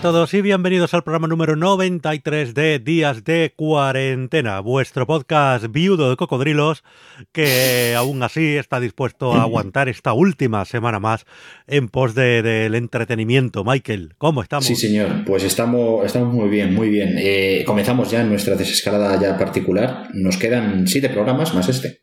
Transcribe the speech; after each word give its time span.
Hola 0.00 0.08
a 0.08 0.12
todos 0.12 0.32
y 0.32 0.40
bienvenidos 0.40 0.94
al 0.94 1.04
programa 1.04 1.28
número 1.28 1.56
93 1.56 2.54
de 2.54 2.78
Días 2.78 3.22
de 3.22 3.52
Cuarentena, 3.54 4.60
vuestro 4.60 5.06
podcast 5.06 5.66
viudo 5.68 6.08
de 6.08 6.16
cocodrilos 6.16 6.84
que 7.32 7.94
aún 7.98 8.22
así 8.22 8.56
está 8.56 8.80
dispuesto 8.80 9.34
a 9.34 9.42
aguantar 9.42 9.90
esta 9.90 10.14
última 10.14 10.64
semana 10.64 11.00
más 11.00 11.26
en 11.66 11.90
pos 11.90 12.14
del 12.14 12.42
de, 12.72 12.78
entretenimiento. 12.78 13.62
Michael, 13.62 14.14
¿cómo 14.16 14.40
estamos? 14.40 14.64
Sí, 14.64 14.74
señor, 14.74 15.26
pues 15.26 15.44
estamos, 15.44 16.06
estamos 16.06 16.32
muy 16.32 16.48
bien, 16.48 16.74
muy 16.74 16.88
bien. 16.88 17.16
Eh, 17.18 17.62
comenzamos 17.66 18.10
ya 18.10 18.24
nuestra 18.24 18.56
desescalada 18.56 19.20
ya 19.20 19.36
particular. 19.36 20.08
Nos 20.14 20.38
quedan 20.38 20.88
siete 20.88 21.10
programas 21.10 21.52
más 21.52 21.68
este. 21.68 22.00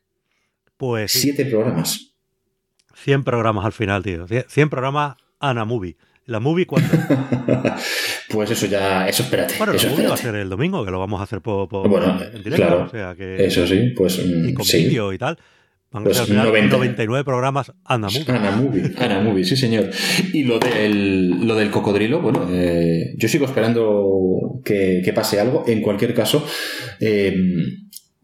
Pues... 0.77 1.14
Siete 1.14 1.46
programas. 1.46 2.14
100 2.94 3.24
programas 3.24 3.66
al 3.66 3.74
final, 3.74 4.04
tío. 4.04 4.27
100 4.27 4.70
programas 4.70 5.16
Ana 5.40 5.66
Movie. 5.66 5.98
¿La 6.27 6.40
movie 6.40 6.66
cuándo? 6.66 6.90
pues 8.30 8.52
eso 8.52 8.66
ya, 8.68 9.08
eso 9.08 9.23
espérate. 9.23 9.55
Bueno, 9.58 9.73
eso 9.73 9.88
la 9.88 9.91
movie 9.94 10.05
espérate. 10.05 10.09
va 10.09 10.30
a 10.30 10.34
ser 10.34 10.35
el 10.41 10.49
domingo, 10.49 10.85
que 10.85 10.91
lo 10.91 10.99
vamos 10.99 11.20
a 11.20 11.23
hacer 11.23 11.41
por, 11.41 11.68
por 11.68 11.88
Bueno, 11.90 12.20
en 12.22 12.44
directo. 12.44 12.55
claro, 12.55 12.84
o 12.85 12.90
sea 12.90 13.16
que, 13.16 13.45
Eso 13.45 13.66
sí, 13.66 13.94
pues 13.95 14.20
y 14.20 14.52
mm, 14.52 14.54
con 14.54 14.66
sí. 14.66 14.85
vídeo 14.85 15.12
y 15.13 15.18
tal. 15.18 15.38
Van 15.90 16.04
Pues 16.04 16.20
a 16.20 16.26
ser 16.26 16.38
al 16.38 16.44
final 16.44 16.48
90. 16.49 16.77
99 16.77 17.23
programas 17.23 17.71
Ana 17.85 18.08
Movie. 18.09 18.26
Ana 18.27 18.52
Movie, 18.52 18.84
Ana 18.98 19.21
Movie, 19.21 19.45
sí 19.45 19.55
señor. 19.55 19.90
Y 20.34 20.44
lo 20.44 20.59
del, 20.59 21.48
lo 21.48 21.55
del 21.55 21.71
cocodrilo, 21.71 22.21
bueno, 22.21 22.46
eh, 22.52 23.13
yo 23.18 23.30
sigo 23.30 23.46
esperando 23.46 24.59
que, 24.66 25.02
que 25.04 25.13
pase 25.13 25.40
algo. 25.40 25.63
En 25.66 25.82
cualquier 25.82 26.13
caso, 26.13 26.46
eh, 26.99 27.34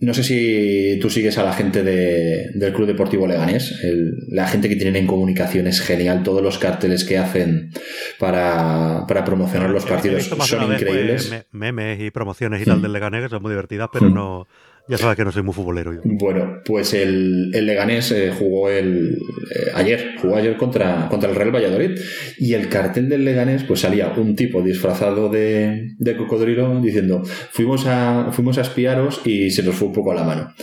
no 0.04 0.14
sé 0.14 0.24
si 0.24 0.98
tú 1.02 1.10
sigues 1.10 1.38
a 1.38 1.44
la 1.44 1.54
gente 1.54 1.84
de- 1.84 2.50
del 2.54 2.74
Club 2.74 2.88
Deportivo 2.88 3.28
Leganés. 3.28 3.80
El- 3.84 4.14
la 4.30 4.48
gente 4.48 4.70
que 4.70 4.76
tienen 4.76 4.96
en 4.96 5.08
comunicación 5.08 5.68
es 5.68 5.82
genial. 5.82 6.24
Todos 6.24 6.42
los 6.44 6.58
carteles 6.60 7.04
que 7.04 7.18
hacen 7.18 7.72
para, 8.20 9.06
para 9.08 9.24
promocionar 9.26 9.70
los 9.70 9.86
partidos 9.86 10.24
son 10.26 10.38
vez, 10.38 10.50
pues, 10.50 10.82
increíbles. 10.82 11.32
me- 11.32 11.46
memes 11.52 12.00
y 12.02 12.12
promociones 12.12 12.62
y 12.62 12.66
tal 12.66 12.82
del 12.82 12.94
Leganés 12.94 13.24
que 13.24 13.30
son 13.30 13.42
muy 13.42 13.52
divertidas, 13.52 13.90
pero 13.92 14.10
Mm. 14.10 14.14
no. 14.14 14.48
Ya 14.88 14.98
sabes 14.98 15.16
que 15.16 15.24
no 15.24 15.32
soy 15.32 15.44
muy 15.44 15.54
futbolero 15.54 15.94
yo. 15.94 16.02
Bueno, 16.04 16.62
pues 16.66 16.94
el, 16.94 17.52
el 17.54 17.66
Leganés 17.66 18.12
eh, 18.12 18.34
jugó 18.38 18.70
el 18.70 19.14
eh, 19.14 19.72
ayer, 19.74 20.16
jugó 20.20 20.36
ayer 20.36 20.58
contra, 20.58 21.08
contra 21.10 21.30
el 21.30 21.36
Real 21.36 21.56
Valladolid 21.56 21.98
y 22.38 22.54
el 22.54 22.68
cartel 22.68 23.08
del 23.08 23.24
Leganés 23.24 23.64
pues 23.64 23.80
salía 23.80 24.10
un 24.10 24.36
tipo 24.36 24.62
disfrazado 24.62 25.30
de, 25.30 25.94
de 25.98 26.18
cocodrilo 26.18 26.82
diciendo 26.82 27.24
fuimos 27.24 27.86
a, 27.88 28.32
fuimos 28.34 28.58
a 28.58 28.62
espiaros 28.62 29.22
y 29.26 29.52
se 29.52 29.64
nos 29.64 29.76
fue 29.76 29.88
un 29.88 29.94
poco 29.94 30.12
a 30.12 30.16
la 30.16 30.24
mano. 30.26 30.54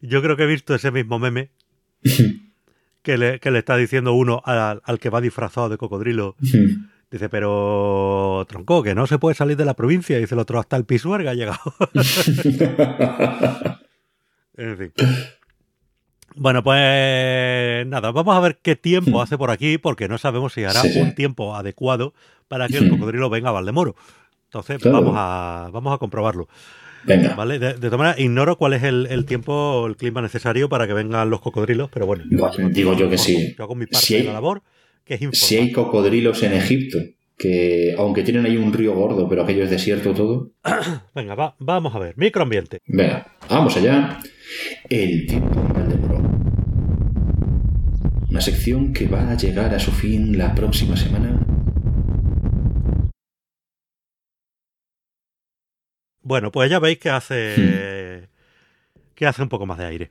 Yo 0.00 0.22
creo 0.22 0.36
que 0.36 0.44
he 0.44 0.46
visto 0.46 0.76
ese 0.76 0.92
mismo 0.92 1.18
meme 1.18 1.50
que 3.02 3.18
le, 3.18 3.40
que 3.40 3.50
le 3.50 3.58
está 3.58 3.76
diciendo 3.76 4.12
uno 4.12 4.42
al, 4.44 4.80
al 4.84 4.98
que 5.00 5.10
va 5.10 5.20
disfrazado 5.20 5.68
de 5.68 5.76
cocodrilo. 5.76 6.36
Dice, 7.10 7.28
pero 7.30 8.44
tronco, 8.48 8.82
que 8.82 8.94
no 8.94 9.06
se 9.06 9.18
puede 9.18 9.34
salir 9.34 9.56
de 9.56 9.64
la 9.64 9.74
provincia. 9.74 10.18
Dice 10.18 10.34
el 10.34 10.40
otro, 10.40 10.58
hasta 10.60 10.76
el 10.76 10.84
Pisuerga 10.84 11.30
ha 11.30 11.34
llegado. 11.34 11.58
en 14.56 14.76
fin. 14.76 14.92
Bueno, 16.36 16.62
pues 16.62 17.86
nada, 17.86 18.12
vamos 18.12 18.36
a 18.36 18.40
ver 18.40 18.58
qué 18.62 18.76
tiempo 18.76 19.22
hace 19.22 19.36
por 19.38 19.50
aquí, 19.50 19.78
porque 19.78 20.06
no 20.08 20.18
sabemos 20.18 20.52
si 20.52 20.64
hará 20.64 20.82
Sí, 20.82 21.00
un 21.00 21.14
tiempo 21.14 21.56
adecuado 21.56 22.12
para 22.46 22.68
que 22.68 22.76
el 22.78 22.90
cocodrilo 22.90 23.30
venga 23.30 23.48
a 23.48 23.52
Valdemoro. 23.52 23.96
Entonces, 24.44 24.78
Claro. 24.80 24.98
vamos, 25.00 25.14
a, 25.16 25.70
vamos 25.72 25.94
a 25.94 25.98
comprobarlo. 25.98 26.48
Venga, 27.04 27.34
¿Vale? 27.34 27.58
De, 27.58 27.74
de 27.74 27.78
todas 27.90 27.98
maneras, 27.98 28.18
ignoro 28.20 28.56
cuál 28.56 28.74
es 28.74 28.82
el, 28.82 29.06
el 29.06 29.24
tiempo, 29.24 29.86
el 29.86 29.96
clima 29.96 30.20
necesario 30.20 30.68
para 30.68 30.86
que 30.86 30.92
vengan 30.92 31.30
los 31.30 31.40
cocodrilos, 31.40 31.88
pero 31.92 32.06
bueno. 32.06 32.24
Bueno, 32.30 32.68
digo 32.70 32.92
yo 32.94 33.08
que 33.08 33.18
sí. 33.18 33.54
Yo 33.56 33.64
hago 33.64 33.74
mi 33.74 33.86
parte 33.86 34.06
Si 34.06 34.14
hay- 34.16 34.20
de 34.22 34.26
la 34.28 34.34
labor. 34.34 34.62
Si 35.32 35.56
hay 35.56 35.72
cocodrilos 35.72 36.42
en 36.42 36.52
Egipto, 36.54 36.98
que 37.36 37.94
aunque 37.96 38.22
tienen 38.22 38.46
ahí 38.46 38.56
un 38.56 38.72
río 38.72 38.94
gordo, 38.94 39.28
pero 39.28 39.42
aquello 39.42 39.64
es 39.64 39.70
desierto 39.70 40.12
todo, 40.14 40.50
Venga, 41.14 41.34
va- 41.34 41.56
vamos 41.58 41.94
a 41.94 41.98
ver. 41.98 42.14
Microambiente. 42.16 42.80
venga, 42.86 43.36
vamos 43.48 43.76
allá. 43.76 44.18
El 44.88 45.26
tiempo 45.26 45.60
en 45.60 45.72
Valdemoro. 45.72 46.18
Una 48.30 48.40
sección 48.40 48.92
que 48.92 49.06
va 49.06 49.30
a 49.30 49.36
llegar 49.36 49.74
a 49.74 49.78
su 49.78 49.90
fin 49.92 50.36
la 50.38 50.54
próxima 50.54 50.96
semana 50.96 51.40
Bueno, 56.20 56.50
pues 56.52 56.70
ya 56.70 56.78
veis 56.78 56.98
que 56.98 57.10
hace. 57.10 57.54
Hmm. 58.24 59.04
que 59.14 59.26
hace 59.26 59.42
un 59.42 59.48
poco 59.48 59.66
más 59.66 59.78
de 59.78 59.86
aire. 59.86 60.10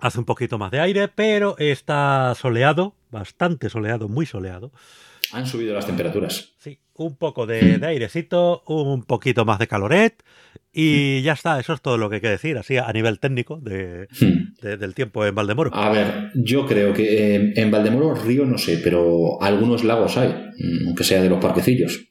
Hace 0.00 0.18
un 0.18 0.24
poquito 0.24 0.58
más 0.58 0.70
de 0.70 0.80
aire, 0.80 1.08
pero 1.08 1.56
está 1.58 2.34
soleado, 2.34 2.94
bastante 3.10 3.68
soleado, 3.68 4.08
muy 4.08 4.26
soleado. 4.26 4.72
Han 5.32 5.46
subido 5.46 5.74
las 5.74 5.86
temperaturas. 5.86 6.54
Sí, 6.58 6.78
un 6.94 7.16
poco 7.16 7.46
de, 7.46 7.78
de 7.78 7.86
airecito, 7.86 8.62
un 8.66 9.04
poquito 9.04 9.44
más 9.44 9.58
de 9.60 9.68
caloret 9.68 10.22
y 10.72 11.22
ya 11.22 11.34
está. 11.34 11.60
Eso 11.60 11.72
es 11.72 11.80
todo 11.80 11.98
lo 11.98 12.08
que 12.10 12.16
hay 12.16 12.20
que 12.20 12.28
decir, 12.30 12.58
así 12.58 12.76
a 12.78 12.92
nivel 12.92 13.20
técnico 13.20 13.58
de, 13.60 14.08
de- 14.60 14.76
del 14.76 14.94
tiempo 14.94 15.24
en 15.24 15.34
Valdemoro. 15.34 15.70
A 15.72 15.88
ver, 15.90 16.30
yo 16.34 16.66
creo 16.66 16.92
que 16.92 17.36
eh, 17.36 17.52
en 17.56 17.70
Valdemoro 17.70 18.14
río 18.14 18.44
no 18.44 18.58
sé, 18.58 18.80
pero 18.82 19.40
algunos 19.40 19.84
lagos 19.84 20.16
hay, 20.16 20.28
mm, 20.30 20.86
aunque 20.88 21.04
sea 21.04 21.22
de 21.22 21.28
los 21.30 21.40
parquecillos. 21.40 22.06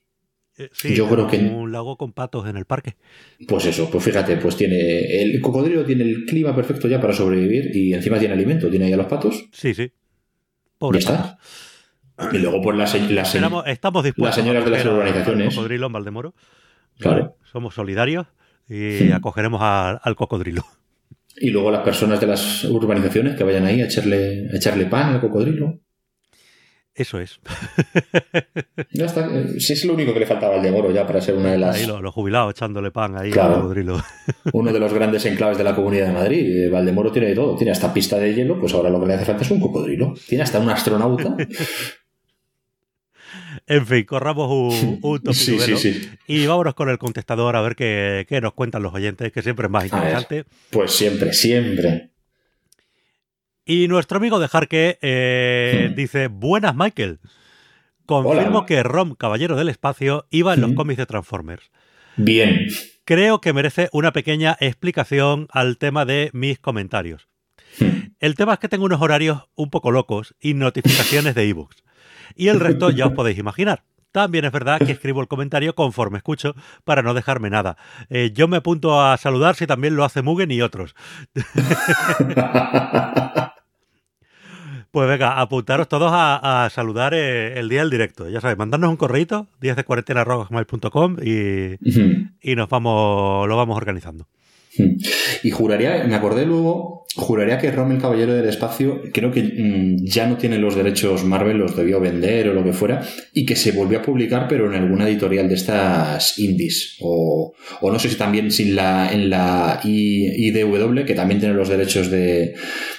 Eh, 0.58 0.70
sí, 0.74 0.94
yo 0.96 1.08
creo 1.10 1.28
que- 1.28 1.38
un 1.38 1.72
lago 1.74 1.98
con 1.98 2.14
patos 2.14 2.48
en 2.48 2.56
el 2.58 2.66
parque. 2.66 2.96
Pues 3.48 3.66
eso, 3.66 3.90
pues 3.92 4.04
fíjate, 4.04 4.38
pues 4.38 4.56
tiene 4.56 5.22
el 5.22 5.40
cocodrilo 5.42 5.86
tiene 5.86 6.04
el 6.04 6.26
clima 6.26 6.56
perfecto 6.56 6.88
ya 6.88 7.00
para 7.02 7.14
sobrevivir 7.14 7.76
y 7.76 7.94
encima 7.94 8.18
tiene 8.18 8.34
alimento, 8.34 8.70
tiene 8.70 8.86
ahí 8.86 8.94
a 8.94 8.98
los 8.98 9.08
patos. 9.08 9.46
Sí, 9.54 9.74
sí. 9.74 9.92
Ya 10.80 10.88
Pobre 10.88 11.00
está. 11.00 11.38
Y 12.32 12.38
luego 12.38 12.62
pues 12.62 12.78
las, 12.78 13.12
las 13.12 13.32
se- 13.32 13.38
Éramos- 13.38 13.64
estamos 13.68 14.04
dispuestos 14.04 14.38
las 14.38 14.46
señoras 14.46 14.64
de 14.66 14.72
las 14.72 14.86
urbanizaciones. 14.86 15.56
cocodrilo 15.56 15.88
en 15.88 15.94
Valdemoro. 15.94 16.34
Claro. 16.98 17.36
Somos 17.52 17.74
solidarios 17.76 18.28
y 18.70 18.98
Sí. 18.98 19.12
acogeremos 19.12 19.62
a- 19.62 19.92
al 19.92 20.16
cocodrilo. 20.16 20.64
y 21.42 21.52
luego 21.52 21.72
las 21.72 21.82
personas 21.84 22.20
de 22.20 22.28
las 22.28 22.66
urbanizaciones 22.66 23.38
que 23.38 23.44
vayan 23.46 23.66
ahí 23.66 23.82
a 23.82 23.86
echarle, 23.86 24.50
a 24.52 24.56
echarle 24.58 24.86
pan 24.88 25.14
al 25.16 25.22
cocodrilo. 25.22 25.80
Eso 27.00 27.20
es. 27.20 27.40
Ya 28.92 29.06
está. 29.06 29.26
eh, 29.28 29.60
Si 29.60 29.74
es 29.74 29.86
lo 29.86 29.94
único 29.94 30.14
que 30.14 30.20
le 30.20 30.26
faltaba 30.26 30.54
al 30.56 30.62
Valdemoro 30.62 30.92
ya 30.92 31.06
para 31.08 31.22
ser 31.22 31.36
una 31.36 31.52
de 31.52 31.58
las 31.58 31.76
Ahí 31.78 31.86
los, 31.86 32.02
los 32.02 32.14
jubilados 32.14 32.52
echándole 32.52 32.92
pan 32.92 33.16
ahí 33.18 33.32
Claro. 33.32 33.56
al 33.56 33.62
cocodrilo. 33.62 34.02
uno 34.54 34.74
de 34.74 34.80
los 34.80 34.94
grandes 34.94 35.26
enclaves 35.26 35.58
de 35.58 35.64
la 35.64 35.76
Comunidad 35.76 36.08
de 36.08 36.14
Madrid. 36.14 36.66
Eh, 36.66 36.70
Valdemoro 36.70 37.12
tiene 37.12 37.30
de 37.30 37.36
todo. 37.36 37.56
Tiene 37.56 37.72
hasta 37.72 37.94
pista 37.94 38.18
de 38.18 38.34
hielo, 38.34 38.60
pues 38.60 38.74
ahora 38.74 38.90
lo 38.90 39.00
que 39.00 39.08
le 39.08 39.14
hace 39.16 39.26
falta 39.26 39.44
es 39.44 39.52
un 39.52 39.60
cocodrilo. 39.60 40.14
Tiene 40.28 40.44
hasta 40.44 40.60
un 40.60 40.70
astronauta. 40.70 41.36
En 43.68 43.86
fin, 43.86 44.04
corramos 44.06 44.50
un, 44.50 45.00
un 45.04 45.34
sí, 45.34 45.60
sí, 45.60 45.78
sí. 45.78 46.10
y 46.28 46.48
vámonos 46.48 46.74
con 46.74 46.90
el 46.90 46.98
contestador 46.98 47.56
a 47.56 47.62
ver 47.62 47.76
qué, 47.76 48.26
qué 48.28 48.42
nos 48.42 48.54
cuentan 48.54 48.82
los 48.82 48.94
oyentes, 48.94 49.32
que 49.32 49.42
siempre 49.44 49.66
es 49.68 49.72
más 49.72 49.84
ver. 49.84 49.94
interesante. 49.94 50.46
Pues 50.72 50.92
siempre, 50.92 51.34
siempre. 51.34 52.10
Y 53.72 53.88
nuestro 53.88 54.18
amigo 54.18 54.40
de 54.40 54.48
Jarque 54.48 54.98
eh, 55.04 55.90
Hmm. 55.92 55.96
dice, 55.96 56.28
buenas 56.28 56.76
Michael. 56.76 57.20
Confirmo 58.08 58.58
Hola. 58.60 58.66
que 58.66 58.82
Rom, 58.82 59.14
Caballero 59.14 59.56
del 59.56 59.70
Espacio, 59.70 60.26
iba 60.32 60.56
en 60.56 60.62
los 60.62 60.72
Hmm. 60.72 60.76
cómics 60.76 60.98
de 60.98 61.06
Transformers. 61.06 61.70
Bien. 62.18 62.66
Creo 63.06 63.42
que 63.42 63.54
merece 63.54 63.88
una 63.92 64.12
pequeña 64.12 64.58
explicación 64.60 65.48
al 65.52 65.78
tema 65.78 66.06
de 66.06 66.32
mis 66.34 66.58
comentarios. 66.58 67.28
Hmm. 67.80 68.14
El 68.20 68.34
tema 68.34 68.54
es 68.54 68.60
que 68.60 68.70
tengo 68.70 68.86
unos 68.86 69.02
horarios 69.04 69.44
un 69.54 69.70
poco 69.70 69.92
locos 69.92 70.34
y 70.42 70.56
notificaciones 70.56 71.36
de 71.36 71.48
ebooks. 71.48 71.84
Y 72.36 72.48
el 72.48 72.60
resto 72.60 72.90
ya 72.90 73.06
os 73.06 73.14
podéis 73.14 73.38
imaginar. 73.38 73.84
También 74.12 74.44
es 74.46 74.52
verdad 74.52 74.80
que 74.80 74.92
escribo 74.92 75.22
el 75.22 75.28
comentario 75.28 75.76
conforme 75.76 76.18
escucho 76.18 76.56
para 76.84 77.04
no 77.04 77.14
dejarme 77.14 77.52
nada. 77.52 77.78
Eh, 78.10 78.32
yo 78.34 78.48
me 78.48 78.58
apunto 78.58 79.00
a 79.00 79.16
saludar 79.18 79.54
si 79.56 79.68
también 79.68 79.96
lo 79.96 80.04
hace 80.04 80.24
Mugen 80.24 80.50
y 80.50 80.64
otros. 80.64 80.96
Pues 84.92 85.08
venga, 85.08 85.40
apuntaros 85.40 85.88
todos 85.88 86.12
a, 86.12 86.66
a 86.66 86.70
saludar 86.72 87.14
eh, 87.14 87.60
el 87.60 87.70
día 87.70 87.82
del 87.82 87.92
directo. 87.92 88.28
Ya 88.28 88.42
sabéis, 88.42 88.58
mandarnos 88.58 88.90
un 88.90 88.98
correito, 88.98 89.48
días 89.62 89.76
de 89.78 89.84
cuarentena 89.84 90.24
y, 91.24 91.74
Ujú. 91.76 92.28
y 92.42 92.56
nos 92.56 92.70
vamos, 92.70 93.48
lo 93.48 93.56
vamos 93.56 93.78
organizando. 93.78 94.26
Y 95.44 95.52
juraría, 95.52 96.04
me 96.06 96.16
acordé 96.16 96.46
luego, 96.46 97.06
juraría 97.16 97.58
que 97.58 97.72
Rom 97.72 97.92
el 97.92 98.02
Caballero 98.02 98.34
del 98.34 98.48
Espacio, 98.50 99.02
creo 99.14 99.32
que 99.32 99.42
mm, 99.44 100.06
ya 100.06 100.28
no 100.28 100.38
tiene 100.38 100.58
los 100.58 100.76
derechos 100.76 101.24
Marvel, 101.24 101.58
los 101.58 101.76
debió 101.76 102.00
vender 102.00 102.50
o 102.50 102.54
lo 102.54 102.64
que 102.64 102.74
fuera, 102.74 103.02
y 103.34 103.46
que 103.46 103.56
se 103.56 103.72
volvió 103.72 104.00
a 104.00 104.02
publicar, 104.02 104.48
pero 104.50 104.68
en 104.68 104.82
alguna 104.82 105.08
editorial 105.08 105.48
de 105.48 105.56
estas 105.56 106.38
indies. 106.40 106.98
O, 107.02 107.54
o 107.82 107.92
no 107.92 108.00
sé 108.00 108.10
si 108.10 108.16
también 108.16 108.52
sin 108.52 108.76
la, 108.76 109.12
en 109.12 109.30
la 109.30 109.80
I- 109.84 110.48
IDW, 110.50 111.06
que 111.06 111.16
también 111.16 111.40
tiene 111.40 111.56
los 111.56 111.70
derechos 111.70 112.12
de, 112.12 112.54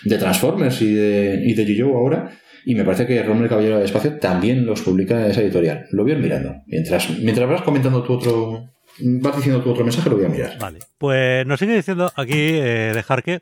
de 0.04 0.18
Transformers 0.18 0.80
y 0.82 0.94
de, 0.94 1.42
y 1.44 1.54
de 1.54 1.82
ahora. 1.82 2.30
Y 2.66 2.74
me 2.74 2.84
parece 2.84 3.06
que 3.06 3.22
Rom 3.22 3.42
el 3.42 3.48
Caballero 3.48 3.76
del 3.76 3.84
Espacio 3.86 4.18
también 4.18 4.66
los 4.66 4.82
publica 4.82 5.26
esa 5.26 5.40
editorial. 5.40 5.86
Lo 5.92 6.02
voy 6.02 6.12
a 6.12 6.14
ir 6.16 6.20
mirando. 6.20 6.56
Mientras, 6.66 7.08
mientras 7.18 7.48
vas 7.48 7.62
comentando 7.62 8.02
tu 8.02 8.12
otro. 8.14 8.70
Vas 9.02 9.36
diciendo 9.36 9.62
tu 9.62 9.70
otro 9.70 9.84
mensaje, 9.84 10.10
lo 10.10 10.16
voy 10.16 10.26
a 10.26 10.28
mirar. 10.28 10.58
Vale. 10.58 10.78
Pues 10.98 11.46
nos 11.46 11.58
sigue 11.60 11.74
diciendo 11.76 12.12
aquí 12.16 12.34
eh, 12.36 12.92
dejar 12.94 13.22
que 13.22 13.40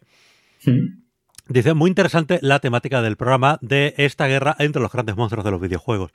Mm. 0.64 1.02
Dice, 1.50 1.72
muy 1.72 1.88
interesante 1.88 2.38
la 2.42 2.58
temática 2.58 3.00
del 3.00 3.16
programa 3.16 3.58
de 3.62 3.94
esta 3.96 4.26
guerra 4.26 4.54
entre 4.58 4.82
los 4.82 4.92
grandes 4.92 5.16
monstruos 5.16 5.46
de 5.46 5.50
los 5.50 5.60
videojuegos. 5.62 6.12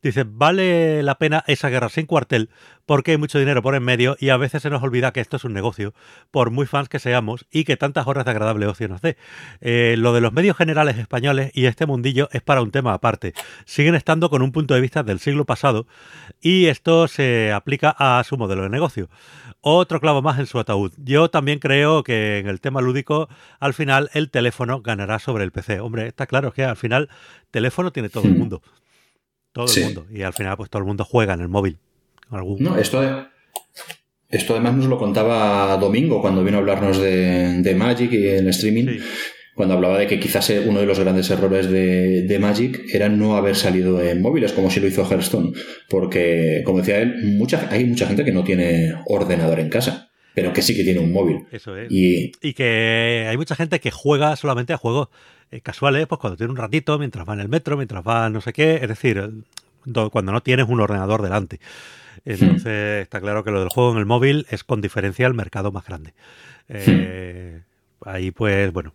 Dice, 0.00 0.24
vale 0.24 1.02
la 1.02 1.16
pena 1.16 1.42
esa 1.48 1.70
guerra 1.70 1.88
sin 1.88 2.06
cuartel 2.06 2.50
porque 2.86 3.10
hay 3.10 3.16
mucho 3.18 3.40
dinero 3.40 3.62
por 3.62 3.74
en 3.74 3.82
medio 3.82 4.16
y 4.20 4.28
a 4.28 4.36
veces 4.36 4.62
se 4.62 4.70
nos 4.70 4.84
olvida 4.84 5.12
que 5.12 5.20
esto 5.20 5.38
es 5.38 5.44
un 5.44 5.52
negocio, 5.52 5.92
por 6.30 6.52
muy 6.52 6.66
fans 6.66 6.88
que 6.88 7.00
seamos 7.00 7.46
y 7.50 7.64
que 7.64 7.76
tantas 7.76 8.06
horas 8.06 8.24
de 8.24 8.30
agradable 8.30 8.68
ocio 8.68 8.86
nos 8.86 9.02
dé. 9.02 9.16
Eh, 9.60 9.96
lo 9.98 10.12
de 10.12 10.20
los 10.20 10.32
medios 10.32 10.56
generales 10.56 10.96
españoles 10.98 11.50
y 11.52 11.66
este 11.66 11.84
mundillo 11.84 12.28
es 12.30 12.42
para 12.42 12.62
un 12.62 12.70
tema 12.70 12.94
aparte. 12.94 13.34
Siguen 13.64 13.96
estando 13.96 14.30
con 14.30 14.40
un 14.40 14.52
punto 14.52 14.74
de 14.74 14.80
vista 14.80 15.02
del 15.02 15.18
siglo 15.18 15.44
pasado 15.44 15.88
y 16.40 16.66
esto 16.66 17.08
se 17.08 17.52
aplica 17.52 17.90
a 17.98 18.22
su 18.22 18.36
modelo 18.36 18.62
de 18.62 18.68
negocio. 18.68 19.08
Otro 19.62 20.00
clavo 20.00 20.22
más 20.22 20.38
en 20.38 20.46
su 20.46 20.60
ataúd. 20.60 20.92
Yo 20.96 21.28
también 21.28 21.58
creo 21.58 22.04
que 22.04 22.38
en 22.38 22.46
el 22.46 22.60
tema 22.60 22.80
lúdico, 22.80 23.28
al 23.58 23.74
final 23.74 24.10
el 24.14 24.30
teléfono 24.30 24.75
ganará 24.82 25.18
sobre 25.18 25.44
el 25.44 25.52
PC. 25.52 25.80
Hombre, 25.80 26.06
está 26.08 26.26
claro 26.26 26.52
que 26.52 26.64
al 26.64 26.76
final 26.76 27.08
teléfono 27.50 27.92
tiene 27.92 28.08
todo 28.08 28.24
el 28.24 28.34
Hmm. 28.34 28.38
mundo. 28.38 28.62
Todo 29.52 29.68
Sí. 29.68 29.80
el 29.80 29.86
mundo. 29.86 30.06
Y 30.10 30.22
al 30.22 30.32
final, 30.32 30.56
pues 30.56 30.68
todo 30.70 30.80
el 30.80 30.86
mundo 30.86 31.04
juega 31.04 31.34
en 31.34 31.40
el 31.40 31.48
móvil. 31.48 31.78
Algún- 32.30 32.62
No, 32.62 32.76
esto, 32.78 33.00
esto 34.28 34.54
además 34.54 34.74
nos 34.74 34.86
lo 34.86 34.98
contaba 34.98 35.76
Domingo 35.78 36.20
cuando 36.20 36.42
vino 36.44 36.56
a 36.56 36.60
hablarnos 36.60 36.98
de, 36.98 37.62
de 37.62 37.74
Magic 37.74 38.12
y 38.12 38.26
el 38.26 38.48
streaming. 38.48 38.86
Sí. 38.86 38.98
Cuando 39.54 39.74
hablaba 39.74 39.96
de 39.98 40.06
que 40.06 40.20
quizás 40.20 40.52
uno 40.66 40.80
de 40.80 40.84
los 40.86 40.98
grandes 41.00 41.30
errores 41.30 41.70
de, 41.70 42.24
de 42.24 42.38
Magic 42.38 42.78
era 42.92 43.08
no 43.08 43.36
haber 43.38 43.56
salido 43.56 44.02
en 44.02 44.20
móviles, 44.20 44.52
como 44.52 44.70
si 44.70 44.80
lo 44.80 44.86
hizo 44.86 45.08
Hearthstone. 45.10 45.52
Porque, 45.88 46.60
como 46.66 46.78
decía 46.80 46.98
él, 46.98 47.14
mucha, 47.38 47.66
hay 47.70 47.86
mucha 47.86 48.06
gente 48.06 48.22
que 48.22 48.32
no 48.32 48.44
tiene 48.44 48.92
ordenador 49.06 49.58
en 49.60 49.70
casa, 49.70 50.10
pero 50.36 50.52
que 50.52 50.60
sí 50.60 50.76
que 50.76 50.84
tiene 50.84 51.00
un 51.00 51.10
móvil. 51.12 51.46
Eso 51.50 51.74
es. 51.76 51.90
Y 51.90 52.30
Y 52.42 52.52
que 52.52 53.26
hay 53.28 53.36
mucha 53.38 53.56
gente 53.56 53.80
que 53.80 53.90
juega 53.90 54.36
solamente 54.36 54.74
a 54.74 54.76
juegos 54.76 55.08
eh, 55.50 55.62
casuales, 55.62 56.06
pues 56.06 56.20
cuando 56.20 56.36
tiene 56.36 56.50
un 56.52 56.58
ratito, 56.58 56.98
mientras 56.98 57.26
va 57.26 57.32
en 57.32 57.40
el 57.40 57.48
metro, 57.48 57.76
mientras 57.76 58.04
va 58.06 58.28
no 58.28 58.40
sé 58.42 58.52
qué, 58.52 58.74
es 58.76 58.88
decir, 58.88 59.30
do- 59.86 60.10
cuando 60.10 60.32
no 60.32 60.42
tienes 60.42 60.68
un 60.68 60.80
ordenador 60.80 61.22
delante. 61.22 61.58
Entonces 62.26 63.02
está 63.02 63.20
claro 63.20 63.44
que 63.44 63.50
lo 63.50 63.60
del 63.60 63.70
juego 63.70 63.92
en 63.92 63.98
el 63.98 64.04
móvil 64.06 64.46
es 64.50 64.62
con 64.62 64.80
diferencia 64.82 65.26
el 65.26 65.34
mercado 65.34 65.72
más 65.72 65.86
grande. 65.86 66.12
Eh, 66.68 67.62
Ahí 68.04 68.30
pues, 68.30 68.72
bueno. 68.72 68.92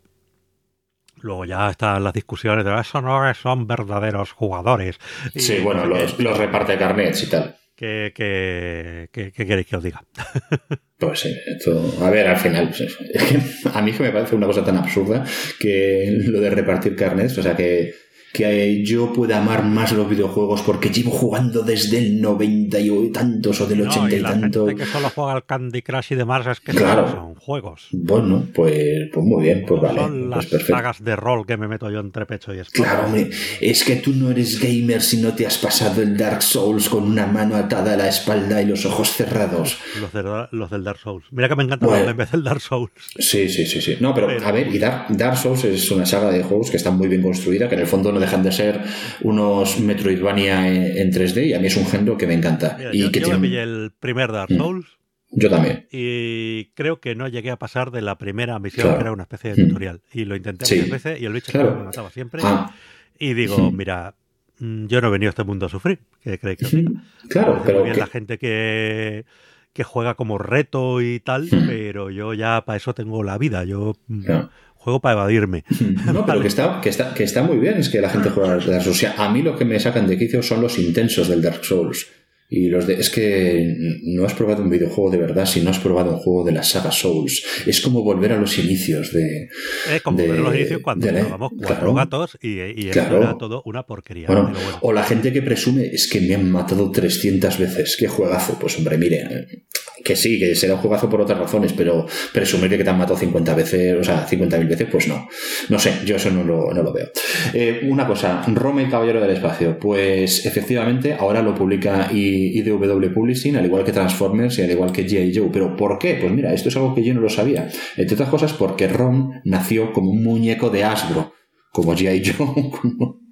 Luego 1.21 1.45
ya 1.45 1.69
están 1.69 2.03
las 2.03 2.13
discusiones 2.13 2.65
de 2.65 2.79
eso 2.79 3.01
no 3.01 3.33
son 3.33 3.67
verdaderos 3.67 4.31
jugadores. 4.31 4.97
Y 5.33 5.39
sí, 5.39 5.57
no 5.57 5.63
bueno, 5.65 5.81
sé 5.83 5.87
los, 5.87 6.19
los 6.19 6.37
reparte 6.37 6.77
carnets 6.77 7.23
y 7.23 7.29
tal. 7.29 7.55
¿Qué, 7.81 9.09
qué- 9.11 9.31
queréis 9.33 9.65
que 9.67 9.75
os 9.75 9.83
diga? 9.83 10.03
Pues 11.01 11.19
sí, 11.19 11.35
esto, 11.47 11.95
a 11.99 12.11
ver, 12.11 12.27
al 12.27 12.37
final, 12.37 12.67
pues, 12.67 12.81
es 13.11 13.23
que 13.23 13.39
a 13.73 13.81
mí 13.81 13.91
que 13.91 14.03
me 14.03 14.11
parece 14.11 14.35
una 14.35 14.45
cosa 14.45 14.63
tan 14.63 14.77
absurda 14.77 15.25
que 15.59 16.15
lo 16.27 16.39
de 16.39 16.51
repartir 16.51 16.95
carnets, 16.95 17.39
o 17.39 17.41
sea, 17.41 17.55
que, 17.55 17.91
que 18.33 18.83
yo 18.85 19.11
pueda 19.13 19.39
amar 19.41 19.63
más 19.63 19.91
los 19.91 20.09
videojuegos 20.09 20.61
porque 20.61 20.89
llevo 20.89 21.11
jugando 21.11 21.63
desde 21.63 21.97
el 21.97 22.21
90 22.21 22.79
y 22.79 23.09
tantos 23.11 23.59
o 23.61 23.65
del 23.67 23.83
No, 23.83 23.89
80 23.89 24.15
y 24.15 24.19
y 24.19 24.21
la 24.21 24.29
tanto. 24.31 24.67
gente 24.67 24.83
que 24.83 24.89
solo 24.89 25.09
juega 25.13 25.33
al 25.33 25.45
Candy 25.45 25.81
Crush 25.81 26.13
y 26.13 26.15
demás 26.15 26.45
es 26.47 26.59
que 26.59 26.71
Claro. 26.71 27.01
no 27.03 27.11
son 27.11 27.35
juegos. 27.35 27.87
Bueno, 27.91 28.45
pues, 28.53 29.09
pues 29.13 29.25
muy 29.25 29.43
bien, 29.43 29.65
pues 29.67 29.81
vale, 29.81 29.99
son 29.99 30.29
las 30.29 30.37
pues 30.39 30.47
perfecto. 30.51 30.73
sagas 30.75 31.03
de 31.03 31.15
rol 31.15 31.45
que 31.45 31.57
me 31.57 31.67
meto 31.67 31.89
yo 31.91 31.99
entre 31.99 32.25
pecho 32.25 32.53
y 32.53 32.59
espalda. 32.59 32.89
Claro, 32.91 33.05
hombre, 33.07 33.29
es 33.59 33.83
que 33.83 33.97
tú 33.97 34.11
no 34.13 34.31
eres 34.31 34.59
gamer 34.59 35.01
si 35.01 35.17
no 35.17 35.33
te 35.33 35.45
has 35.45 35.57
pasado 35.57 36.01
el 36.01 36.15
Dark 36.17 36.41
Souls 36.41 36.87
con 36.89 37.03
una 37.03 37.25
mano 37.27 37.55
atada 37.55 37.93
a 37.93 37.97
la 37.97 38.07
espalda 38.07 38.61
y 38.61 38.65
los 38.65 38.85
ojos 38.85 39.09
cerrados. 39.11 39.77
Los, 39.99 40.13
de- 40.13 40.47
los 40.51 40.69
del 40.71 40.83
Dark 40.83 40.99
Souls. 40.99 41.25
Mira 41.31 41.49
que 41.49 41.55
me 41.55 41.63
encanta 41.63 41.85
Bueno. 41.85 42.09
en 42.11 42.17
vez 42.17 42.31
del 42.31 42.43
Dark 42.43 42.61
Souls. 42.61 42.91
Sí, 43.17 43.49
sí, 43.49 43.65
sí, 43.65 43.81
sí. 43.81 43.97
No, 43.99 44.13
pero, 44.13 44.27
Pero- 44.27 44.45
a 44.47 44.51
ver, 44.51 44.73
y 44.73 44.77
Dark, 44.79 45.05
Dark 45.09 45.37
Souls 45.37 45.63
es 45.65 45.91
una 45.91 46.05
saga 46.05 46.29
de 46.31 46.43
juegos 46.43 46.69
que 46.71 46.77
está 46.77 46.91
muy 46.91 47.07
bien 47.07 47.21
construida, 47.21 47.67
que 47.67 47.75
en 47.75 47.81
el 47.81 47.87
fondo 47.87 48.11
no 48.11 48.19
dejan 48.21 48.43
de 48.43 48.51
ser 48.51 48.81
unos 49.21 49.79
Metroidvania 49.79 50.67
en, 50.67 50.97
en 50.97 51.11
3D 51.11 51.47
y 51.47 51.53
a 51.53 51.59
mí 51.59 51.67
es 51.67 51.75
un 51.77 51.85
género 51.85 52.17
que 52.17 52.27
me 52.27 52.33
encanta. 52.33 52.75
Mira, 52.77 52.91
y 52.93 52.99
yo, 53.01 53.11
que 53.11 53.19
yo 53.19 53.25
tiene 53.25 53.39
me 53.39 53.47
pillé 53.47 53.63
el 53.63 53.91
primer 53.99 54.31
Dark 54.31 54.51
Mm. 54.51 54.57
Souls 54.57 54.85
Yo 55.31 55.49
también. 55.49 55.87
y 55.91 56.65
creo 56.73 56.99
que 56.99 57.15
no 57.15 57.27
llegué 57.27 57.51
a 57.51 57.57
pasar 57.57 57.91
de 57.91 58.01
la 58.01 58.17
primera 58.17 58.57
misión, 58.59 58.83
Claro. 58.83 58.97
que 58.97 59.01
era 59.03 59.11
una 59.11 59.23
especie 59.23 59.53
de 59.55 59.63
Mm. 59.63 59.67
tutorial. 59.67 60.01
Y 60.13 60.25
lo 60.25 60.35
intenté 60.35 60.65
Sí. 60.65 60.75
muchas 60.75 60.89
veces 60.91 61.21
y 61.21 61.25
el 61.25 61.33
bicho 61.33 61.51
Claro. 61.51 61.75
me 61.77 61.83
mataba 61.83 62.09
siempre. 62.09 62.41
Ah, 62.43 62.73
Y 63.19 63.33
digo, 63.35 63.71
Mm. 63.71 63.77
mira, 63.77 64.15
mm, 64.59 64.87
yo 64.87 64.99
no 64.99 65.07
he 65.09 65.11
venido 65.11 65.29
a 65.29 65.31
este 65.31 65.43
mundo 65.43 65.67
a 65.67 65.69
sufrir. 65.69 65.99
¿Qué 66.23 66.39
creéis 66.39 66.57
que 66.59 66.75
diga? 66.77 66.91
claro, 67.29 67.61
pero 67.65 67.83
bien 67.83 67.93
que- 67.93 67.99
la 67.99 68.07
gente 68.07 68.37
que, 68.39 69.25
que 69.73 69.83
juega 69.83 70.15
como 70.15 70.37
reto 70.39 71.01
y 71.01 71.19
tal, 71.19 71.43
Mm. 71.43 71.67
pero 71.67 72.09
yo 72.09 72.33
ya 72.33 72.63
para 72.65 72.77
eso 72.77 72.93
tengo 72.95 73.23
la 73.23 73.37
vida. 73.37 73.63
Yo 73.63 73.93
mm, 74.07 74.23
Claro. 74.23 74.49
Juego 74.81 74.99
para 74.99 75.13
evadirme. 75.21 75.63
No, 76.13 76.25
pero 76.25 76.41
que 76.41 76.47
está, 76.47 76.81
que, 76.81 76.89
está, 76.89 77.13
que 77.13 77.23
está 77.23 77.43
muy 77.43 77.57
bien, 77.57 77.75
es 77.77 77.89
que 77.89 78.01
la 78.01 78.09
gente 78.09 78.29
juega 78.29 78.53
al 78.53 78.59
Dark 78.65 78.83
Souls. 78.83 78.87
O 78.97 78.99
sea, 78.99 79.13
a 79.17 79.31
mí 79.31 79.41
lo 79.41 79.55
que 79.57 79.65
me 79.65 79.79
sacan 79.79 80.07
de 80.07 80.17
quicio 80.17 80.41
son 80.43 80.61
los 80.61 80.77
intensos 80.79 81.27
del 81.29 81.41
Dark 81.41 81.63
Souls. 81.63 82.07
Y 82.53 82.67
los 82.67 82.85
de, 82.85 82.95
es 82.95 83.09
que 83.09 83.65
no 84.03 84.25
has 84.25 84.33
probado 84.33 84.61
un 84.61 84.69
videojuego 84.69 85.09
de 85.09 85.17
verdad 85.19 85.45
si 85.45 85.61
no 85.61 85.69
has 85.69 85.79
probado 85.79 86.11
un 86.15 86.17
juego 86.17 86.43
de 86.43 86.51
la 86.51 86.63
saga 86.63 86.91
Souls. 86.91 87.41
Es 87.65 87.79
como 87.79 88.03
volver 88.03 88.33
a 88.33 88.37
los 88.37 88.57
inicios 88.57 89.13
de. 89.13 89.47
Es 89.89 90.01
como 90.01 90.17
de- 90.17 90.27
ver 90.27 90.39
los 90.41 90.53
inicios 90.53 90.81
cuando 90.81 91.07
jugábamos 91.07 91.51
cuatro 91.57 91.75
claro. 91.77 91.93
gatos 91.93 92.37
y, 92.41 92.59
y 92.59 92.89
Claro. 92.89 93.19
era 93.23 93.37
todo 93.37 93.61
una 93.65 93.83
porquería. 93.83 94.27
Bueno, 94.27 94.49
pero 94.51 94.59
bueno. 94.65 94.79
o 94.81 94.91
la 94.91 95.03
gente 95.03 95.31
que 95.31 95.41
presume 95.41 95.85
es 95.93 96.09
que 96.11 96.19
me 96.19 96.35
han 96.35 96.51
matado 96.51 96.91
300 96.91 97.57
veces. 97.57 97.95
¡Qué 97.97 98.09
juegazo! 98.09 98.57
Pues 98.59 98.77
hombre, 98.77 98.97
mire, 98.97 99.21
eh, 99.21 99.63
que 100.03 100.15
sí, 100.15 100.39
que 100.39 100.55
será 100.55 100.75
un 100.75 100.79
juegazo 100.79 101.09
por 101.09 101.21
otras 101.21 101.39
razones, 101.39 101.73
pero 101.73 102.05
presumir 102.33 102.69
de 102.69 102.77
que 102.77 102.83
te 102.83 102.89
han 102.89 102.97
matado 102.97 103.17
50 103.17 103.55
veces, 103.55 103.97
o 103.99 104.03
sea, 104.03 104.27
50.000 104.27 104.67
veces, 104.67 104.87
pues 104.91 105.07
no. 105.07 105.27
No 105.69 105.79
sé, 105.79 105.99
yo 106.05 106.15
eso 106.15 106.31
no 106.31 106.43
lo, 106.43 106.73
no 106.73 106.83
lo 106.83 106.93
veo. 106.93 107.09
Eh, 107.53 107.81
una 107.89 108.07
cosa, 108.07 108.43
Rome 108.47 108.83
el 108.83 108.89
Caballero 108.89 109.21
del 109.21 109.31
Espacio. 109.31 109.77
Pues 109.79 110.45
efectivamente, 110.45 111.13
ahora 111.13 111.41
lo 111.41 111.55
publica 111.55 112.09
IDW 112.11 113.13
Publishing, 113.13 113.55
al 113.57 113.65
igual 113.65 113.83
que 113.83 113.91
Transformers 113.91 114.57
y 114.59 114.63
al 114.63 114.71
igual 114.71 114.91
que 114.91 115.07
G.I. 115.07 115.35
Joe. 115.35 115.49
¿Pero 115.51 115.75
por 115.75 115.97
qué? 115.97 116.17
Pues 116.19 116.31
mira, 116.31 116.53
esto 116.53 116.69
es 116.69 116.75
algo 116.75 116.95
que 116.95 117.03
yo 117.03 117.13
no 117.13 117.21
lo 117.21 117.29
sabía. 117.29 117.69
Entre 117.97 118.13
otras 118.13 118.29
cosas, 118.29 118.53
porque 118.53 118.87
Rom 118.87 119.41
nació 119.45 119.93
como 119.93 120.11
un 120.11 120.23
muñeco 120.23 120.69
de 120.69 120.83
Hasbro, 120.83 121.33
como 121.71 121.95
G.I. 121.95 122.33
Joe, 122.37 122.71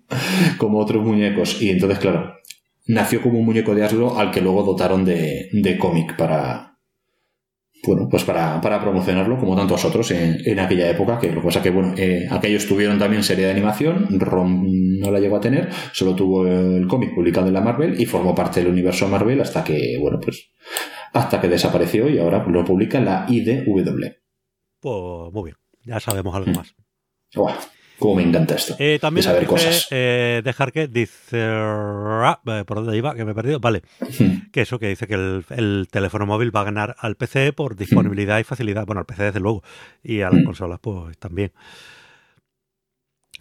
como 0.57 0.79
otros 0.79 1.03
muñecos. 1.03 1.61
Y 1.61 1.69
entonces, 1.69 1.99
claro, 1.99 2.33
nació 2.89 3.21
como 3.21 3.39
un 3.39 3.45
muñeco 3.45 3.73
de 3.73 3.83
Hasbro 3.85 4.17
al 4.19 4.29
que 4.31 4.41
luego 4.41 4.63
dotaron 4.63 5.05
de, 5.05 5.47
de 5.53 5.77
cómic 5.77 6.15
para. 6.17 6.65
Bueno, 7.87 8.09
pues 8.11 8.25
para, 8.25 8.59
para 8.59 8.81
promocionarlo, 8.81 9.39
como 9.39 9.55
tantos 9.55 9.85
otros 9.85 10.11
en, 10.11 10.37
en 10.43 10.59
aquella 10.59 10.89
época, 10.89 11.17
que 11.17 11.31
lo 11.31 11.39
que 11.39 11.45
pasa 11.47 11.61
que, 11.63 11.69
bueno, 11.69 11.93
eh, 11.95 12.27
aquellos 12.29 12.67
tuvieron 12.67 12.99
también 12.99 13.23
serie 13.23 13.45
de 13.45 13.51
animación, 13.51 14.19
Rom 14.19 14.65
no 14.99 15.11
la 15.11 15.19
llegó 15.21 15.37
a 15.37 15.39
tener, 15.39 15.69
solo 15.93 16.13
tuvo 16.13 16.45
el 16.45 16.85
cómic 16.89 17.15
publicado 17.15 17.47
en 17.47 17.53
la 17.53 17.61
Marvel 17.61 17.99
y 17.99 18.05
formó 18.05 18.35
parte 18.35 18.59
del 18.59 18.69
universo 18.69 19.07
Marvel 19.07 19.39
hasta 19.39 19.63
que, 19.63 19.97
bueno, 19.97 20.19
pues, 20.21 20.51
hasta 21.13 21.39
que 21.39 21.47
desapareció 21.47 22.09
y 22.09 22.19
ahora 22.19 22.45
lo 22.45 22.65
publica 22.65 22.99
la 22.99 23.25
IDW. 23.29 24.11
Pues 24.81 25.33
muy 25.33 25.43
bien, 25.45 25.55
ya 25.85 26.01
sabemos 26.01 26.35
algo 26.35 26.51
Mm. 26.51 26.55
más. 26.55 26.75
Cómo 27.99 28.15
me 28.15 28.23
encanta 28.23 28.55
esto. 28.55 28.75
Eh, 28.79 28.97
también 29.01 29.23
de 29.25 29.31
saber 29.31 29.45
cosas. 29.45 29.87
eh, 29.91 30.41
dejar 30.43 30.71
que 30.71 30.87
dice 30.87 31.37
ah, 31.43 32.39
eh, 32.47 32.63
por 32.65 32.77
dónde 32.77 32.97
iba 32.97 33.13
que 33.13 33.25
me 33.25 33.31
he 33.31 33.35
perdido 33.35 33.59
vale. 33.59 33.83
Que 34.51 34.61
eso 34.61 34.79
que 34.79 34.87
dice 34.87 35.05
que 35.07 35.13
el, 35.13 35.45
el 35.49 35.87
teléfono 35.91 36.25
móvil 36.25 36.55
va 36.55 36.61
a 36.61 36.65
ganar 36.65 36.95
al 36.99 37.15
PC 37.15 37.53
por 37.53 37.75
disponibilidad 37.75 38.39
y 38.39 38.43
facilidad. 38.43 38.85
Bueno 38.85 38.99
al 39.01 39.05
PC 39.05 39.23
desde 39.23 39.39
luego. 39.39 39.63
Y 40.03 40.21
a 40.21 40.29
las 40.31 40.41
Mm. 40.41 40.45
consolas 40.45 40.79
pues 40.81 41.17
también. 41.17 41.51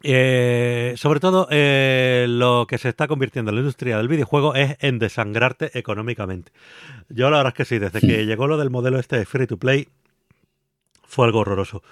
Eh, 0.04 0.94
sobre 0.96 1.18
todo 1.18 1.48
eh, 1.50 2.26
lo 2.28 2.66
que 2.68 2.78
se 2.78 2.88
está 2.88 3.08
convirtiendo 3.08 3.50
en 3.50 3.56
la 3.56 3.60
industria 3.62 3.96
del 3.96 4.06
videojuego 4.06 4.54
es 4.54 4.76
en 4.80 4.98
desangrarte 5.00 5.76
económicamente. 5.76 6.52
Yo 7.08 7.30
la 7.30 7.38
verdad 7.38 7.52
es 7.52 7.56
que 7.56 7.64
sí 7.64 7.78
desde 7.80 8.00
que 8.00 8.24
llegó 8.24 8.46
lo 8.46 8.58
del 8.58 8.70
modelo 8.70 8.98
este 9.00 9.18
de 9.18 9.26
free 9.26 9.48
to 9.48 9.56
play 9.56 9.88
fue 11.04 11.26
algo 11.26 11.40
horroroso. 11.40 11.82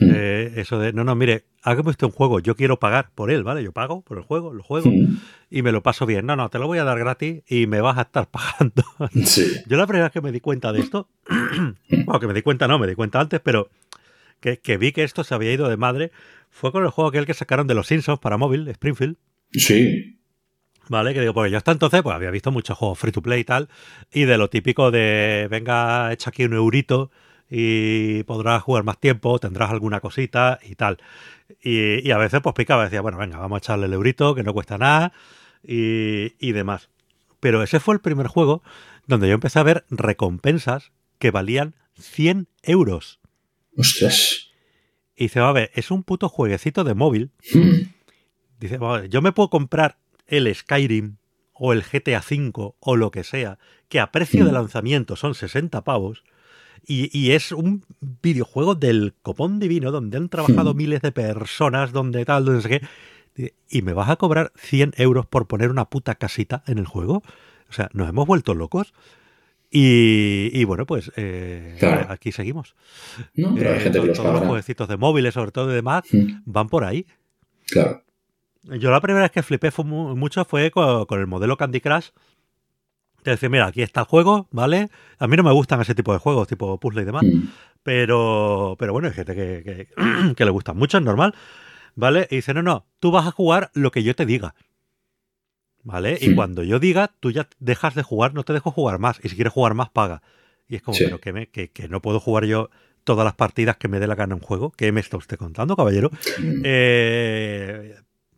Eh, 0.00 0.54
eso 0.56 0.78
de, 0.78 0.92
no, 0.94 1.04
no, 1.04 1.14
mire, 1.14 1.44
hágame 1.64 1.90
usted 1.90 2.06
un 2.06 2.12
juego, 2.12 2.40
yo 2.40 2.54
quiero 2.54 2.78
pagar 2.78 3.10
por 3.14 3.30
él, 3.30 3.42
¿vale? 3.42 3.64
Yo 3.64 3.72
pago 3.72 4.02
por 4.02 4.18
el 4.18 4.22
juego, 4.22 4.52
lo 4.52 4.62
juego 4.62 4.90
y 5.50 5.62
me 5.62 5.72
lo 5.72 5.82
paso 5.82 6.04
bien. 6.04 6.26
No, 6.26 6.36
no, 6.36 6.50
te 6.50 6.58
lo 6.58 6.66
voy 6.66 6.78
a 6.78 6.84
dar 6.84 6.98
gratis 6.98 7.42
y 7.48 7.66
me 7.66 7.80
vas 7.80 7.98
a 7.98 8.02
estar 8.02 8.28
pagando. 8.30 8.84
Sí. 9.24 9.46
Yo 9.66 9.76
la 9.76 9.86
primera 9.86 10.04
vez 10.04 10.12
que 10.12 10.20
me 10.20 10.30
di 10.30 10.40
cuenta 10.40 10.72
de 10.72 10.80
esto, 10.80 11.08
bueno, 11.88 12.20
que 12.20 12.26
me 12.26 12.34
di 12.34 12.42
cuenta, 12.42 12.68
no, 12.68 12.78
me 12.78 12.86
di 12.86 12.94
cuenta 12.94 13.18
antes, 13.18 13.40
pero 13.40 13.70
que, 14.40 14.58
que 14.58 14.76
vi 14.76 14.92
que 14.92 15.04
esto 15.04 15.24
se 15.24 15.34
había 15.34 15.52
ido 15.52 15.68
de 15.68 15.78
madre, 15.78 16.12
fue 16.50 16.70
con 16.70 16.84
el 16.84 16.90
juego 16.90 17.08
aquel 17.08 17.24
que 17.24 17.34
sacaron 17.34 17.66
de 17.66 17.74
los 17.74 17.86
Simpsons 17.86 18.20
para 18.20 18.36
móvil, 18.36 18.68
Springfield. 18.68 19.16
Sí. 19.52 20.18
Vale, 20.90 21.14
que 21.14 21.20
digo, 21.20 21.32
porque 21.32 21.50
yo 21.50 21.56
hasta 21.56 21.72
entonces 21.72 22.02
pues 22.02 22.14
había 22.14 22.30
visto 22.30 22.52
muchos 22.52 22.76
juegos 22.76 22.98
free 22.98 23.10
to 23.10 23.22
play 23.22 23.40
y 23.40 23.44
tal, 23.44 23.70
y 24.12 24.24
de 24.24 24.36
lo 24.36 24.50
típico 24.50 24.90
de, 24.90 25.48
venga, 25.50 26.12
echa 26.12 26.28
aquí 26.28 26.44
un 26.44 26.52
eurito 26.52 27.10
y 27.50 28.22
podrás 28.24 28.62
jugar 28.62 28.84
más 28.84 28.98
tiempo, 28.98 29.38
tendrás 29.38 29.70
alguna 29.70 30.00
cosita 30.00 30.58
y 30.62 30.74
tal. 30.74 30.98
Y, 31.62 32.06
y 32.06 32.10
a 32.10 32.18
veces 32.18 32.40
pues 32.42 32.54
picaba, 32.54 32.84
decía, 32.84 33.00
bueno, 33.00 33.18
venga, 33.18 33.38
vamos 33.38 33.56
a 33.56 33.58
echarle 33.58 33.86
el 33.86 33.92
eurito, 33.92 34.34
que 34.34 34.42
no 34.42 34.52
cuesta 34.54 34.78
nada 34.78 35.12
y, 35.62 36.34
y 36.38 36.52
demás. 36.52 36.88
Pero 37.40 37.62
ese 37.62 37.80
fue 37.80 37.94
el 37.94 38.00
primer 38.00 38.26
juego 38.26 38.62
donde 39.06 39.28
yo 39.28 39.34
empecé 39.34 39.58
a 39.58 39.64
ver 39.64 39.84
recompensas 39.90 40.92
que 41.18 41.30
valían 41.30 41.74
100 41.98 42.48
euros. 42.62 43.20
Ostras. 43.76 44.48
Y 45.16 45.24
dice, 45.24 45.40
a 45.40 45.52
ver, 45.52 45.70
es 45.74 45.90
un 45.90 46.02
puto 46.02 46.28
jueguecito 46.28 46.82
de 46.84 46.94
móvil. 46.94 47.30
Hmm. 47.52 47.90
Dice, 48.58 48.78
"Vamos, 48.78 49.08
yo 49.10 49.20
me 49.22 49.32
puedo 49.32 49.50
comprar 49.50 49.98
el 50.26 50.52
Skyrim 50.54 51.16
o 51.52 51.72
el 51.72 51.82
GTA 51.84 52.18
V 52.20 52.74
o 52.80 52.96
lo 52.96 53.10
que 53.10 53.22
sea, 53.24 53.58
que 53.88 54.00
a 54.00 54.10
precio 54.10 54.44
de 54.44 54.50
Mm. 54.50 54.54
lanzamiento 54.54 55.16
son 55.16 55.34
60 55.34 55.84
pavos, 55.84 56.24
y, 56.86 57.10
y 57.18 57.32
es 57.32 57.52
un 57.52 57.84
videojuego 58.22 58.74
del 58.74 59.14
copón 59.22 59.58
divino 59.58 59.90
donde 59.90 60.16
han 60.18 60.28
trabajado 60.28 60.74
Mm. 60.74 60.76
miles 60.76 61.02
de 61.02 61.12
personas, 61.12 61.92
donde 61.92 62.24
tal, 62.24 62.44
donde 62.44 62.62
sé 62.62 62.68
qué, 63.36 63.52
y 63.68 63.82
me 63.82 63.92
vas 63.92 64.10
a 64.10 64.16
cobrar 64.16 64.52
100 64.56 64.92
euros 64.96 65.26
por 65.26 65.46
poner 65.46 65.70
una 65.70 65.86
puta 65.86 66.14
casita 66.14 66.62
en 66.66 66.78
el 66.78 66.86
juego. 66.86 67.22
O 67.68 67.72
sea, 67.72 67.88
nos 67.92 68.08
hemos 68.08 68.26
vuelto 68.26 68.54
locos. 68.54 68.92
Y, 69.70 70.50
y 70.52 70.62
bueno, 70.64 70.86
pues 70.86 71.10
eh, 71.16 71.74
Claro. 71.80 72.06
aquí 72.08 72.30
seguimos. 72.30 72.76
No, 73.34 73.54
pero 73.56 73.70
hay 73.70 73.76
Eh, 73.78 73.80
gente 73.80 74.00
que 74.00 74.06
los 74.06 74.16
todos 74.16 74.32
los 74.34 74.42
jueguecitos 74.46 74.86
de 74.86 74.96
móviles, 74.96 75.34
sobre 75.34 75.50
todo 75.50 75.72
y 75.72 75.74
demás, 75.74 76.04
Hmm. 76.12 76.42
van 76.44 76.68
por 76.68 76.84
ahí. 76.84 77.06
Claro. 77.66 78.02
Yo 78.62 78.90
la 78.92 79.00
primera 79.00 79.24
vez 79.24 79.32
que 79.32 79.42
flipé 79.42 79.70
fue 79.72 79.84
mu- 79.84 80.14
mucho 80.16 80.44
fue 80.44 80.70
con, 80.70 81.06
con 81.06 81.18
el 81.18 81.26
modelo 81.26 81.56
Candy 81.56 81.80
Crush. 81.80 82.10
Te 83.24 83.30
decía, 83.32 83.48
mira, 83.48 83.66
aquí 83.66 83.82
está 83.82 84.00
el 84.02 84.06
juego, 84.06 84.46
¿vale? 84.52 84.90
A 85.18 85.26
mí 85.26 85.36
no 85.36 85.42
me 85.42 85.50
gustan 85.52 85.80
ese 85.80 85.94
tipo 85.96 86.12
de 86.12 86.18
juegos, 86.20 86.46
tipo 86.46 86.78
puzzle 86.78 87.02
y 87.02 87.04
demás. 87.06 87.24
Hmm. 87.24 87.48
Pero, 87.82 88.76
pero 88.78 88.92
bueno, 88.92 89.08
hay 89.08 89.14
gente 89.14 89.34
que, 89.34 89.62
que, 89.64 90.34
que 90.36 90.44
le 90.44 90.50
gustan 90.50 90.76
mucho, 90.76 90.98
es 90.98 91.04
normal. 91.04 91.34
¿Vale? 91.96 92.28
Y 92.30 92.36
dice, 92.36 92.54
no, 92.54 92.62
no, 92.62 92.86
tú 93.00 93.10
vas 93.10 93.26
a 93.26 93.30
jugar 93.30 93.70
lo 93.74 93.90
que 93.90 94.02
yo 94.02 94.14
te 94.14 94.26
diga. 94.26 94.54
¿Vale? 95.82 96.18
Y 96.20 96.34
cuando 96.34 96.62
yo 96.62 96.78
diga, 96.78 97.12
tú 97.20 97.30
ya 97.30 97.48
dejas 97.58 97.94
de 97.94 98.02
jugar, 98.02 98.32
no 98.34 98.42
te 98.44 98.52
dejo 98.52 98.70
jugar 98.70 98.98
más. 98.98 99.20
Y 99.22 99.28
si 99.28 99.34
quieres 99.36 99.52
jugar 99.52 99.74
más, 99.74 99.90
paga. 99.90 100.22
Y 100.68 100.76
es 100.76 100.82
como, 100.82 100.94
Sí. 100.96 101.04
pero 101.04 101.20
que, 101.20 101.32
me, 101.32 101.48
que, 101.48 101.70
que 101.70 101.88
no 101.88 102.00
puedo 102.00 102.20
jugar 102.20 102.44
yo 102.46 102.70
todas 103.04 103.24
las 103.24 103.34
partidas 103.34 103.76
que 103.76 103.88
me 103.88 104.00
dé 104.00 104.06
la 104.06 104.14
gana 104.14 104.34
un 104.34 104.40
juego. 104.40 104.70
¿Qué 104.72 104.92
me 104.92 105.00
está 105.00 105.16
usted 105.18 105.36
contando, 105.36 105.76
caballero? 105.76 106.10
Hmm. 106.38 106.62
Eh, 106.64 107.96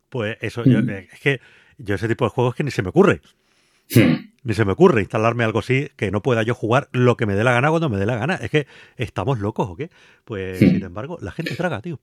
pues 0.09 0.37
eso, 0.40 0.62
Mm. 0.64 0.90
es 0.90 1.21
que 1.21 1.40
yo 1.78 1.95
ese 1.95 2.09
tipo 2.09 2.25
de 2.25 2.31
juegos 2.31 2.55
que 2.55 2.64
ni 2.64 2.71
se 2.71 2.83
me 2.83 2.88
ocurre. 2.88 3.21
Hmm. 3.95 4.31
Ni 4.43 4.55
se 4.55 4.64
me 4.64 4.73
ocurre 4.73 5.00
instalarme 5.00 5.43
algo 5.45 5.59
así 5.59 5.88
que 5.97 6.11
no 6.11 6.23
pueda 6.23 6.43
yo 6.45 6.55
jugar 6.55 6.88
lo 6.93 7.16
que 7.16 7.26
me 7.26 7.35
dé 7.35 7.43
la 7.45 7.52
gana 7.52 7.69
cuando 7.71 7.88
me 7.88 7.97
dé 7.99 8.07
la 8.07 8.16
gana. 8.16 8.35
Es 8.37 8.50
que 8.50 8.66
estamos 8.97 9.40
locos 9.40 9.69
o 9.69 9.76
qué. 9.76 9.90
Pues, 10.25 10.61
Hmm. 10.62 10.66
sin 10.71 10.85
embargo, 10.85 11.19
la 11.21 11.33
gente 11.33 11.55
traga, 11.57 11.81
tío. 11.81 12.00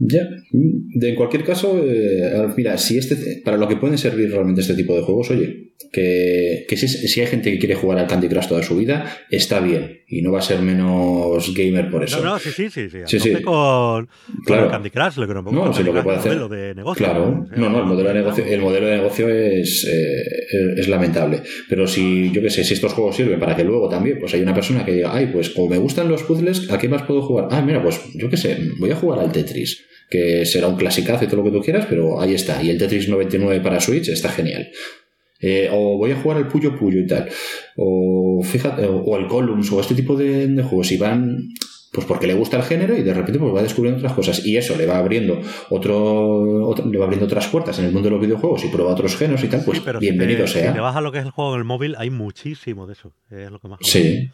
Ya, 0.00 0.28
de 0.52 1.08
en 1.08 1.14
cualquier 1.16 1.44
caso, 1.44 1.82
eh, 1.84 2.48
mira, 2.56 2.78
si 2.78 2.98
este, 2.98 3.42
para 3.44 3.56
lo 3.56 3.66
que 3.66 3.76
pueden 3.76 3.98
servir 3.98 4.30
realmente 4.30 4.60
este 4.60 4.74
tipo 4.74 4.94
de 4.94 5.02
juegos, 5.02 5.30
oye, 5.30 5.72
que, 5.92 6.66
que 6.68 6.76
si, 6.76 6.86
si 6.88 7.20
hay 7.20 7.26
gente 7.26 7.50
que 7.52 7.58
quiere 7.58 7.74
jugar 7.74 7.98
al 7.98 8.06
Candy 8.06 8.28
Crush 8.28 8.46
toda 8.46 8.62
su 8.62 8.76
vida, 8.76 9.10
está 9.30 9.60
bien 9.60 9.98
y 10.10 10.22
no 10.22 10.32
va 10.32 10.38
a 10.38 10.42
ser 10.42 10.60
menos 10.62 11.54
gamer 11.54 11.90
por 11.90 12.02
eso. 12.02 12.18
No, 12.18 12.30
no, 12.30 12.38
sí, 12.38 12.50
sí, 12.50 12.70
sí. 12.70 12.88
sí. 12.88 13.20
Sí, 13.20 13.32
Con, 13.42 14.06
con 14.06 14.08
Claro. 14.46 14.64
el 14.64 14.70
Candy 14.70 14.90
Crush, 14.90 15.16
lo 15.16 15.28
que 15.28 15.34
no 15.34 15.42
No, 15.42 15.72
sí, 15.74 15.82
lo 15.82 15.92
que 15.92 16.02
puede 16.02 16.16
el 16.18 16.24
modelo 16.24 16.48
de 16.48 16.74
negocio. 16.74 17.04
Claro, 17.04 17.46
no, 17.56 17.68
no, 17.68 17.80
el 17.80 17.84
modelo 17.86 18.08
de 18.08 18.14
negocio, 18.14 18.44
el 18.44 18.60
modelo 18.60 18.86
de 18.86 18.96
negocio 18.96 19.28
es, 19.28 19.84
eh, 19.84 20.74
es 20.78 20.88
lamentable. 20.88 21.42
Pero 21.68 21.86
si, 21.86 22.30
yo 22.32 22.40
qué 22.40 22.48
sé, 22.48 22.64
si 22.64 22.72
estos 22.72 22.94
juegos 22.94 23.16
sirven 23.16 23.38
para 23.38 23.54
que 23.54 23.64
luego 23.64 23.88
también, 23.88 24.18
pues 24.18 24.32
hay 24.32 24.40
una 24.40 24.54
persona 24.54 24.84
que 24.84 24.92
diga, 24.92 25.14
ay, 25.14 25.26
pues 25.32 25.50
como 25.50 25.68
me 25.68 25.76
gustan 25.78 26.08
los 26.08 26.22
puzzles, 26.22 26.70
¿a 26.70 26.78
qué 26.78 26.88
más 26.88 27.02
puedo 27.02 27.20
jugar? 27.20 27.48
Ah, 27.50 27.60
mira, 27.60 27.82
pues 27.82 28.00
yo 28.14 28.30
qué 28.30 28.38
sé, 28.38 28.56
voy 28.78 28.90
a 28.90 28.96
jugar 28.96 29.20
al 29.20 29.30
Tetris, 29.30 29.84
que 30.10 30.44
será 30.46 30.68
un 30.68 30.76
clasicazo 30.76 31.24
y 31.24 31.28
todo 31.28 31.38
lo 31.38 31.44
que 31.44 31.50
tú 31.56 31.60
quieras, 31.62 31.86
pero 31.88 32.20
ahí 32.20 32.34
está. 32.34 32.62
Y 32.62 32.70
el 32.70 32.78
Tetris 32.78 33.08
99 33.08 33.60
para 33.62 33.80
Switch 33.80 34.08
está 34.08 34.28
genial. 34.30 34.68
Eh, 35.40 35.68
o 35.72 35.96
voy 35.98 36.10
a 36.10 36.16
jugar 36.16 36.38
al 36.38 36.48
Puyo 36.48 36.74
Puyo 36.76 36.98
y 37.00 37.06
tal. 37.06 37.28
O 37.76 38.42
fíjate, 38.42 38.86
o, 38.86 38.96
o 38.98 39.16
el 39.18 39.26
Columns, 39.28 39.70
o 39.70 39.80
este 39.80 39.94
tipo 39.94 40.16
de, 40.16 40.48
de 40.48 40.62
juegos. 40.62 40.90
Y 40.90 40.96
van, 40.96 41.48
pues 41.92 42.06
porque 42.06 42.26
le 42.26 42.34
gusta 42.34 42.56
el 42.56 42.62
género 42.64 42.96
y 42.96 43.02
de 43.02 43.14
repente 43.14 43.38
pues 43.38 43.54
va 43.54 43.62
descubriendo 43.62 43.98
otras 43.98 44.14
cosas. 44.14 44.44
Y 44.44 44.56
eso 44.56 44.76
le 44.76 44.86
va 44.86 44.98
abriendo 44.98 45.40
otro, 45.70 46.66
otro- 46.68 46.86
le 46.86 46.98
va 46.98 47.04
abriendo 47.04 47.26
otras 47.26 47.46
puertas 47.48 47.78
en 47.78 47.84
el 47.84 47.92
mundo 47.92 48.08
de 48.08 48.14
los 48.16 48.20
videojuegos 48.20 48.64
y 48.64 48.68
prueba 48.68 48.90
otros 48.92 49.16
géneros 49.16 49.44
y 49.44 49.48
tal, 49.48 49.62
pues 49.64 49.78
sí, 49.78 49.82
pero 49.86 50.00
si 50.00 50.06
bienvenido 50.06 50.44
te, 50.44 50.50
sea. 50.50 50.68
Si 50.70 50.74
te 50.74 50.80
vas 50.80 50.96
a 50.96 51.00
lo 51.00 51.12
que 51.12 51.18
es 51.18 51.24
el 51.24 51.30
juego 51.30 51.52
en 51.54 51.58
el 51.58 51.64
móvil, 51.64 51.94
hay 51.98 52.10
muchísimo 52.10 52.86
de 52.86 52.94
eso. 52.94 53.12
Es 53.30 53.50
lo 53.50 53.60
que 53.60 53.68
más. 53.68 53.78
Sí, 53.82 54.30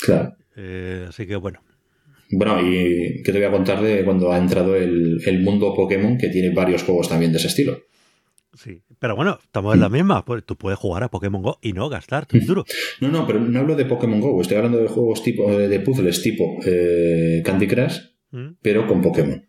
claro. 0.00 0.34
Eh, 0.56 1.06
así 1.08 1.26
que 1.26 1.36
bueno. 1.36 1.60
Bueno, 2.32 2.60
y 2.60 3.22
que 3.22 3.32
te 3.32 3.38
voy 3.38 3.44
a 3.46 3.50
contar 3.50 3.80
de 3.82 4.04
cuando 4.04 4.32
ha 4.32 4.38
entrado 4.38 4.74
el, 4.76 5.20
el 5.24 5.40
mundo 5.42 5.74
Pokémon, 5.74 6.16
que 6.18 6.28
tiene 6.28 6.50
varios 6.54 6.82
juegos 6.82 7.08
también 7.08 7.30
de 7.32 7.38
ese 7.38 7.48
estilo. 7.48 7.78
Sí, 8.54 8.82
pero 8.98 9.16
bueno, 9.16 9.38
estamos 9.42 9.74
en 9.74 9.80
la 9.80 9.88
misma. 9.88 10.24
Pues 10.24 10.44
tú 10.44 10.56
puedes 10.56 10.78
jugar 10.78 11.02
a 11.02 11.10
Pokémon 11.10 11.42
Go 11.42 11.58
y 11.62 11.72
no 11.72 11.88
gastar 11.88 12.24
Mm. 12.24 12.26
tu 12.26 12.46
duro. 12.46 12.64
No, 13.00 13.08
no, 13.08 13.26
pero 13.26 13.40
no 13.40 13.58
hablo 13.58 13.76
de 13.76 13.84
Pokémon 13.86 14.20
Go, 14.20 14.40
estoy 14.40 14.56
hablando 14.58 14.78
de 14.78 14.88
juegos 14.88 15.22
tipo 15.22 15.50
de 15.56 15.80
puzzles 15.80 16.22
tipo 16.22 16.58
eh, 16.66 17.42
Candy 17.44 17.66
Crush, 17.66 17.98
¿Mm? 18.30 18.48
pero 18.60 18.86
con 18.86 19.00
Pokémon. 19.00 19.46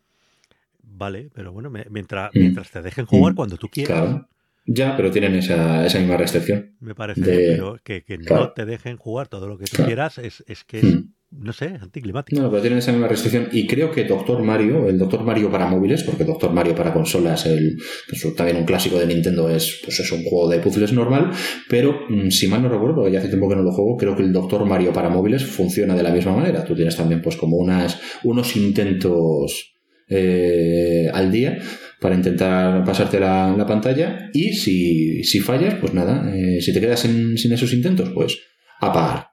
Vale, 0.83 1.29
pero 1.33 1.51
bueno, 1.51 1.69
mientras, 1.89 2.31
Mm. 2.33 2.39
mientras 2.39 2.69
te 2.71 2.81
dejen 2.81 3.05
jugar 3.05 3.33
Mm. 3.33 3.35
cuando 3.35 3.57
tú 3.57 3.67
quieras, 3.69 3.99
Claro. 4.01 4.29
Ya, 4.65 4.95
pero 4.95 5.11
tienen 5.11 5.35
esa, 5.35 5.85
esa 5.85 5.99
misma 5.99 6.15
restricción. 6.15 6.75
me 6.79 6.95
parece 6.95 7.19
de- 7.19 7.37
bien, 7.37 7.49
pero 7.55 7.77
que, 7.83 8.03
que 8.05 8.17
no 8.17 8.51
te 8.53 8.63
dejen 8.65 8.95
jugar 8.95 9.27
todo 9.27 9.49
lo 9.49 9.57
que 9.57 9.65
tú 9.65 9.75
Claro. 9.75 9.87
quieras 9.87 10.17
es, 10.17 10.41
es 10.47 10.63
que 10.63 10.79
es, 10.79 10.85
Mm. 10.85 11.12
No 11.39 11.53
sé, 11.53 11.77
anticlimático. 11.81 12.41
No, 12.41 12.49
pero 12.49 12.61
tienen 12.61 12.79
esa 12.79 12.91
misma 12.91 13.07
restricción. 13.07 13.49
Y 13.51 13.67
creo 13.67 13.91
que 13.91 14.03
Doctor 14.03 14.41
Mario, 14.43 14.87
el 14.87 14.97
Doctor 14.97 15.23
Mario 15.23 15.51
para 15.51 15.67
móviles, 15.67 16.03
porque 16.03 16.23
Doctor 16.23 16.53
Mario 16.53 16.75
para 16.75 16.93
consolas, 16.93 17.45
el, 17.45 17.77
que 18.07 18.15
es 18.15 18.35
también 18.35 18.57
un 18.57 18.65
clásico 18.65 18.99
de 18.99 19.07
Nintendo, 19.07 19.49
es, 19.49 19.81
pues 19.83 19.99
es 19.99 20.11
un 20.11 20.23
juego 20.23 20.49
de 20.49 20.59
puzzles 20.59 20.93
normal. 20.93 21.31
Pero 21.69 22.01
mm, 22.09 22.29
si 22.29 22.47
mal 22.47 22.61
no 22.61 22.69
recuerdo, 22.69 23.07
ya 23.07 23.19
hace 23.19 23.29
tiempo 23.29 23.49
que 23.49 23.55
no 23.55 23.63
lo 23.63 23.71
juego, 23.71 23.97
creo 23.97 24.15
que 24.15 24.23
el 24.23 24.31
Doctor 24.31 24.65
Mario 24.65 24.93
para 24.93 25.09
móviles 25.09 25.43
funciona 25.45 25.95
de 25.95 26.03
la 26.03 26.11
misma 26.11 26.35
manera. 26.35 26.63
Tú 26.63 26.75
tienes 26.75 26.95
también, 26.95 27.21
pues, 27.21 27.35
como 27.35 27.57
unas, 27.57 27.99
unos 28.23 28.55
intentos 28.55 29.75
eh, 30.09 31.09
al 31.13 31.31
día 31.31 31.59
para 31.99 32.15
intentar 32.15 32.83
pasarte 32.83 33.19
la, 33.19 33.55
la 33.57 33.65
pantalla. 33.65 34.29
Y 34.33 34.53
si, 34.53 35.23
si 35.23 35.39
fallas, 35.39 35.75
pues 35.75 35.93
nada, 35.93 36.31
eh, 36.35 36.61
si 36.61 36.73
te 36.73 36.79
quedas 36.79 36.99
sin 36.99 37.51
esos 37.51 37.73
intentos, 37.73 38.11
pues 38.13 38.39
apagar. 38.79 39.32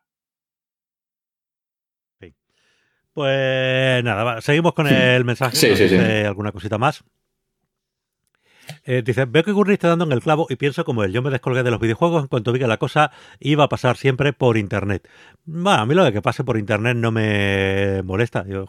Pues 3.13 4.05
nada, 4.05 4.25
va, 4.25 4.41
seguimos 4.41 4.73
con 4.73 4.87
el 4.87 5.25
mensaje. 5.25 5.57
Sí, 5.57 5.69
sí, 5.77 5.89
sí. 5.89 5.95
dice 5.97 6.27
alguna 6.27 6.53
cosita 6.53 6.79
más. 6.79 7.03
Eh, 8.85 9.03
dice, 9.05 9.25
veo 9.25 9.43
que 9.43 9.51
Gurri 9.51 9.73
está 9.75 9.89
dando 9.89 10.05
en 10.05 10.13
el 10.13 10.21
clavo 10.21 10.47
y 10.49 10.55
pienso 10.57 10.85
como 10.85 11.03
él. 11.03 11.13
Yo 11.13 11.23
me 11.23 11.31
descolgué 11.31 11.63
de 11.65 11.73
los 11.73 11.81
videojuegos 11.81 12.23
en 12.23 12.29
cuanto 12.29 12.53
vi 12.53 12.61
que 12.61 12.69
la 12.69 12.77
cosa 12.77 13.11
iba 13.41 13.65
a 13.65 13.69
pasar 13.69 13.97
siempre 13.97 14.33
por 14.33 14.57
internet. 14.57 15.09
Bueno, 15.45 15.81
a 15.83 15.87
mí 15.87 15.95
lo 15.95 16.05
de 16.05 16.13
que 16.13 16.23
pase 16.23 16.45
por 16.45 16.57
internet 16.57 16.97
no 16.97 17.11
me 17.11 18.03
molesta. 18.05 18.45
Yo, 18.47 18.67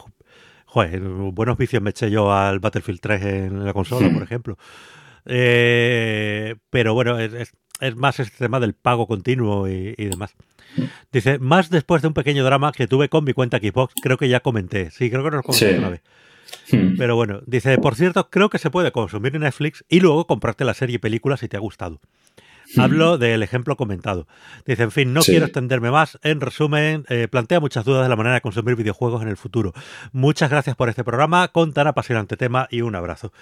joder, 0.66 1.00
buenos 1.02 1.58
vicios 1.58 1.84
me 1.84 1.92
eché 1.92 2.10
yo 2.10 2.34
al 2.34 2.60
Battlefield 2.60 3.00
3 3.00 3.22
en 3.26 3.64
la 3.66 3.74
consola, 3.74 4.08
Hmm. 4.10 4.14
por 4.16 4.24
ejemplo. 4.24 4.58
Eh, 5.26 6.56
pero 6.72 6.96
bueno, 6.96 7.20
es, 7.20 7.34
es- 7.34 7.54
es 7.82 7.96
más 7.96 8.20
este 8.20 8.38
tema 8.38 8.60
del 8.60 8.74
pago 8.74 9.08
continuo 9.08 9.68
y, 9.68 9.94
y 9.98 10.06
demás. 10.06 10.34
Dice, 11.12 11.38
más 11.40 11.70
después 11.70 12.02
de 12.02 12.08
un 12.08 12.14
pequeño 12.14 12.46
drama 12.46 12.72
que 12.72 12.88
tuve 12.88 13.10
con 13.10 13.26
mi 13.26 13.34
cuenta 13.34 13.58
Xbox, 13.58 13.94
creo 14.02 14.18
que 14.18 14.30
ya 14.30 14.40
comenté. 14.40 14.90
Sí, 14.92 15.10
creo 15.10 15.24
que 15.24 15.32
nos 15.32 15.44
comenté 15.44 15.74
Sí. 15.74 15.78
una 15.78 15.90
vez. 15.90 16.02
Hmm. 16.72 16.98
Pero 16.98 17.16
bueno, 17.16 17.42
dice, 17.46 17.78
por 17.78 17.96
cierto, 17.96 18.30
creo 18.30 18.50
que 18.50 18.58
se 18.58 18.70
puede 18.70 18.92
consumir 18.92 19.36
en 19.36 19.42
Netflix 19.42 19.84
y 19.90 20.00
luego 20.00 20.28
comprarte 20.28 20.64
la 20.66 20.74
serie 20.74 20.96
y 20.96 21.00
película 21.00 21.36
si 21.38 21.48
te 21.48 21.58
ha 21.58 21.62
gustado. 21.62 22.00
Hablo 22.78 23.18
del 23.18 23.44
ejemplo 23.44 23.76
comentado. 23.76 24.28
Dice, 24.66 24.84
en 24.84 24.92
fin, 24.92 25.14
no 25.14 25.22
Sí. 25.22 25.32
quiero 25.32 25.46
extenderme 25.46 25.92
más. 25.92 26.20
En 26.24 26.42
resumen, 26.42 27.06
eh, 27.10 27.28
plantea 27.30 27.60
muchas 27.60 27.86
dudas 27.86 28.04
de 28.04 28.10
la 28.10 28.16
manera 28.16 28.36
de 28.36 28.42
consumir 28.42 28.76
videojuegos 28.76 29.22
en 29.22 29.28
el 29.28 29.38
futuro. 29.38 29.74
Muchas 30.12 30.50
gracias 30.50 30.76
por 30.76 30.90
este 30.90 31.04
programa, 31.04 31.48
con 31.50 31.74
tan 31.74 31.88
apasionante 31.88 32.38
tema 32.38 32.68
y 32.72 32.82
un 32.82 32.96
abrazo. 32.96 33.34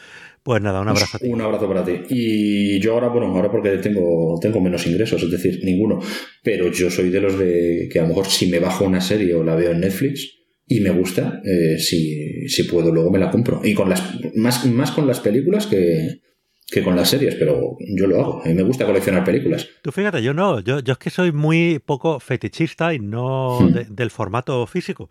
Pues 0.43 0.62
nada, 0.62 0.81
un 0.81 0.88
abrazo 0.89 1.17
a 1.17 1.19
ti. 1.19 1.27
Un 1.27 1.41
abrazo 1.41 1.67
para 1.67 1.83
ti. 1.83 1.93
Y 2.09 2.79
yo 2.79 2.93
ahora, 2.93 3.09
bueno, 3.09 3.27
ahora 3.27 3.51
porque 3.51 3.69
tengo, 3.77 4.38
tengo 4.41 4.62
menos 4.62 4.86
ingresos, 4.88 5.21
es 5.21 5.31
decir, 5.31 5.59
ninguno. 5.63 6.00
Pero 6.43 6.71
yo 6.71 6.89
soy 6.89 7.09
de 7.09 7.21
los 7.21 7.38
de 7.38 7.89
que 7.91 8.00
a 8.00 8.03
lo 8.03 8.09
mejor 8.09 8.25
si 8.27 8.50
me 8.50 8.59
bajo 8.59 8.86
una 8.86 9.01
serie 9.01 9.33
o 9.36 9.43
la 9.43 9.55
veo 9.55 9.71
en 9.71 9.81
Netflix 9.81 10.36
y 10.65 10.81
me 10.81 10.91
gusta, 10.91 11.41
eh, 11.43 11.77
si, 11.79 12.48
si 12.48 12.63
puedo, 12.63 12.91
luego 12.93 13.12
me 13.12 13.19
la 13.19 13.31
compro. 13.31 13.62
Y 13.63 13.74
con 13.74 13.89
las, 13.89 14.01
más, 14.36 14.65
más 14.65 14.91
con 14.91 15.07
las 15.07 15.19
películas 15.19 15.65
que, 15.67 16.21
que 16.70 16.84
con 16.84 16.96
las 16.96 17.10
series, 17.10 17.36
pero 17.36 17.78
yo 17.80 18.08
lo 18.08 18.20
hago. 18.22 18.42
A 18.44 18.48
mí 18.48 18.54
me 18.54 18.64
gusta 18.64 18.86
coleccionar 18.86 19.24
películas. 19.24 19.68
Tú 19.82 19.92
fíjate, 19.92 20.22
yo 20.22 20.34
no, 20.34 20.60
yo, 20.60 20.80
yo 20.80 20.94
es 20.94 21.00
que 21.00 21.10
soy 21.10 21.32
muy 21.32 21.80
poco 21.84 22.20
fetichista 22.20 22.94
y 22.94 23.00
no 23.00 23.60
Hmm. 23.62 23.72
de- 23.74 23.86
del 23.90 24.12
formato 24.12 24.66
físico. 24.68 25.10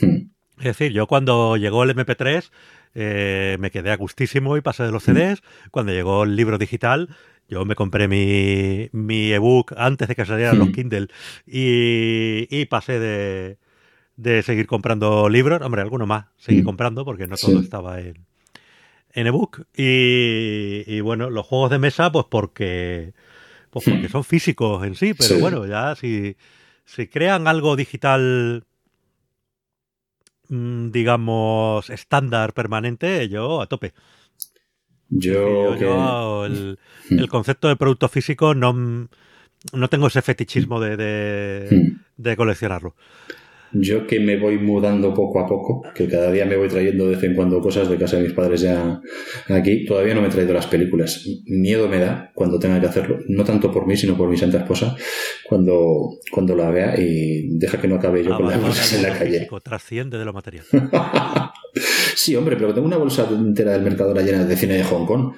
Hmm. 0.00 0.28
Es 0.58 0.64
decir, 0.64 0.92
yo 0.92 1.06
cuando 1.06 1.56
llegó 1.56 1.82
el 1.82 1.90
MP3 1.90 2.50
eh, 2.94 3.56
me 3.58 3.70
quedé 3.70 3.90
a 3.90 3.96
gustísimo 3.96 4.56
y 4.56 4.60
pasé 4.60 4.82
de 4.84 4.92
los 4.92 5.02
CDs. 5.04 5.42
Cuando 5.70 5.92
llegó 5.92 6.24
el 6.24 6.36
libro 6.36 6.58
digital, 6.58 7.08
yo 7.48 7.64
me 7.64 7.74
compré 7.74 8.06
mi, 8.06 8.88
mi 8.92 9.32
ebook 9.32 9.72
antes 9.76 10.08
de 10.08 10.14
que 10.14 10.24
salieran 10.26 10.58
los. 10.58 10.70
Kindle 10.70 11.08
y, 11.46 12.46
y 12.50 12.66
pasé 12.66 12.98
de, 13.00 13.56
de 14.16 14.42
seguir 14.42 14.66
comprando 14.66 15.28
libros. 15.28 15.60
Hombre, 15.62 15.82
alguno 15.82 16.06
más 16.06 16.26
seguí 16.36 16.62
comprando 16.62 17.04
porque 17.04 17.26
no 17.26 17.36
todo 17.36 17.60
estaba 17.60 18.00
en, 18.00 18.26
en 19.14 19.26
ebook. 19.26 19.66
Y, 19.76 20.84
y 20.86 21.00
bueno, 21.00 21.30
los 21.30 21.46
juegos 21.46 21.70
de 21.70 21.78
mesa, 21.78 22.10
pues 22.12 22.26
porque, 22.30 23.12
pues 23.70 23.84
porque 23.88 24.08
son 24.08 24.24
físicos 24.24 24.84
en 24.86 24.94
sí, 24.94 25.14
pero 25.14 25.34
Sí. 25.36 25.40
bueno, 25.40 25.66
ya 25.66 25.94
si, 25.96 26.36
si 26.84 27.06
crean 27.08 27.46
algo 27.48 27.76
digital 27.76 28.64
mm, 30.48 30.90
digamos, 30.90 31.90
estándar 31.90 32.52
permanente, 32.54 33.28
yo 33.28 33.60
a 33.62 33.66
tope. 33.66 33.92
Yo, 35.08 35.32
Yo- 35.32 35.74
que- 35.74 35.84
yo 35.84 36.46
el, 36.46 36.78
el 37.10 37.28
concepto 37.28 37.68
de 37.68 37.76
producto 37.76 38.08
físico 38.08 38.54
no, 38.54 38.72
no 38.72 39.88
tengo 39.88 40.06
ese 40.06 40.22
fetichismo 40.22 40.80
de, 40.80 40.96
de, 40.96 41.96
de 42.16 42.36
coleccionarlo. 42.36 42.94
Yo 43.74 44.06
que 44.06 44.20
me 44.20 44.36
voy 44.38 44.58
mudando 44.58 45.14
poco 45.14 45.40
a 45.40 45.46
poco, 45.46 45.82
que 45.94 46.08
cada 46.08 46.30
día 46.30 46.44
me 46.44 46.56
voy 46.56 46.68
trayendo 46.68 47.06
de 47.06 47.14
vez 47.14 47.24
en 47.24 47.34
cuando 47.34 47.60
cosas 47.60 47.88
de 47.88 47.96
casa 47.96 48.16
de 48.16 48.24
mis 48.24 48.32
padres 48.32 48.60
ya 48.60 49.00
aquí, 49.48 49.84
todavía 49.86 50.14
no 50.14 50.20
me 50.20 50.28
he 50.28 50.30
traído 50.30 50.52
las 50.52 50.66
películas. 50.66 51.26
Miedo 51.46 51.88
me 51.88 51.98
da 51.98 52.30
cuando 52.34 52.58
tenga 52.58 52.80
que 52.80 52.86
hacerlo, 52.86 53.18
no 53.28 53.44
tanto 53.44 53.72
por 53.72 53.86
mí, 53.86 53.96
sino 53.96 54.16
por 54.16 54.28
mi 54.28 54.36
santa 54.36 54.58
esposa, 54.58 54.94
cuando, 55.48 56.10
cuando 56.30 56.54
la 56.54 56.70
vea 56.70 57.00
y 57.00 57.56
deja 57.58 57.80
que 57.80 57.88
no 57.88 57.96
acabe 57.96 58.22
yo 58.22 58.36
con 58.36 58.48
las 58.48 58.92
el 58.92 58.98
en 58.98 59.10
la 59.10 59.18
calle. 59.18 59.38
físico, 59.38 59.60
trasciende 59.60 60.18
de 60.18 60.24
lo 60.24 60.32
material. 60.32 60.64
Sí, 62.14 62.36
hombre, 62.36 62.56
pero 62.56 62.74
tengo 62.74 62.86
una 62.86 62.98
bolsa 62.98 63.26
entera 63.30 63.72
del 63.72 63.82
Mercadona 63.82 64.20
llena 64.20 64.44
de 64.44 64.56
cine 64.56 64.74
de 64.74 64.84
Hong 64.84 65.06
Kong. 65.06 65.34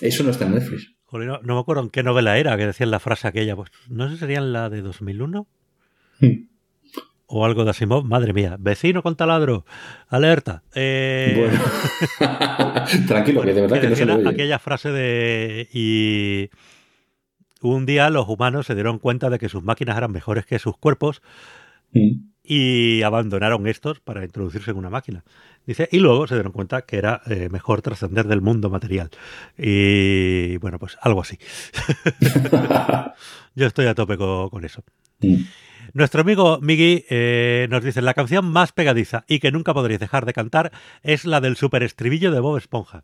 Eso 0.00 0.22
no 0.22 0.30
está 0.30 0.46
en 0.46 0.54
Netflix. 0.54 0.94
Joder, 1.02 1.26
no, 1.26 1.40
no 1.42 1.54
me 1.56 1.60
acuerdo 1.60 1.82
en 1.82 1.90
qué 1.90 2.04
novela 2.04 2.38
era 2.38 2.56
que 2.56 2.64
decían 2.64 2.92
la 2.92 3.00
frase 3.00 3.26
aquella. 3.26 3.56
Pues, 3.56 3.70
no 3.88 4.06
sé 4.06 4.14
si 4.14 4.20
sería 4.20 4.38
en 4.38 4.52
la 4.52 4.70
de 4.70 4.82
2001 4.82 5.48
Hmm. 6.20 6.45
O 7.26 7.44
algo 7.44 7.64
de 7.64 7.70
Asimov. 7.70 8.04
Madre 8.04 8.32
mía, 8.32 8.56
vecino 8.58 9.02
con 9.02 9.16
taladro, 9.16 9.64
alerta. 10.08 10.62
Eh, 10.74 11.34
Bueno. 11.36 12.84
Tranquilo, 13.08 13.42
que 13.42 13.52
de 13.54 13.60
verdad 13.62 13.80
que 13.80 13.88
no 13.90 13.96
se 13.96 14.04
oye. 14.04 14.28
aquella 14.28 14.58
frase 14.58 14.90
de 14.90 15.68
y 15.72 16.50
un 17.62 17.86
día 17.86 18.10
los 18.10 18.28
humanos 18.28 18.66
se 18.66 18.74
dieron 18.74 18.98
cuenta 18.98 19.28
de 19.30 19.38
que 19.38 19.48
sus 19.48 19.62
máquinas 19.62 19.96
eran 19.96 20.12
mejores 20.12 20.46
que 20.46 20.58
sus 20.58 20.76
cuerpos 20.76 21.22
Mm. 21.92 22.30
y 22.42 23.02
abandonaron 23.02 23.66
estos 23.68 24.00
para 24.00 24.24
introducirse 24.24 24.72
en 24.72 24.76
una 24.76 24.90
máquina. 24.90 25.22
Dice, 25.66 25.88
y 25.92 26.00
luego 26.00 26.26
se 26.26 26.34
dieron 26.34 26.50
cuenta 26.52 26.82
que 26.82 26.96
era 26.98 27.22
eh, 27.26 27.48
mejor 27.48 27.80
trascender 27.80 28.26
del 28.26 28.40
mundo 28.42 28.70
material. 28.70 29.08
Y 29.56 30.56
bueno, 30.58 30.80
pues 30.80 30.98
algo 31.00 31.20
así. 31.22 31.38
Yo 33.54 33.66
estoy 33.66 33.86
a 33.86 33.94
tope 33.94 34.16
co- 34.18 34.50
con, 34.50 34.64
eso. 34.64 34.82
Mm. 35.20 35.36
Nuestro 35.96 36.20
amigo 36.20 36.58
Miggy 36.60 37.06
eh, 37.08 37.68
nos 37.70 37.82
dice, 37.82 38.02
la 38.02 38.12
canción 38.12 38.44
más 38.44 38.70
pegadiza 38.72 39.24
y 39.28 39.38
que 39.38 39.50
nunca 39.50 39.72
podréis 39.72 39.98
dejar 39.98 40.26
de 40.26 40.34
cantar 40.34 40.70
es 41.02 41.24
la 41.24 41.40
del 41.40 41.56
super 41.56 41.82
estribillo 41.82 42.30
de 42.32 42.40
Bob 42.40 42.58
Esponja. 42.58 43.02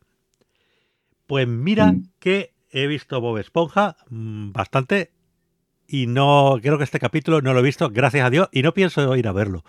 Pues 1.27 1.49
mira 1.49 1.93
Mm. 1.93 2.09
que 2.19 2.53
he 2.71 2.87
visto 2.87 3.19
Bob 3.23 3.39
Esponja 3.39 3.97
mm, 4.11 4.53
bastante 4.53 5.11
y 5.89 6.07
no 6.07 6.59
creo 6.61 6.77
que 6.77 6.85
este 6.85 6.99
capítulo 6.99 7.41
no 7.41 7.55
lo 7.55 7.61
he 7.61 7.63
visto, 7.63 7.89
gracias 7.89 8.27
a 8.27 8.31
Dios, 8.31 8.51
y 8.53 8.61
no 8.61 8.75
pienso 8.75 9.17
ir 9.17 9.27
a 9.27 9.33
verlo. 9.33 9.65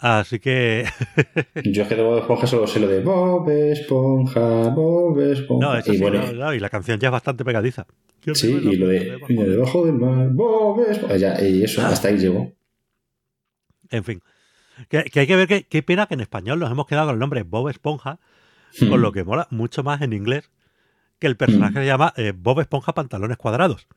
Así 0.00 0.38
que 0.38 0.84
Yo 1.64 1.82
es 1.82 1.88
que 1.88 1.96
de 1.96 2.02
Bob 2.02 2.18
Esponja 2.18 2.46
solo 2.46 2.66
sé 2.68 2.78
lo 2.78 2.86
de 2.86 3.00
Bob 3.02 3.48
Esponja, 3.50 4.68
Bob 4.68 5.18
Esponja. 5.20 5.66
no, 5.66 5.76
eso 5.76 5.92
y 5.92 5.96
sí, 5.96 6.02
bueno, 6.02 6.24
no, 6.24 6.32
no, 6.32 6.54
y 6.54 6.60
la 6.60 6.70
canción 6.70 7.00
ya 7.00 7.08
es 7.08 7.12
bastante 7.12 7.44
pegadiza. 7.44 7.86
sí, 8.34 8.48
y 8.50 8.76
lo 8.76 8.86
de 8.88 9.18
y 9.28 9.34
debajo 9.34 9.84
del 9.86 9.94
mar, 9.94 10.28
Bob 10.30 10.82
Esponja. 10.88 11.16
Ya, 11.16 11.40
y 11.44 11.64
eso, 11.64 11.84
hasta 11.84 12.08
ahí 12.08 12.18
llegó. 12.18 12.52
En 13.90 14.04
fin, 14.04 14.22
que, 14.88 15.02
que 15.04 15.20
hay 15.20 15.26
que 15.26 15.34
ver 15.36 15.48
que 15.48 15.64
qué 15.64 15.82
pena 15.82 16.06
que 16.06 16.14
en 16.14 16.20
español 16.20 16.58
nos 16.60 16.70
hemos 16.70 16.86
quedado 16.86 17.06
con 17.08 17.14
el 17.14 17.18
nombre 17.20 17.42
Bob 17.42 17.68
Esponja, 17.68 18.20
con 18.78 18.90
Mm. 19.00 19.02
lo 19.02 19.12
que 19.12 19.24
mola 19.24 19.48
mucho 19.50 19.82
más 19.82 20.00
en 20.02 20.12
inglés 20.12 20.50
que 21.18 21.26
el 21.26 21.36
personaje 21.36 21.72
Mm. 21.72 21.82
se 21.82 21.86
llama 21.86 22.12
eh, 22.16 22.32
Bob 22.36 22.60
Esponja 22.60 22.92
Pantalones 22.94 23.36
Cuadrados, 23.38 23.88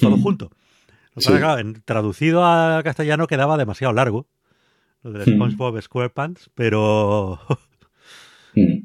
todo 0.00 0.16
Mm. 0.16 0.22
junto. 0.22 0.50
Sí. 1.18 1.28
claro, 1.34 1.58
en- 1.60 1.82
traducido 1.84 2.46
al 2.46 2.82
castellano 2.84 3.26
quedaba 3.26 3.58
demasiado 3.58 3.92
largo, 3.92 4.26
lo 5.02 5.12
del 5.12 5.22
Mm. 5.22 5.36
SpongeBob 5.36 5.80
SquarePants, 5.82 6.50
pero... 6.54 7.38
Mm. 8.54 8.82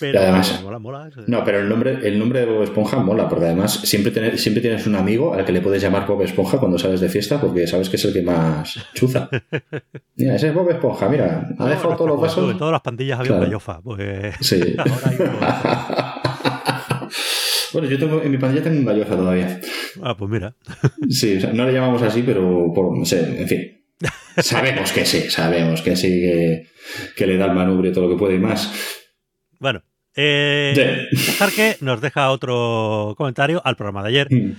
pero 0.00 0.20
además- 0.20 0.60
mola, 0.62 0.78
mola. 0.78 1.08
eso. 1.08 1.22
No, 1.26 1.44
pero 1.44 1.58
el 1.60 1.68
nombre, 1.68 1.98
el 2.06 2.18
nombre 2.18 2.40
de 2.40 2.46
Bob 2.46 2.62
Esponja 2.62 2.98
mola, 2.98 3.28
porque 3.28 3.44
además 3.46 3.72
siempre, 3.84 4.10
tener- 4.12 4.38
siempre 4.38 4.60
tienes 4.62 4.86
un 4.86 4.94
amigo 4.94 5.34
al 5.34 5.44
que 5.44 5.52
le 5.52 5.60
puedes 5.60 5.80
llamar 5.82 6.06
Bob 6.06 6.22
Esponja 6.22 6.58
cuando 6.58 6.78
sales 6.78 7.00
de 7.00 7.08
fiesta, 7.08 7.40
porque 7.40 7.66
sabes 7.66 7.88
que 7.90 7.96
es 7.96 8.04
el 8.06 8.12
que 8.14 8.22
más 8.22 8.78
chuza. 8.94 9.28
Mira, 10.16 10.34
ese 10.36 10.48
es 10.48 10.54
Bob 10.54 10.70
Esponja, 10.70 11.08
mira, 11.08 11.46
ha 11.58 11.62
No, 11.62 11.66
dejado 11.66 11.94
todos 11.96 12.08
los 12.10 12.18
porque 12.18 12.32
En 12.40 12.46
vasos. 12.46 12.58
todas 12.58 12.72
las 12.72 12.80
pandillas 12.82 13.18
había 13.20 13.28
Claro. 13.28 13.42
un 13.42 13.46
gallofa. 13.48 13.80
Pues, 13.82 14.34
Sí. 14.40 14.60
ahora 14.78 14.92
hay 15.04 15.16
un- 15.20 15.36
bueno, 17.72 17.88
yo 17.88 17.98
tengo, 17.98 18.22
en 18.22 18.30
mi 18.30 18.38
pandilla 18.38 18.62
tengo 18.62 18.78
un 18.78 18.84
gallofa 18.86 19.16
todavía. 19.16 19.60
Ah, 20.02 20.16
pues 20.16 20.30
mira. 20.30 20.54
Sí, 21.10 21.36
o 21.36 21.40
sea, 21.40 21.52
no 21.52 21.64
le 21.66 21.72
llamamos 21.72 22.00
así, 22.02 22.22
pero 22.22 22.72
por, 22.74 22.96
no 22.96 23.04
sé, 23.04 23.40
en 23.42 23.48
fin. 23.48 23.60
Sabemos 24.38 24.92
que 24.92 25.04
sí, 25.06 25.30
sabemos 25.30 25.80
que 25.82 25.96
sí, 25.96 26.08
que, 26.08 26.68
que 27.16 27.26
le 27.26 27.36
da 27.36 27.46
el 27.46 27.52
manubrio 27.54 27.92
todo 27.92 28.04
lo 28.08 28.10
que 28.14 28.18
puede 28.18 28.34
y 28.36 28.38
más. 28.38 28.70
Bueno, 29.58 29.82
eh, 30.14 31.06
Jarque 31.38 31.76
nos 31.80 32.00
deja 32.00 32.30
otro 32.30 33.14
comentario 33.16 33.62
al 33.64 33.76
programa 33.76 34.02
de 34.02 34.08
ayer 34.10 34.28
Mm, 34.30 34.52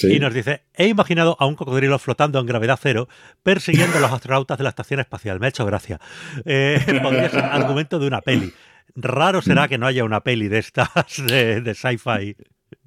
Sí. 0.00 0.12
y 0.14 0.20
nos 0.20 0.32
dice: 0.32 0.62
He 0.74 0.86
imaginado 0.86 1.36
a 1.40 1.46
un 1.46 1.56
cocodrilo 1.56 1.98
flotando 1.98 2.38
en 2.38 2.46
gravedad 2.46 2.78
cero 2.80 3.08
persiguiendo 3.42 3.98
a 3.98 4.00
los 4.00 4.12
astronautas 4.12 4.56
de 4.56 4.62
la 4.62 4.70
estación 4.70 5.00
espacial. 5.00 5.40
Me 5.40 5.46
ha 5.46 5.48
hecho 5.48 5.66
gracia. 5.66 5.98
Eh, 6.44 6.78
podría 7.02 7.28
ser 7.28 7.40
argumento 7.44 7.98
de 7.98 8.06
una 8.06 8.20
peli. 8.20 8.52
Raro 8.94 9.42
será 9.42 9.66
que 9.66 9.76
no 9.76 9.86
haya 9.88 10.04
una 10.04 10.20
peli 10.20 10.46
de 10.48 10.58
estas 10.58 10.88
de, 11.26 11.60
de 11.62 11.74
sci-fi. 11.74 12.36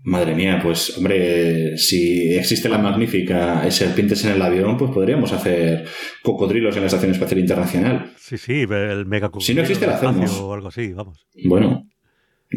Madre 0.03 0.33
mía, 0.33 0.59
pues 0.61 0.97
hombre, 0.97 1.77
si 1.77 2.33
existe 2.33 2.67
la 2.67 2.79
magnífica 2.79 3.69
serpientes 3.69 4.25
en 4.25 4.31
el 4.31 4.41
avión, 4.41 4.75
pues 4.75 4.89
podríamos 4.89 5.31
hacer 5.31 5.85
cocodrilos 6.23 6.75
en 6.75 6.81
la 6.81 6.87
Estación 6.87 7.11
Espacial 7.11 7.39
Internacional. 7.39 8.13
Sí, 8.17 8.37
sí, 8.37 8.61
el 8.61 9.05
mega 9.05 9.29
Si 9.39 9.53
no 9.53 9.61
existe, 9.61 9.85
la 9.85 9.95
hacemos. 9.95 10.39
O 10.39 10.53
algo 10.53 10.69
así, 10.69 10.91
vamos. 10.93 11.27
Bueno, 11.45 11.87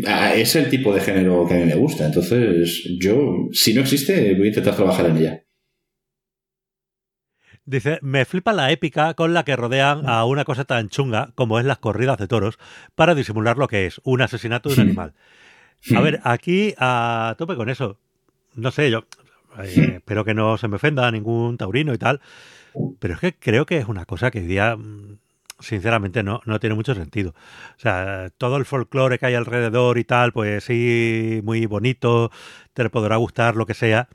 ah, 0.06 0.34
es 0.34 0.56
el 0.56 0.70
tipo 0.70 0.94
de 0.94 1.02
género 1.02 1.46
que 1.46 1.54
a 1.54 1.58
mí 1.58 1.66
me 1.66 1.74
gusta. 1.74 2.06
Entonces, 2.06 2.88
yo, 2.98 3.48
si 3.52 3.74
no 3.74 3.82
existe, 3.82 4.34
voy 4.34 4.46
a 4.46 4.48
intentar 4.48 4.74
trabajar 4.74 5.06
en 5.06 5.18
ella. 5.18 5.44
Dice, 7.66 7.98
me 8.02 8.26
flipa 8.26 8.52
la 8.52 8.70
épica 8.72 9.14
con 9.14 9.32
la 9.32 9.44
que 9.44 9.56
rodean 9.56 10.06
a 10.06 10.24
una 10.26 10.44
cosa 10.44 10.64
tan 10.64 10.90
chunga 10.90 11.32
como 11.34 11.58
es 11.58 11.64
las 11.64 11.78
corridas 11.78 12.18
de 12.18 12.28
toros 12.28 12.58
para 12.94 13.14
disimular 13.14 13.56
lo 13.56 13.68
que 13.68 13.86
es 13.86 14.00
un 14.04 14.20
asesinato 14.20 14.68
de 14.68 14.74
un 14.74 14.80
animal. 14.88 15.14
A 15.94 16.00
ver, 16.00 16.20
aquí 16.24 16.74
a 16.78 17.34
tope 17.36 17.56
con 17.56 17.68
eso. 17.68 17.98
No 18.54 18.70
sé, 18.70 18.90
yo 18.90 19.04
eh, 19.58 19.94
espero 19.96 20.24
que 20.24 20.34
no 20.34 20.56
se 20.58 20.68
me 20.68 20.76
ofenda 20.76 21.10
ningún 21.10 21.56
taurino 21.56 21.92
y 21.92 21.98
tal, 21.98 22.20
pero 22.98 23.14
es 23.14 23.20
que 23.20 23.34
creo 23.34 23.66
que 23.66 23.78
es 23.78 23.88
una 23.88 24.04
cosa 24.06 24.30
que 24.30 24.40
hoy 24.40 24.46
día, 24.46 24.76
mm, 24.76 25.18
sinceramente, 25.60 26.22
no, 26.22 26.40
no 26.46 26.60
tiene 26.60 26.74
mucho 26.74 26.94
sentido. 26.94 27.30
O 27.76 27.80
sea, 27.80 28.30
todo 28.38 28.56
el 28.56 28.64
folclore 28.64 29.18
que 29.18 29.26
hay 29.26 29.34
alrededor 29.34 29.98
y 29.98 30.04
tal, 30.04 30.32
pues 30.32 30.64
sí, 30.64 31.40
muy 31.44 31.66
bonito, 31.66 32.30
te 32.72 32.88
podrá 32.90 33.16
gustar 33.16 33.56
lo 33.56 33.66
que 33.66 33.74
sea, 33.74 34.08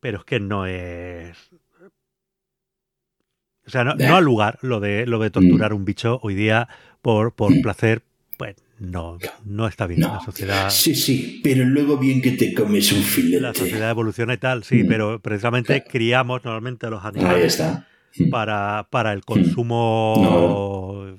pero 0.00 0.18
es 0.18 0.24
que 0.24 0.40
no 0.40 0.66
es... 0.66 1.36
O 3.66 3.70
sea, 3.70 3.82
no, 3.82 3.94
no 3.94 4.14
al 4.14 4.24
lugar 4.24 4.58
lo 4.60 4.78
de, 4.78 5.06
lo 5.06 5.18
de 5.18 5.30
torturar 5.30 5.72
un 5.72 5.86
bicho 5.86 6.20
hoy 6.22 6.34
día 6.34 6.68
por, 7.00 7.32
por 7.32 7.50
placer, 7.62 8.02
pues 8.36 8.56
no, 8.78 9.18
no 9.44 9.66
está 9.66 9.86
bien. 9.86 10.00
No. 10.00 10.14
La 10.14 10.20
sociedad... 10.20 10.68
Sí, 10.70 10.94
sí, 10.94 11.40
pero 11.42 11.64
luego 11.64 11.96
bien 11.98 12.20
que 12.20 12.32
te 12.32 12.52
comes 12.54 12.90
un 12.92 12.98
La 12.98 13.04
filete. 13.04 13.58
sociedad 13.58 13.90
evoluciona 13.90 14.34
y 14.34 14.38
tal, 14.38 14.64
sí, 14.64 14.82
Mm. 14.84 14.88
pero 14.88 15.20
precisamente 15.20 15.74
Claro. 15.80 15.90
criamos 15.90 16.44
normalmente 16.44 16.86
a 16.86 16.90
los 16.90 17.04
Ahí 17.04 17.10
animales 17.14 17.54
está. 17.54 17.86
para, 18.30 18.88
para 18.90 19.12
el 19.12 19.24
consumo 19.24 21.16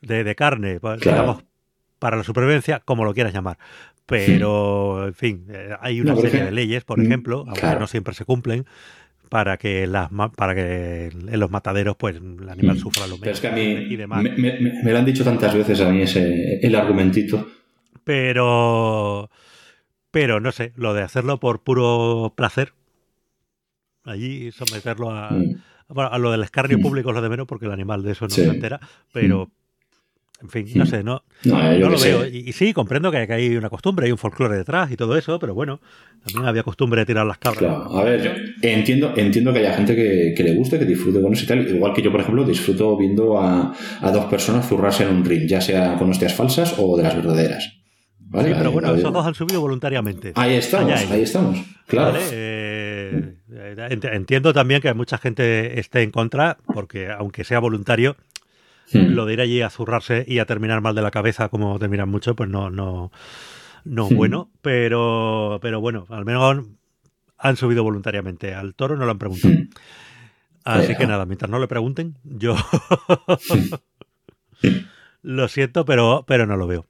de, 0.00 0.24
de 0.24 0.34
carne, 0.34 0.78
Claro. 0.80 1.00
digamos, 1.00 1.44
para 1.98 2.16
la 2.16 2.24
supervivencia, 2.24 2.80
como 2.84 3.04
lo 3.04 3.14
quieras 3.14 3.32
llamar. 3.32 3.58
Pero, 4.06 5.06
en 5.06 5.14
fin, 5.14 5.46
eh, 5.50 5.70
hay 5.80 6.00
una 6.00 6.14
No, 6.14 6.20
serie 6.20 6.30
ejemplo- 6.40 6.44
de 6.46 6.52
leyes, 6.52 6.84
por 6.84 6.98
Mm, 6.98 7.02
ejemplo, 7.06 7.38
aunque 7.46 7.60
claro. 7.60 7.80
no 7.80 7.86
siempre 7.86 8.14
se 8.14 8.24
cumplen, 8.24 8.64
para 9.28 9.56
que 9.56 9.86
las 9.86 10.08
para 10.36 10.54
que 10.54 11.06
en 11.08 11.40
los 11.40 11.50
mataderos 11.50 11.96
pues 11.96 12.16
el 12.16 12.48
animal 12.48 12.76
Mm. 12.76 12.80
sufra 12.80 13.06
lo 13.06 13.14
Pero 13.18 13.20
menos 13.20 13.36
es 13.36 13.40
que 13.40 13.48
a 13.48 13.52
y 13.58 13.96
demás. 13.96 14.22
me, 14.22 14.30
me- 14.30 14.58
me- 14.60 14.92
lo 14.92 14.98
han 14.98 15.04
dicho 15.04 15.24
tantas 15.24 15.54
veces 15.54 15.80
a 15.80 15.90
mí 15.90 16.02
ese 16.02 16.60
el 16.60 16.74
argumentito. 16.74 17.46
Pero, 18.04 19.30
pero 20.10 20.40
no 20.40 20.50
sé, 20.52 20.72
lo 20.76 20.94
de 20.94 21.02
hacerlo 21.02 21.38
por 21.38 21.62
puro 21.62 22.32
placer, 22.36 22.72
allí 24.04 24.50
someterlo 24.52 25.10
a, 25.10 25.30
Mm. 25.30 25.60
bueno, 25.88 26.10
a 26.10 26.18
lo 26.18 26.30
del 26.32 26.42
escarnio 26.42 26.78
Mm. 26.78 26.82
público 26.82 27.10
es 27.10 27.14
lo 27.16 27.22
de 27.22 27.28
menos 27.28 27.46
porque 27.46 27.66
el 27.66 27.72
animal 27.72 28.02
de 28.02 28.12
eso 28.12 28.24
no 28.24 28.30
Sí. 28.30 28.42
se 28.44 28.48
entera, 28.48 28.80
pero, 29.12 29.50
en 30.40 30.48
fin, 30.50 30.66
no 30.76 30.86
sé, 30.86 31.02
no, 31.02 31.22
lo 31.44 31.98
veo. 31.98 32.26
Y, 32.26 32.48
y 32.48 32.52
sí, 32.52 32.72
comprendo 32.72 33.10
que, 33.10 33.26
que 33.26 33.32
hay 33.32 33.56
una 33.56 33.68
costumbre, 33.68 34.06
hay 34.06 34.12
un 34.12 34.18
folclore 34.18 34.56
detrás 34.56 34.90
y 34.92 34.96
todo 34.96 35.16
eso, 35.18 35.38
pero 35.40 35.52
bueno, 35.52 35.80
también 36.24 36.46
había 36.48 36.62
costumbre 36.62 37.00
de 37.00 37.06
tirar 37.06 37.26
las 37.26 37.38
cabras. 37.38 37.58
Claro, 37.58 37.98
a 37.98 38.04
ver, 38.04 38.22
yo 38.22 38.30
entiendo, 38.68 39.12
entiendo 39.16 39.52
que 39.52 39.58
haya 39.58 39.74
gente 39.74 39.96
que, 39.96 40.34
que 40.36 40.42
le 40.44 40.54
guste, 40.54 40.78
que 40.78 40.84
disfrute 40.84 41.20
con 41.20 41.32
eso 41.32 41.44
y 41.44 41.46
tal. 41.48 41.66
Igual 41.68 41.92
que 41.92 42.02
yo, 42.02 42.12
por 42.12 42.20
ejemplo, 42.20 42.44
disfruto 42.44 42.96
viendo 42.96 43.40
a, 43.40 43.74
a 44.00 44.10
dos 44.12 44.26
personas 44.26 44.68
zurrarse 44.68 45.02
en 45.02 45.10
un 45.10 45.24
ring, 45.24 45.48
ya 45.48 45.60
sea 45.60 45.96
con 45.96 46.08
hostias 46.10 46.34
falsas 46.34 46.74
o 46.78 46.96
de 46.96 47.02
las 47.02 47.16
verdaderas. 47.16 47.74
¿Vale? 48.30 48.50
Sí, 48.50 48.54
pero 48.58 48.70
bueno, 48.70 48.94
esos 48.94 49.10
dos 49.12 49.26
han 49.26 49.34
subido 49.34 49.60
voluntariamente. 49.62 50.32
Ahí 50.34 50.54
estamos, 50.54 50.92
Allá 50.92 51.14
ahí 51.14 51.22
estamos. 51.22 51.58
Claro. 51.86 52.12
¿Vale? 52.12 52.24
Eh, 52.30 53.34
ent- 53.90 54.12
entiendo 54.14 54.52
también 54.52 54.82
que 54.82 54.92
mucha 54.92 55.16
gente 55.16 55.80
esté 55.80 56.02
en 56.02 56.10
contra, 56.10 56.58
porque 56.74 57.08
aunque 57.10 57.44
sea 57.44 57.58
voluntario, 57.58 58.16
Hmm. 58.92 59.14
Lo 59.14 59.26
de 59.26 59.34
ir 59.34 59.40
allí 59.40 59.60
a 59.62 59.70
zurrarse 59.70 60.24
y 60.26 60.38
a 60.38 60.46
terminar 60.46 60.80
mal 60.80 60.94
de 60.94 61.02
la 61.02 61.10
cabeza, 61.10 61.48
como 61.48 61.78
terminan 61.78 62.08
mucho, 62.08 62.34
pues 62.34 62.48
no, 62.48 62.70
no, 62.70 63.12
no 63.84 64.08
hmm. 64.08 64.16
bueno. 64.16 64.50
Pero, 64.62 65.58
pero 65.62 65.80
bueno, 65.80 66.06
al 66.08 66.24
menos 66.24 66.66
han 67.36 67.56
subido 67.56 67.82
voluntariamente. 67.82 68.54
Al 68.54 68.74
toro 68.74 68.96
no 68.96 69.04
lo 69.04 69.10
han 69.10 69.18
preguntado. 69.18 69.54
Hmm. 69.54 69.68
Así 70.64 70.94
que 70.96 71.06
nada, 71.06 71.24
mientras 71.24 71.50
no 71.50 71.58
le 71.58 71.66
pregunten, 71.66 72.16
yo 72.24 72.54
lo 75.22 75.48
siento, 75.48 75.86
pero, 75.86 76.24
pero 76.28 76.46
no 76.46 76.58
lo 76.58 76.66
veo. 76.66 76.86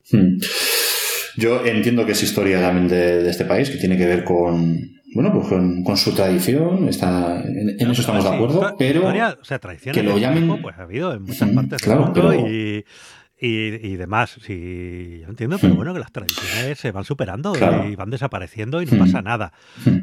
Yo 1.36 1.64
entiendo 1.64 2.04
que 2.04 2.12
es 2.12 2.22
historia 2.24 2.60
también 2.60 2.88
de, 2.88 3.30
este 3.30 3.44
país, 3.44 3.70
que 3.70 3.78
tiene 3.78 3.96
que 3.96 4.06
ver 4.06 4.24
con, 4.24 4.97
bueno, 5.14 5.32
pues 5.32 5.48
con, 5.48 5.96
su 5.96 6.14
tradición, 6.14 6.88
está, 6.88 7.42
en, 7.42 7.90
eso 7.90 8.00
estamos 8.00 8.24
de 8.24 8.30
acuerdo, 8.30 8.74
pero 8.78 9.08
o 9.08 9.44
sea, 9.44 9.58
que 9.92 10.02
lo 10.02 10.18
llamen... 10.18 10.60
pues 10.62 10.76
ha 10.78 10.82
habido 10.82 11.12
en 11.14 11.22
muchas 11.22 11.48
partes 11.50 11.82
del 11.82 11.98
mundo 11.98 12.34
y 12.34 12.84
y, 13.40 13.96
demás. 13.96 14.36
Sí, 14.42 15.20
yo 15.22 15.28
entiendo, 15.28 15.58
pero 15.60 15.74
bueno, 15.76 15.94
que 15.94 16.00
las 16.00 16.10
tradiciones 16.10 16.78
se 16.78 16.90
van 16.90 17.04
superando 17.04 17.52
y 17.88 17.94
van 17.94 18.10
desapareciendo 18.10 18.82
y 18.82 18.86
no 18.86 18.98
pasa 18.98 19.22
nada. 19.22 19.52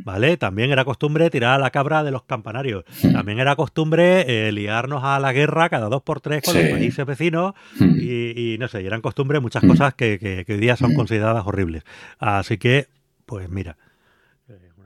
¿Vale? 0.03 0.37
También 0.37 0.71
era 0.71 0.85
costumbre 0.85 1.29
tirar 1.29 1.55
a 1.55 1.57
la 1.57 1.69
cabra 1.71 2.03
de 2.03 2.11
los 2.11 2.23
campanarios. 2.23 2.85
También 3.01 3.39
era 3.39 3.55
costumbre 3.55 4.47
eh, 4.47 4.51
liarnos 4.51 5.03
a 5.03 5.19
la 5.19 5.33
guerra 5.33 5.69
cada 5.69 5.89
dos 5.89 6.01
por 6.01 6.21
tres 6.21 6.43
con 6.43 6.55
los 6.55 6.69
países 6.69 7.05
vecinos 7.05 7.53
y, 7.79 8.55
no 8.59 8.67
sé, 8.69 8.81
y 8.81 8.85
eran 8.85 9.01
costumbre 9.01 9.39
muchas 9.41 9.63
cosas 9.63 9.93
que, 9.93 10.17
que 10.45 10.53
hoy 10.53 10.59
día 10.59 10.77
son 10.77 10.93
consideradas 10.93 11.45
horribles. 11.45 11.83
Así 12.19 12.57
que, 12.57 12.87
pues 13.25 13.49
mira, 13.49 13.75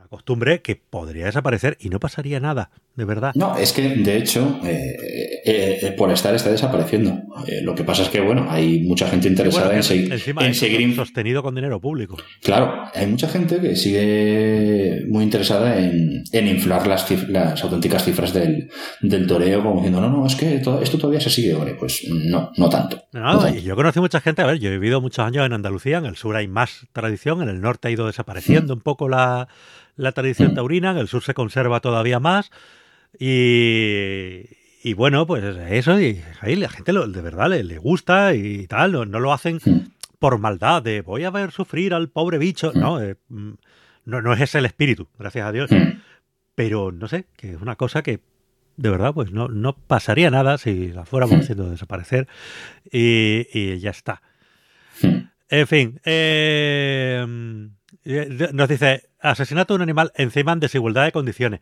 costumbre 0.09 0.61
que 0.61 0.75
podría 0.75 1.25
desaparecer 1.25 1.77
y 1.79 1.89
no 1.89 1.99
pasaría 1.99 2.39
nada, 2.39 2.71
de 2.95 3.05
verdad. 3.05 3.31
No, 3.35 3.57
es 3.57 3.71
que 3.71 3.81
de 3.89 4.17
hecho, 4.17 4.59
eh, 4.63 4.95
eh, 5.45 5.79
eh, 5.81 5.91
por 5.91 6.11
estar 6.11 6.33
está 6.33 6.49
desapareciendo. 6.49 7.21
lo 7.61 7.75
que 7.75 7.83
pasa 7.83 8.03
es 8.03 8.09
que, 8.09 8.19
bueno, 8.19 8.47
hay 8.49 8.81
mucha 8.81 9.07
gente 9.07 9.27
interesada 9.27 9.75
en, 9.75 9.83
seguir. 9.83 10.95
Sostenido 10.95 11.43
con 11.43 11.55
dinero 11.55 11.79
público. 11.79 12.17
Claro, 12.41 12.85
hay 12.93 13.07
mucha 13.07 13.27
gente 13.29 13.59
que 13.59 13.75
sigue 13.75 15.05
muy 15.07 15.23
interesada 15.23 15.77
en, 15.77 16.47
inflar 16.47 16.87
las, 16.87 17.09
las 17.29 17.63
auténticas 17.63 18.03
cifras 18.03 18.33
del, 18.33 18.69
toreo, 19.27 19.63
como 19.63 19.75
diciendo, 19.75 20.01
no, 20.01 20.09
no, 20.09 20.25
es 20.25 20.35
que 20.35 20.55
esto 20.55 20.97
todavía 20.97 21.21
se 21.21 21.29
sigue. 21.29 21.55
pues 21.77 22.07
no, 22.09 22.51
no 22.57 22.69
tanto. 22.69 23.03
Yo 23.63 23.75
conocí 23.75 23.99
mucha 23.99 24.21
gente, 24.21 24.41
a 24.41 24.45
ver, 24.45 24.59
yo 24.59 24.69
he 24.69 24.71
vivido 24.71 25.01
muchos 25.01 25.23
años 25.25 25.45
en 25.45 25.53
Andalucía, 25.53 25.99
en 25.99 26.05
el 26.05 26.15
sur 26.15 26.35
hay 26.35 26.47
más 26.47 26.87
tradición, 26.93 27.41
en 27.41 27.49
el 27.49 27.61
norte 27.61 27.87
ha 27.87 27.91
ido 27.91 28.07
desapareciendo 28.07 28.73
un 28.73 28.81
poco 28.81 29.07
la 29.07 29.47
la 29.99 30.13
tradición 30.13 30.53
taurina, 30.53 30.91
en 30.91 30.97
el 30.97 31.07
sur 31.07 31.23
se 31.23 31.33
conserva 31.33 31.81
todavía 31.81 32.19
más. 32.19 32.51
Y, 33.19 34.45
y 34.81 34.93
bueno, 34.93 35.27
pues 35.27 35.43
eso, 35.43 35.99
y 35.99 36.21
ahí 36.41 36.55
la 36.55 36.69
gente 36.69 36.93
de 36.93 37.21
verdad 37.21 37.49
le, 37.49 37.77
gusta 37.77 38.33
y 38.33 38.65
tal, 38.67 38.93
no, 38.93 39.19
lo 39.19 39.33
hacen 39.33 39.59
por 40.17 40.37
maldad, 40.39 40.81
de 40.81 41.01
voy 41.01 41.25
a 41.25 41.31
ver 41.31 41.51
sufrir 41.51 41.93
al 41.93 42.09
pobre 42.09 42.37
bicho. 42.37 42.71
No, 42.73 43.01
eh, 43.01 43.17
mm, 43.27 43.51
no, 44.05 44.21
no 44.21 44.33
es 44.33 44.41
ese 44.41 44.59
el 44.59 44.65
espíritu, 44.65 45.09
gracias 45.17 45.45
a 45.45 45.51
Dios. 45.51 45.69
Pero 46.55 46.91
no 46.91 47.07
sé, 47.07 47.25
que 47.35 47.51
es 47.51 47.61
una 47.61 47.75
cosa 47.75 48.01
que 48.01 48.21
de 48.77 48.89
verdad, 48.89 49.13
pues 49.13 49.31
no, 49.31 49.49
no 49.49 49.75
pasaría 49.75 50.31
nada 50.31 50.57
si 50.57 50.93
la 50.93 51.03
fuéramos 51.03 51.41
haciendo 51.41 51.69
desaparecer 51.69 52.29
y, 52.89 53.47
y 53.53 53.79
ya 53.79 53.89
está. 53.89 54.21
En 55.49 55.67
fin, 55.67 55.99
eh, 56.05 57.25
nos 58.53 58.69
dice, 58.69 59.08
asesinato 59.21 59.73
de 59.73 59.77
un 59.77 59.81
animal 59.81 60.11
encima 60.15 60.53
en 60.53 60.59
desigualdad 60.59 61.05
de 61.05 61.11
condiciones. 61.11 61.59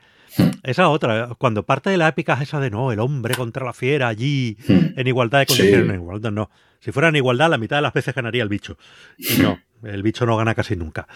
Esa 0.64 0.90
otra, 0.90 1.30
cuando 1.38 1.64
parte 1.64 1.90
de 1.90 1.98
la 1.98 2.08
épica 2.08 2.36
es 2.36 2.42
esa 2.42 2.60
de 2.60 2.70
no, 2.70 2.92
el 2.92 3.00
hombre 3.00 3.36
contra 3.36 3.66
la 3.66 3.74
fiera 3.74 4.08
allí 4.08 4.58
en 4.68 5.08
igualdad 5.08 5.40
de 5.40 5.46
condiciones. 5.48 5.90
En 5.90 5.96
igualdad 5.96 6.32
no. 6.32 6.50
Si 6.80 6.92
fuera 6.92 7.10
en 7.10 7.16
igualdad, 7.16 7.50
la 7.50 7.58
mitad 7.58 7.78
de 7.78 7.82
las 7.82 7.94
veces 7.94 8.14
ganaría 8.14 8.44
el 8.44 8.50
bicho. 8.50 8.78
Y 9.18 9.42
no, 9.42 9.60
el 9.84 10.04
bicho 10.04 10.26
no 10.26 10.38
gana 10.38 10.54
casi 10.54 10.76
nunca. 10.76 11.08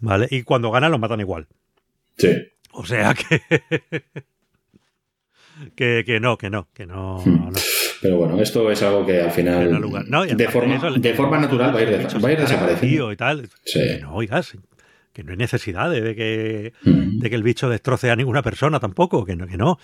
¿Vale? 0.00 0.28
Y 0.30 0.42
cuando 0.42 0.70
gana 0.70 0.88
lo 0.88 0.98
matan 0.98 1.20
igual. 1.20 1.48
Sí. 2.16 2.30
O 2.72 2.84
sea 2.84 3.14
que. 5.74 6.04
que, 6.04 6.20
no, 6.20 6.38
que 6.38 6.50
no, 6.50 6.68
que 6.72 6.86
no, 6.86 7.22
no. 7.24 7.52
Pero 8.00 8.16
bueno, 8.16 8.40
esto 8.40 8.70
es 8.70 8.80
algo 8.82 9.04
que 9.04 9.22
al 9.22 9.32
final, 9.32 9.68
de, 10.36 10.48
forma, 10.48 10.90
de 10.96 11.14
forma 11.14 11.38
natural, 11.38 11.74
va 11.74 11.80
a 11.80 11.82
ir, 11.82 12.06
va 12.24 12.28
a 12.28 12.32
ir 12.32 12.38
desapareciendo. 12.38 13.10
Y 13.10 13.16
tal. 13.16 13.48
No, 14.02 14.14
oigas, 14.14 14.56
que 15.18 15.24
no 15.24 15.32
hay 15.32 15.36
necesidad 15.36 15.90
de 15.90 16.14
que, 16.14 16.72
de 16.84 17.28
que 17.28 17.34
el 17.34 17.42
bicho 17.42 17.68
destroce 17.68 18.08
a 18.08 18.14
ninguna 18.14 18.40
persona 18.40 18.78
tampoco, 18.78 19.24
que 19.24 19.34
no, 19.34 19.48
que 19.48 19.56
no. 19.56 19.76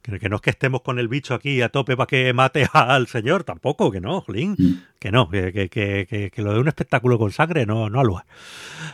Que, 0.00 0.30
no 0.30 0.36
es 0.36 0.40
que 0.40 0.48
estemos 0.48 0.80
con 0.80 0.98
el 0.98 1.06
bicho 1.06 1.34
aquí 1.34 1.60
a 1.60 1.68
tope 1.68 1.98
para 1.98 2.06
que 2.06 2.32
mate 2.32 2.66
al 2.72 3.06
señor, 3.06 3.44
tampoco, 3.44 3.90
que 3.90 4.00
no, 4.00 4.22
Jolín, 4.22 4.56
que 4.98 5.12
no, 5.12 5.28
que, 5.28 5.68
que, 5.68 6.30
que, 6.32 6.42
lo 6.42 6.54
de 6.54 6.60
un 6.60 6.68
espectáculo 6.68 7.18
con 7.18 7.30
sangre 7.30 7.66
no, 7.66 7.90
no 7.90 8.02
lo 8.02 8.24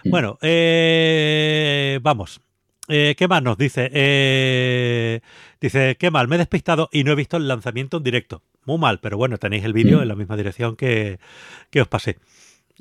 Bueno, 0.04 0.38
eh, 0.42 2.00
vamos, 2.02 2.40
eh, 2.88 3.14
¿Qué 3.16 3.28
más 3.28 3.42
nos 3.42 3.56
dice? 3.56 3.88
Eh, 3.92 5.20
dice, 5.60 5.96
qué 6.00 6.10
mal, 6.10 6.26
me 6.26 6.34
he 6.34 6.38
despistado 6.38 6.88
y 6.92 7.04
no 7.04 7.12
he 7.12 7.16
visto 7.16 7.36
el 7.36 7.46
lanzamiento 7.46 7.98
en 7.98 8.02
directo. 8.02 8.42
Muy 8.64 8.78
mal, 8.78 8.98
pero 8.98 9.16
bueno, 9.16 9.38
tenéis 9.38 9.64
el 9.64 9.72
vídeo 9.72 10.02
en 10.02 10.08
la 10.08 10.16
misma 10.16 10.36
dirección 10.36 10.74
que, 10.74 11.20
que 11.70 11.80
os 11.80 11.86
pasé. 11.86 12.18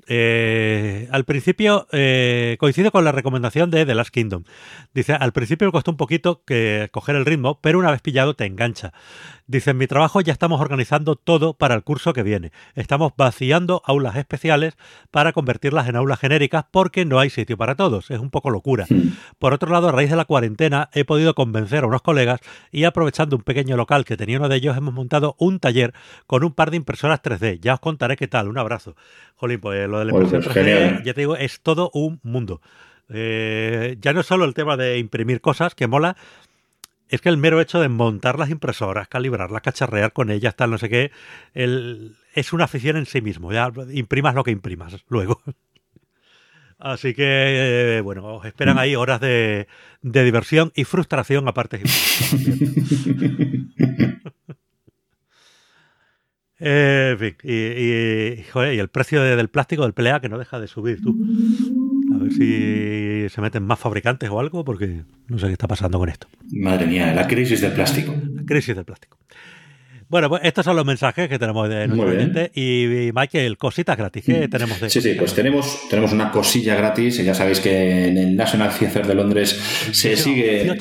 Eh, 0.07 1.07
al 1.11 1.25
principio 1.25 1.87
eh, 1.91 2.57
coincide 2.59 2.91
con 2.91 3.03
la 3.05 3.11
recomendación 3.11 3.71
de 3.71 3.85
The 3.85 3.95
Last 3.95 4.11
Kingdom. 4.11 4.43
Dice, 4.93 5.13
al 5.13 5.31
principio 5.31 5.67
me 5.67 5.71
costó 5.71 5.91
un 5.91 5.97
poquito 5.97 6.43
que 6.45 6.89
coger 6.91 7.15
el 7.15 7.25
ritmo, 7.25 7.59
pero 7.61 7.79
una 7.79 7.91
vez 7.91 8.01
pillado 8.01 8.35
te 8.35 8.45
engancha. 8.45 8.93
Dice, 9.47 9.71
en 9.71 9.77
mi 9.77 9.85
trabajo 9.85 10.21
ya 10.21 10.33
estamos 10.33 10.59
organizando 10.59 11.15
todo 11.15 11.53
para 11.53 11.75
el 11.75 11.83
curso 11.83 12.13
que 12.13 12.23
viene. 12.23 12.51
Estamos 12.73 13.13
vaciando 13.15 13.83
aulas 13.85 14.15
especiales 14.15 14.75
para 15.11 15.33
convertirlas 15.33 15.87
en 15.87 15.95
aulas 15.95 16.19
genéricas 16.19 16.65
porque 16.71 17.05
no 17.05 17.19
hay 17.19 17.29
sitio 17.29 17.55
para 17.55 17.75
todos. 17.75 18.09
Es 18.09 18.19
un 18.19 18.31
poco 18.31 18.49
locura. 18.49 18.87
Por 19.37 19.53
otro 19.53 19.71
lado, 19.71 19.89
a 19.89 19.91
raíz 19.91 20.09
de 20.09 20.15
la 20.15 20.25
cuarentena 20.25 20.89
he 20.93 21.05
podido 21.05 21.35
convencer 21.35 21.83
a 21.83 21.87
unos 21.87 22.01
colegas 22.01 22.39
y 22.71 22.85
aprovechando 22.85 23.35
un 23.35 23.43
pequeño 23.43 23.77
local 23.77 24.03
que 24.03 24.17
tenía 24.17 24.39
uno 24.39 24.49
de 24.49 24.55
ellos, 24.55 24.75
hemos 24.75 24.95
montado 24.95 25.35
un 25.37 25.59
taller 25.59 25.93
con 26.25 26.43
un 26.43 26.53
par 26.53 26.71
de 26.71 26.77
impresoras 26.77 27.21
3D. 27.21 27.59
Ya 27.61 27.75
os 27.75 27.79
contaré 27.79 28.15
qué 28.15 28.27
tal. 28.27 28.47
Un 28.47 28.57
abrazo. 28.57 28.95
Jolín, 29.35 29.59
pues 29.59 29.87
lo 29.87 29.99
de 29.99 30.05
la 30.05 30.11
impresión 30.11 30.41
3D, 30.41 31.03
ya 31.03 31.13
te 31.13 31.21
digo, 31.21 31.35
es 31.35 31.61
todo 31.61 31.91
un 31.93 32.19
mundo. 32.23 32.61
Eh, 33.09 33.97
ya 34.01 34.13
no 34.13 34.21
es 34.21 34.25
solo 34.25 34.45
el 34.45 34.55
tema 34.55 34.75
de 34.75 34.97
imprimir 34.97 35.39
cosas, 35.39 35.75
que 35.75 35.85
mola, 35.85 36.17
es 37.09 37.21
que 37.21 37.29
el 37.29 37.37
mero 37.37 37.61
hecho 37.61 37.79
de 37.79 37.89
montar 37.89 38.39
las 38.39 38.49
impresoras, 38.49 39.07
calibrarlas, 39.07 39.61
cacharrear 39.61 40.13
con 40.13 40.31
ellas, 40.31 40.55
tal, 40.55 40.71
no 40.71 40.77
sé 40.77 40.89
qué, 40.89 41.11
es 41.53 42.53
una 42.53 42.65
afición 42.65 42.97
en 42.97 43.05
sí 43.05 43.21
mismo. 43.21 43.51
Ya 43.51 43.71
imprimas 43.91 44.35
lo 44.35 44.43
que 44.43 44.51
imprimas 44.51 45.03
luego. 45.07 45.41
Así 46.77 47.13
que, 47.13 47.97
eh, 47.97 48.01
bueno, 48.01 48.35
os 48.35 48.45
esperan 48.45 48.77
ahí 48.77 48.95
horas 48.95 49.21
de, 49.21 49.67
diversión 50.01 50.71
y 50.75 50.83
frustración 50.83 51.47
aparte. 51.47 51.81
Eh, 56.57 57.09
en 57.11 57.19
fin, 57.19 57.35
y, 57.43 58.79
el 58.79 58.87
precio 58.87 59.21
del 59.21 59.49
plástico 59.49 59.83
del 59.83 59.93
PLA 59.93 60.21
que 60.21 60.29
no 60.29 60.37
deja 60.37 60.57
de 60.57 60.69
subir, 60.69 61.01
tú. 61.01 61.13
A 62.15 62.23
ver 62.23 62.31
si 62.31 63.29
se 63.29 63.41
meten 63.41 63.63
más 63.63 63.79
fabricantes 63.79 64.29
o 64.29 64.39
algo, 64.39 64.63
porque 64.63 65.03
no 65.27 65.37
sé 65.37 65.47
qué 65.47 65.53
está 65.53 65.67
pasando 65.67 65.99
con 65.99 66.09
esto. 66.09 66.27
Madre 66.51 66.87
mía, 66.87 67.13
la 67.13 67.27
crisis 67.27 67.61
del 67.61 67.73
plástico. 67.73 68.15
La 68.33 68.43
crisis 68.43 68.75
del 68.75 68.85
plástico. 68.85 69.17
Bueno, 70.07 70.29
pues 70.29 70.43
estos 70.45 70.63
son 70.63 70.75
los 70.75 70.85
mensajes 70.85 71.27
que 71.27 71.39
tenemos 71.39 71.67
de 71.67 71.87
nuestro 71.87 72.09
oyente. 72.09 72.51
Y, 72.53 73.11
Michael, 73.13 73.57
cositas 73.57 73.97
gratis. 73.97 74.23
¿Qué 74.23 74.47
mm. 74.47 74.49
tenemos 74.49 74.79
de 74.79 74.89
Sí, 74.89 75.01
sí, 75.01 75.15
pues 75.17 75.33
tenemos, 75.33 75.87
tenemos 75.89 76.13
una 76.13 76.31
cosilla 76.31 76.75
gratis. 76.75 77.23
Ya 77.23 77.33
sabéis 77.33 77.59
que 77.59 78.07
en 78.07 78.17
el 78.17 78.35
National 78.35 78.71
Theatre 78.77 79.07
de 79.07 79.15
Londres 79.15 79.49
se 79.91 80.15
sigue. 80.15 80.77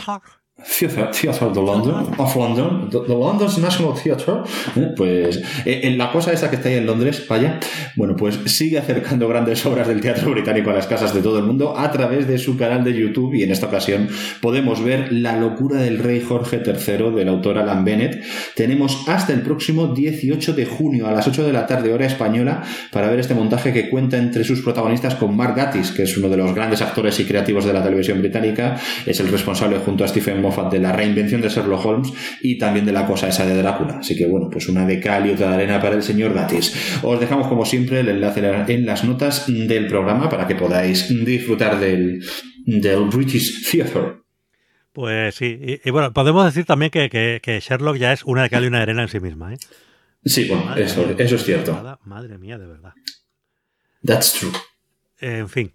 Theatre, 0.56 1.10
Theatre 1.10 1.50
de 1.50 1.60
London, 1.60 2.14
of 2.16 2.36
London, 2.36 2.88
the, 2.88 3.00
London's 3.08 3.58
National 3.58 3.92
Theatre, 3.92 4.42
¿eh? 4.76 4.94
pues 4.96 5.42
eh, 5.64 5.80
en 5.82 5.98
la 5.98 6.12
cosa 6.12 6.32
esa 6.32 6.48
que 6.48 6.54
está 6.54 6.68
ahí 6.68 6.76
en 6.76 6.86
Londres, 6.86 7.26
vaya, 7.28 7.58
bueno, 7.96 8.14
pues 8.14 8.38
sigue 8.46 8.78
acercando 8.78 9.26
grandes 9.26 9.66
obras 9.66 9.88
del 9.88 10.00
teatro 10.00 10.30
británico 10.30 10.70
a 10.70 10.74
las 10.74 10.86
casas 10.86 11.12
de 11.12 11.22
todo 11.22 11.38
el 11.38 11.44
mundo 11.44 11.76
a 11.76 11.90
través 11.90 12.28
de 12.28 12.38
su 12.38 12.56
canal 12.56 12.84
de 12.84 12.94
YouTube 12.94 13.34
y 13.34 13.42
en 13.42 13.50
esta 13.50 13.66
ocasión 13.66 14.08
podemos 14.40 14.82
ver 14.84 15.12
La 15.12 15.36
locura 15.36 15.80
del 15.80 15.98
rey 15.98 16.20
Jorge 16.20 16.62
III 16.64 17.10
del 17.10 17.28
autor 17.28 17.58
Alan 17.58 17.84
Bennett. 17.84 18.22
Tenemos 18.54 19.08
hasta 19.08 19.32
el 19.32 19.42
próximo 19.42 19.88
18 19.88 20.52
de 20.52 20.66
junio 20.66 21.08
a 21.08 21.12
las 21.12 21.26
8 21.26 21.44
de 21.44 21.52
la 21.52 21.66
tarde 21.66 21.92
hora 21.92 22.06
española 22.06 22.62
para 22.92 23.08
ver 23.08 23.18
este 23.18 23.34
montaje 23.34 23.72
que 23.72 23.90
cuenta 23.90 24.18
entre 24.18 24.44
sus 24.44 24.62
protagonistas 24.62 25.16
con 25.16 25.36
Mark 25.36 25.56
Gatiss, 25.56 25.90
que 25.90 26.04
es 26.04 26.16
uno 26.16 26.28
de 26.28 26.36
los 26.36 26.54
grandes 26.54 26.80
actores 26.80 27.18
y 27.18 27.24
creativos 27.24 27.64
de 27.64 27.72
la 27.72 27.82
televisión 27.82 28.20
británica, 28.20 28.76
es 29.04 29.18
el 29.18 29.26
responsable 29.28 29.78
junto 29.78 30.04
a 30.04 30.08
Stephen 30.08 30.43
Moffat 30.44 30.70
de 30.72 30.78
la 30.78 30.92
reinvención 30.92 31.40
de 31.40 31.48
Sherlock 31.48 31.84
Holmes 31.84 32.12
y 32.42 32.58
también 32.58 32.86
de 32.86 32.92
la 32.92 33.06
cosa 33.06 33.28
esa 33.28 33.44
de 33.46 33.56
Drácula. 33.56 33.98
Así 33.98 34.16
que 34.16 34.26
bueno, 34.26 34.48
pues 34.50 34.68
una 34.68 34.86
de 34.86 35.00
cal 35.00 35.26
y 35.26 35.30
otra 35.30 35.48
de 35.48 35.54
arena 35.54 35.80
para 35.80 35.96
el 35.96 36.02
señor 36.02 36.34
Gatis. 36.34 37.00
Os 37.02 37.18
dejamos 37.18 37.48
como 37.48 37.64
siempre 37.64 38.00
el 38.00 38.08
enlace 38.08 38.40
en 38.68 38.86
las 38.86 39.04
notas 39.04 39.46
del 39.46 39.86
programa 39.86 40.28
para 40.28 40.46
que 40.46 40.54
podáis 40.54 41.08
disfrutar 41.24 41.80
del, 41.80 42.22
del 42.64 43.04
British 43.06 43.70
Theatre. 43.70 44.24
Pues 44.92 45.34
sí, 45.34 45.80
y, 45.84 45.90
bueno, 45.90 46.12
podemos 46.12 46.44
decir 46.44 46.64
también 46.66 46.90
que, 46.92 47.10
que, 47.10 47.60
Sherlock 47.60 47.96
ya 47.96 48.12
es 48.12 48.22
una 48.24 48.44
de 48.44 48.50
cal 48.50 48.62
y 48.62 48.68
una 48.68 48.78
de 48.78 48.82
arena 48.84 49.02
en 49.02 49.08
sí 49.08 49.18
misma, 49.18 49.54
¿eh? 49.54 49.58
Sí, 50.24 50.48
bueno, 50.48 50.74
eso, 50.76 51.04
eso 51.18 51.34
es 51.34 51.44
cierto. 51.44 51.98
Madre 52.04 52.38
mía, 52.38 52.58
de 52.58 52.66
verdad. 52.66 52.92
That's 54.04 54.32
true. 54.32 54.52
En 55.18 55.48
fin. 55.48 55.72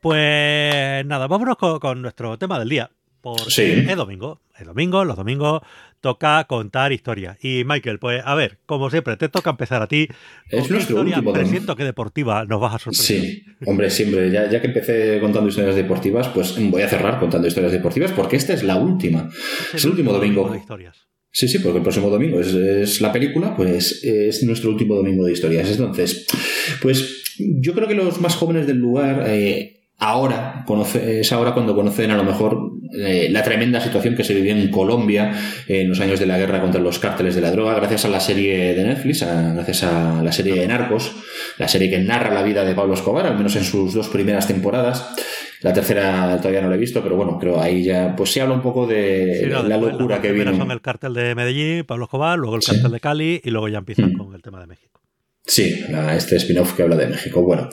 Pues 0.00 1.04
nada, 1.04 1.26
vámonos 1.26 1.56
con, 1.56 2.00
nuestro 2.00 2.38
tema 2.38 2.58
del 2.58 2.68
día. 2.68 2.90
Porque 3.34 3.50
Sí. 3.50 3.62
es 3.88 3.96
domingo. 3.96 4.40
Es 4.58 4.66
domingo, 4.66 5.04
los 5.04 5.16
domingos 5.16 5.62
toca 6.00 6.44
contar 6.44 6.92
historias. 6.92 7.36
Y 7.44 7.64
Michael, 7.64 7.98
pues 7.98 8.22
a 8.24 8.34
ver, 8.36 8.58
como 8.66 8.88
siempre, 8.88 9.16
te 9.16 9.28
toca 9.28 9.50
empezar 9.50 9.82
a 9.82 9.88
ti. 9.88 10.06
¿Con 10.06 10.60
Es 10.60 10.70
nuestro 10.70 10.94
historia 10.96 11.16
último 11.16 11.32
presiento 11.32 11.74
que 11.74 11.84
deportiva 11.84 12.44
nos 12.44 12.60
vas 12.60 12.74
a 12.74 12.78
sorprender? 12.78 13.04
Sí, 13.32 13.44
hombre, 13.66 13.90
siempre. 13.90 14.30
Ya, 14.30 14.48
ya 14.48 14.60
que 14.60 14.68
empecé 14.68 15.18
contando 15.20 15.48
historias 15.48 15.74
deportivas, 15.74 16.28
pues 16.28 16.54
voy 16.70 16.82
a 16.82 16.88
cerrar 16.88 17.18
contando 17.18 17.48
historias 17.48 17.72
deportivas 17.72 18.12
porque 18.12 18.36
esta 18.36 18.52
es 18.54 18.62
la 18.62 18.76
última. 18.76 19.28
Es 19.74 19.84
el 19.84 19.90
último 19.90 20.12
domingo. 20.12 20.48
de 20.48 20.58
historias. 20.58 20.96
Sí, 21.32 21.48
sí, 21.48 21.58
porque 21.58 21.78
el 21.78 21.82
próximo 21.82 22.08
domingo 22.08 22.40
es, 22.40 22.54
es 22.54 23.00
la 23.02 23.12
película, 23.12 23.54
pues 23.56 24.02
es 24.04 24.42
nuestro 24.44 24.70
último 24.70 24.94
domingo 24.94 25.24
de 25.26 25.32
historias. 25.32 25.68
Entonces, 25.70 26.26
pues 26.80 27.24
yo 27.38 27.74
creo 27.74 27.88
que 27.88 27.94
los 27.94 28.20
más 28.22 28.36
jóvenes 28.36 28.66
del 28.66 28.78
lugar 28.78 29.24
eh, 29.26 29.75
ahora 29.98 30.62
conoce, 30.66 31.20
es 31.20 31.32
ahora 31.32 31.52
cuando 31.54 31.74
conocen 31.74 32.10
a 32.10 32.16
lo 32.16 32.24
mejor 32.24 32.72
eh, 32.98 33.28
la 33.30 33.42
tremenda 33.42 33.80
situación 33.80 34.14
que 34.14 34.24
se 34.24 34.34
vivía 34.34 34.52
en 34.52 34.70
Colombia 34.70 35.32
en 35.66 35.88
los 35.88 36.00
años 36.00 36.20
de 36.20 36.26
la 36.26 36.36
guerra 36.38 36.60
contra 36.60 36.80
los 36.80 36.98
cárteles 36.98 37.34
de 37.34 37.40
la 37.40 37.50
droga, 37.50 37.74
gracias 37.74 38.04
a 38.04 38.08
la 38.08 38.20
serie 38.20 38.74
de 38.74 38.84
Netflix, 38.84 39.22
a- 39.22 39.54
gracias 39.54 39.84
a 39.84 40.22
la 40.22 40.32
serie 40.32 40.54
de 40.54 40.66
Narcos, 40.68 41.12
la 41.58 41.66
serie 41.68 41.88
que 41.90 41.98
narra 41.98 42.32
la 42.34 42.42
vida 42.42 42.64
de 42.64 42.74
Pablo 42.74 42.94
Escobar, 42.94 43.26
al 43.26 43.36
menos 43.36 43.56
en 43.56 43.64
sus 43.64 43.94
dos 43.94 44.08
primeras 44.08 44.46
temporadas. 44.46 45.08
La 45.62 45.72
tercera 45.72 46.36
todavía 46.36 46.60
no 46.60 46.68
la 46.68 46.76
he 46.76 46.78
visto, 46.78 47.02
pero 47.02 47.16
bueno, 47.16 47.38
creo 47.38 47.58
ahí 47.60 47.82
ya 47.82 48.14
pues 48.14 48.30
se 48.30 48.42
habla 48.42 48.54
un 48.54 48.60
poco 48.62 48.86
de 48.86 49.40
Sí, 49.44 49.46
no, 49.50 49.62
la 49.62 49.78
locura 49.78 50.16
las 50.16 50.20
que 50.20 50.32
vino. 50.32 50.54
son 50.54 50.70
el 50.70 50.82
cártel 50.82 51.14
de 51.14 51.34
Medellín, 51.34 51.84
Pablo 51.84 52.04
Escobar, 52.04 52.38
luego 52.38 52.56
el 52.56 52.62
Sí. 52.62 52.72
cártel 52.72 52.92
de 52.92 53.00
Cali 53.00 53.40
y 53.42 53.50
luego 53.50 53.66
ya 53.68 53.78
empiezan 53.78 54.12
Mm. 54.12 54.18
con 54.18 54.34
el 54.34 54.42
tema 54.42 54.60
de 54.60 54.66
México. 54.66 54.95
Sí, 55.48 55.80
este 56.16 56.36
spin-off 56.36 56.72
que 56.74 56.82
habla 56.82 56.96
de 56.96 57.06
México. 57.06 57.40
Bueno, 57.40 57.68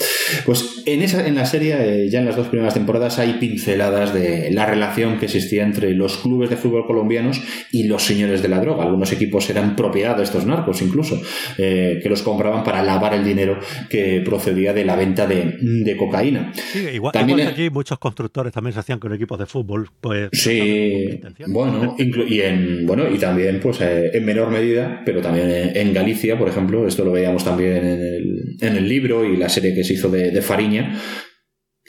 pues 0.46 0.84
en, 0.86 1.02
esa, 1.02 1.26
en 1.26 1.34
la 1.34 1.46
serie, 1.48 2.06
eh, 2.06 2.10
ya 2.10 2.20
en 2.20 2.26
las 2.26 2.36
dos 2.36 2.48
primeras 2.48 2.76
temporadas, 2.76 3.18
hay 3.18 3.34
pinceladas 3.34 4.14
de 4.14 4.52
la 4.52 4.68
relación 4.68 5.18
que 5.18 5.26
existía 5.26 5.64
entre 5.64 5.90
los 5.96 6.18
clubes 6.18 6.52
de 6.52 6.58
fútbol 6.58 6.86
colombianos 6.86 7.42
y 7.72 7.86
los 7.86 8.04
señores 8.04 8.44
de 8.44 8.50
la 8.50 8.60
droga. 8.60 8.84
Algunos 8.84 9.12
equipos 9.12 9.50
eran 9.50 9.76
propiedad 9.76 10.16
de 10.16 10.22
estos 10.22 10.46
narcos, 10.46 10.84
incluso, 10.84 11.20
eh, 11.58 12.00
que 12.04 12.10
los 12.10 12.22
compraban 12.22 12.64
para 12.64 12.84
lavar 12.84 13.16
el 13.16 13.26
dinero 13.26 13.58
que 13.90 14.22
procedía 14.24 14.72
de 14.72 14.86
la 14.86 14.96
venta 14.96 15.26
de, 15.26 15.58
de 15.60 15.98
cocaína. 15.98 16.54
Sí, 16.54 16.88
igual, 16.94 17.12
También 17.12 17.40
igual 17.40 17.54
aquí 17.54 17.72
muchos 17.72 17.98
constructores 17.98 18.54
también 18.54 18.74
se 18.74 18.82
hacían 18.82 19.00
con 19.00 19.12
equipos 19.14 19.40
de 19.40 19.48
fútbol. 19.48 19.90
Pues, 20.00 20.30
Sí, 20.32 21.20
bueno, 21.48 21.96
y 21.98 22.42
en 22.42 22.86
bueno 22.86 23.10
y 23.10 23.18
también 23.18 23.60
pues 23.60 23.82
eh, 23.82 24.12
en 24.14 24.24
menor 24.24 24.52
medida, 24.52 25.02
pero 25.04 25.22
también 25.22 25.50
en, 25.50 25.76
en 25.76 25.92
Galicia, 25.92 26.38
por 26.38 26.50
ejemplo, 26.50 26.88
esto 26.88 27.04
lo 27.04 27.12
veíamos 27.12 27.44
también 27.44 27.63
en 27.66 28.76
el, 28.78 28.88
libro 28.88 29.26
y 29.26 29.38
la 29.38 29.50
serie 29.50 29.74
que 29.74 29.84
se 29.84 29.94
hizo 29.94 30.10
de, 30.10 30.32
de 30.32 30.42
Fariña. 30.42 31.00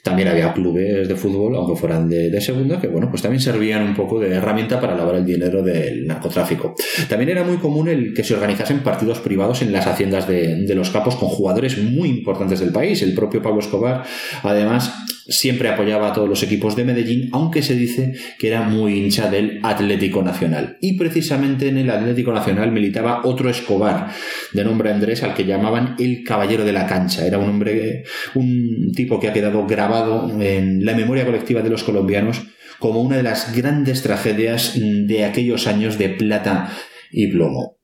También 0.05 0.29
había 0.29 0.53
clubes 0.53 1.09
de 1.09 1.17
fútbol, 1.17 1.57
aunque 1.57 1.81
fueran 1.81 2.11
de, 2.11 2.29
de 2.29 2.41
segunda, 2.43 2.79
que 2.79 2.89
bueno, 2.89 3.09
pues 3.09 3.23
también 3.23 3.41
servían 3.41 3.83
un 3.83 3.95
poco 3.95 4.21
de 4.21 4.35
herramienta 4.35 4.79
para 4.79 4.95
lavar 4.95 5.15
el 5.15 5.25
dinero 5.25 5.63
del 5.63 6.07
narcotráfico. 6.07 6.75
También 7.09 7.31
era 7.31 7.43
muy 7.43 7.57
común 7.57 7.89
el 7.89 8.13
que 8.13 8.23
se 8.23 8.35
organizasen 8.35 8.81
partidos 8.81 9.21
privados 9.21 9.63
en 9.63 9.73
las 9.73 9.87
haciendas 9.87 10.29
de, 10.29 10.67
de 10.67 10.75
los 10.75 10.91
capos 10.91 11.17
con 11.17 11.31
jugadores 11.31 11.79
muy 11.83 12.11
importantes 12.11 12.61
del 12.61 12.71
país. 12.71 13.01
El 13.01 13.15
propio 13.15 13.41
Pablo 13.41 13.61
Escobar, 13.61 14.05
además, 14.43 14.93
siempre 15.27 15.71
apoyaba 15.71 16.09
a 16.09 16.13
todos 16.13 16.29
los 16.29 16.43
equipos 16.43 16.77
de 16.77 16.85
Medellín, 16.85 17.31
aunque 17.33 17.63
se 17.63 17.75
dice 17.75 18.13
que 18.39 18.49
era 18.49 18.61
muy 18.61 18.99
hincha 18.99 19.31
del 19.31 19.59
Atlético 19.63 20.23
Nacional. 20.23 20.77
Y 20.83 20.99
precisamente 20.99 21.69
en 21.69 21.79
el 21.79 21.89
Atlético 21.89 22.31
Nacional 22.33 22.73
militaba 22.73 23.23
otro 23.25 23.49
Escobar, 23.49 24.11
de 24.53 24.65
nombre 24.65 24.93
Andrés, 24.93 25.23
al 25.23 25.33
que 25.33 25.47
llamaban 25.47 25.97
el 25.99 26.23
Caballero 26.25 26.65
de 26.67 26.73
la 26.73 26.87
Cancha. 26.87 27.27
Era 27.27 27.39
un 27.39 27.49
hombre, 27.49 28.05
un 28.35 28.93
tipo 28.95 29.19
que 29.19 29.29
ha 29.29 29.33
quedado 29.33 29.67
grabado 29.67 29.94
en 30.41 30.85
la 30.85 30.95
memoria 30.95 31.25
colectiva 31.25 31.63
de 31.63 31.71
los 31.71 31.85
colombianos 31.85 32.43
como 32.79 33.01
una 33.01 33.17
de 33.17 33.23
las 33.23 33.55
grandes 33.55 34.03
tragedias 34.03 34.73
de 34.77 35.25
aquellos 35.25 35.67
años 35.67 35.99
de 35.99 36.11
plata 36.11 36.73
y 37.11 37.29
plomo. 37.29 37.79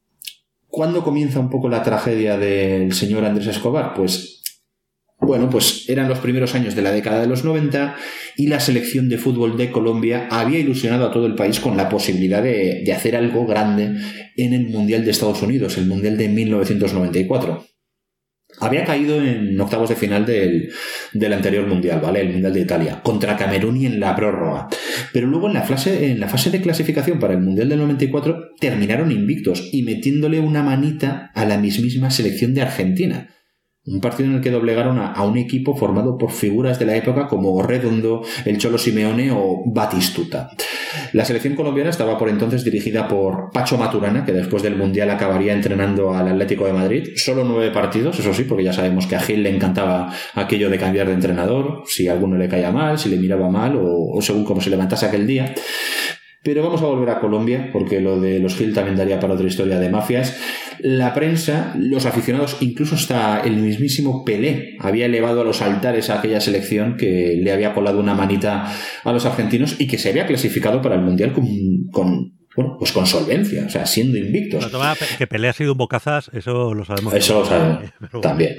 ¿Cuándo 0.66 1.02
comienza 1.02 1.40
un 1.40 1.50
poco 1.50 1.68
la 1.68 1.82
tragedia 1.82 2.36
del 2.38 2.92
señor 2.92 3.24
Andrés 3.24 3.48
Escobar? 3.48 3.94
Pues 3.94 4.42
bueno, 5.20 5.50
pues 5.50 5.88
eran 5.88 6.08
los 6.08 6.18
primeros 6.18 6.54
años 6.54 6.74
de 6.74 6.82
la 6.82 6.92
década 6.92 7.20
de 7.20 7.26
los 7.26 7.44
90 7.44 7.94
y 8.36 8.46
la 8.46 8.58
selección 8.58 9.08
de 9.08 9.18
fútbol 9.18 9.56
de 9.56 9.70
Colombia 9.70 10.28
había 10.30 10.58
ilusionado 10.58 11.06
a 11.06 11.12
todo 11.12 11.26
el 11.26 11.34
país 11.34 11.60
con 11.60 11.76
la 11.76 11.88
posibilidad 11.88 12.42
de, 12.42 12.82
de 12.84 12.92
hacer 12.92 13.16
algo 13.16 13.46
grande 13.46 13.96
en 14.36 14.52
el 14.54 14.68
Mundial 14.68 15.04
de 15.04 15.10
Estados 15.10 15.42
Unidos, 15.42 15.76
el 15.76 15.86
Mundial 15.86 16.16
de 16.16 16.28
1994. 16.28 17.66
Había 18.60 18.84
caído 18.84 19.22
en 19.22 19.58
octavos 19.60 19.88
de 19.88 19.96
final 19.96 20.26
del, 20.26 20.70
del 21.12 21.32
anterior 21.32 21.66
Mundial, 21.66 22.00
¿vale? 22.00 22.20
El 22.20 22.32
Mundial 22.32 22.52
de 22.52 22.60
Italia, 22.60 23.00
contra 23.02 23.36
Camerún 23.36 23.76
y 23.76 23.86
en 23.86 24.00
la 24.00 24.14
prórroga. 24.14 24.68
Pero 25.12 25.26
luego 25.26 25.48
en 25.48 25.54
la, 25.54 25.62
fase, 25.62 26.10
en 26.10 26.20
la 26.20 26.28
fase 26.28 26.50
de 26.50 26.60
clasificación 26.60 27.18
para 27.18 27.34
el 27.34 27.40
Mundial 27.40 27.68
del 27.68 27.78
94 27.78 28.50
terminaron 28.58 29.10
invictos 29.12 29.68
y 29.72 29.82
metiéndole 29.82 30.40
una 30.40 30.62
manita 30.62 31.30
a 31.34 31.44
la 31.44 31.58
mismísima 31.58 32.10
selección 32.10 32.54
de 32.54 32.62
Argentina. 32.62 33.28
Un 33.86 34.00
partido 34.02 34.28
en 34.28 34.36
el 34.36 34.40
que 34.42 34.50
doblegaron 34.50 34.98
a, 34.98 35.12
a, 35.12 35.24
un 35.24 35.38
equipo 35.38 35.74
formado 35.74 36.18
por 36.18 36.32
figuras 36.32 36.78
de 36.78 36.84
la 36.84 36.96
época 36.96 37.26
como 37.28 37.62
Redondo, 37.62 38.22
el 38.44 38.58
Cholo 38.58 38.76
Simeone 38.76 39.30
o 39.32 39.62
Batistuta. 39.66 40.50
La 41.14 41.24
selección 41.24 41.54
colombiana 41.54 41.88
estaba 41.88 42.18
por 42.18 42.28
entonces 42.28 42.62
dirigida 42.62 43.08
por 43.08 43.50
Pacho 43.52 43.78
Maturana, 43.78 44.24
que 44.26 44.32
después 44.32 44.62
del 44.62 44.76
Mundial 44.76 45.08
acabaría 45.08 45.54
entrenando 45.54 46.12
al 46.12 46.28
Atlético 46.28 46.66
de 46.66 46.74
Madrid. 46.74 47.08
Solo 47.16 47.42
nueve 47.42 47.70
partidos, 47.70 48.18
eso 48.18 48.34
sí, 48.34 48.44
porque 48.44 48.64
ya 48.64 48.74
sabemos 48.74 49.06
que 49.06 49.16
a 49.16 49.20
Gil 49.20 49.42
le 49.42 49.50
encantaba 49.50 50.12
aquello 50.34 50.68
de 50.68 50.78
cambiar 50.78 51.06
de 51.06 51.14
entrenador, 51.14 51.82
si 51.86 52.06
alguno 52.06 52.36
le 52.36 52.48
caía 52.48 52.70
mal, 52.70 52.98
si 52.98 53.08
le 53.08 53.16
miraba 53.16 53.48
mal 53.48 53.76
o, 53.76 54.10
o 54.12 54.20
según 54.20 54.44
cómo 54.44 54.60
se 54.60 54.68
levantase 54.68 55.06
aquel 55.06 55.26
día. 55.26 55.54
Pero 56.42 56.62
vamos 56.62 56.80
a 56.82 56.86
volver 56.86 57.10
a 57.10 57.20
Colombia, 57.20 57.70
porque 57.72 58.00
lo 58.00 58.20
de 58.20 58.38
los 58.38 58.56
Gil 58.56 58.72
también 58.72 58.96
daría 58.96 59.20
para 59.20 59.34
otra 59.34 59.46
historia 59.46 59.78
de 59.78 59.90
mafias. 59.90 60.38
La 60.82 61.14
prensa, 61.14 61.74
los 61.76 62.06
aficionados, 62.06 62.56
incluso 62.60 62.94
hasta 62.94 63.40
el 63.40 63.56
mismísimo 63.56 64.24
Pelé 64.24 64.76
había 64.80 65.06
elevado 65.06 65.42
a 65.42 65.44
los 65.44 65.62
altares 65.62 66.10
a 66.10 66.18
aquella 66.18 66.40
selección 66.40 66.96
que 66.96 67.38
le 67.42 67.52
había 67.52 67.74
colado 67.74 68.00
una 68.00 68.14
manita 68.14 68.72
a 69.04 69.12
los 69.12 69.26
argentinos 69.26 69.76
y 69.78 69.86
que 69.86 69.98
se 69.98 70.10
había 70.10 70.26
clasificado 70.26 70.80
para 70.82 70.96
el 70.96 71.02
Mundial 71.02 71.32
con, 71.32 71.46
con 71.90 72.32
bueno, 72.56 72.76
pues 72.78 72.92
con 72.92 73.06
solvencia, 73.06 73.64
o 73.66 73.70
sea, 73.70 73.86
siendo 73.86 74.18
invictos. 74.18 74.70
Toma, 74.70 74.94
que 75.18 75.26
Pelé 75.26 75.48
ha 75.48 75.52
sido 75.52 75.72
un 75.72 75.78
bocazas, 75.78 76.30
eso 76.32 76.74
lo 76.74 76.84
sabemos. 76.84 77.14
Eso 77.14 77.40
lo 77.40 77.46
sabemos, 77.46 77.90
bueno. 78.00 78.20
también. 78.20 78.56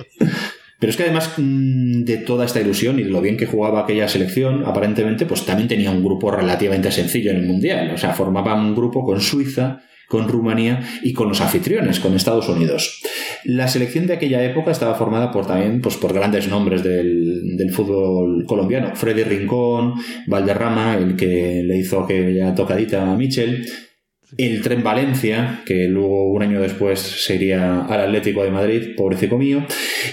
Pero 0.80 0.90
es 0.90 0.98
que 0.98 1.04
además 1.04 1.34
mm, 1.38 2.04
de 2.06 2.18
toda 2.18 2.46
esta 2.46 2.60
ilusión 2.60 3.00
y 3.00 3.04
de 3.04 3.10
lo 3.10 3.22
bien 3.22 3.38
que 3.38 3.46
jugaba 3.46 3.82
aquella 3.82 4.08
selección, 4.08 4.64
aparentemente, 4.66 5.28
pues 5.28 5.46
también 5.46 5.68
tenía 5.68 5.92
un 5.92 6.04
grupo 6.04 6.32
relativamente 6.32 6.92
sencillo 6.92 7.30
en 7.30 7.38
el 7.38 7.46
Mundial. 7.46 7.92
O 7.94 7.98
sea, 8.00 8.14
formaba 8.14 8.56
un 8.56 8.74
grupo 8.74 9.06
con 9.06 9.22
Suiza, 9.22 9.84
con 10.12 10.28
Rumanía 10.28 10.82
y 11.02 11.14
con 11.14 11.30
los 11.30 11.40
anfitriones, 11.40 12.02
con 12.02 12.14
Estados 12.14 12.50
Unidos. 12.50 13.02
La 13.46 13.70
selección 13.70 14.08
de 14.08 14.14
aquella 14.14 14.44
época 14.44 14.72
estaba 14.72 14.96
formada 14.96 15.32
por 15.32 15.48
también 15.48 15.80
pues, 15.80 15.96
por 15.96 16.14
grandes 16.14 16.50
nombres 16.50 16.84
del, 16.84 17.72
fútbol 17.72 18.44
colombiano. 18.46 18.94
Freddy 18.94 19.24
Rincón, 19.24 19.94
Valderrama, 20.28 20.98
el 20.98 21.16
que 21.16 21.64
le 21.66 21.78
hizo 21.78 22.02
aquella 22.02 22.54
tocadita 22.54 23.10
a 23.10 23.16
Michel, 23.16 23.66
el 24.38 24.62
Tren 24.62 24.84
Valencia, 24.84 25.62
que 25.66 25.88
luego 25.88 26.32
un 26.32 26.44
año 26.44 26.60
después 26.60 27.00
se 27.00 27.36
iría 27.36 27.86
al 27.86 28.02
Atlético 28.02 28.44
de 28.44 28.52
Madrid, 28.52 28.96
pobrecito 28.98 29.38
mío, 29.38 29.66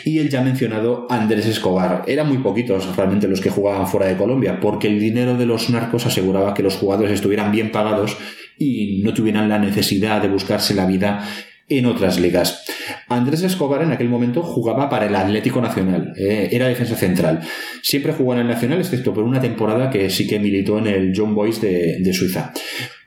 y 0.04 0.18
el 0.18 0.28
ya 0.28 0.42
mencionado 0.42 1.08
Andrés 1.10 1.46
Escobar. 1.46 2.04
Eran 2.06 2.28
muy 2.28 2.38
poquitos 2.38 2.96
realmente 2.96 3.26
los 3.26 3.40
que 3.40 3.50
jugaban 3.50 3.88
fuera 3.88 4.06
de 4.06 4.16
Colombia, 4.16 4.60
porque 4.60 4.86
el 4.86 5.00
dinero 5.00 5.36
de 5.36 5.46
los 5.46 5.70
narcos 5.70 6.06
aseguraba 6.06 6.54
que 6.54 6.62
los 6.62 6.76
jugadores 6.76 7.12
estuvieran 7.12 7.50
bien 7.50 7.72
pagados 7.72 8.16
y 8.58 9.00
no 9.02 9.14
tuvieran 9.14 9.48
la 9.48 9.58
necesidad 9.58 10.20
de 10.20 10.28
buscarse 10.28 10.74
la 10.74 10.86
vida 10.86 11.24
en 11.68 11.86
otras 11.86 12.18
ligas. 12.18 12.64
Andrés 13.08 13.42
Escobar 13.42 13.82
en 13.82 13.92
aquel 13.92 14.08
momento 14.08 14.42
jugaba 14.42 14.88
para 14.88 15.06
el 15.06 15.14
Atlético 15.14 15.60
Nacional, 15.60 16.14
eh, 16.16 16.48
era 16.50 16.68
defensa 16.68 16.96
central. 16.96 17.40
Siempre 17.82 18.12
jugó 18.12 18.34
en 18.34 18.40
el 18.40 18.48
Nacional, 18.48 18.78
excepto 18.78 19.12
por 19.12 19.24
una 19.24 19.40
temporada 19.40 19.90
que 19.90 20.08
sí 20.10 20.26
que 20.26 20.38
militó 20.38 20.78
en 20.78 20.86
el 20.86 21.12
John 21.14 21.34
Boys 21.34 21.60
de, 21.60 22.12
Suiza. 22.12 22.52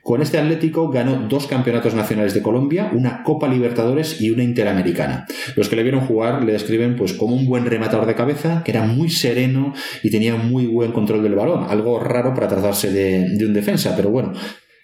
Con 0.00 0.20
este 0.20 0.38
Atlético 0.38 0.88
ganó 0.90 1.28
dos 1.28 1.46
campeonatos 1.46 1.94
nacionales 1.94 2.34
de 2.34 2.42
Colombia, 2.42 2.90
una 2.92 3.22
Copa 3.22 3.46
Libertadores 3.46 4.20
y 4.20 4.30
una 4.30 4.42
Interamericana. 4.42 5.26
Los 5.54 5.68
que 5.68 5.76
le 5.76 5.84
vieron 5.84 6.00
jugar 6.00 6.42
le 6.42 6.52
describen 6.52 6.96
pues 6.96 7.12
como 7.12 7.36
un 7.36 7.46
buen 7.46 7.66
rematador 7.66 8.06
de 8.06 8.16
cabeza, 8.16 8.62
que 8.64 8.72
era 8.72 8.82
muy 8.82 9.10
sereno 9.10 9.74
y 10.02 10.10
tenía 10.10 10.34
muy 10.34 10.66
buen 10.66 10.90
control 10.90 11.22
del 11.22 11.36
balón, 11.36 11.66
algo 11.68 12.00
raro 12.00 12.34
para 12.34 12.48
tratarse 12.48 12.90
de 12.90 13.46
un 13.46 13.54
defensa, 13.54 13.94
pero 13.94 14.10
bueno, 14.10 14.32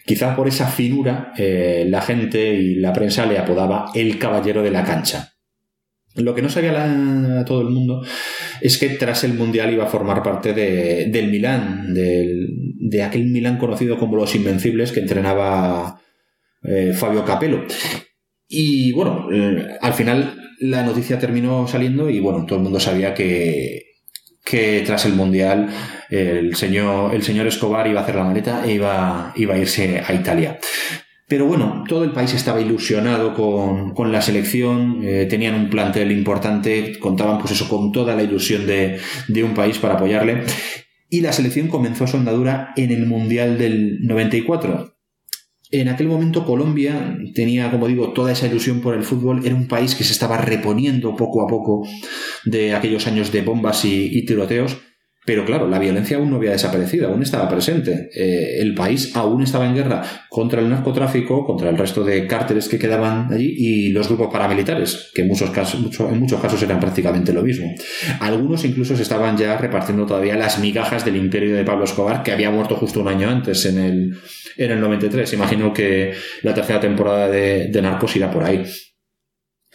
quizá 0.09 0.35
por 0.35 0.49
esa 0.49 0.67
finura 0.67 1.35
eh, 1.37 1.85
la 1.87 2.01
gente 2.01 2.55
y 2.55 2.77
la 2.77 2.95
prensa 2.95 3.27
le 3.27 3.39
apodaba 3.39 3.91
el 3.95 4.19
caballero 4.19 4.63
de 4.63 4.71
la 4.71 4.83
cancha. 4.83 5.35
Lo 6.15 6.35
que 6.35 6.41
no 6.41 6.49
sabía 6.49 7.45
todo 7.45 7.61
el 7.61 7.69
mundo 7.69 8.03
es 8.63 8.79
que 8.79 8.89
tras 8.89 9.23
el 9.25 9.35
Mundial 9.35 9.71
iba 9.71 9.85
a 9.85 9.89
formar 9.89 10.23
parte 10.23 10.55
de, 10.55 11.11
del 11.11 11.31
Milán, 11.31 11.93
del, 11.93 12.49
de 12.81 13.03
aquel 13.03 13.27
Milán 13.27 13.59
conocido 13.59 13.99
como 13.99 14.17
los 14.17 14.35
Invencibles 14.35 14.93
que 14.93 15.01
entrenaba 15.01 16.01
eh, 16.63 16.95
Fabio 16.95 17.23
Capello. 17.27 17.65
Y 18.49 18.91
bueno, 18.93 19.29
eh, 19.31 19.77
al 19.83 19.93
final 19.93 20.35
la 20.61 20.83
noticia 20.85 21.19
terminó 21.19 21.69
saliendo 21.69 22.09
y 22.09 22.19
bueno, 22.19 22.47
todo 22.47 22.57
el 22.57 22.65
mundo 22.65 22.81
sabía 22.81 23.13
que, 23.13 23.88
que 24.49 24.83
tras 24.87 25.05
el 25.05 25.15
Mundial 25.15 25.69
el 26.11 26.57
señor, 26.57 27.15
el 27.15 27.23
señor 27.23 27.47
Escobar 27.47 27.87
iba 27.87 28.01
a 28.01 28.03
hacer 28.03 28.15
la 28.15 28.25
maleta 28.25 28.65
e 28.65 28.75
iba, 28.75 29.33
iba 29.37 29.55
a 29.55 29.59
irse 29.59 30.03
a 30.07 30.13
Italia. 30.15 30.59
Pero 31.27 31.45
bueno, 31.45 31.85
todo 31.87 32.05
el 32.05 32.13
país 32.13 32.33
estaba 32.33 32.59
ilusionado 32.59 33.35
con, 33.35 34.11
la 34.11 34.23
selección, 34.23 35.01
eh, 35.05 35.27
tenían 35.29 35.55
un 35.55 35.69
plantel 35.69 36.11
importante, 36.11 36.99
contaban 36.99 37.39
pues 37.39 37.53
eso 37.53 37.69
con 37.69 37.93
toda 37.93 38.17
la 38.17 38.23
ilusión 38.23 38.67
de, 38.67 38.99
de 39.29 39.45
un 39.45 39.53
país 39.53 39.77
para 39.79 39.95
apoyarle. 39.95 40.45
Y 41.11 41.21
la 41.21 41.35
selección 41.35 41.69
comenzó 41.69 42.07
su 42.07 42.17
andadura 42.17 42.73
en 42.77 42.93
el 42.93 43.05
Mundial 43.05 43.59
del 43.59 43.99
94. 44.07 44.95
En 45.71 45.89
aquel 45.89 46.09
momento 46.09 46.47
Colombia 46.47 47.19
tenía, 47.35 47.71
como 47.71 47.89
digo, 47.89 48.15
toda 48.15 48.33
esa 48.33 48.47
ilusión 48.47 48.81
por 48.81 48.95
el 48.95 49.03
fútbol. 49.03 49.45
Era 49.45 49.55
un 49.55 49.69
país 49.69 49.95
que 49.95 50.05
se 50.05 50.13
estaba 50.13 50.39
reponiendo 50.39 51.15
poco 51.15 51.43
a 51.43 51.47
poco 51.47 51.87
de 52.45 52.75
aquellos 52.75 53.07
años 53.07 53.33
de 53.33 53.43
bombas 53.43 53.85
y, 53.85 54.25
tiroteos. 54.25 54.79
Pero 55.25 55.45
claro, 55.45 55.69
la 55.69 55.79
violencia 55.79 56.17
aún 56.17 56.31
no 56.31 56.37
había 56.37 56.53
desaparecido, 56.53 57.09
aún 57.09 57.23
estaba 57.23 57.51
presente. 57.51 58.09
Eh, 58.15 58.61
el 58.61 58.75
país 58.75 59.15
aún 59.15 59.43
estaba 59.43 59.67
en 59.67 59.75
guerra 59.75 60.03
contra 60.31 60.63
el 60.63 60.71
narcotráfico, 60.71 61.45
contra 61.45 61.69
el 61.69 61.77
resto 61.77 62.03
de 62.03 62.27
cárteles 62.27 62.67
que 62.67 62.79
quedaban 62.79 63.31
allí 63.31 63.55
y 63.59 63.89
los 63.91 64.09
grupos 64.09 64.33
paramilitares, 64.33 65.11
que 65.15 65.21
en 65.21 65.29
muchos 65.29 65.51
casos, 65.51 66.01
en 66.01 66.19
muchos 66.19 66.41
casos 66.41 66.63
eran 66.63 66.81
prácticamente 66.81 67.35
lo 67.35 67.43
mismo. 67.43 67.71
Algunos 68.21 68.65
incluso 68.65 68.97
se 68.97 69.03
estaban 69.03 69.37
ya 69.37 69.59
repartiendo 69.59 70.07
todavía 70.07 70.35
las 70.35 70.61
migajas 70.61 71.05
del 71.05 71.17
imperio 71.17 71.55
de 71.55 71.65
Pablo 71.65 71.85
Escobar, 71.85 72.23
que 72.23 72.33
había 72.33 72.51
muerto 72.51 72.77
justo 72.77 73.01
un 73.01 73.09
año 73.09 73.29
antes, 73.29 73.67
en 73.67 73.79
el, 73.79 74.17
en 74.57 74.71
el 74.71 74.81
93. 74.81 75.31
Imagino 75.35 75.75
que 75.75 76.15
la 76.41 76.55
tercera 76.55 76.81
temporada 76.81 77.29
de 77.29 77.83
Narcos 77.83 78.17
irá 78.17 78.31
por 78.31 78.45
ahí. 78.45 78.65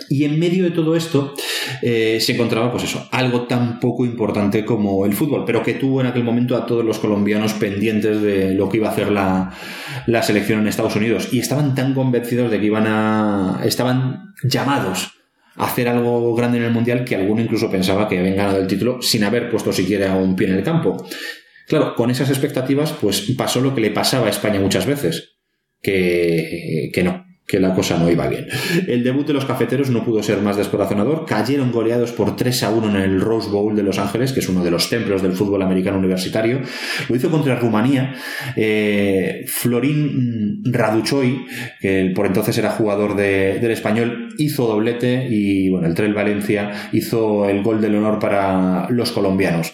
Y 0.09 0.23
en 0.23 0.39
medio 0.39 0.63
de 0.63 0.71
todo 0.71 0.95
esto 0.95 1.35
eh, 1.81 2.17
se 2.19 2.33
encontraba, 2.33 2.71
pues 2.71 2.83
eso, 2.83 3.07
algo 3.11 3.43
tan 3.43 3.79
poco 3.79 4.05
importante 4.05 4.65
como 4.65 5.05
el 5.05 5.13
fútbol, 5.13 5.43
pero 5.45 5.61
que 5.61 5.75
tuvo 5.75 6.01
en 6.01 6.07
aquel 6.07 6.23
momento 6.23 6.55
a 6.55 6.65
todos 6.65 6.83
los 6.83 6.97
colombianos 6.97 7.53
pendientes 7.53 8.21
de 8.21 8.55
lo 8.55 8.69
que 8.69 8.77
iba 8.77 8.89
a 8.89 8.91
hacer 8.91 9.11
la, 9.11 9.53
la 10.07 10.23
selección 10.23 10.61
en 10.61 10.67
Estados 10.67 10.95
Unidos. 10.95 11.29
Y 11.31 11.39
estaban 11.39 11.75
tan 11.75 11.93
convencidos 11.93 12.49
de 12.49 12.59
que 12.59 12.65
iban 12.65 12.87
a. 12.87 13.61
estaban 13.65 14.33
llamados 14.43 15.11
a 15.55 15.65
hacer 15.65 15.87
algo 15.87 16.33
grande 16.33 16.57
en 16.57 16.63
el 16.63 16.71
Mundial 16.71 17.05
que 17.05 17.15
alguno 17.15 17.41
incluso 17.41 17.69
pensaba 17.69 18.09
que 18.09 18.17
habían 18.17 18.35
ganado 18.35 18.59
el 18.59 18.67
título 18.67 18.99
sin 19.03 19.23
haber 19.23 19.51
puesto 19.51 19.71
siquiera 19.71 20.15
un 20.15 20.35
pie 20.35 20.47
en 20.47 20.55
el 20.55 20.63
campo. 20.63 21.05
Claro, 21.67 21.93
con 21.95 22.09
esas 22.09 22.29
expectativas, 22.29 22.93
pues 22.93 23.21
pasó 23.37 23.61
lo 23.61 23.75
que 23.75 23.81
le 23.81 23.91
pasaba 23.91 24.25
a 24.25 24.31
España 24.31 24.59
muchas 24.59 24.87
veces, 24.87 25.37
que, 25.81 26.89
que 26.91 27.03
no, 27.03 27.23
que 27.45 27.59
la 27.59 27.75
cosa 27.75 27.97
no 27.97 28.09
iba 28.09 28.27
bien. 28.27 28.47
El 28.87 29.03
debut 29.03 29.27
de 29.27 29.33
los 29.33 29.45
cafeteros 29.45 29.89
no 29.89 30.05
pudo 30.05 30.23
ser 30.23 30.39
más 30.39 30.55
descorazonador. 30.55 31.25
Cayeron 31.25 31.71
goleados 31.71 32.11
por 32.13 32.35
3 32.35 32.63
a 32.63 32.69
1 32.69 32.89
en 32.89 32.95
el 32.95 33.21
Rose 33.21 33.49
Bowl 33.49 33.75
de 33.75 33.83
Los 33.83 33.99
Ángeles, 33.99 34.31
que 34.31 34.39
es 34.39 34.49
uno 34.49 34.63
de 34.63 34.71
los 34.71 34.89
templos 34.89 35.21
del 35.21 35.33
fútbol 35.33 35.61
americano 35.61 35.97
universitario. 35.97 36.61
Lo 37.09 37.15
hizo 37.15 37.29
contra 37.29 37.55
Rumanía. 37.55 38.15
Eh, 38.55 39.45
Florín 39.47 40.63
Raduchoy, 40.65 41.45
que 41.81 42.11
por 42.15 42.25
entonces 42.25 42.57
era 42.57 42.71
jugador 42.71 43.15
del 43.15 43.71
español, 43.71 44.29
hizo 44.37 44.65
doblete 44.65 45.27
y 45.29 45.69
bueno, 45.69 45.87
el 45.87 45.93
Trel 45.93 46.13
Valencia 46.13 46.89
hizo 46.93 47.49
el 47.49 47.61
gol 47.61 47.81
del 47.81 47.95
honor 47.95 48.19
para 48.19 48.87
los 48.89 49.11
colombianos. 49.11 49.73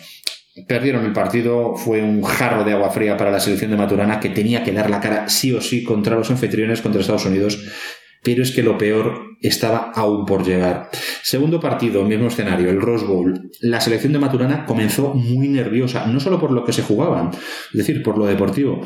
Perdieron 0.68 1.06
el 1.06 1.14
partido, 1.14 1.76
fue 1.76 2.02
un 2.02 2.24
jarro 2.24 2.64
de 2.64 2.74
agua 2.74 2.90
fría 2.90 3.18
para 3.18 3.32
la 3.32 3.40
selección 3.40 3.72
de 3.72 3.78
Maturana 3.78 4.20
que 4.20 4.30
tenía 4.30 4.64
que 4.64 4.72
dar 4.72 4.90
la 4.90 5.00
cara 5.00 5.30
sí 5.30 5.52
o 5.54 5.62
sí 5.62 5.84
contra 5.84 6.16
los 6.16 6.30
anfitriones, 6.32 6.82
contra 6.82 7.02
Estados 7.02 7.26
Unidos, 7.26 7.64
pero 8.24 8.44
es 8.44 8.52
que 8.52 8.64
lo 8.64 8.78
peor 8.78 9.38
estaba 9.42 9.92
aún 9.96 10.26
por 10.26 10.46
llegar. 10.46 10.90
Segundo 11.24 11.60
partido, 11.60 12.04
mismo 12.04 12.28
escenario, 12.28 12.70
el 12.70 12.82
Rose 12.82 13.06
Bowl. 13.06 13.50
La 13.62 13.80
selección 13.80 14.14
de 14.14 14.20
Maturana 14.20 14.66
comenzó 14.66 15.14
muy 15.14 15.48
nerviosa, 15.48 16.06
no 16.08 16.20
solo 16.20 16.40
por 16.40 16.52
lo 16.52 16.66
que 16.66 16.74
se 16.74 16.84
jugaban, 16.84 17.32
es 17.32 17.78
decir, 17.78 18.04
por 18.04 18.18
lo 18.18 18.26
deportivo, 18.26 18.86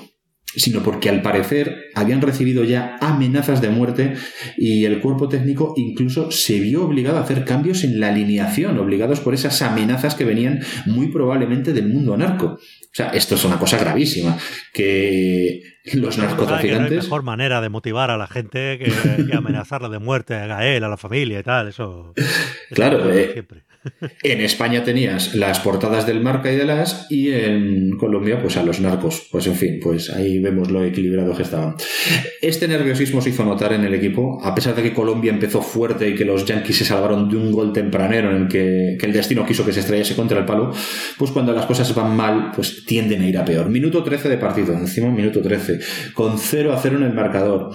sino 0.55 0.83
porque 0.83 1.09
al 1.09 1.21
parecer 1.21 1.89
habían 1.95 2.21
recibido 2.21 2.63
ya 2.63 2.97
amenazas 3.01 3.61
de 3.61 3.69
muerte 3.69 4.13
y 4.57 4.85
el 4.85 4.99
cuerpo 4.99 5.29
técnico 5.29 5.73
incluso 5.77 6.31
se 6.31 6.59
vio 6.59 6.85
obligado 6.85 7.17
a 7.17 7.21
hacer 7.21 7.45
cambios 7.45 7.83
en 7.83 7.99
la 7.99 8.09
alineación, 8.09 8.77
obligados 8.77 9.19
por 9.19 9.33
esas 9.33 9.61
amenazas 9.61 10.15
que 10.15 10.25
venían 10.25 10.61
muy 10.85 11.07
probablemente 11.07 11.73
del 11.73 11.87
mundo 11.87 12.15
narco. 12.17 12.45
O 12.45 12.95
sea, 12.95 13.09
esto 13.09 13.35
es 13.35 13.43
una 13.43 13.57
cosa 13.57 13.77
gravísima, 13.77 14.37
que 14.71 15.61
los 15.93 16.17
narcotraficantes... 16.17 16.91
no 16.91 16.95
hay 16.95 17.01
mejor 17.01 17.23
manera 17.23 17.59
de 17.59 17.69
motivar 17.69 18.11
a 18.11 18.17
la 18.17 18.27
gente 18.27 18.77
que, 18.77 19.33
amenazarla 19.35 19.89
de 19.89 19.99
muerte 19.99 20.35
a 20.35 20.67
él, 20.67 20.83
a 20.83 20.89
la 20.89 20.97
familia 20.97 21.39
y 21.39 21.43
tal, 21.43 21.69
eso... 21.69 22.13
claro, 22.71 23.11
eh, 23.11 23.31
siempre. 23.33 23.63
En 24.21 24.41
España 24.41 24.83
tenías 24.83 25.35
las 25.35 25.59
portadas 25.59 26.05
del 26.05 26.21
Marca 26.21 26.51
y 26.51 26.55
de 26.55 26.65
las 26.65 27.07
y 27.09 27.31
en 27.31 27.97
Colombia 27.97 28.41
pues 28.41 28.57
a 28.57 28.63
los 28.63 28.79
narcos. 28.79 29.27
Pues 29.31 29.47
en 29.47 29.55
fin, 29.55 29.79
pues 29.81 30.09
ahí 30.09 30.39
vemos 30.39 30.71
lo 30.71 30.83
equilibrado 30.83 31.35
que 31.35 31.43
estaban. 31.43 31.75
Este 32.41 32.67
nerviosismo 32.67 33.21
se 33.21 33.29
hizo 33.29 33.43
notar 33.43 33.73
en 33.73 33.83
el 33.83 33.93
equipo, 33.93 34.39
a 34.43 34.55
pesar 34.55 34.75
de 34.75 34.83
que 34.83 34.93
Colombia 34.93 35.31
empezó 35.31 35.61
fuerte 35.61 36.09
y 36.09 36.15
que 36.15 36.25
los 36.25 36.45
Yankees 36.45 36.77
se 36.77 36.85
salvaron 36.85 37.29
de 37.29 37.37
un 37.37 37.51
gol 37.51 37.73
tempranero 37.73 38.31
en 38.31 38.43
el 38.43 38.47
que, 38.47 38.97
el 39.03 39.13
destino 39.13 39.45
quiso 39.45 39.65
que 39.65 39.73
se 39.73 39.81
estrellase 39.81 40.15
contra 40.15 40.39
el 40.39 40.45
palo, 40.45 40.71
pues 41.17 41.31
cuando 41.31 41.51
las 41.53 41.65
cosas 41.65 41.93
van 41.93 42.15
mal, 42.15 42.51
pues 42.55 42.85
tienden 42.85 43.21
a 43.21 43.27
ir 43.27 43.37
a 43.37 43.45
peor. 43.45 43.69
Minuto 43.69 44.03
13 44.03 44.29
de 44.29 44.37
partido, 44.37 44.73
encima 44.73 45.09
minuto 45.09 45.41
13, 45.41 45.79
con 46.13 46.37
0 46.37 46.73
a 46.73 46.79
0 46.79 46.97
en 46.97 47.03
el 47.03 47.13
marcador. 47.13 47.71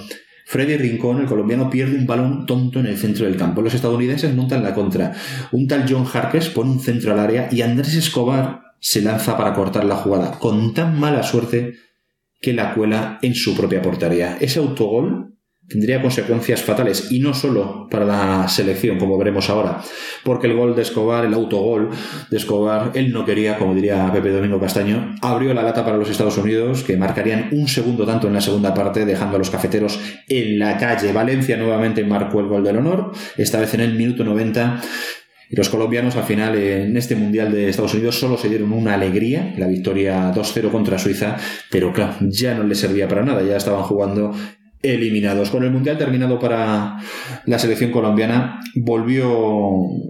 Freddy 0.49 0.79
Rincón, 0.79 1.21
el 1.21 1.27
colombiano, 1.27 1.69
pierde 1.69 1.99
un 1.99 2.07
balón 2.07 2.47
tonto 2.47 2.81
en 2.81 2.87
el 2.87 2.97
centro 2.97 3.27
del 3.27 3.37
campo. 3.37 3.61
Los 3.61 3.75
estadounidenses 3.75 4.35
montan 4.35 4.63
la 4.63 4.73
contra. 4.73 5.13
Un 5.53 5.69
tal 5.69 5.85
John 5.87 6.07
Harkes 6.11 6.49
pone 6.49 6.71
un 6.71 6.81
centro 6.81 7.13
al 7.13 7.19
área 7.19 7.51
y 7.53 7.61
Andrés 7.61 7.95
Escobar 7.95 8.63
se 8.81 9.03
lanza 9.03 9.37
para 9.37 9.53
cortar 9.53 9.85
la 9.85 9.97
jugada, 9.97 10.39
con 10.39 10.73
tan 10.73 10.99
mala 10.99 11.23
suerte 11.23 11.75
que 12.41 12.55
la 12.55 12.73
cuela 12.73 13.19
en 13.21 13.35
su 13.35 13.55
propia 13.55 13.83
portería. 13.83 14.39
Ese 14.41 14.59
autogol 14.59 15.35
tendría 15.69 16.01
consecuencias 16.01 16.63
fatales 16.63 17.13
y 17.13 17.21
no 17.21 17.35
solo 17.35 17.87
para 17.91 18.05
la 18.05 18.49
selección, 18.49 18.99
como 18.99 19.19
veremos 19.19 19.51
ahora, 19.51 19.83
porque 20.25 20.47
el 20.47 20.57
gol 20.57 20.75
de 20.75 20.83
Escobar, 20.83 21.27
el 21.27 21.35
autogol 21.35 21.91
de 22.31 22.37
Escobar, 22.37 22.93
él 22.95 23.13
no 23.13 23.25
quería, 23.25 23.59
como 23.59 23.75
diría 23.75 24.11
Pepe 24.13 24.31
Domingo 24.31 24.59
Castaño, 24.59 25.15
abrió 25.21 25.53
la 25.53 25.63
lata 25.63 25.85
para 25.85 25.99
los 25.99 26.09
Estados 26.09 26.39
Unidos, 26.39 26.83
que 26.85 26.97
marcarían 26.97 27.49
un 27.53 27.69
segundo 27.69 28.07
tanto 28.07 28.29
en 28.29 28.35
la 28.35 28.41
segunda 28.41 28.73
parte, 28.73 29.05
dejando 29.05 29.37
a 29.37 29.39
los 29.39 29.51
cafeteros 29.51 30.01
en 30.29 30.59
la 30.59 30.79
calle. 30.79 31.13
Valencia 31.13 31.57
nuevamente 31.57 32.03
marcó 32.05 32.41
el 32.41 32.47
gol 32.47 32.65
del 32.65 32.79
honor, 32.79 33.13
esta 33.37 33.61
vez 33.61 33.75
en 33.75 33.81
el 33.81 33.95
minuto 33.95 34.25
90. 34.25 34.81
Y 35.51 35.57
los 35.57 35.71
colombianos 35.71 36.15
al 36.17 36.25
final 36.25 36.57
en 36.57 36.95
este 36.99 37.17
Mundial 37.17 37.51
de 37.51 37.71
Estados 37.71 37.95
Unidos 37.95 38.19
solo 38.19 38.37
se 38.37 38.51
dieron 38.51 38.71
una 38.71 38.93
alegría, 38.93 39.55
la 39.57 39.67
victoria 39.67 40.31
2-0 40.31 40.71
contra 40.71 40.99
Suiza, 40.99 41.39
pero 41.71 41.91
claro, 41.91 42.17
ya 42.21 42.55
no 42.55 42.65
les 42.65 42.79
servía 42.79 43.09
para 43.09 43.25
nada, 43.25 43.43
ya 43.43 43.57
estaban 43.57 43.83
jugando 43.83 44.35
eliminados. 44.83 45.51
Con 45.51 45.65
el 45.65 45.71
Mundial 45.71 45.99
terminado 45.99 46.39
para 46.39 46.99
la 47.47 47.59
selección 47.59 47.91
colombiana, 47.91 48.61
volvió, 48.77 49.29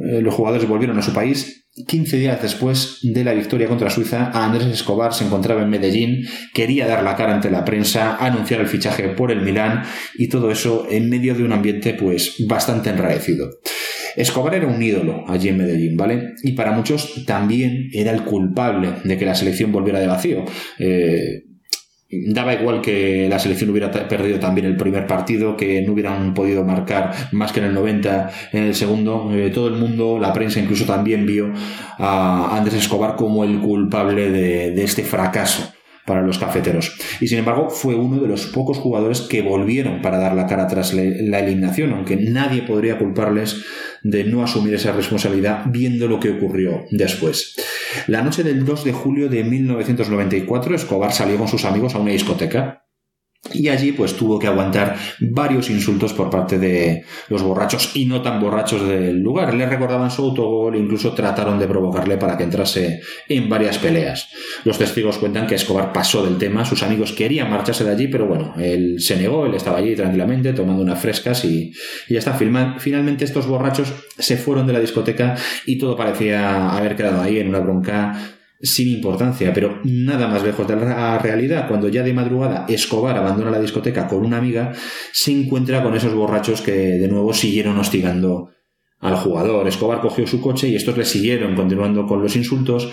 eh, 0.04 0.20
los 0.20 0.34
jugadores 0.34 0.68
volvieron 0.68 0.98
a 0.98 1.02
su 1.02 1.12
país. 1.12 1.66
15 1.86 2.16
días 2.16 2.42
después 2.42 2.98
de 3.02 3.22
la 3.22 3.32
victoria 3.32 3.68
contra 3.68 3.90
Suiza, 3.90 4.32
Andrés 4.34 4.66
Escobar 4.66 5.14
se 5.14 5.24
encontraba 5.24 5.62
en 5.62 5.70
Medellín, 5.70 6.24
quería 6.52 6.88
dar 6.88 7.04
la 7.04 7.14
cara 7.14 7.34
ante 7.34 7.50
la 7.50 7.64
prensa, 7.64 8.16
anunciar 8.16 8.60
el 8.60 8.66
fichaje 8.66 9.10
por 9.10 9.30
el 9.30 9.42
Milán 9.42 9.84
y 10.16 10.28
todo 10.28 10.50
eso 10.50 10.88
en 10.90 11.08
medio 11.08 11.34
de 11.34 11.44
un 11.44 11.52
ambiente 11.52 11.94
pues 11.94 12.44
bastante 12.48 12.90
enraecido. 12.90 13.48
Escobar 14.16 14.54
era 14.56 14.66
un 14.66 14.82
ídolo 14.82 15.24
allí 15.28 15.48
en 15.48 15.58
Medellín, 15.58 15.96
¿vale? 15.96 16.34
Y 16.42 16.52
para 16.52 16.72
muchos 16.72 17.24
también 17.24 17.88
era 17.92 18.10
el 18.10 18.24
culpable 18.24 18.94
de 19.04 19.16
que 19.16 19.24
la 19.24 19.36
selección 19.36 19.70
volviera 19.70 20.00
de 20.00 20.08
vacío. 20.08 20.44
Eh, 20.80 21.44
Daba 22.10 22.54
igual 22.54 22.80
que 22.80 23.28
la 23.28 23.38
selección 23.38 23.68
hubiera 23.68 23.90
perdido 23.90 24.40
también 24.40 24.66
el 24.66 24.78
primer 24.78 25.06
partido, 25.06 25.58
que 25.58 25.82
no 25.82 25.92
hubieran 25.92 26.32
podido 26.32 26.64
marcar 26.64 27.12
más 27.32 27.52
que 27.52 27.60
en 27.60 27.66
el 27.66 27.74
90 27.74 28.30
en 28.52 28.62
el 28.62 28.74
segundo. 28.74 29.30
Eh, 29.34 29.50
todo 29.50 29.68
el 29.68 29.74
mundo, 29.74 30.18
la 30.18 30.32
prensa 30.32 30.58
incluso 30.58 30.86
también 30.86 31.26
vio 31.26 31.52
a 31.98 32.56
Andrés 32.56 32.76
Escobar 32.76 33.14
como 33.14 33.44
el 33.44 33.58
culpable 33.58 34.30
de, 34.30 34.82
este 34.82 35.02
fracaso 35.02 35.70
para 36.08 36.22
los 36.22 36.38
cafeteros. 36.38 36.96
Y 37.20 37.28
sin 37.28 37.38
embargo, 37.38 37.70
fue 37.70 37.94
uno 37.94 38.20
de 38.20 38.26
los 38.26 38.46
pocos 38.46 38.78
jugadores 38.78 39.20
que 39.20 39.42
volvieron 39.42 40.02
para 40.02 40.18
dar 40.18 40.34
la 40.34 40.46
cara 40.46 40.66
tras 40.66 40.94
la 40.94 41.38
eliminación, 41.38 41.92
aunque 41.92 42.16
nadie 42.16 42.62
podría 42.62 42.98
culparles 42.98 43.64
de 44.02 44.24
no 44.24 44.42
asumir 44.42 44.74
esa 44.74 44.92
responsabilidad 44.92 45.64
viendo 45.66 46.08
lo 46.08 46.18
que 46.18 46.30
ocurrió 46.30 46.84
después. 46.90 47.54
La 48.06 48.22
noche 48.22 48.42
del 48.42 48.64
2 48.64 48.84
de 48.84 48.92
julio 48.92 49.28
de 49.28 49.44
1994, 49.44 50.74
Escobar 50.74 51.12
salió 51.12 51.36
con 51.36 51.48
sus 51.48 51.64
amigos 51.64 51.94
a 51.94 51.98
una 51.98 52.12
discoteca. 52.12 52.87
Y 53.52 53.68
allí 53.68 53.92
pues 53.92 54.14
tuvo 54.14 54.38
que 54.38 54.46
aguantar 54.46 54.96
varios 55.20 55.70
insultos 55.70 56.12
por 56.12 56.28
parte 56.28 56.58
de 56.58 57.04
los 57.28 57.42
borrachos 57.42 57.92
y 57.94 58.04
no 58.04 58.20
tan 58.20 58.40
borrachos 58.40 58.86
del 58.86 59.20
lugar. 59.20 59.54
Le 59.54 59.66
recordaban 59.66 60.10
su 60.10 60.22
autogol 60.22 60.74
e 60.74 60.78
incluso 60.78 61.12
trataron 61.12 61.58
de 61.58 61.66
provocarle 61.66 62.18
para 62.18 62.36
que 62.36 62.44
entrase 62.44 63.00
en 63.28 63.48
varias 63.48 63.78
peleas. 63.78 64.28
Los 64.64 64.78
testigos 64.78 65.18
cuentan 65.18 65.46
que 65.46 65.54
Escobar 65.54 65.92
pasó 65.92 66.24
del 66.24 66.36
tema, 66.36 66.64
sus 66.64 66.82
amigos 66.82 67.12
querían 67.12 67.50
marcharse 67.50 67.84
de 67.84 67.90
allí, 67.90 68.08
pero 68.08 68.26
bueno, 68.26 68.54
él 68.58 68.96
se 69.00 69.16
negó, 69.16 69.46
él 69.46 69.54
estaba 69.54 69.78
allí 69.78 69.94
tranquilamente 69.94 70.52
tomando 70.52 70.82
unas 70.82 71.00
frescas 71.00 71.44
y, 71.44 71.72
y 72.08 72.14
ya 72.14 72.18
está. 72.18 72.34
Finalmente 72.34 73.24
estos 73.24 73.46
borrachos 73.46 73.92
se 74.18 74.36
fueron 74.36 74.66
de 74.66 74.72
la 74.72 74.80
discoteca 74.80 75.36
y 75.64 75.78
todo 75.78 75.96
parecía 75.96 76.70
haber 76.70 76.96
quedado 76.96 77.22
ahí 77.22 77.38
en 77.38 77.48
una 77.48 77.60
bronca 77.60 78.37
sin 78.60 78.88
importancia, 78.88 79.52
pero 79.52 79.80
nada 79.84 80.26
más 80.26 80.42
lejos 80.42 80.66
de 80.66 80.76
la 80.76 81.18
realidad. 81.18 81.68
Cuando 81.68 81.88
ya 81.88 82.02
de 82.02 82.12
madrugada 82.12 82.66
Escobar 82.68 83.16
abandona 83.16 83.50
la 83.50 83.60
discoteca 83.60 84.08
con 84.08 84.24
una 84.24 84.38
amiga, 84.38 84.72
se 85.12 85.32
encuentra 85.32 85.82
con 85.82 85.94
esos 85.94 86.14
borrachos 86.14 86.60
que 86.60 86.72
de 86.72 87.08
nuevo 87.08 87.32
siguieron 87.32 87.78
hostigando 87.78 88.50
al 89.00 89.16
jugador. 89.16 89.68
Escobar 89.68 90.00
cogió 90.00 90.26
su 90.26 90.40
coche 90.40 90.68
y 90.68 90.76
estos 90.76 90.96
le 90.96 91.04
siguieron 91.04 91.54
continuando 91.54 92.06
con 92.06 92.22
los 92.22 92.34
insultos. 92.36 92.90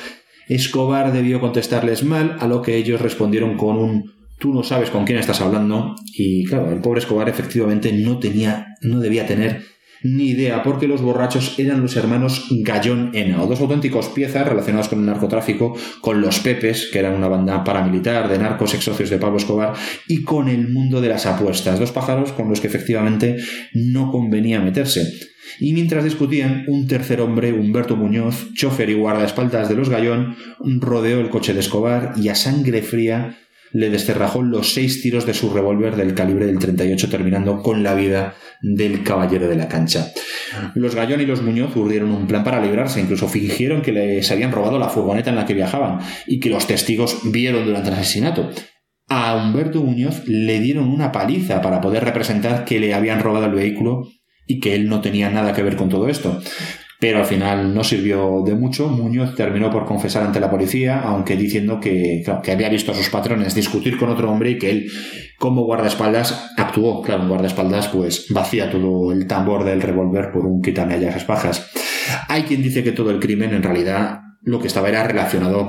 Escobar 0.48 1.12
debió 1.12 1.40
contestarles 1.40 2.04
mal, 2.04 2.38
a 2.40 2.48
lo 2.48 2.62
que 2.62 2.76
ellos 2.78 3.02
respondieron 3.02 3.58
con 3.58 3.78
un 3.78 4.16
tú 4.38 4.54
no 4.54 4.64
sabes 4.64 4.90
con 4.90 5.06
quién 5.06 5.18
estás 5.18 5.42
hablando. 5.42 5.96
Y 6.14 6.46
claro, 6.46 6.72
el 6.72 6.82
pobre 6.82 7.00
Escobar 7.00 7.30
efectivamente 7.30 7.92
no 7.94 8.20
tenía, 8.20 8.76
no 8.82 9.00
debía 9.00 9.26
tener 9.26 9.64
ni 10.06 10.30
idea, 10.30 10.62
porque 10.62 10.88
los 10.88 11.02
borrachos 11.02 11.58
eran 11.58 11.82
los 11.82 11.96
hermanos 11.96 12.46
Gallón 12.52 13.10
Henao, 13.14 13.48
dos 13.48 13.60
auténticos 13.60 14.10
piezas 14.10 14.48
relacionados 14.48 14.88
con 14.88 15.00
el 15.00 15.06
narcotráfico, 15.08 15.76
con 16.00 16.22
los 16.22 16.40
Pepes, 16.40 16.90
que 16.92 17.00
eran 17.00 17.16
una 17.16 17.28
banda 17.28 17.64
paramilitar 17.64 18.30
de 18.30 18.38
narcos 18.38 18.76
ex 18.76 18.84
socios 18.84 19.10
de 19.10 19.18
Pablo 19.18 19.38
Escobar, 19.38 19.74
y 20.08 20.24
con 20.24 20.48
el 20.48 20.70
mundo 20.70 21.02
de 21.02 21.10
las 21.10 21.26
apuestas, 21.26 21.80
dos 21.80 21.92
pájaros 21.92 22.32
con 22.34 22.50
los 22.50 22.62
que 22.62 22.68
efectivamente 22.68 23.38
no 23.74 24.12
convenía 24.12 24.62
meterse. 24.62 25.12
Y 25.60 25.74
mientras 25.74 26.04
discutían, 26.04 26.66
un 26.68 26.88
tercer 26.88 27.22
hombre, 27.22 27.54
Humberto 27.54 27.96
Muñoz, 27.96 28.54
chofer 28.54 28.90
y 28.90 28.94
guardaespaldas 28.94 29.70
de 29.70 29.76
los 29.76 29.90
Gallón, 29.90 30.36
rodeó 30.60 31.20
el 31.20 31.30
coche 31.30 31.54
de 31.54 31.62
Escobar 31.62 32.14
y 32.18 32.30
a 32.30 32.36
sangre 32.36 32.82
fría 32.82 33.38
le 33.76 33.90
desterrajó 33.90 34.42
los 34.42 34.74
seis 34.74 35.02
tiros 35.02 35.26
de 35.26 35.34
su 35.34 35.54
revólver 35.54 35.98
del 35.98 36.14
calibre 36.14 36.46
del 36.46 36.60
38, 36.60 37.10
terminando 37.10 37.62
con 37.62 37.84
la 37.84 37.94
vida 37.94 38.36
del 38.62 39.04
caballero 39.04 39.50
de 39.50 39.58
la 39.58 39.68
cancha. 39.68 40.14
Los 40.76 40.96
Gallón 40.96 41.20
y 41.20 41.26
los 41.26 41.42
Muñoz 41.42 41.76
urdieron 41.76 42.12
un 42.12 42.26
plan 42.26 42.46
para 42.46 42.62
librarse, 42.62 43.02
incluso 43.02 43.28
fingieron 43.28 43.82
que 43.82 43.92
les 43.92 44.32
habían 44.32 44.54
robado 44.54 44.80
la 44.80 44.88
furgoneta 44.88 45.30
en 45.30 45.36
la 45.36 45.46
que 45.46 45.54
viajaban 45.54 46.00
y 46.26 46.40
que 46.40 46.50
los 46.50 46.68
testigos 46.68 47.20
vieron 47.34 47.66
durante 47.66 47.90
el 47.90 47.96
asesinato. 47.96 48.50
A 49.10 49.36
Humberto 49.36 49.84
Muñoz 49.84 50.26
le 50.26 50.62
dieron 50.62 50.88
una 50.88 51.12
paliza 51.12 51.62
para 51.62 51.82
poder 51.82 52.06
representar 52.06 52.64
que 52.64 52.80
le 52.80 52.94
habían 52.94 53.20
robado 53.20 53.48
el 53.48 53.56
vehículo 53.56 54.08
y 54.48 54.62
que 54.62 54.76
él 54.76 54.88
no 54.88 55.02
tenía 55.02 55.30
nada 55.30 55.52
que 55.52 55.64
ver 55.64 55.76
con 55.76 55.90
todo 55.90 56.08
esto 56.08 56.42
pero 57.00 57.20
al 57.20 57.26
final 57.26 57.74
no 57.74 57.84
sirvió 57.84 58.42
de 58.46 58.56
mucho. 58.56 58.88
Muñoz 58.88 59.36
terminó 59.36 59.70
por 59.70 59.86
confesar 59.86 60.24
ante 60.24 60.40
la 60.40 60.50
policía, 60.50 61.02
aunque 61.02 61.36
diciendo 61.36 61.80
que, 61.80 62.24
que 62.44 62.52
había 62.52 62.70
visto 62.70 62.92
a 62.92 62.96
sus 62.96 63.10
patrones 63.10 63.56
discutir 63.56 63.98
con 63.98 64.10
otro 64.10 64.32
hombre 64.32 64.52
y 64.52 64.58
que 64.58 64.70
él, 64.72 64.92
como 65.38 65.64
guardaespaldas, 65.64 66.52
actuó. 66.58 67.02
Claro, 67.02 67.24
un 67.24 67.30
guardaespaldas 67.30 67.88
pues 67.90 68.28
vacía 68.30 68.70
todo 68.70 69.12
el 69.12 69.28
tambor 69.28 69.64
del 69.64 69.82
revólver 69.82 70.32
por 70.32 70.46
un 70.46 70.62
quítame 70.62 70.96
esas 70.96 71.24
pajas. 71.24 71.72
Hay 72.28 72.44
quien 72.44 72.62
dice 72.62 72.84
que 72.84 72.92
todo 72.92 73.12
el 73.12 73.20
crimen 73.20 73.54
en 73.54 73.64
realidad 73.64 74.25
lo 74.46 74.60
que 74.60 74.68
estaba 74.68 74.90
era 74.90 75.04
relacionado 75.04 75.68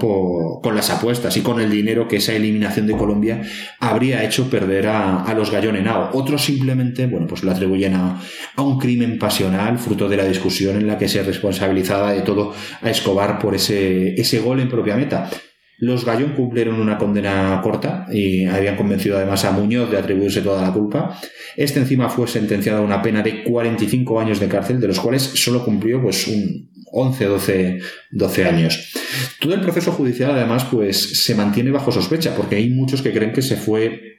con 0.63 0.77
las 0.77 0.91
apuestas 0.91 1.35
y 1.39 1.41
con 1.41 1.61
el 1.61 1.71
dinero 1.71 2.07
que 2.07 2.17
esa 2.17 2.35
eliminación 2.35 2.87
de 2.87 2.97
Colombia 2.97 3.43
habría 3.81 4.23
hecho 4.23 4.51
perder 4.51 4.87
a, 4.87 5.33
los 5.35 5.51
Gallón 5.51 5.77
Henao. 5.77 6.11
Otros 6.13 6.45
simplemente, 6.45 7.07
bueno, 7.07 7.27
pues 7.27 7.43
lo 7.43 7.51
atribuyen 7.51 7.95
a, 7.95 8.21
un 8.59 8.79
crimen 8.79 9.19
pasional, 9.19 9.79
fruto 9.79 10.09
de 10.09 10.19
la 10.19 10.25
discusión 10.25 10.77
en 10.77 10.87
la 10.87 10.99
que 10.99 11.09
se 11.09 11.23
responsabilizaba 11.23 12.13
de 12.13 12.21
todo 12.21 12.53
a 12.83 12.91
Escobar 12.91 13.39
por 13.39 13.55
ese, 13.55 14.15
ese 14.21 14.41
gol 14.41 14.61
en 14.61 14.69
propia 14.69 14.97
meta. 14.97 15.31
Los 15.79 16.05
Gallón 16.05 16.35
cumplieron 16.35 16.79
una 16.79 16.99
condena 16.99 17.59
corta 17.63 18.07
y 18.13 18.45
habían 18.45 18.77
convencido 18.77 19.17
además 19.17 19.45
a 19.47 19.53
Muñoz 19.53 19.91
de 19.91 19.99
atribuirse 19.99 20.43
toda 20.43 20.63
la 20.63 20.73
culpa. 20.73 21.19
Este 21.57 21.81
encima 21.81 22.11
fue 22.11 22.29
sentenciado 22.29 22.79
a 22.79 22.85
una 22.85 23.01
pena 23.01 23.23
de 23.23 23.43
45 23.43 24.21
años 24.21 24.39
de 24.39 24.49
cárcel, 24.49 24.81
de 24.81 24.89
los 24.89 25.01
cuales 25.01 25.23
solo 25.23 25.65
cumplió 25.65 26.01
pues 26.03 26.27
un 26.29 26.76
11, 26.93 27.25
12, 27.25 27.81
12 28.11 28.45
años. 28.45 28.93
Todo 29.41 29.55
el 29.55 29.61
proceso 29.61 29.93
judicial 29.93 30.31
además 30.31 30.65
pues 30.71 31.25
se 31.25 31.35
mantiene 31.35 31.71
bajo 31.71 31.93
sospecha 31.93 32.35
porque 32.35 32.57
hay 32.57 32.71
muchos 32.71 33.03
que 33.03 33.13
creen 33.13 33.33
que 33.33 33.43
se 33.43 33.57
fue 33.57 34.19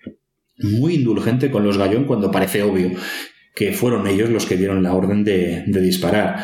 muy 0.59 0.95
indulgente 0.95 1.51
con 1.51 1.63
los 1.63 1.78
Gallón 1.78 2.05
cuando 2.05 2.32
parece 2.32 2.63
obvio 2.63 2.91
que 3.58 3.74
fueron 3.74 4.05
ellos 4.05 4.30
los 4.30 4.45
que 4.45 4.55
dieron 4.55 4.84
la 4.84 4.93
orden 4.93 5.24
de, 5.24 5.64
disparar. 5.66 6.36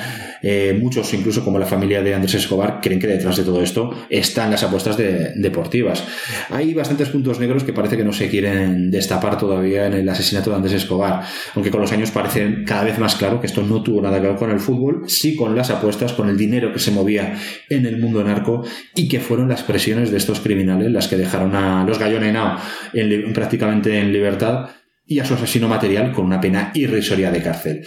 Eh, 0.41 0.75
muchos, 0.81 1.13
incluso 1.13 1.43
como 1.43 1.59
la 1.59 1.67
familia 1.67 2.01
de 2.01 2.15
Andrés 2.15 2.33
Escobar, 2.33 2.79
creen 2.81 2.99
que 2.99 3.05
detrás 3.05 3.37
de 3.37 3.43
todo 3.43 3.61
esto 3.61 3.91
están 4.09 4.49
las 4.49 4.63
apuestas 4.63 4.97
deportivas. 4.97 6.03
Hay 6.49 6.73
bastantes 6.73 7.09
puntos 7.09 7.39
negros 7.39 7.63
que 7.63 7.71
parece 7.71 7.97
que 7.97 8.03
no 8.03 8.13
se 8.13 8.29
quieren 8.29 8.89
destapar 8.89 9.37
todavía 9.37 9.85
en 9.85 9.93
el 9.93 10.09
asesinato 10.09 10.49
de 10.49 10.55
Andrés 10.55 10.73
Escobar, 10.73 11.21
aunque 11.53 11.69
con 11.69 11.81
los 11.81 11.91
años 11.91 12.09
parece 12.09 12.63
cada 12.65 12.83
vez 12.83 12.97
más 12.97 13.15
claro 13.15 13.39
que 13.39 13.45
esto 13.45 13.61
no 13.61 13.83
tuvo 13.83 14.01
nada 14.01 14.19
que 14.19 14.29
ver 14.29 14.35
con 14.35 14.49
el 14.49 14.59
fútbol, 14.59 15.03
sí 15.07 15.35
con 15.35 15.55
las 15.55 15.69
apuestas, 15.69 16.13
con 16.13 16.29
el 16.29 16.37
dinero 16.37 16.73
que 16.73 16.79
se 16.79 16.89
movía 16.89 17.37
en 17.69 17.85
el 17.85 17.99
mundo 17.99 18.23
narco 18.23 18.65
y 18.95 19.07
que 19.07 19.19
fueron 19.19 19.49
las 19.49 19.61
presiones 19.61 20.09
de 20.09 20.17
estos 20.17 20.39
criminales 20.39 20.91
las 20.91 21.07
que 21.07 21.17
dejaron 21.17 21.55
a 21.55 21.85
los 21.85 21.99
Gallón 21.99 22.23
en, 22.23 23.33
prácticamente 23.33 23.99
en 23.99 24.11
libertad 24.11 24.69
y 25.05 25.19
a 25.19 25.25
su 25.25 25.33
asesino 25.33 25.67
material 25.67 26.11
con 26.11 26.25
una 26.25 26.41
pena 26.41 26.71
irrisoria 26.73 27.31
de 27.31 27.41
cárcel. 27.41 27.85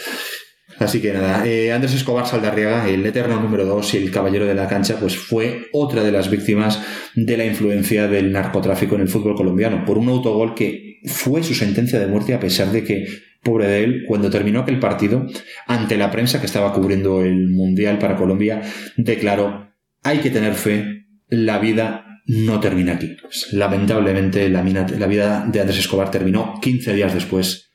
Así 0.78 1.00
que 1.00 1.12
nada, 1.12 1.46
eh, 1.46 1.72
Andrés 1.72 1.94
Escobar 1.94 2.26
Saldarriaga, 2.26 2.88
el 2.88 3.04
eterno 3.06 3.40
número 3.40 3.64
2 3.64 3.94
y 3.94 3.96
el 3.96 4.10
caballero 4.10 4.46
de 4.46 4.54
la 4.54 4.68
cancha, 4.68 4.98
pues 5.00 5.16
fue 5.16 5.68
otra 5.72 6.04
de 6.04 6.12
las 6.12 6.30
víctimas 6.30 6.82
de 7.14 7.36
la 7.36 7.46
influencia 7.46 8.08
del 8.08 8.30
narcotráfico 8.30 8.94
en 8.94 9.02
el 9.02 9.08
fútbol 9.08 9.36
colombiano, 9.36 9.84
por 9.86 9.96
un 9.96 10.08
autogol 10.10 10.54
que 10.54 10.98
fue 11.06 11.42
su 11.42 11.54
sentencia 11.54 11.98
de 11.98 12.06
muerte 12.06 12.34
a 12.34 12.40
pesar 12.40 12.72
de 12.72 12.84
que, 12.84 13.06
pobre 13.42 13.68
de 13.68 13.84
él, 13.84 14.04
cuando 14.06 14.28
terminó 14.28 14.60
aquel 14.60 14.78
partido, 14.78 15.26
ante 15.66 15.96
la 15.96 16.10
prensa 16.10 16.40
que 16.40 16.46
estaba 16.46 16.74
cubriendo 16.74 17.22
el 17.22 17.48
Mundial 17.48 17.98
para 17.98 18.16
Colombia, 18.16 18.60
declaró, 18.96 19.70
hay 20.02 20.18
que 20.18 20.30
tener 20.30 20.54
fe, 20.54 21.06
la 21.28 21.58
vida 21.58 22.05
no 22.26 22.60
termina 22.60 22.94
aquí. 22.94 23.16
Lamentablemente, 23.52 24.48
la, 24.48 24.62
la 24.62 25.06
vida 25.06 25.44
de 25.46 25.60
Andrés 25.60 25.78
Escobar 25.78 26.10
terminó 26.10 26.58
15 26.60 26.94
días 26.94 27.14
después 27.14 27.70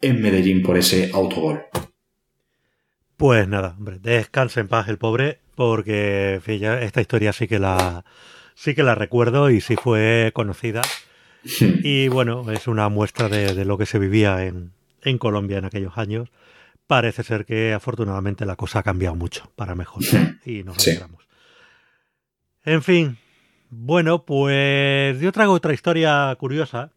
en 0.00 0.20
Medellín 0.20 0.62
por 0.62 0.76
ese 0.76 1.10
autogol. 1.12 1.62
Pues 3.16 3.48
nada, 3.48 3.74
hombre, 3.78 3.98
descanse 4.00 4.60
en 4.60 4.68
paz 4.68 4.88
el 4.88 4.98
pobre, 4.98 5.38
porque 5.54 6.40
esta 6.46 7.00
historia 7.00 7.32
sí 7.32 7.46
que 7.46 7.58
la 7.58 8.04
sí 8.54 8.74
que 8.74 8.82
la 8.82 8.94
recuerdo 8.94 9.50
y 9.50 9.60
sí 9.60 9.76
fue 9.76 10.30
conocida. 10.34 10.82
Y 11.60 12.08
bueno, 12.08 12.50
es 12.50 12.66
una 12.66 12.88
muestra 12.88 13.28
de, 13.28 13.64
lo 13.64 13.76
que 13.76 13.86
se 13.86 13.98
vivía 13.98 14.46
en, 14.46 14.72
en, 15.02 15.18
Colombia 15.18 15.58
en 15.58 15.66
aquellos 15.66 15.98
años. 15.98 16.30
Parece 16.86 17.22
ser 17.22 17.44
que 17.44 17.72
afortunadamente 17.72 18.46
la 18.46 18.56
cosa 18.56 18.78
ha 18.80 18.82
cambiado 18.82 19.14
mucho 19.14 19.50
para 19.54 19.74
mejor 19.74 20.02
y 20.44 20.62
nos 20.64 20.78
alegramos. 20.86 21.28
En 22.64 22.82
fin, 22.82 23.18
bueno, 23.76 24.24
pues 24.24 25.20
yo 25.20 25.32
traigo 25.32 25.52
otra 25.52 25.74
historia 25.74 26.34
curiosa. 26.38 26.92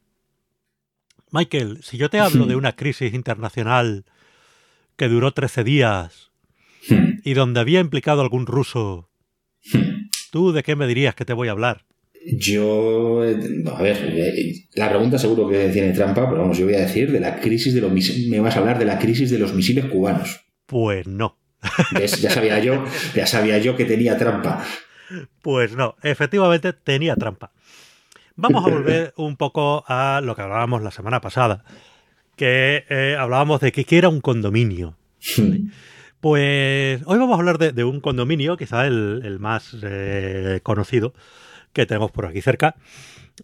Michael, 1.32 1.80
si 1.84 1.98
yo 1.98 2.10
te 2.10 2.20
hablo 2.20 2.46
de 2.46 2.56
una 2.56 2.76
crisis 2.76 3.14
internacional 3.14 4.06
que 4.96 5.08
duró 5.08 5.34
13 5.34 5.64
días 5.64 6.32
y 7.24 7.34
donde 7.34 7.60
había 7.60 7.80
implicado 7.80 8.22
algún 8.22 8.46
ruso, 8.46 9.10
¿tú 10.32 10.54
de 10.54 10.64
qué 10.64 10.76
me 10.76 10.88
dirías 10.88 11.16
que 11.16 11.26
te 11.26 11.34
voy 11.34 11.50
a 11.50 11.52
hablar? 11.52 11.84
Yo, 12.26 13.22
a 13.22 13.82
ver, 13.82 13.98
eh, 14.16 14.68
la 14.76 14.90
pregunta 14.90 15.18
seguro 15.18 15.48
que 15.50 15.70
tiene 15.70 15.94
trampa, 15.94 16.30
pero 16.30 16.42
vamos, 16.42 16.58
yo 16.58 16.66
voy 16.66 16.76
a 16.76 16.82
decir 16.82 17.12
de 17.12 17.20
la 17.20 17.40
crisis 17.40 17.74
de 17.74 17.82
los 17.82 17.92
misiles. 17.92 18.30
Me 18.30 18.40
vas 18.40 18.56
a 18.56 18.60
hablar 18.60 18.80
de 18.80 18.86
la 18.86 19.00
crisis 19.00 19.30
de 19.30 19.40
los 19.40 19.54
misiles 19.54 19.86
cubanos. 19.86 20.42
Pues 20.66 21.08
no. 21.08 21.38
Ya 22.22 22.30
sabía 22.30 22.60
yo, 22.60 22.84
ya 23.16 23.26
sabía 23.26 23.58
yo 23.58 23.76
que 23.76 23.86
tenía 23.86 24.18
trampa. 24.18 24.64
Pues 25.42 25.76
no, 25.76 25.96
efectivamente 26.04 26.74
tenía 26.74 27.16
trampa. 27.16 27.52
Vamos 28.36 28.66
a 28.66 28.70
volver 28.70 29.14
un 29.18 29.36
poco 29.36 29.84
a 29.88 30.22
lo 30.24 30.36
que 30.36 30.42
hablábamos 30.42 30.82
la 30.82 30.92
semana 30.92 31.22
pasada, 31.22 31.64
que 32.36 32.86
eh, 32.90 33.16
hablábamos 33.20 33.62
de 33.62 33.72
que, 33.72 33.86
era 33.98 34.10
un 34.10 34.22
condominio. 34.22 34.96
Pues 36.20 37.02
hoy 37.06 37.18
vamos 37.18 37.36
a 37.36 37.40
hablar 37.40 37.58
de, 37.58 37.84
un 37.84 38.00
condominio, 38.00 38.58
quizá 38.58 38.86
el, 38.88 39.38
más 39.40 39.76
eh, 39.82 40.60
conocido 40.64 41.14
que 41.74 41.86
tenemos 41.86 42.12
por 42.12 42.26
aquí 42.26 42.42
cerca, 42.42 42.76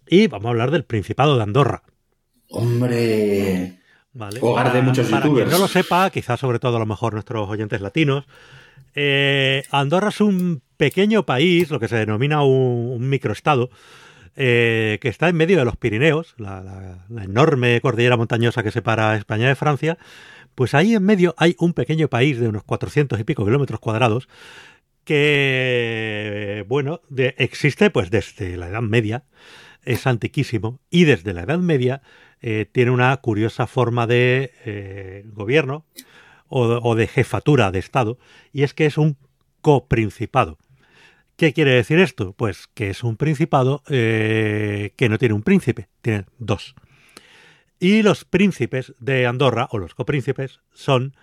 y 0.08 0.26
vamos 0.26 0.46
a 0.46 0.50
hablar 0.50 0.70
del 0.70 0.84
Principado 0.84 1.36
de 1.36 1.42
Andorra. 1.42 1.82
Hombre, 2.48 3.78
hogar 4.40 4.72
de 4.72 4.82
muchos 4.82 5.08
para 5.08 5.22
Quien 5.28 5.48
no 5.48 5.58
lo 5.58 5.68
sepa, 5.68 6.10
quizá 6.10 6.36
sobre 6.36 6.58
todo 6.58 6.76
a 6.76 6.80
lo 6.80 6.86
mejor 6.86 7.14
nuestros 7.14 7.48
oyentes 7.48 7.80
latinos, 7.80 8.26
eh, 8.94 9.64
Andorra 9.70 10.10
es 10.10 10.20
un 10.20 10.62
pequeño 10.84 11.24
país, 11.24 11.70
lo 11.70 11.80
que 11.80 11.88
se 11.88 11.96
denomina 11.96 12.42
un, 12.42 13.08
microestado, 13.08 13.70
eh, 14.36 14.98
que 15.00 15.08
está 15.08 15.30
en 15.30 15.36
medio 15.36 15.56
de 15.56 15.64
los 15.64 15.78
Pirineos, 15.78 16.34
la, 16.36 17.06
enorme 17.22 17.80
cordillera 17.80 18.18
montañosa 18.18 18.62
que 18.62 18.70
separa 18.70 19.16
España 19.16 19.48
de 19.48 19.54
Francia, 19.54 19.96
pues 20.54 20.74
ahí 20.74 20.94
en 20.94 21.02
medio 21.02 21.34
hay 21.38 21.56
un 21.58 21.72
pequeño 21.72 22.08
país 22.08 22.38
de 22.38 22.48
unos 22.48 22.64
400 22.64 23.18
y 23.18 23.24
pico 23.24 23.46
kilómetros 23.46 23.80
cuadrados 23.80 24.28
que, 25.04 26.66
bueno, 26.68 27.00
existe 27.16 27.88
pues 27.88 28.10
desde 28.10 28.58
la 28.58 28.68
Edad 28.68 28.82
Media, 28.82 29.24
es 29.86 30.06
antiquísimo, 30.06 30.80
y 30.90 31.04
desde 31.04 31.32
la 31.32 31.44
Edad 31.44 31.60
Media 31.60 32.02
eh, 32.42 32.66
tiene 32.70 32.90
una 32.90 33.16
curiosa 33.16 33.66
forma 33.66 34.06
de 34.06 34.52
eh, 34.66 35.24
gobierno 35.32 35.86
o, 36.48 36.94
de 36.94 37.06
jefatura 37.06 37.70
de 37.72 37.78
Estado, 37.78 38.18
y 38.52 38.64
es 38.64 38.74
que 38.74 38.84
es 38.84 38.98
un 38.98 39.16
coprincipado. 39.62 40.58
¿Qué 41.36 41.52
quiere 41.52 41.72
decir 41.72 41.98
esto? 41.98 42.32
Pues 42.32 42.68
que 42.74 42.90
es 42.90 43.02
un 43.02 43.16
principado 43.16 43.82
eh, 43.88 44.92
que 44.96 45.08
no 45.08 45.18
tiene 45.18 45.34
un 45.34 45.42
príncipe, 45.42 45.88
tiene 46.00 46.26
dos. 46.38 46.76
Y 47.80 48.02
los 48.02 48.24
príncipes 48.24 48.94
de 49.00 49.26
Andorra, 49.26 49.68
o 49.72 49.78
los 49.78 49.94
copríncipes, 49.94 50.60
son, 50.72 51.16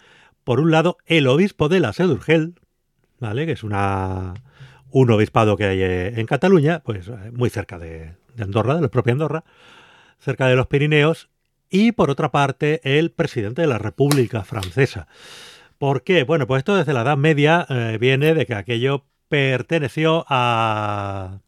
por 0.44 0.60
un 0.60 0.70
lado, 0.70 0.98
el 1.06 1.28
obispo 1.28 1.70
de 1.70 1.80
la 1.80 1.94
Sedurgel, 1.94 2.56
¿vale? 3.20 3.46
Que 3.46 3.54
es 3.54 3.64
una, 3.64 4.34
un 4.90 5.10
obispado 5.12 5.56
que 5.56 5.64
hay 5.64 5.82
eh, 5.82 6.20
en 6.20 6.26
Cataluña, 6.26 6.82
pues 6.84 7.08
eh, 7.08 7.32
muy 7.32 7.50
cerca 7.50 7.80
de, 7.80 8.16
Andorra, 8.38 8.76
de 8.76 8.82
la 8.82 8.90
propia 8.90 9.14
Andorra, 9.14 9.46
cerca 10.20 10.48
de 10.48 10.58
los 10.58 10.68
Pirineos, 10.68 11.30
y 11.70 11.94
por 11.94 12.10
otra 12.10 12.32
parte, 12.32 12.82
el 12.84 13.12
presidente 13.12 13.62
de 13.62 13.68
la 13.68 13.78
República 13.78 14.44
Francesa. 14.44 15.08
¿Por 15.78 16.04
qué? 16.04 16.26
Bueno, 16.26 16.48
pues 16.48 16.60
esto 16.60 16.76
desde 16.76 16.92
la 16.92 17.04
Edad 17.04 17.18
Media 17.18 17.66
viene 17.98 18.34
de 18.34 18.46
que 18.46 18.54
aquello 18.54 19.06
perteneció 19.32 20.26
a, 20.28 21.40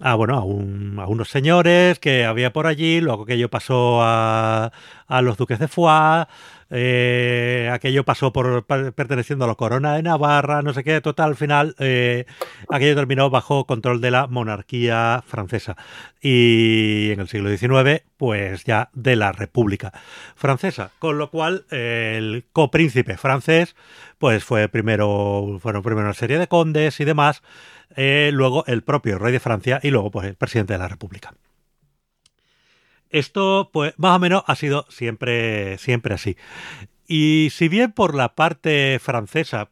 a 0.00 0.14
bueno, 0.14 0.36
a, 0.36 1.02
a, 1.02 1.06
unos 1.06 1.28
señores 1.28 1.98
que 1.98 2.24
había 2.24 2.52
por 2.52 2.66
allí, 2.66 3.00
luego 3.00 3.24
aquello 3.24 3.48
pasó 3.48 4.02
a, 4.02 4.72
a 5.06 5.22
los 5.22 5.36
duques 5.36 5.58
de 5.58 5.68
Foix, 5.68 6.26
eh, 6.68 7.70
aquello 7.72 8.04
pasó 8.04 8.32
por 8.32 8.66
perteneciendo 8.66 9.44
a 9.44 9.48
la 9.48 9.54
corona 9.54 9.94
de 9.94 10.02
Navarra, 10.02 10.62
no 10.62 10.72
sé 10.74 10.82
qué, 10.82 11.00
total, 11.00 11.30
al 11.30 11.36
final 11.36 11.76
eh, 11.78 12.26
aquello 12.68 12.96
terminó 12.96 13.30
bajo 13.30 13.66
control 13.66 14.00
de 14.00 14.10
la 14.10 14.26
monarquía 14.26 15.22
francesa. 15.26 15.76
Y 16.20 17.10
en 17.12 17.20
el 17.20 17.28
siglo 17.28 17.56
XIX 17.56 18.02
pues 18.16 18.64
ya 18.64 18.90
de 18.94 19.14
la 19.14 19.32
República 19.32 19.92
francesa, 20.34 20.90
con 20.98 21.18
lo 21.18 21.30
cual 21.30 21.66
el 21.70 22.46
copríncipe 22.52 23.16
francés 23.16 23.76
pues 24.18 24.42
fue 24.42 24.68
primero, 24.68 25.58
fueron 25.60 25.82
primero 25.82 26.06
una 26.06 26.14
serie 26.14 26.38
de 26.38 26.48
condes 26.48 26.98
y 27.00 27.04
demás, 27.04 27.42
eh, 27.94 28.30
luego 28.32 28.64
el 28.66 28.82
propio 28.82 29.18
rey 29.18 29.32
de 29.32 29.40
Francia 29.40 29.80
y 29.82 29.90
luego 29.90 30.10
pues 30.10 30.26
el 30.26 30.34
presidente 30.34 30.72
de 30.72 30.78
la 30.78 30.88
República. 30.88 31.34
Esto, 33.10 33.70
pues, 33.72 33.94
más 33.98 34.16
o 34.16 34.18
menos 34.18 34.42
ha 34.46 34.56
sido 34.56 34.84
siempre, 34.88 35.78
siempre 35.78 36.14
así. 36.14 36.36
Y 37.06 37.48
si 37.52 37.68
bien 37.68 37.92
por 37.92 38.14
la 38.14 38.34
parte 38.34 38.98
francesa, 39.00 39.70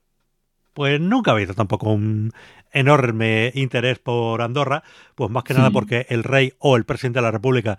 pues 0.73 1.01
nunca 1.01 1.31
ha 1.31 1.35
habido 1.35 1.55
tampoco 1.55 1.93
un 1.93 2.33
enorme 2.75 3.53
interés 3.55 3.99
por 3.99 4.43
Andorra, 4.43 4.83
pues 5.15 5.31
más 5.31 5.45
que 5.45 5.55
nada 5.55 5.71
porque 5.71 6.07
el 6.11 6.25
rey 6.25 6.53
o 6.59 6.77
el 6.77 6.85
presidente 6.85 7.21
de 7.21 7.23
la 7.23 7.31
República 7.31 7.79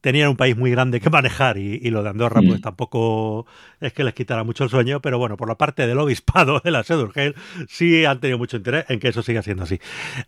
tenían 0.00 0.28
un 0.30 0.36
país 0.36 0.56
muy 0.56 0.70
grande 0.70 1.00
que 1.00 1.10
manejar 1.10 1.58
y, 1.58 1.90
lo 1.90 2.02
de 2.02 2.10
Andorra 2.10 2.40
pues 2.46 2.60
tampoco 2.60 3.46
es 3.80 3.92
que 3.92 4.04
les 4.04 4.14
quitara 4.14 4.44
mucho 4.44 4.64
el 4.64 4.70
sueño, 4.70 5.00
pero 5.00 5.18
bueno, 5.18 5.36
por 5.36 5.48
la 5.48 5.56
parte 5.56 5.86
del 5.86 5.98
obispado 5.98 6.60
de 6.64 6.70
la 6.70 6.84
Sedurgel 6.84 7.34
sí 7.68 8.04
han 8.04 8.20
tenido 8.20 8.38
mucho 8.38 8.56
interés 8.56 8.86
en 8.88 9.00
que 9.00 9.08
eso 9.08 9.22
siga 9.22 9.42
siendo 9.42 9.64
así. 9.64 9.78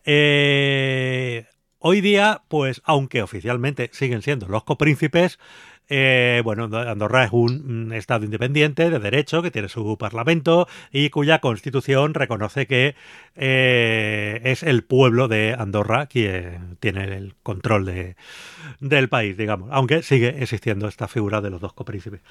Eh, 0.04 1.46
Hoy 1.80 2.00
día, 2.00 2.42
pues, 2.48 2.82
aunque 2.84 3.22
oficialmente 3.22 3.88
siguen 3.92 4.20
siendo 4.22 4.48
los 4.48 4.64
copríncipes, 4.64 5.38
eh, 5.88 6.42
bueno, 6.42 6.64
Andorra 6.64 7.24
es 7.24 7.30
un 7.32 7.92
Estado 7.92 8.24
independiente 8.24 8.90
de 8.90 8.98
derecho 8.98 9.42
que 9.42 9.52
tiene 9.52 9.68
su 9.68 9.96
parlamento 9.96 10.66
y 10.90 11.10
cuya 11.10 11.38
constitución 11.38 12.14
reconoce 12.14 12.66
que 12.66 12.96
eh, 13.36 14.40
es 14.42 14.64
el 14.64 14.82
pueblo 14.82 15.28
de 15.28 15.54
Andorra 15.56 16.06
quien 16.06 16.76
tiene 16.80 17.04
el 17.16 17.36
control 17.44 17.84
de, 17.84 18.16
del 18.80 19.08
país, 19.08 19.36
digamos, 19.36 19.70
aunque 19.72 20.02
sigue 20.02 20.42
existiendo 20.42 20.88
esta 20.88 21.06
figura 21.06 21.40
de 21.40 21.50
los 21.50 21.60
dos 21.60 21.74
copríncipes. 21.74 22.22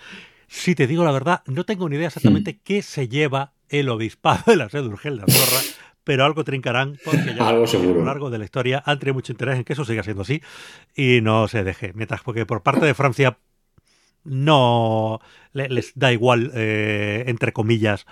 Si 0.47 0.75
te 0.75 0.87
digo 0.87 1.05
la 1.05 1.11
verdad, 1.11 1.41
no 1.45 1.63
tengo 1.63 1.87
ni 1.87 1.95
idea 1.95 2.07
exactamente 2.07 2.59
qué 2.63 2.81
se 2.81 3.07
lleva 3.07 3.53
el 3.69 3.87
obispado 3.87 4.43
de 4.47 4.57
la 4.57 4.69
Sedurgel 4.69 5.17
de 5.17 5.23
Andorra 5.23 5.61
pero 6.07 6.23
algo 6.23 6.45
trincarán 6.45 6.97
porque 7.03 7.35
ya 7.35 7.49
a 7.49 7.51
lo 7.51 8.05
largo 8.05 8.29
de 8.29 8.37
la 8.37 8.45
historia 8.45 8.81
han 8.85 8.97
tenido 8.97 9.15
mucho 9.15 9.33
interés 9.33 9.57
en 9.57 9.65
que 9.65 9.73
eso 9.73 9.83
siga 9.83 10.03
siendo 10.03 10.21
así 10.21 10.41
y 10.95 11.19
no 11.19 11.49
se 11.49 11.65
deje. 11.65 11.91
Mientras 11.95 12.21
porque 12.21 12.45
por 12.45 12.63
parte 12.63 12.85
de 12.85 12.93
Francia 12.93 13.37
no 14.23 15.19
les 15.51 15.91
da 15.95 16.13
igual, 16.13 16.51
eh, 16.55 17.25
entre 17.27 17.51
comillas, 17.51 18.05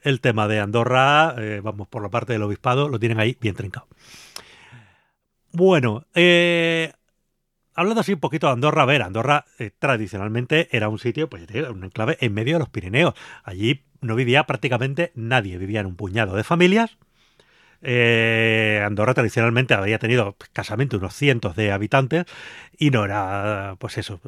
el 0.00 0.22
tema 0.22 0.48
de 0.48 0.60
Andorra, 0.60 1.34
eh, 1.36 1.60
vamos, 1.62 1.88
por 1.88 2.02
la 2.02 2.08
parte 2.08 2.32
del 2.32 2.42
obispado, 2.42 2.88
lo 2.88 2.98
tienen 2.98 3.20
ahí 3.20 3.36
bien 3.38 3.54
trincado. 3.54 3.86
Bueno, 5.52 6.06
eh, 6.14 6.90
hablando 7.74 8.00
así 8.00 8.14
un 8.14 8.20
poquito 8.20 8.46
de 8.46 8.54
Andorra, 8.54 8.84
a 8.84 8.86
ver, 8.86 9.02
Andorra 9.02 9.44
tradicionalmente 9.78 10.74
era 10.74 10.88
un 10.88 10.98
sitio, 10.98 11.28
pues 11.28 11.46
un 11.70 11.84
enclave 11.84 12.16
en 12.22 12.32
medio 12.32 12.54
de 12.54 12.60
los 12.60 12.70
Pirineos. 12.70 13.12
Allí 13.44 13.84
no 14.00 14.14
vivía 14.14 14.44
prácticamente 14.44 15.12
nadie, 15.14 15.58
vivían 15.58 15.84
un 15.84 15.96
puñado 15.96 16.34
de 16.34 16.44
familias 16.44 16.96
eh, 17.82 18.80
Andorra 18.84 19.14
tradicionalmente 19.14 19.74
había 19.74 19.98
tenido 19.98 20.36
escasamente 20.40 20.96
unos 20.96 21.14
cientos 21.14 21.56
de 21.56 21.72
habitantes 21.72 22.26
y 22.78 22.90
no 22.90 23.04
era, 23.04 23.76
pues 23.78 23.98
eso. 23.98 24.20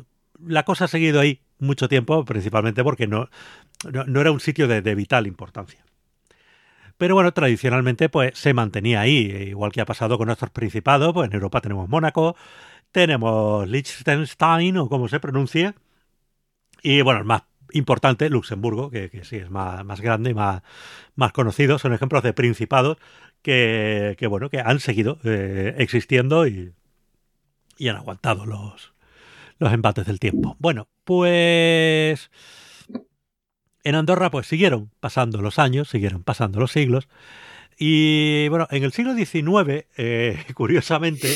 La 0.44 0.64
cosa 0.64 0.86
ha 0.86 0.88
seguido 0.88 1.20
ahí 1.20 1.40
mucho 1.59 1.88
tiempo, 1.88 2.24
principalmente 2.24 2.82
porque 2.82 3.07
no, 3.07 3.30
no, 4.07 4.20
era 4.20 4.32
un 4.32 4.40
sitio 4.40 4.66
de, 4.66 4.94
vital 4.94 5.26
importancia. 5.26 5.80
Pero 6.98 7.14
bueno, 7.14 7.32
tradicionalmente 7.32 8.09
pues 8.09 8.36
se 8.38 8.55
mantenía 8.55 9.00
ahí, 9.00 9.26
igual 9.48 9.72
que 9.72 9.80
ha 9.80 9.86
pasado 9.86 10.18
con 10.18 10.26
nuestros 10.26 10.50
principados, 10.50 11.12
pues 11.12 11.28
en 11.28 11.34
Europa 11.34 11.61
tenemos 11.61 11.88
Mónaco, 11.88 12.36
tenemos 12.92 13.68
Liechtenstein 13.68 14.76
o 14.78 14.88
como 14.88 15.09
se 15.09 15.20
pronuncia, 15.20 15.74
y 16.82 17.00
bueno, 17.02 17.20
el 17.20 17.26
más 17.26 17.42
importante, 17.72 18.28
Luxemburgo, 18.30 18.90
que, 18.90 19.11
sí 19.24 19.36
es 19.36 19.50
más, 19.50 19.84
más, 19.84 20.00
grande 20.00 20.30
y 20.30 20.34
más, 20.34 20.62
más 21.16 21.32
conocido, 21.32 21.78
son 21.78 21.92
ejemplos 21.94 22.22
de 22.22 22.32
principados 22.32 22.98
que, 23.45 24.26
bueno, 24.28 24.49
que 24.49 24.59
han 24.59 24.80
seguido 24.80 25.18
eh, 25.22 25.74
existiendo 25.78 26.47
y, 26.47 26.72
y, 27.76 27.88
han 27.88 27.97
aguantado 27.97 28.47
los, 28.47 28.95
los 29.59 29.72
embates 29.72 30.07
del 30.07 30.18
tiempo. 30.18 30.57
Bueno, 30.59 30.88
pues 31.05 32.30
en 33.84 33.95
Andorra 33.95 34.30
pues 34.30 34.47
siguieron 34.47 34.90
pasando 34.99 35.42
los 35.42 35.59
años, 35.59 35.90
siguieron 35.90 36.22
pasando 36.24 36.59
los 36.59 36.72
siglos. 36.72 37.07
Y 37.78 38.49
bueno, 38.49 38.66
en 38.70 38.82
el 38.82 38.92
siglo 38.92 39.14
XIX, 39.14 39.84
eh, 39.99 40.42
curiosamente, 40.55 41.34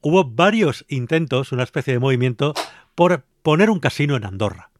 hubo 0.00 0.24
varios 0.24 0.84
intentos, 0.88 1.50
una 1.50 1.64
especie 1.64 1.92
de 1.92 1.98
movimiento, 1.98 2.54
por 2.94 3.24
poner 3.42 3.70
un 3.70 3.80
casino 3.80 4.14
en 4.14 4.24
Andorra. 4.24 4.70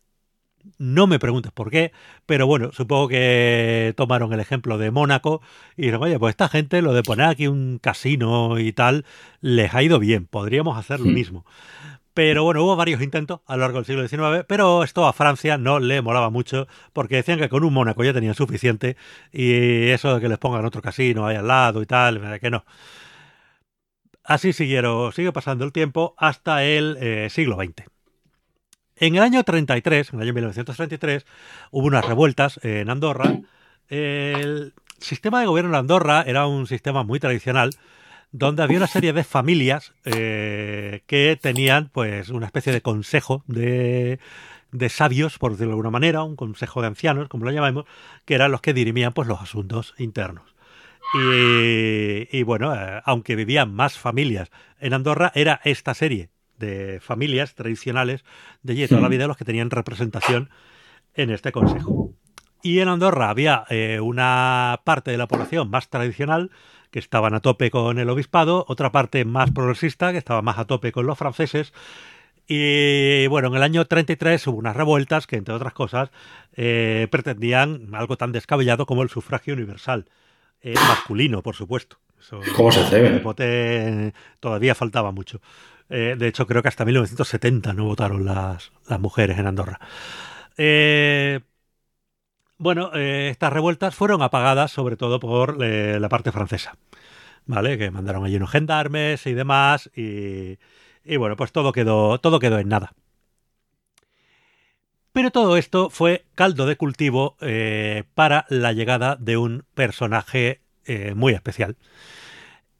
No 0.78 1.06
me 1.06 1.18
preguntes 1.18 1.52
por 1.52 1.70
qué, 1.70 1.92
pero 2.26 2.46
bueno, 2.46 2.70
supongo 2.72 3.08
que 3.08 3.94
tomaron 3.96 4.32
el 4.32 4.40
ejemplo 4.40 4.78
de 4.78 4.90
Mónaco 4.90 5.40
y 5.76 5.82
dijeron, 5.82 6.02
oye, 6.02 6.18
pues 6.18 6.32
esta 6.32 6.48
gente 6.48 6.82
lo 6.82 6.92
de 6.92 7.02
poner 7.02 7.26
aquí 7.26 7.46
un 7.46 7.78
casino 7.78 8.58
y 8.58 8.72
tal, 8.72 9.04
les 9.40 9.74
ha 9.74 9.82
ido 9.82 9.98
bien, 9.98 10.26
podríamos 10.26 10.76
hacer 10.78 11.00
lo 11.00 11.06
mismo. 11.06 11.44
Pero 12.14 12.42
bueno, 12.44 12.64
hubo 12.64 12.76
varios 12.76 13.00
intentos 13.02 13.40
a 13.46 13.56
lo 13.56 13.62
largo 13.62 13.78
del 13.78 13.86
siglo 13.86 14.06
XIX, 14.06 14.44
pero 14.46 14.82
esto 14.84 15.06
a 15.06 15.12
Francia 15.12 15.56
no 15.58 15.78
le 15.78 16.02
molaba 16.02 16.28
mucho 16.28 16.66
porque 16.92 17.16
decían 17.16 17.38
que 17.38 17.48
con 17.48 17.64
un 17.64 17.72
Mónaco 17.72 18.02
ya 18.04 18.12
tenían 18.12 18.34
suficiente 18.34 18.96
y 19.32 19.88
eso 19.88 20.14
de 20.14 20.20
que 20.20 20.28
les 20.28 20.38
pongan 20.38 20.64
otro 20.64 20.82
casino 20.82 21.26
ahí 21.26 21.36
al 21.36 21.46
lado 21.46 21.82
y 21.82 21.86
tal, 21.86 22.40
que 22.40 22.50
no. 22.50 22.64
Así 24.24 24.52
siguieron, 24.52 25.12
sigue 25.12 25.32
pasando 25.32 25.64
el 25.64 25.72
tiempo 25.72 26.14
hasta 26.18 26.64
el 26.64 26.96
eh, 27.00 27.28
siglo 27.30 27.56
XX. 27.56 27.99
En 29.00 29.16
el 29.16 29.22
año 29.22 29.42
33, 29.42 30.12
en 30.12 30.18
el 30.18 30.24
año 30.24 30.34
1933, 30.34 31.24
hubo 31.70 31.86
unas 31.86 32.04
revueltas 32.04 32.60
en 32.62 32.90
Andorra. 32.90 33.40
El 33.88 34.74
sistema 34.98 35.40
de 35.40 35.46
gobierno 35.46 35.72
de 35.72 35.78
Andorra 35.78 36.22
era 36.26 36.46
un 36.46 36.66
sistema 36.66 37.02
muy 37.02 37.18
tradicional 37.18 37.70
donde 38.30 38.62
había 38.62 38.76
una 38.76 38.86
serie 38.86 39.14
de 39.14 39.24
familias 39.24 39.94
eh, 40.04 41.00
que 41.06 41.38
tenían 41.40 41.88
pues 41.88 42.28
una 42.28 42.44
especie 42.44 42.74
de 42.74 42.82
consejo 42.82 43.42
de, 43.46 44.20
sabios, 44.90 45.38
por 45.38 45.52
decirlo 45.52 45.70
de 45.70 45.72
alguna 45.72 45.90
manera, 45.90 46.22
un 46.22 46.36
consejo 46.36 46.82
de 46.82 46.88
ancianos, 46.88 47.28
como 47.28 47.46
lo 47.46 47.52
llamamos, 47.52 47.86
que 48.26 48.34
eran 48.34 48.52
los 48.52 48.60
que 48.60 48.74
dirimían 48.74 49.14
pues 49.14 49.26
los 49.26 49.40
asuntos 49.40 49.94
internos. 49.96 50.54
Y, 51.14 52.42
bueno, 52.42 52.74
eh, 52.74 53.00
aunque 53.06 53.34
vivían 53.34 53.74
más 53.74 53.98
familias 53.98 54.50
en 54.78 54.92
Andorra, 54.92 55.32
era 55.34 55.58
esta 55.64 55.94
serie 55.94 56.28
de 56.60 57.00
familias 57.00 57.56
tradicionales 57.56 58.24
de 58.62 58.74
allí 58.74 58.86
toda 58.86 59.00
la 59.00 59.08
vida 59.08 59.26
los 59.26 59.36
que 59.36 59.44
tenían 59.44 59.70
representación 59.70 60.50
en 61.14 61.30
este 61.30 61.50
consejo. 61.50 62.14
Y 62.62 62.80
en 62.80 62.88
Andorra 62.88 63.30
había 63.30 63.64
eh, 63.70 64.00
una 64.00 64.80
parte 64.84 65.10
de 65.10 65.18
la 65.18 65.26
población 65.26 65.70
más 65.70 65.88
tradicional 65.88 66.50
que 66.90 66.98
estaban 66.98 67.34
a 67.34 67.40
tope 67.40 67.70
con 67.70 67.98
el 67.98 68.10
obispado, 68.10 68.64
otra 68.68 68.92
parte 68.92 69.24
más 69.24 69.50
progresista, 69.50 70.12
que 70.12 70.18
estaba 70.18 70.42
más 70.42 70.58
a 70.58 70.66
tope 70.66 70.92
con 70.92 71.06
los 71.06 71.16
franceses. 71.16 71.72
Y 72.46 73.26
bueno, 73.28 73.48
en 73.48 73.54
el 73.54 73.62
año 73.62 73.84
33 73.84 74.44
hubo 74.48 74.58
unas 74.58 74.76
revueltas 74.76 75.26
que, 75.26 75.36
entre 75.36 75.54
otras 75.54 75.72
cosas, 75.72 76.10
eh, 76.54 77.06
pretendían 77.10 77.94
algo 77.94 78.16
tan 78.16 78.32
descabellado 78.32 78.86
como 78.86 79.02
el 79.02 79.08
sufragio 79.08 79.54
universal. 79.54 80.06
Eh, 80.60 80.74
masculino, 80.74 81.42
por 81.42 81.54
supuesto. 81.54 81.98
¿Cómo 82.56 82.70
se 82.72 82.80
hace? 82.80 84.12
Todavía 84.40 84.74
faltaba 84.74 85.12
mucho. 85.12 85.40
Eh, 85.90 86.14
de 86.16 86.28
hecho, 86.28 86.46
creo 86.46 86.62
que 86.62 86.68
hasta 86.68 86.84
1970 86.84 87.72
no 87.72 87.84
votaron 87.84 88.24
las, 88.24 88.72
las 88.88 89.00
mujeres 89.00 89.38
en 89.38 89.46
Andorra. 89.46 89.80
Eh, 90.56 91.40
bueno, 92.58 92.92
eh, 92.94 93.28
estas 93.30 93.52
revueltas 93.52 93.94
fueron 93.94 94.22
apagadas 94.22 94.70
sobre 94.70 94.96
todo 94.96 95.18
por 95.18 95.58
la 95.58 96.08
parte 96.08 96.30
francesa, 96.30 96.76
¿vale? 97.46 97.76
Que 97.76 97.90
mandaron 97.90 98.24
allí 98.24 98.36
unos 98.36 98.50
gendarmes 98.50 99.26
y 99.26 99.32
demás 99.34 99.90
y, 99.96 100.58
y 101.04 101.16
bueno, 101.16 101.36
pues 101.36 101.50
todo 101.52 101.72
quedó, 101.72 102.18
todo 102.20 102.38
quedó 102.38 102.58
en 102.58 102.68
nada. 102.68 102.92
Pero 105.12 105.32
todo 105.32 105.56
esto 105.56 105.90
fue 105.90 106.24
caldo 106.36 106.66
de 106.66 106.76
cultivo 106.76 107.36
para 108.14 108.46
la 108.48 108.72
llegada 108.72 109.16
de 109.16 109.36
un 109.38 109.64
personaje 109.74 110.60
muy 111.14 111.32
especial. 111.32 111.76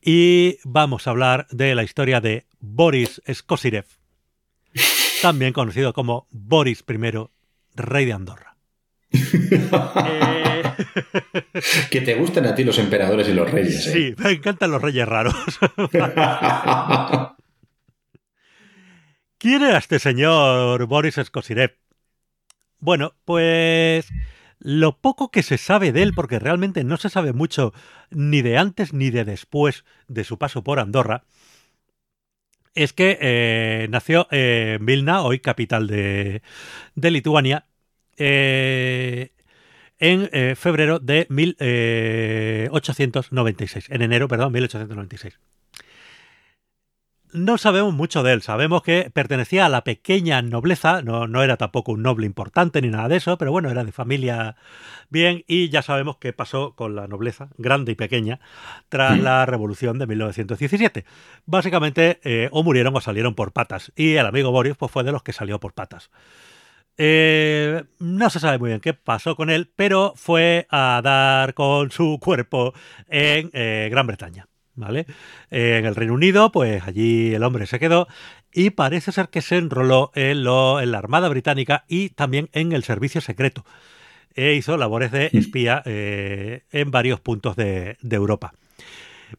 Y 0.02 0.58
vamos 0.64 1.06
a 1.06 1.10
hablar 1.10 1.46
de 1.50 1.74
la 1.74 1.82
historia 1.82 2.20
de 2.20 2.46
Boris 2.58 3.20
Skosirev, 3.30 3.86
también 5.22 5.52
conocido 5.52 5.92
como 5.92 6.26
Boris 6.30 6.84
I, 6.88 7.28
rey 7.74 8.06
de 8.06 8.12
Andorra. 8.12 8.56
Eh, 9.12 10.62
que 11.90 12.00
te 12.00 12.14
gusten 12.14 12.46
a 12.46 12.54
ti 12.54 12.64
los 12.64 12.78
emperadores 12.78 13.28
y 13.28 13.34
los 13.34 13.50
reyes. 13.50 13.86
¿eh? 13.88 13.92
Sí, 13.92 14.14
me 14.22 14.30
encantan 14.32 14.70
los 14.70 14.80
reyes 14.80 15.06
raros. 15.06 15.34
¿Quién 19.38 19.62
era 19.62 19.78
este 19.78 19.98
señor 19.98 20.86
Boris 20.86 21.20
Skosirev? 21.22 21.76
Bueno, 22.78 23.14
pues 23.24 24.08
lo 24.60 24.98
poco 24.98 25.30
que 25.30 25.42
se 25.42 25.58
sabe 25.58 25.92
de 25.92 26.02
él, 26.02 26.12
porque 26.14 26.38
realmente 26.38 26.84
no 26.84 26.96
se 26.96 27.08
sabe 27.08 27.32
mucho 27.32 27.72
ni 28.10 28.42
de 28.42 28.58
antes 28.58 28.92
ni 28.92 29.10
de 29.10 29.24
después 29.24 29.84
de 30.08 30.24
su 30.24 30.38
paso 30.38 30.62
por 30.62 30.78
Andorra, 30.78 31.24
es 32.74 32.92
que 32.92 33.18
eh, 33.20 33.88
nació 33.90 34.28
en 34.30 34.84
Vilna, 34.86 35.22
hoy 35.22 35.40
capital 35.40 35.86
de, 35.86 36.42
Lituania, 36.94 37.66
eh, 38.16 39.32
en 39.98 40.28
eh, 40.32 40.54
febrero 40.56 40.98
de 41.00 41.26
1896, 41.30 43.90
en 43.90 44.02
enero, 44.02 44.28
perdón, 44.28 44.52
1896 44.52 45.38
no 47.32 47.58
sabemos 47.58 47.94
mucho 47.94 48.22
de 48.22 48.32
él. 48.32 48.42
Sabemos 48.42 48.82
que 48.82 49.10
pertenecía 49.12 49.66
a 49.66 49.68
la 49.68 49.84
pequeña 49.84 50.42
nobleza, 50.42 51.02
no, 51.02 51.26
no, 51.26 51.42
era 51.42 51.56
tampoco 51.56 51.92
un 51.92 52.02
noble 52.02 52.26
importante 52.26 52.80
ni 52.82 52.88
nada 52.88 53.08
de 53.08 53.16
eso, 53.16 53.38
pero 53.38 53.52
bueno, 53.52 53.70
era 53.70 53.84
de 53.84 53.92
familia 53.92 54.56
bien 55.08 55.44
y 55.46 55.68
ya 55.68 55.82
sabemos 55.82 56.16
qué 56.18 56.32
pasó 56.32 56.74
con 56.74 56.94
la 56.94 57.06
nobleza, 57.06 57.48
grande 57.58 57.92
y 57.92 57.94
pequeña, 57.94 58.40
tras 58.88 59.18
la 59.18 59.46
revolución 59.46 59.98
de 59.98 60.06
1917. 60.06 61.04
Básicamente, 61.46 62.20
eh, 62.24 62.48
o 62.52 62.62
murieron 62.62 62.96
o 62.96 63.00
salieron 63.00 63.34
por 63.34 63.52
patas. 63.52 63.92
Y 63.96 64.14
el 64.14 64.26
amigo 64.26 64.50
Boris 64.50 64.76
pues, 64.76 64.90
fue 64.90 65.04
de 65.04 65.12
los 65.12 65.22
que 65.22 65.32
salió 65.32 65.60
por 65.60 65.74
patas. 65.74 66.10
Eh, 67.02 67.84
no 67.98 68.28
se 68.28 68.40
sabe 68.40 68.58
muy 68.58 68.68
bien 68.68 68.80
qué 68.80 68.92
pasó 68.92 69.34
con 69.34 69.48
él, 69.48 69.72
pero 69.74 70.12
fue 70.16 70.66
a 70.70 71.00
dar 71.02 71.54
con 71.54 71.90
su 71.90 72.18
cuerpo 72.20 72.74
en 73.08 73.50
eh, 73.54 73.88
Gran 73.90 74.06
Bretaña. 74.06 74.49
¿Vale? 74.80 75.06
Eh, 75.50 75.76
en 75.78 75.86
el 75.86 75.94
Reino 75.94 76.14
Unido, 76.14 76.50
pues 76.50 76.82
allí 76.82 77.32
el 77.34 77.44
hombre 77.44 77.66
se 77.66 77.78
quedó 77.78 78.08
y 78.52 78.70
parece 78.70 79.12
ser 79.12 79.28
que 79.28 79.42
se 79.42 79.56
enroló 79.56 80.10
en, 80.14 80.42
la 80.44 80.98
Armada 80.98 81.28
Británica 81.28 81.84
y 81.86 82.10
también 82.10 82.48
en 82.52 82.72
el 82.72 82.82
Servicio 82.82 83.20
Secreto. 83.20 83.64
E 84.34 84.54
hizo 84.54 84.76
labores 84.76 85.12
de 85.12 85.30
espía 85.32 85.82
eh, 85.84 86.62
en 86.72 86.90
varios 86.90 87.20
puntos 87.20 87.56
de, 87.56 87.96
Europa. 88.02 88.52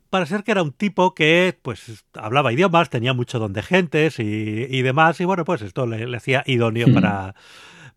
Parece 0.10 0.36
ser 0.36 0.44
que 0.44 0.52
era 0.52 0.64
un 0.64 0.72
tipo 0.72 1.14
que 1.14 1.58
pues 1.62 2.06
hablaba 2.14 2.54
idiomas, 2.54 2.90
tenía 2.90 3.14
mucho 3.14 3.40
don 3.40 3.54
de 3.54 3.64
gentes 3.64 4.20
y, 4.20 4.82
demás, 4.82 5.20
y 5.20 5.26
bueno, 5.26 5.44
pues 5.44 5.62
esto 5.62 5.86
le, 5.86 6.16
hacía 6.16 6.44
idóneo 6.46 6.94
para 6.94 7.36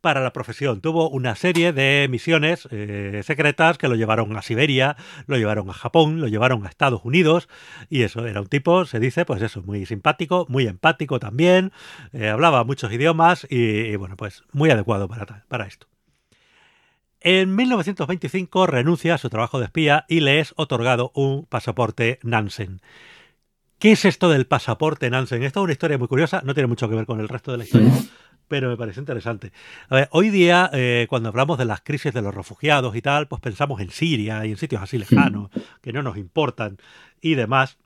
para 0.05 0.20
la 0.20 0.34
profesión. 0.34 0.82
Tuvo 0.82 1.09
una 1.09 1.34
serie 1.34 1.72
de 1.72 2.07
misiones 2.11 2.68
eh, 2.70 3.22
secretas 3.24 3.78
que 3.78 3.88
lo 3.88 3.94
llevaron 3.94 4.36
a 4.36 4.42
Siberia, 4.42 4.98
lo 5.26 5.38
llevaron 5.38 5.70
a 5.70 5.72
Japón, 5.72 6.20
lo 6.20 6.28
llevaron 6.28 6.66
a 6.66 6.68
Estados 6.68 7.00
Unidos 7.05 7.48
y 7.88 8.02
eso, 8.02 8.26
era 8.26 8.42
un 8.42 8.48
tipo, 8.48 8.84
se 8.84 9.00
dice, 9.00 9.24
pues 9.24 9.40
eso, 9.40 9.62
muy 9.62 9.86
simpático, 9.86 10.44
muy 10.50 10.66
empático 10.66 11.18
también, 11.18 11.72
eh, 12.12 12.28
hablaba 12.28 12.64
muchos 12.64 12.92
idiomas 12.92 13.46
y, 13.48 13.96
bueno, 13.96 14.18
pues 14.18 14.44
muy 14.52 14.68
adecuado 14.68 15.09
para, 15.09 15.46
para 15.48 15.64
esto. 15.64 15.86
En 17.20 17.57
1925 17.57 18.66
renuncia 18.66 19.14
a 19.14 19.18
su 19.18 19.30
trabajo 19.30 19.59
de 19.59 19.64
espía 19.64 20.05
y 20.07 20.20
le 20.20 20.38
es 20.38 20.52
otorgado 20.57 21.12
un 21.14 21.46
pasaporte 21.46 22.18
Nansen. 22.22 22.82
¿Qué 23.78 23.92
es 23.92 24.05
esto 24.05 24.28
del 24.28 24.46
pasaporte 24.46 25.09
Nansen? 25.09 25.42
Esta 25.42 25.61
es 25.61 25.64
una 25.64 25.72
historia 25.72 25.96
muy 25.96 26.09
curiosa, 26.09 26.42
no 26.44 26.52
tiene 26.52 26.66
mucho 26.66 26.90
que 26.90 26.94
ver 26.94 27.07
con 27.07 27.20
el 27.20 27.28
resto 27.30 27.52
de 27.52 27.59
la 27.59 27.64
historia, 27.64 27.92
pero 28.49 28.68
me 28.68 28.76
parece 28.76 29.01
interesante. 29.01 29.53
A 29.88 29.95
ver, 29.97 30.09
hoy 30.12 30.30
día, 30.30 30.70
eh, 30.72 31.07
cuando 31.09 31.28
hablamos 31.28 31.59
de 31.59 31.64
las 31.64 31.80
crisis 31.80 32.12
de 32.12 32.22
los 32.22 32.34
refugiados 32.34 32.95
y 32.97 33.03
tal, 33.03 33.28
pues 33.28 33.40
pensamos 33.40 33.80
en 33.80 33.90
Siria 33.90 34.45
y 34.47 34.51
en 34.51 34.57
sitios 34.57 34.82
así 34.82 34.99
lejanos, 34.99 35.51
que 35.80 35.92
no 35.92 36.03
nos 36.03 36.16
importan 36.16 36.78
y 37.20 37.34
demás. 37.34 37.78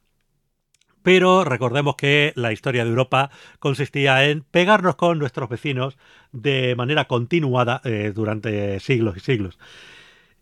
Pero 1.02 1.44
recordemos 1.44 1.96
que 1.96 2.32
la 2.34 2.52
historia 2.52 2.84
de 2.84 2.90
Europa 2.90 3.30
consistía 3.60 4.26
en 4.28 4.42
pegarnos 4.42 4.96
con 4.96 5.18
nuestros 5.18 5.48
vecinos 5.48 5.96
de 6.32 6.74
manera 6.76 7.06
continuada 7.06 7.80
eh, 7.84 8.12
durante 8.14 8.78
siglos 8.80 9.16
y 9.16 9.20
siglos. 9.20 9.58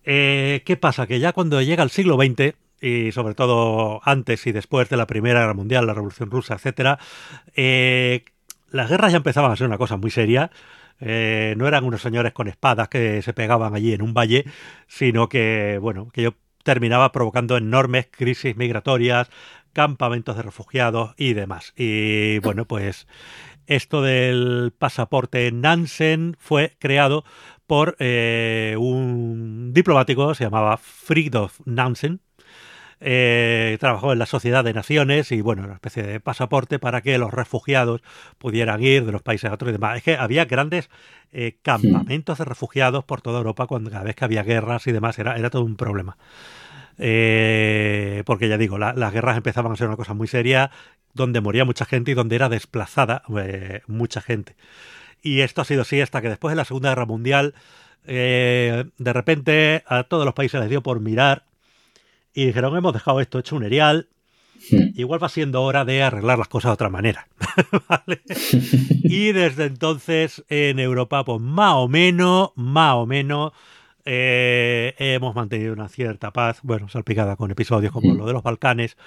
Eh, 0.04 0.62
¿Qué 0.64 0.76
pasa? 0.76 1.06
Que 1.06 1.20
ya 1.20 1.32
cuando 1.32 1.60
llega 1.60 1.82
el 1.82 1.90
siglo 1.90 2.16
XX, 2.16 2.54
y 2.80 3.12
sobre 3.12 3.34
todo 3.34 4.00
antes 4.04 4.46
y 4.46 4.52
después 4.52 4.88
de 4.88 4.96
la 4.96 5.06
Primera 5.06 5.40
Guerra 5.40 5.54
Mundial, 5.54 5.86
la 5.86 5.94
Revolución 5.94 6.30
Rusa, 6.30 6.54
etcétera, 6.54 6.98
las 8.70 8.88
guerras 8.88 9.12
ya 9.12 9.18
empezaban 9.18 9.50
a 9.50 9.56
ser 9.56 9.66
una 9.66 9.78
cosa 9.78 9.96
muy 9.96 10.10
seria. 10.10 10.50
Eh, 11.00 11.54
no 11.58 11.68
eran 11.68 11.84
unos 11.84 12.00
señores 12.00 12.32
con 12.32 12.48
espadas 12.48 12.88
que 12.88 13.20
se 13.22 13.32
pegaban 13.34 13.74
allí 13.74 13.92
en 13.92 14.02
un 14.02 14.14
valle, 14.14 14.44
sino 14.86 15.28
que, 15.28 15.78
bueno, 15.80 16.08
que 16.12 16.22
yo 16.22 16.34
terminaba 16.62 17.12
provocando 17.12 17.56
enormes 17.56 18.08
crisis 18.10 18.56
migratorias, 18.56 19.30
campamentos 19.72 20.36
de 20.36 20.42
refugiados 20.42 21.14
y 21.16 21.34
demás. 21.34 21.74
Y 21.76 22.38
bueno, 22.40 22.64
pues 22.64 23.06
esto 23.66 24.02
del 24.02 24.72
pasaporte 24.76 25.50
Nansen 25.52 26.36
fue 26.38 26.76
creado 26.78 27.24
por 27.66 27.96
eh, 27.98 28.74
un 28.78 29.72
diplomático, 29.72 30.34
se 30.34 30.44
llamaba 30.44 30.76
Fridtjof 30.76 31.60
Nansen, 31.64 32.20
eh, 32.98 33.76
trabajó 33.78 34.12
en 34.12 34.18
la 34.18 34.26
Sociedad 34.26 34.64
de 34.64 34.72
Naciones 34.72 35.30
y, 35.30 35.42
bueno, 35.42 35.64
una 35.64 35.74
especie 35.74 36.02
de 36.02 36.18
pasaporte 36.18 36.78
para 36.78 37.02
que 37.02 37.18
los 37.18 37.32
refugiados 37.32 38.00
pudieran 38.38 38.82
ir 38.82 39.04
de 39.04 39.12
los 39.12 39.22
países 39.22 39.50
a 39.50 39.54
otros 39.54 39.68
y 39.68 39.72
demás. 39.72 39.98
Es 39.98 40.02
que 40.02 40.16
había 40.16 40.46
grandes 40.46 40.88
eh, 41.32 41.56
campamentos 41.62 42.38
de 42.38 42.44
refugiados 42.44 43.04
por 43.04 43.20
toda 43.20 43.38
Europa 43.38 43.66
cuando 43.66 43.90
cada 43.90 44.04
vez 44.04 44.16
que 44.16 44.24
había 44.24 44.42
guerras 44.42 44.86
y 44.86 44.92
demás, 44.92 45.18
era, 45.18 45.36
era 45.36 45.50
todo 45.50 45.64
un 45.64 45.76
problema. 45.76 46.16
Eh, 46.98 48.22
porque 48.24 48.48
ya 48.48 48.56
digo, 48.56 48.78
las 48.78 49.12
guerras 49.12 49.36
empezaban 49.36 49.72
a 49.72 49.76
ser 49.76 49.88
una 49.88 49.98
cosa 49.98 50.14
muy 50.14 50.28
seria, 50.28 50.70
donde 51.12 51.42
moría 51.42 51.66
mucha 51.66 51.84
gente 51.84 52.12
y 52.12 52.14
donde 52.14 52.36
era 52.36 52.48
desplazada 52.48 53.22
mucha 53.86 54.22
gente. 54.22 54.56
Y 55.22 55.40
esto 55.40 55.60
ha 55.60 55.64
sido 55.66 55.82
así 55.82 56.00
hasta 56.00 56.22
que 56.22 56.30
después 56.30 56.52
de 56.52 56.56
la 56.56 56.64
Segunda 56.64 56.90
Guerra 56.90 57.04
Mundial, 57.04 57.54
de 58.06 58.86
repente 58.98 59.82
a 59.86 60.04
todos 60.04 60.24
los 60.24 60.34
países 60.34 60.58
les 60.60 60.70
dio 60.70 60.82
por 60.82 61.00
mirar 61.00 61.44
y 62.36 62.44
dijeron, 62.44 62.76
hemos 62.76 62.92
dejado 62.92 63.20
esto 63.22 63.38
hecho 63.38 63.56
un 63.56 63.64
erial, 63.64 64.10
hmm. 64.70 65.00
igual 65.00 65.22
va 65.22 65.30
siendo 65.30 65.62
hora 65.62 65.86
de 65.86 66.02
arreglar 66.02 66.38
las 66.38 66.48
cosas 66.48 66.68
de 66.68 66.74
otra 66.74 66.90
manera. 66.90 67.28
y 69.02 69.32
desde 69.32 69.64
entonces 69.64 70.44
en 70.50 70.78
Europa, 70.78 71.24
pues 71.24 71.40
más 71.40 71.72
o 71.76 71.88
menos, 71.88 72.50
más 72.54 72.96
o 72.96 73.06
menos, 73.06 73.52
eh, 74.04 74.94
hemos 74.98 75.34
mantenido 75.34 75.72
una 75.72 75.88
cierta 75.88 76.30
paz, 76.30 76.60
bueno, 76.62 76.90
salpicada 76.90 77.36
con 77.36 77.50
episodios 77.50 77.90
como 77.90 78.12
hmm. 78.12 78.18
lo 78.18 78.26
de 78.26 78.34
los 78.34 78.42
Balcanes 78.42 78.98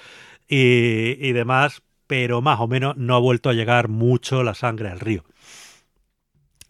y, 0.47 1.31
demás, 1.31 1.83
pero 2.07 2.41
más 2.41 2.59
o 2.59 2.67
menos 2.67 2.97
no 2.97 3.15
ha 3.15 3.19
vuelto 3.19 3.51
a 3.51 3.53
llegar 3.53 3.89
mucho 3.89 4.41
la 4.41 4.55
sangre 4.55 4.89
al 4.89 4.99
río. 4.99 5.23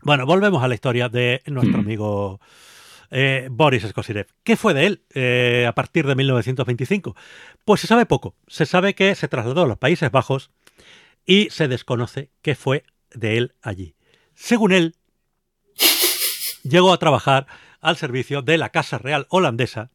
Bueno, 0.02 0.26
volvemos 0.26 0.62
a 0.62 0.68
la 0.68 0.76
historia 0.76 1.08
de 1.08 1.42
nuestro 1.46 1.78
hmm. 1.78 1.86
amigo 1.86 2.42
eh, 3.12 3.48
Boris 3.52 3.84
Skosirev. 3.84 4.28
¿Qué 4.44 4.56
fue 4.56 4.74
de 4.74 4.86
él 4.86 5.04
eh, 5.14 5.66
a 5.68 5.74
partir 5.74 6.06
de 6.06 6.16
1925? 6.16 7.16
Pues 7.66 7.82
se 7.82 7.88
sabe 7.88 8.06
poco. 8.06 8.36
Se 8.48 8.66
sabe 8.66 8.96
que 8.96 9.16
se 9.16 9.28
trasladó 9.28 9.64
a 9.64 9.68
los 9.68 9.78
Países 9.78 10.12
Bajos 10.12 10.52
y 11.26 11.50
se 11.50 11.68
desconoce 11.68 12.32
qué 12.42 12.56
fue 12.56 12.84
de 13.12 13.38
él 13.38 13.56
allí. 13.62 13.96
Según 14.36 14.72
él, 14.72 14.96
llegó 16.64 16.94
a 16.94 17.00
trabajar 17.00 17.48
al 17.82 17.98
servicio 17.98 18.42
de 18.42 18.58
la 18.58 18.70
Casa 18.70 18.98
Real 18.98 19.28
holandesa 19.30 19.92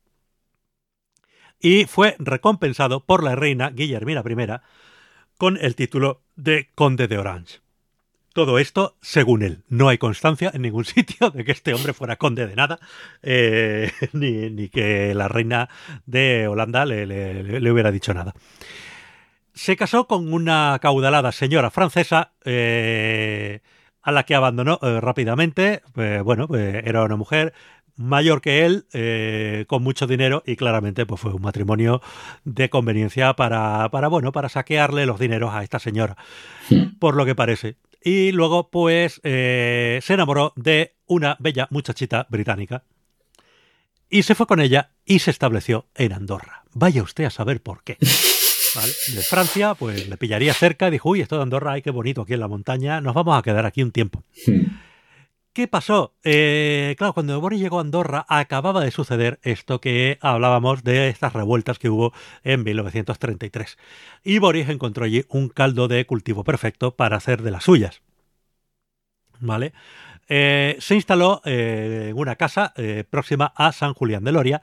y 1.61 1.87
fue 1.87 2.17
recompensado 2.19 3.05
por 3.05 3.23
la 3.23 3.37
reina 3.37 3.71
Guillermina 3.71 4.23
I 4.27 4.61
con 5.39 5.57
el 5.57 5.75
título 5.75 6.23
de 6.37 6.71
Conde 6.75 7.09
de 7.09 7.19
Orange. 7.19 7.64
Todo 8.35 8.59
esto, 8.59 8.97
según 9.01 9.43
él, 9.43 9.63
no 9.69 9.89
hay 9.89 9.97
constancia 9.97 10.51
en 10.53 10.63
ningún 10.63 10.85
sitio 10.85 11.31
de 11.31 11.45
que 11.45 11.53
este 11.53 11.73
hombre 11.73 11.95
fuera 11.95 12.17
conde 12.17 12.47
de 12.47 12.57
nada, 12.57 12.81
eh, 13.23 13.91
ni, 14.13 14.69
que 14.69 15.15
la 15.15 15.29
reina 15.29 15.71
de 16.05 16.49
Holanda 16.49 16.85
le, 16.85 17.71
hubiera 17.71 17.91
dicho 17.91 18.13
nada. 18.13 18.35
Se 19.55 19.77
casó 19.77 20.09
con 20.09 20.33
una 20.33 20.77
caudalada 20.83 21.31
señora 21.31 21.71
francesa 21.71 22.33
eh, 22.45 23.61
a 24.03 24.11
la 24.11 24.25
que 24.25 24.35
abandonó 24.35 24.81
eh, 24.83 25.01
rápidamente. 25.01 25.83
bueno, 25.95 26.49
pues 26.49 26.85
era 26.85 27.05
una 27.05 27.15
mujer 27.15 27.55
mayor 27.97 28.41
que 28.41 28.65
él, 28.65 28.87
eh, 28.93 29.65
con 29.69 29.83
mucho 29.83 30.07
dinero 30.07 30.43
y 30.47 30.57
claramente 30.57 31.07
pues 31.07 31.21
fue 31.21 31.33
un 31.33 31.43
matrimonio 31.43 32.01
de 32.45 32.69
conveniencia 32.71 33.35
para, 33.35 33.89
para, 33.91 34.09
bueno, 34.09 34.33
para 34.33 34.49
saquearle 34.49 35.07
los 35.07 35.19
dineros 35.19 35.55
a 35.55 35.63
esta 35.63 35.79
señora, 35.79 36.17
por 36.99 37.17
lo 37.17 37.25
que 37.25 37.35
parece. 37.35 37.77
Y 38.05 38.33
luego 38.33 38.71
pues 38.71 39.21
eh, 39.25 39.99
se 40.03 40.13
enamoró 40.13 40.53
de 40.57 40.95
una 41.07 41.37
bella 41.41 41.67
muchachita 41.71 42.27
británica 42.29 42.85
y 44.11 44.23
se 44.23 44.35
fue 44.35 44.47
con 44.47 44.61
ella 44.61 44.91
y 45.07 45.21
se 45.21 45.31
estableció 45.31 45.87
en 45.95 46.13
Andorra. 46.13 46.65
Vaya 46.75 47.03
usted 47.03 47.25
a 47.25 47.31
saber 47.31 47.63
por 47.63 47.83
qué. 47.83 47.97
De 49.15 49.23
Francia, 49.23 49.75
pues 49.75 50.09
le 50.09 50.17
pillaría 50.17 50.53
cerca 50.53 50.89
y 50.89 50.91
dijo, 50.91 51.11
uy, 51.11 51.21
esto 51.21 51.37
de 51.37 51.43
Andorra, 51.43 51.73
ay, 51.73 51.83
qué 51.83 51.93
bonito 51.93 52.23
aquí 52.23 52.35
en 52.35 52.41
la 52.41 52.49
montaña, 52.49 53.01
nos 53.01 53.15
vamos 53.15 53.39
a 53.39 53.43
quedar 53.43 53.67
aquí 53.67 53.85
un 53.85 53.93
tiempo. 53.93 54.25
Hmm. 54.47 54.65
¿Qué 55.55 55.69
pasó? 55.69 56.17
Eh, 56.25 56.97
claro, 56.99 57.13
cuando 57.13 57.41
Boris 57.41 57.61
llegó 57.61 57.79
a 57.79 57.83
Andorra 57.83 58.27
acababa 58.29 58.81
de 58.81 58.91
suceder 58.91 59.39
esto 59.45 59.81
que 59.81 60.19
hablábamos 60.21 60.83
de 60.83 61.09
estas 61.09 61.33
revueltas 61.33 61.79
que 61.79 61.89
hubo 61.89 62.13
en 62.43 62.65
1933. 62.65 63.79
Y 64.25 64.41
Boris 64.41 64.69
encontró 64.69 65.05
allí 65.05 65.25
un 65.29 65.49
caldo 65.49 65.87
de 65.87 66.07
cultivo 66.07 66.43
perfecto 66.43 66.97
para 66.97 67.19
hacer 67.19 67.43
de 67.43 67.53
las 67.53 67.63
suyas. 67.63 68.03
¿Vale? 69.39 69.73
Eh, 70.29 70.77
se 70.81 70.97
instaló 70.97 71.41
eh, 71.45 72.09
en 72.11 72.19
una 72.19 72.35
casa 72.35 72.73
próxima 73.09 73.53
a 73.55 73.71
San 73.71 73.95
Julián 73.95 74.25
de 74.25 74.33
Loria, 74.33 74.63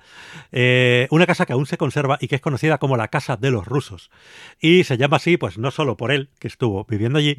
una 1.10 1.26
casa 1.26 1.46
que 1.46 1.54
aún 1.54 1.68
se 1.68 1.78
conserva 1.78 2.18
y 2.20 2.28
que 2.28 2.36
es 2.36 2.42
conocida 2.42 2.80
como 2.80 2.98
la 2.98 3.08
Casa 3.08 3.38
de 3.38 3.52
los 3.52 3.66
Rusos. 3.66 4.12
Y 4.60 4.84
se 4.84 4.98
llama 4.98 5.18
así, 5.18 5.38
pues 5.38 5.58
no 5.58 5.72
solo 5.72 5.96
por 5.96 6.12
él, 6.12 6.32
que 6.38 6.50
estuvo 6.50 6.84
viviendo 6.84 7.20
allí, 7.20 7.38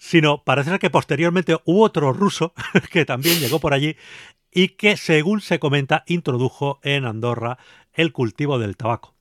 sino 0.00 0.42
parece 0.44 0.70
ser 0.70 0.78
que 0.80 0.88
posteriormente 0.88 1.58
hubo 1.66 1.82
otro 1.82 2.14
ruso 2.14 2.54
que 2.90 3.04
también 3.04 3.38
llegó 3.38 3.60
por 3.60 3.74
allí 3.74 3.96
y 4.50 4.68
que, 4.68 4.96
según 4.96 5.42
se 5.42 5.60
comenta, 5.60 6.04
introdujo 6.06 6.80
en 6.82 7.04
Andorra 7.04 7.58
el 7.92 8.10
cultivo 8.10 8.58
del 8.58 8.78
tabaco. 8.78 9.14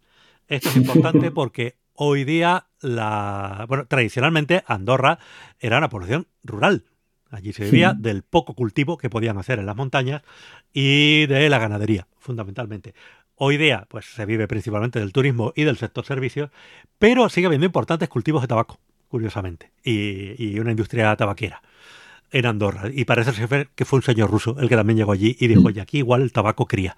Esto 0.47 0.69
es 0.69 0.77
importante 0.77 1.31
porque 1.35 1.75
hoy 1.93 2.23
día, 2.23 2.67
la, 2.79 3.65
bueno, 3.67 3.87
tradicionalmente 3.87 4.63
Andorra 4.67 5.19
era 5.59 5.77
una 5.77 5.89
población 5.89 6.27
rural. 6.43 6.85
Allí 7.29 7.51
se 7.51 7.65
vivía 7.65 7.93
del 7.93 8.23
poco 8.23 8.55
cultivo 8.55 8.97
que 8.97 9.09
podían 9.09 9.37
hacer 9.37 9.59
en 9.59 9.65
las 9.65 9.75
montañas 9.75 10.23
y 10.73 11.27
de 11.27 11.49
la 11.49 11.59
ganadería, 11.59 12.07
fundamentalmente. 12.17 12.95
Hoy 13.35 13.57
día, 13.57 13.85
pues 13.89 14.05
se 14.05 14.25
vive 14.25 14.47
principalmente 14.47 14.99
del 14.99 15.11
turismo 15.11 15.51
y 15.55 15.65
del 15.65 15.77
sector 15.77 16.05
servicios, 16.05 16.51
pero 16.97 17.27
sigue 17.27 17.47
habiendo 17.47 17.65
importantes 17.65 18.07
cultivos 18.07 18.41
de 18.41 18.47
tabaco 18.47 18.79
curiosamente, 19.09 19.71
y, 19.83 20.57
una 20.59 20.71
industria 20.71 21.15
tabaquera 21.15 21.61
en 22.31 22.45
Andorra. 22.45 22.89
Y 22.93 23.05
parece 23.05 23.33
ser 23.33 23.69
que 23.75 23.85
fue 23.85 23.97
un 23.97 24.03
señor 24.03 24.29
ruso 24.29 24.55
el 24.59 24.69
que 24.69 24.75
también 24.75 24.97
llegó 24.97 25.11
allí 25.11 25.35
y 25.39 25.47
dijo, 25.47 25.63
oye, 25.65 25.81
aquí 25.81 25.97
igual 25.97 26.21
el 26.21 26.31
tabaco 26.31 26.67
cría. 26.67 26.95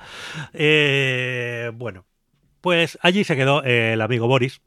Eh, 0.54 1.72
bueno, 1.74 2.06
pues 2.60 3.00
allí 3.02 3.24
se 3.24 3.36
quedó 3.36 3.64
el 3.64 4.02
amigo 4.02 4.28
Boris. 4.28 4.62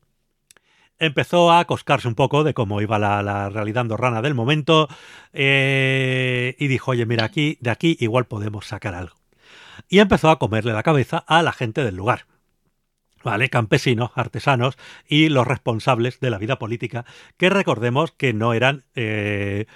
Empezó 0.98 1.52
a 1.52 1.64
coscarse 1.64 2.08
un 2.08 2.14
poco 2.14 2.44
de 2.44 2.54
cómo 2.54 2.80
iba 2.80 2.98
la, 2.98 3.50
realidad 3.50 3.82
andorrana 3.82 4.22
del 4.22 4.34
momento 4.34 4.88
eh, 5.32 6.56
y 6.58 6.68
dijo, 6.68 6.92
oye, 6.92 7.04
mira, 7.04 7.24
aquí, 7.24 7.58
de 7.60 7.70
aquí 7.70 7.96
igual 8.00 8.26
podemos 8.26 8.66
sacar 8.66 8.94
algo. 8.94 9.16
Y 9.88 9.98
empezó 9.98 10.30
a 10.30 10.38
comerle 10.38 10.72
la 10.72 10.82
cabeza 10.82 11.18
a 11.18 11.42
la 11.42 11.52
gente 11.52 11.84
del 11.84 11.96
lugar. 11.96 12.26
¿Vale? 13.24 13.48
campesinos, 13.48 14.10
artesanos 14.14 14.76
y 15.08 15.28
los 15.28 15.46
responsables 15.46 16.20
de 16.20 16.30
la 16.30 16.38
vida 16.38 16.58
política, 16.58 17.04
que 17.36 17.50
recordemos 17.50 18.12
que 18.12 18.32
no 18.32 18.52
eran 18.52 18.84
eh, 18.94 19.66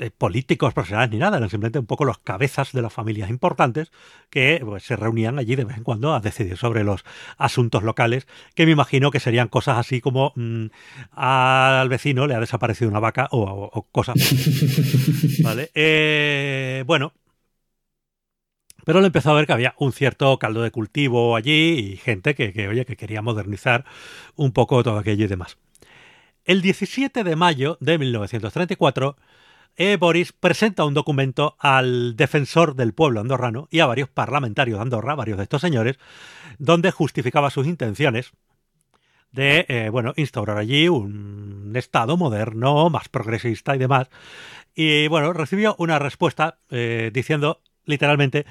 eh, 0.00 0.12
políticos 0.16 0.74
profesionales 0.74 1.10
ni 1.10 1.18
nada, 1.18 1.38
eran 1.38 1.50
simplemente 1.50 1.80
un 1.80 1.86
poco 1.86 2.04
los 2.04 2.18
cabezas 2.18 2.70
de 2.72 2.82
las 2.82 2.92
familias 2.92 3.30
importantes 3.30 3.90
que 4.30 4.62
pues, 4.64 4.84
se 4.84 4.94
reunían 4.94 5.40
allí 5.40 5.56
de 5.56 5.64
vez 5.64 5.76
en 5.76 5.82
cuando 5.82 6.14
a 6.14 6.20
decidir 6.20 6.56
sobre 6.56 6.84
los 6.84 7.04
asuntos 7.36 7.82
locales, 7.82 8.28
que 8.54 8.64
me 8.64 8.72
imagino 8.72 9.10
que 9.10 9.18
serían 9.18 9.48
cosas 9.48 9.76
así 9.78 10.00
como 10.00 10.32
mm, 10.36 10.66
al 11.10 11.88
vecino 11.88 12.28
le 12.28 12.36
ha 12.36 12.40
desaparecido 12.40 12.88
una 12.88 13.00
vaca 13.00 13.28
o, 13.32 13.86
cosas. 13.90 14.16
¿Vale? 15.42 15.70
Eh, 15.80 16.82
bueno, 16.86 17.12
pero 18.88 19.02
le 19.02 19.08
empezó 19.08 19.32
a 19.32 19.34
ver 19.34 19.46
que 19.46 19.52
había 19.52 19.74
un 19.76 19.92
cierto 19.92 20.38
caldo 20.38 20.62
de 20.62 20.70
cultivo 20.70 21.36
allí 21.36 21.78
y 21.78 21.96
gente 21.98 22.34
que, 22.34 22.68
oye, 22.68 22.86
que 22.86 22.96
quería 22.96 23.20
modernizar 23.20 23.84
un 24.34 24.52
poco 24.52 24.82
todo 24.82 24.96
aquello 24.96 25.26
y 25.26 25.28
demás. 25.28 25.58
El 26.46 26.62
17 26.62 27.22
de 27.22 27.36
mayo 27.36 27.76
de 27.82 27.98
1934, 27.98 29.18
eh, 29.76 29.98
Boris 30.00 30.32
presenta 30.32 30.86
un 30.86 30.94
documento 30.94 31.54
al 31.58 32.16
defensor 32.16 32.76
del 32.76 32.94
pueblo 32.94 33.20
andorrano 33.20 33.68
y 33.70 33.80
a 33.80 33.86
varios 33.86 34.08
parlamentarios 34.08 34.78
de 34.78 34.82
Andorra, 34.84 35.14
varios 35.14 35.36
de 35.36 35.42
estos 35.42 35.60
señores, 35.60 35.98
donde 36.56 36.90
justificaba 36.90 37.50
sus 37.50 37.66
intenciones 37.66 38.32
de 39.32 39.66
eh, 39.68 39.90
bueno, 39.90 40.14
instaurar 40.16 40.56
allí 40.56 40.88
un 40.88 41.74
Estado 41.76 42.16
moderno, 42.16 42.88
más 42.88 43.10
progresista 43.10 43.76
y 43.76 43.80
demás. 43.80 44.08
Y 44.74 45.08
bueno, 45.08 45.34
recibió 45.34 45.76
una 45.78 45.98
respuesta 45.98 46.56
eh, 46.70 47.10
diciendo 47.12 47.60
literalmente 47.88 48.46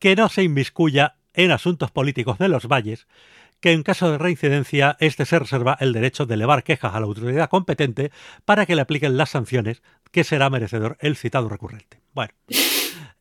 que 0.00 0.16
no 0.16 0.28
se 0.28 0.42
inmiscuya 0.42 1.14
en 1.34 1.52
asuntos 1.52 1.92
políticos 1.92 2.38
de 2.38 2.48
los 2.48 2.66
valles, 2.66 3.06
que 3.60 3.72
en 3.72 3.82
caso 3.82 4.10
de 4.10 4.18
reincidencia 4.18 4.96
éste 4.98 5.26
se 5.26 5.38
reserva 5.38 5.76
el 5.78 5.92
derecho 5.92 6.26
de 6.26 6.34
elevar 6.34 6.64
quejas 6.64 6.94
a 6.94 7.00
la 7.00 7.06
autoridad 7.06 7.48
competente 7.48 8.10
para 8.44 8.66
que 8.66 8.74
le 8.74 8.82
apliquen 8.82 9.16
las 9.16 9.30
sanciones 9.30 9.82
que 10.10 10.24
será 10.24 10.50
merecedor 10.50 10.96
el 11.00 11.16
citado 11.16 11.48
recurrente. 11.48 12.00
Bueno, 12.14 12.32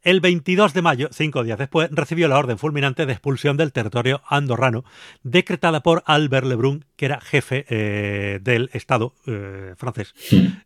el 0.02 0.22
22 0.22 0.74
de 0.74 0.82
mayo, 0.82 1.10
cinco 1.12 1.44
días 1.44 1.58
después, 1.58 1.90
recibió 1.92 2.28
la 2.30 2.40
orden 2.40 2.58
fulminante 2.58 3.06
de 3.06 3.12
expulsión 3.12 3.58
del 3.58 3.74
territorio 3.74 4.22
andorrano, 4.28 4.86
decretada 5.24 5.82
por 5.84 6.04
Albert 6.06 6.48
Lebrun, 6.48 6.86
que 6.96 7.06
era 7.06 7.20
jefe 7.20 7.66
eh, 7.70 8.40
del 8.42 8.70
Estado 8.74 9.14
eh, 9.26 9.74
francés. 9.78 10.14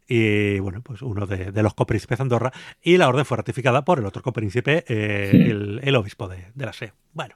Y 0.08 0.60
bueno, 0.60 0.82
pues 0.84 1.02
uno 1.02 1.26
de, 1.26 1.64
los 1.64 1.74
copríncipes 1.74 2.20
de 2.20 2.22
Andorra. 2.22 2.52
Y 2.82 2.98
la 2.98 3.08
orden 3.08 3.26
fue 3.26 3.38
ratificada 3.38 3.84
por 3.84 4.00
el 4.00 4.06
otro 4.06 4.22
copríncipe, 4.22 4.86
eh, 4.88 5.80
el, 5.82 5.96
obispo 5.96 6.28
de, 6.28 6.52
la 6.56 6.74
SE. 6.74 6.94
Bueno. 7.14 7.36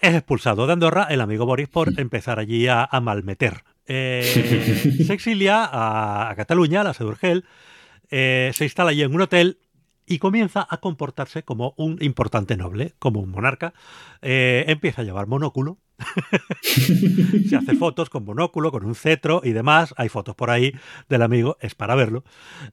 Es 0.00 0.14
expulsado 0.14 0.66
de 0.66 0.74
Andorra 0.74 1.06
el 1.08 1.22
amigo 1.22 1.46
Boris 1.46 1.68
por 1.68 1.98
empezar 1.98 2.38
allí 2.38 2.68
a, 2.68 2.88
malmeter. 3.00 3.64
se 3.86 5.12
exilia 5.12 5.66
a, 5.72 6.34
Cataluña, 6.36 6.82
a 6.82 6.84
la 6.84 6.92
Sedurgel, 6.92 7.46
se 8.10 8.54
instala 8.60 8.90
allí 8.90 9.02
en 9.02 9.14
un 9.14 9.22
hotel 9.22 9.58
y 10.06 10.18
comienza 10.18 10.66
a 10.68 10.78
comportarse 10.78 11.42
como 11.42 11.74
un 11.76 11.98
importante 12.00 12.56
noble, 12.56 12.94
como 12.98 13.20
un 13.20 13.30
monarca. 13.30 13.74
Eh, 14.22 14.64
empieza 14.68 15.02
a 15.02 15.04
llevar 15.04 15.26
monóculo, 15.26 15.78
se 16.62 17.56
hace 17.56 17.76
fotos 17.76 18.10
con 18.10 18.24
monóculo, 18.24 18.72
con 18.72 18.84
un 18.84 18.94
cetro 18.94 19.40
y 19.44 19.52
demás. 19.52 19.94
Hay 19.96 20.08
fotos 20.08 20.34
por 20.34 20.50
ahí 20.50 20.72
del 21.08 21.22
amigo, 21.22 21.56
es 21.60 21.74
para 21.74 21.94
verlo. 21.94 22.24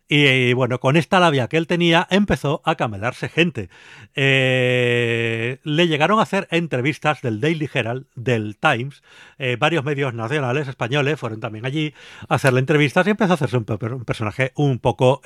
Y, 0.07 0.53
bueno, 0.53 0.79
con 0.79 0.97
esta 0.97 1.19
labia 1.19 1.47
que 1.47 1.57
él 1.57 1.67
tenía, 1.67 2.07
empezó 2.09 2.61
a 2.65 2.75
camelarse 2.75 3.29
gente. 3.29 3.69
Eh, 4.15 5.59
le 5.63 5.87
llegaron 5.87 6.19
a 6.19 6.23
hacer 6.23 6.47
entrevistas 6.51 7.21
del 7.21 7.39
Daily 7.39 7.69
Herald, 7.71 8.07
del 8.15 8.57
Times. 8.57 9.03
Eh, 9.37 9.55
varios 9.59 9.83
medios 9.83 10.13
nacionales 10.13 10.67
españoles 10.67 11.19
fueron 11.19 11.39
también 11.39 11.65
allí 11.65 11.93
a 12.27 12.35
hacerle 12.35 12.59
entrevistas 12.59 13.07
y 13.07 13.11
empezó 13.11 13.33
a 13.33 13.35
hacerse 13.35 13.57
un, 13.57 13.65
un 13.69 14.05
personaje 14.05 14.51
un 14.55 14.79
poco 14.79 15.21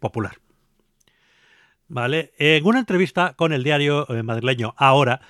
popular. 0.00 0.47
¿Vale? 1.88 2.32
En 2.38 2.64
una 2.64 2.78
entrevista 2.78 3.34
con 3.34 3.52
el 3.52 3.64
diario 3.64 4.08
eh, 4.08 4.22
madrileño 4.22 4.74
Ahora, 4.76 5.20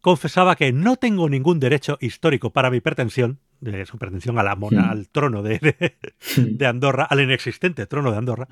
confesaba 0.00 0.54
que 0.54 0.72
no 0.72 0.96
tengo 0.96 1.28
ningún 1.28 1.58
derecho 1.58 1.96
histórico 2.00 2.50
para 2.50 2.70
mi 2.70 2.80
pretensión, 2.80 3.40
de 3.60 3.86
su 3.86 3.96
pretensión 3.96 4.38
a 4.38 4.42
la 4.42 4.54
mona, 4.54 4.90
al 4.90 5.08
trono 5.08 5.42
de, 5.42 5.94
de, 6.36 6.66
Andorra, 6.66 7.04
al 7.04 7.20
inexistente 7.20 7.86
trono 7.86 8.12
de 8.12 8.18
Andorra, 8.18 8.48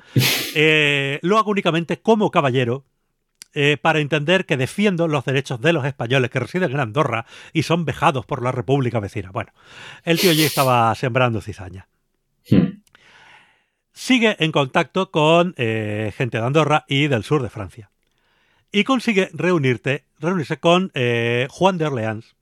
eh, 0.55 1.19
lo 1.23 1.39
hago 1.39 1.51
únicamente 1.51 2.01
como 2.01 2.31
caballero 2.31 2.87
eh, 3.55 3.77
para 3.77 4.01
entender 4.01 4.47
que 4.47 4.57
defiendo 4.57 5.09
los 5.09 5.27
derechos 5.27 5.61
de 5.61 5.75
los 5.75 5.85
españoles 5.85 6.31
que 6.31 6.41
residen 6.41 6.71
en 6.71 6.81
Andorra 6.81 7.27
y 7.53 7.65
son 7.65 7.85
vejados 7.85 8.25
por 8.25 8.43
la 8.43 8.51
República 8.51 8.99
vecina. 8.99 9.31
Bueno, 9.31 9.53
el 10.05 10.19
tío 10.19 10.31
allí 10.31 10.45
estaba 10.45 10.95
sembrando 10.95 11.43
cizaña 11.43 11.87
sigue 13.93 14.37
en 14.39 14.53
contacto 14.53 15.11
con 15.11 15.55
eh, 15.57 16.13
gente 16.17 16.39
de 16.39 16.45
Andorra 16.45 16.85
y 16.89 17.09
del 17.09 17.25
sur 17.25 17.43
de 17.43 17.51
Francia. 17.51 17.91
Y 18.71 18.85
consigue 18.85 19.31
reunirte, 19.35 20.05
reunirse 20.19 20.59
con 20.59 20.91
eh, 20.95 21.47
Juan 21.51 21.79
de 21.79 21.87
Orleans, 21.87 22.35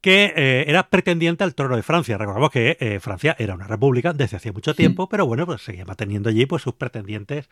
que 0.00 0.32
eh, 0.36 0.64
era 0.68 0.88
pretendiente 0.88 1.44
al 1.44 1.54
trono 1.54 1.76
de 1.76 1.82
Francia. 1.82 2.18
Recordamos 2.18 2.50
que 2.50 2.98
Francia 3.00 3.36
era 3.38 3.54
una 3.54 3.66
república 3.66 4.12
desde 4.12 4.36
hacía 4.36 4.52
mucho 4.52 4.74
tiempo, 4.74 5.08
pero 5.08 5.26
bueno, 5.26 5.46
pues 5.46 5.62
seguía 5.62 5.84
manteniendo 5.84 6.28
allí 6.28 6.46
pues, 6.46 6.62
sus 6.62 6.74
pretendientes 6.74 7.48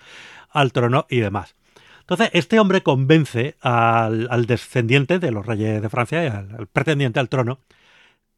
al 0.51 0.73
trono 0.73 1.07
y 1.09 1.21
demás. 1.21 1.55
Entonces, 2.01 2.31
este 2.33 2.59
hombre 2.59 2.83
convence 2.83 3.57
al, 3.61 4.47
descendiente 4.47 5.19
de 5.19 5.31
los 5.31 5.47
reyes 5.47 5.81
de 5.81 5.89
Francia, 5.89 6.21
al, 6.39 6.55
al, 6.59 6.67
pretendiente 6.67 7.21
al 7.21 7.29
trono, 7.29 7.61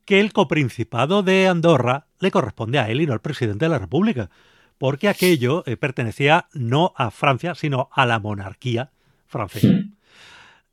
que 0.05 0.21
el 0.21 0.33
coprincipado 0.33 1.23
de 1.23 1.49
Andorra 1.49 2.07
le 2.21 2.31
corresponde 2.31 2.79
a 2.79 2.89
él 2.91 3.01
y 3.01 3.07
no 3.07 3.15
al 3.15 3.21
presidente 3.21 3.65
de 3.65 3.71
la 3.71 3.79
República, 3.79 4.31
porque 4.79 5.09
aquello 5.09 5.63
eh, 5.67 5.77
pertenecía 5.77 6.47
no 6.53 6.93
a 6.97 7.11
Francia, 7.11 7.55
sino 7.55 7.89
a 7.93 8.07
la 8.07 8.19
monarquía 8.19 8.91
francesa. 9.27 9.69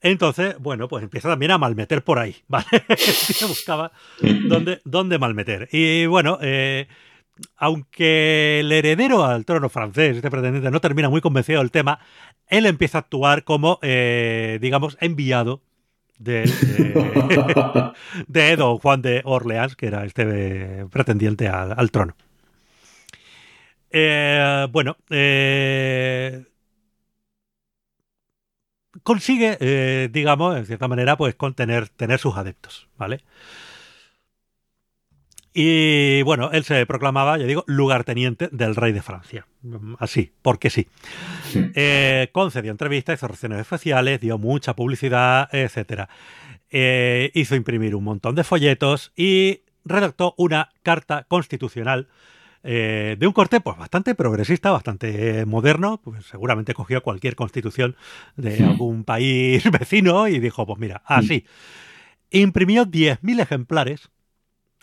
Entonces, 0.02 0.56
bueno, 0.60 0.88
pues 0.88 1.04
empieza 1.04 1.30
también 1.30 1.52
a 1.52 1.58
malmeter 1.58 2.04
por 2.04 2.18
ahí, 2.18 2.38
¿vale? 2.48 2.66
buscaba 3.48 3.92
dónde, 4.48 4.82
dónde 4.84 5.20
malmeter. 5.20 5.70
Y 5.72 6.08
bueno, 6.08 6.40
eh, 6.42 6.88
aunque 7.58 8.60
el 8.60 8.72
heredero 8.72 9.26
al 9.26 9.46
trono 9.46 9.70
francés, 9.70 10.16
este 10.16 10.32
pretendiente, 10.32 10.72
no 10.72 10.82
termina 10.82 11.10
muy 11.10 11.22
convencido 11.22 11.60
del 11.60 11.72
tema, 11.72 12.00
él 12.48 12.66
empieza 12.66 12.98
a 12.98 13.02
actuar 13.02 13.44
como, 13.44 13.80
eh, 13.82 14.60
digamos, 14.62 14.98
enviado 15.00 15.62
de, 16.20 16.44
de, 18.28 18.56
don 18.56 18.78
Juan 18.78 19.02
de 19.02 19.22
Orleans, 19.26 19.76
que 19.76 19.88
era 19.88 20.06
este 20.06 20.86
pretendiente 20.92 21.48
al, 21.48 21.92
trono. 21.92 22.16
Eh, 23.92 24.68
bueno, 24.72 24.98
eh, 25.10 26.46
consigue, 29.04 29.58
eh, 29.60 30.10
digamos, 30.12 30.58
en 30.58 30.66
cierta 30.66 30.88
manera, 30.88 31.18
pues 31.18 31.36
contener 31.36 31.90
tener 31.90 32.20
sus 32.20 32.36
adeptos, 32.38 32.88
¿vale? 32.98 33.24
Y 35.54 36.22
bueno, 36.22 36.50
él 36.54 36.64
se 36.64 36.86
proclamaba, 36.86 37.38
ya 37.38 37.46
digo, 37.46 37.66
lugarteniente 37.68 38.48
del 38.54 38.76
rey 38.76 38.94
de 38.94 39.02
Francia. 39.02 39.46
Así, 40.00 40.32
porque 40.42 40.70
sí. 40.70 40.88
Eh, 41.76 42.30
concedió 42.32 42.72
entrevistas, 42.72 43.20
hizo 43.20 43.28
reacciones 43.28 43.60
especiales, 43.60 44.22
dio 44.22 44.38
mucha 44.38 44.76
publicidad, 44.76 45.54
etc. 45.54 46.08
Eh, 46.70 47.32
hizo 47.34 47.56
imprimir 47.56 47.96
un 47.96 48.06
montón 48.06 48.36
de 48.36 48.46
folletos 48.46 49.12
y 49.18 49.64
redactó 49.84 50.36
una 50.38 50.70
carta 50.84 51.26
constitucional 51.28 52.08
eh, 52.64 53.16
de 53.20 53.28
un 53.28 53.34
corte 53.34 53.60
pues 53.62 53.78
bastante 53.78 54.16
progresista, 54.16 54.72
bastante 54.72 55.46
moderno, 55.46 56.00
pues 56.04 56.26
seguramente 56.26 56.74
cogió 56.74 57.02
cualquier 57.02 57.36
constitución 57.36 57.96
de 58.36 58.64
algún 58.64 59.04
país 59.04 59.64
vecino 59.72 60.28
y 60.28 60.40
dijo, 60.40 60.66
pues 60.66 60.80
mira, 60.80 61.02
así. 61.06 61.46
Imprimió 62.30 62.86
10.000 62.86 63.42
ejemplares, 63.42 64.10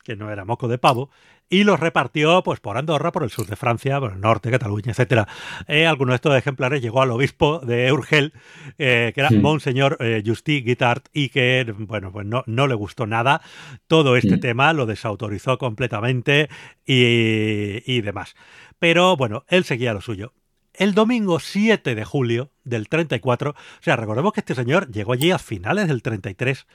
que 0.04 0.16
no 0.16 0.30
era 0.30 0.44
moco 0.44 0.68
de 0.68 0.78
pavo, 0.78 1.10
y 1.50 1.64
los 1.64 1.80
repartió 1.80 2.42
pues 2.42 2.60
por 2.60 2.76
Andorra, 2.76 3.12
por 3.12 3.22
el 3.22 3.30
sur 3.30 3.46
de 3.46 3.56
Francia, 3.56 3.98
por 4.00 4.12
el 4.12 4.20
norte, 4.20 4.50
Cataluña, 4.50 4.90
etcétera. 4.90 5.28
Eh, 5.66 5.86
algunos 5.86 6.12
de 6.12 6.16
estos 6.16 6.36
ejemplares 6.36 6.82
llegó 6.82 7.02
al 7.02 7.10
obispo 7.10 7.60
de 7.60 7.92
Urgel, 7.92 8.32
eh, 8.78 9.12
que 9.14 9.20
era 9.20 9.30
Monseñor 9.30 9.96
eh, 10.00 10.22
Guitart, 10.46 11.08
y 11.12 11.30
que, 11.30 11.74
bueno, 11.78 12.12
pues 12.12 12.26
no, 12.26 12.44
no 12.46 12.66
le 12.66 12.74
gustó 12.74 13.06
nada 13.06 13.40
todo 13.86 14.16
este 14.16 14.38
tema, 14.38 14.72
lo 14.72 14.86
desautorizó 14.86 15.58
completamente 15.58 16.48
y, 16.86 17.82
y 17.86 18.00
demás. 18.02 18.34
Pero 18.78 19.16
bueno, 19.16 19.44
él 19.48 19.64
seguía 19.64 19.92
lo 19.92 20.00
suyo 20.00 20.32
el 20.78 20.94
domingo 20.94 21.40
7 21.40 21.94
de 21.94 22.04
julio 22.04 22.50
del 22.64 22.88
34. 22.88 23.50
O 23.50 23.54
sea, 23.82 23.96
recordemos 23.96 24.32
que 24.32 24.40
este 24.40 24.54
señor 24.54 24.90
llegó 24.90 25.12
allí 25.12 25.32
a 25.32 25.38
finales 25.38 25.88
del 25.88 26.02
33, 26.02 26.66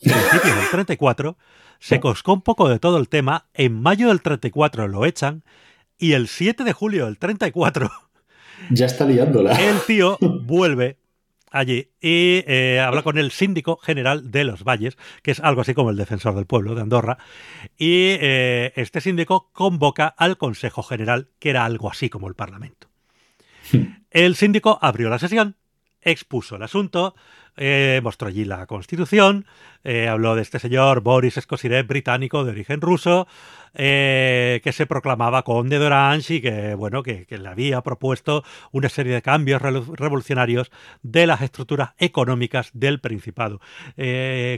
principios 0.00 0.56
del 0.56 0.68
34, 0.70 1.38
se 1.78 2.00
coscó 2.00 2.32
un 2.32 2.42
poco 2.42 2.68
de 2.68 2.78
todo 2.78 2.98
el 2.98 3.08
tema, 3.08 3.46
en 3.54 3.80
mayo 3.80 4.08
del 4.08 4.20
34 4.20 4.88
lo 4.88 5.04
echan 5.04 5.42
y 5.98 6.12
el 6.12 6.28
7 6.28 6.64
de 6.64 6.72
julio 6.72 7.06
del 7.06 7.18
34... 7.18 7.90
Ya 8.70 8.86
está 8.86 9.04
liándola. 9.04 9.54
El 9.54 9.80
tío 9.80 10.16
vuelve 10.20 10.96
allí 11.50 11.90
y 12.00 12.44
eh, 12.46 12.80
habla 12.80 13.02
con 13.02 13.18
el 13.18 13.32
síndico 13.32 13.76
general 13.76 14.30
de 14.30 14.44
los 14.44 14.62
valles, 14.62 14.96
que 15.22 15.32
es 15.32 15.40
algo 15.40 15.62
así 15.62 15.74
como 15.74 15.90
el 15.90 15.96
defensor 15.96 16.36
del 16.36 16.46
pueblo 16.46 16.76
de 16.76 16.82
Andorra, 16.82 17.18
y 17.76 18.16
eh, 18.20 18.72
este 18.76 19.00
síndico 19.00 19.50
convoca 19.52 20.06
al 20.06 20.36
Consejo 20.36 20.84
General, 20.84 21.28
que 21.40 21.50
era 21.50 21.64
algo 21.64 21.90
así 21.90 22.08
como 22.08 22.28
el 22.28 22.34
Parlamento. 22.34 22.91
El 24.10 24.36
síndico 24.36 24.78
abrió 24.82 25.08
la 25.08 25.18
sesión, 25.18 25.56
expuso 26.02 26.56
el 26.56 26.62
asunto, 26.62 27.14
eh, 27.56 28.00
mostró 28.02 28.28
allí 28.28 28.44
la 28.44 28.66
constitución, 28.66 29.46
eh, 29.84 30.08
habló 30.08 30.34
de 30.34 30.42
este 30.42 30.58
señor 30.58 31.02
Boris 31.02 31.34
Skosirev, 31.34 31.86
británico 31.86 32.44
de 32.44 32.50
origen 32.50 32.80
ruso, 32.80 33.26
eh, 33.74 34.60
que 34.64 34.72
se 34.72 34.86
proclamaba 34.86 35.42
conde 35.42 35.78
de 35.78 35.86
Orange 35.86 36.34
y 36.34 36.40
que, 36.40 36.74
bueno, 36.74 37.02
que, 37.02 37.26
le 37.28 37.48
había 37.48 37.82
propuesto 37.82 38.42
una 38.70 38.88
serie 38.88 39.12
de 39.12 39.22
cambios 39.22 39.60
revolucionarios 39.60 40.70
de 41.02 41.26
las 41.26 41.42
estructuras 41.42 41.90
económicas 41.98 42.70
del 42.72 43.00
Principado. 43.00 43.60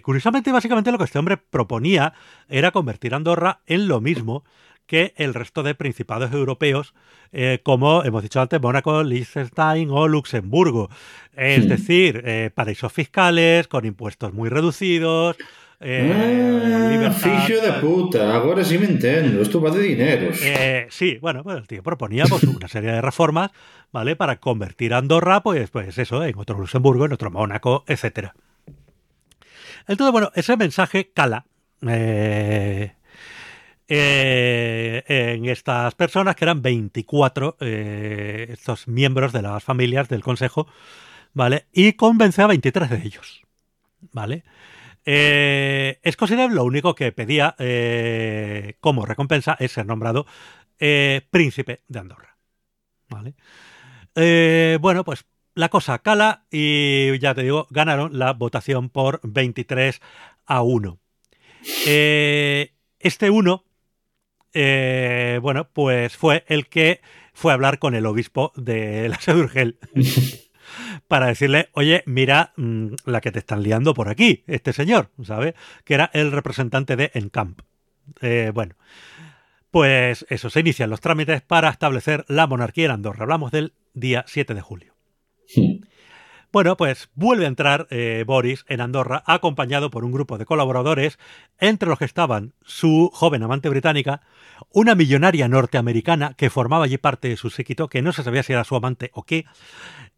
curiosamente, 0.03 0.53
básicamente 0.53 0.93
lo 0.93 0.99
que 0.99 1.05
este 1.05 1.19
hombre 1.19 1.37
proponía 1.37 2.15
era 2.49 2.71
convertir 2.71 3.15
Andorra 3.15 3.61
en 3.67 3.89
lo 3.89 4.01
mismo 4.01 4.45
que 4.87 5.15
el 5.17 5.35
resto 5.35 5.63
de 5.63 5.75
principados 5.75 6.33
europeos, 6.33 6.95
eh, 7.33 7.61
como 7.63 8.05
hemos 8.05 8.23
dicho 8.23 8.41
antes, 8.41 8.61
Mónaco, 8.61 9.03
Liechtenstein 9.03 9.91
o 9.91 10.09
Luxemburgo. 10.09 10.91
Es 11.35 11.69
decir, 11.69 12.23
eh, 12.25 12.51
paraísos 12.55 12.93
fiscales 12.93 13.69
con 13.69 13.85
impuestos 13.85 14.33
muy 14.33 14.49
reducidos. 14.49 15.37
Eh, 15.81 16.13
ah, 16.15 17.49
de 17.49 17.73
puta, 17.81 18.35
ahora 18.35 18.65
sí 18.65 18.79
me 18.79 18.87
entiendo, 18.87 19.43
esto 19.43 19.61
va 19.61 19.71
de 19.71 19.83
dinero. 19.83 20.33
Eh, 20.41 20.87
sí, 20.89 21.19
bueno, 21.21 21.43
pues 21.43 21.59
el 21.59 21.67
tío 21.67 21.83
proponía 21.83 22.25
pues, 22.27 22.45
una 22.45 22.69
serie 22.69 22.93
de 22.93 23.03
reformas, 23.03 23.51
¿vale? 23.93 24.17
Para 24.17 24.37
convertir 24.37 24.95
a 24.95 24.99
Andorra, 24.99 25.43
pues, 25.43 25.71
pues 25.71 25.99
eso, 25.99 26.25
en 26.25 26.39
otro 26.39 26.57
Luxemburgo, 26.59 27.05
en 27.05 27.13
otro 27.13 27.31
Mónaco, 27.31 27.85
etcétera. 27.87 28.35
Entonces, 29.87 30.13
bueno, 30.13 30.31
ese 30.35 30.57
mensaje 30.57 31.11
cala. 31.13 31.45
Eh, 31.87 32.95
eh, 33.89 35.05
en 35.07 35.47
estas 35.47 35.95
personas, 35.95 36.37
que 36.37 36.45
eran 36.45 36.63
24, 36.63 37.57
eh, 37.61 38.47
estos 38.51 38.89
miembros 38.89 39.33
de 39.33 39.43
las 39.43 39.63
familias 39.63 40.09
del 40.09 40.23
Consejo, 40.23 40.67
¿vale? 41.33 41.67
Y 41.73 41.93
convence 41.95 42.43
a 42.43 42.47
23 42.47 42.91
de 42.91 43.03
ellos, 43.05 43.43
¿vale? 44.13 44.45
Eh, 45.05 46.01
lo 46.51 46.65
único 46.65 46.95
que 46.95 47.13
pedía 47.13 47.55
eh, 47.59 48.77
como 48.81 49.05
recompensa 49.05 49.55
es 49.61 49.73
ser 49.73 49.85
nombrado 49.87 50.27
príncipe 51.31 51.83
de 51.89 51.99
Andorra, 51.99 52.37
¿vale? 53.09 53.35
bueno, 54.81 55.05
pues 55.05 55.25
la 55.55 55.71
cosa 55.71 56.01
cala 56.01 56.47
y 56.51 57.19
ya 57.19 57.35
te 57.35 57.43
digo, 57.43 57.67
ganaron 57.71 58.19
la 58.19 58.33
votación 58.33 58.91
por 58.91 59.21
23 59.23 60.01
a 60.47 60.63
1. 60.63 60.99
este 62.99 63.31
1 63.31 63.65
eh, 64.55 65.39
bueno, 65.43 65.69
pues 65.73 66.17
fue 66.17 66.45
el 66.49 66.69
que 66.69 67.01
fue 67.33 67.53
a 67.53 67.55
hablar 67.55 67.79
con 67.79 67.95
el 67.95 68.07
obispo 68.07 68.53
de 68.57 69.09
la 69.09 69.21
Sedurgel 69.21 69.79
para 71.09 71.27
decirle, 71.27 71.69
oye, 71.73 72.03
mira 72.07 72.53
mm, 72.57 72.95
la 73.05 73.21
que 73.21 73.33
te 73.33 73.41
están 73.41 73.63
liando 73.63 73.95
por 73.95 74.09
aquí, 74.09 74.45
este 74.47 74.73
señor, 74.73 75.11
¿sabe? 75.23 75.55
Que 75.85 75.95
era 75.95 76.11
el 76.15 76.33
representante 76.33 76.97
de 76.97 77.11
Encamp. 77.15 77.61
Eh, 78.21 78.53
bueno, 78.55 78.77
pues 79.71 80.25
eso, 80.29 80.51
se 80.51 80.61
inician 80.61 80.91
los 80.91 81.01
trámites 81.01 81.43
para 81.43 81.69
establecer 81.69 82.25
la 82.29 82.47
monarquía 82.47 82.87
en 82.87 82.93
Andorra. 82.93 83.25
Hablamos 83.25 83.51
del 83.51 83.75
día 83.93 84.25
7 84.29 84.55
de 84.55 84.61
julio. 84.61 84.94
Bueno, 86.55 86.77
pues 86.77 87.11
vuelve 87.17 87.47
a 87.47 87.49
entrar 87.49 87.89
eh, 87.91 88.23
Boris 88.25 88.65
en 88.69 88.81
Andorra 88.81 89.25
acompañado 89.27 89.91
por 89.91 90.05
un 90.05 90.13
grupo 90.13 90.39
de 90.39 90.47
colaboradores, 90.47 91.19
entre 91.59 91.89
los 91.89 91.99
que 91.99 92.05
estaban 92.05 92.55
su 92.65 93.11
joven 93.13 93.43
amante 93.43 93.69
británica, 93.69 94.23
una 94.71 94.95
millonaria 94.95 95.49
norteamericana 95.49 96.35
que 96.35 96.51
formaba 96.51 96.85
allí 96.85 96.97
parte 96.97 97.27
de 97.27 97.37
su 97.37 97.51
séquito, 97.51 97.89
que 97.89 98.03
no 98.03 98.13
se 98.13 98.23
sabía 98.23 98.45
si 98.45 98.53
era 98.53 98.63
su 98.63 98.77
amante 98.77 99.11
o 99.15 99.25
qué, 99.25 99.47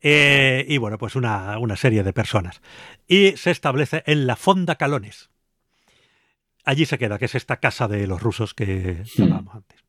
eh, 0.02 0.66
y 0.68 0.76
bueno, 0.76 0.98
pues 0.98 1.16
una, 1.16 1.56
serie 1.74 2.02
de 2.02 2.12
personas. 2.12 2.60
Y 3.08 3.32
se 3.38 3.50
establece 3.50 4.02
en 4.04 4.26
la 4.26 4.36
Fonda 4.36 4.74
Calones. 4.74 5.30
Allí 6.66 6.84
se 6.84 6.98
queda, 6.98 7.18
que 7.18 7.24
es 7.24 7.34
esta 7.34 7.60
casa 7.60 7.88
de 7.88 8.06
los 8.06 8.20
rusos 8.22 8.52
que 8.52 9.04
hablábamos 9.18 9.54
antes. 9.54 9.86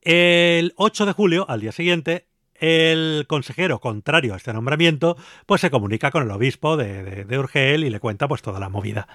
El 0.00 0.72
8 0.76 1.06
de 1.06 1.12
julio, 1.12 1.46
al 1.48 1.60
día 1.60 1.70
siguiente, 1.70 2.27
el 2.60 3.26
consejero, 3.28 3.80
contrario 3.80 4.34
a 4.34 4.36
este 4.36 4.52
nombramiento, 4.52 5.16
pues 5.46 5.60
se 5.60 5.70
comunica 5.70 6.10
con 6.10 6.22
el 6.22 6.30
obispo 6.30 6.76
de, 6.76 7.24
de, 7.24 7.38
Urgel 7.38 7.84
y 7.84 7.90
le 7.90 8.00
cuenta 8.00 8.28
pues 8.28 8.42
toda 8.42 8.60
la 8.60 8.68
movida. 8.68 9.08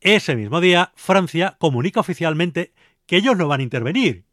Ese 0.00 0.36
mismo 0.36 0.60
día, 0.60 0.92
Francia 0.94 1.56
comunica 1.58 2.00
oficialmente 2.00 2.72
que 3.06 3.16
ellos 3.16 3.36
no 3.36 3.48
van 3.48 3.60
a 3.60 3.64
intervenir, 3.64 4.24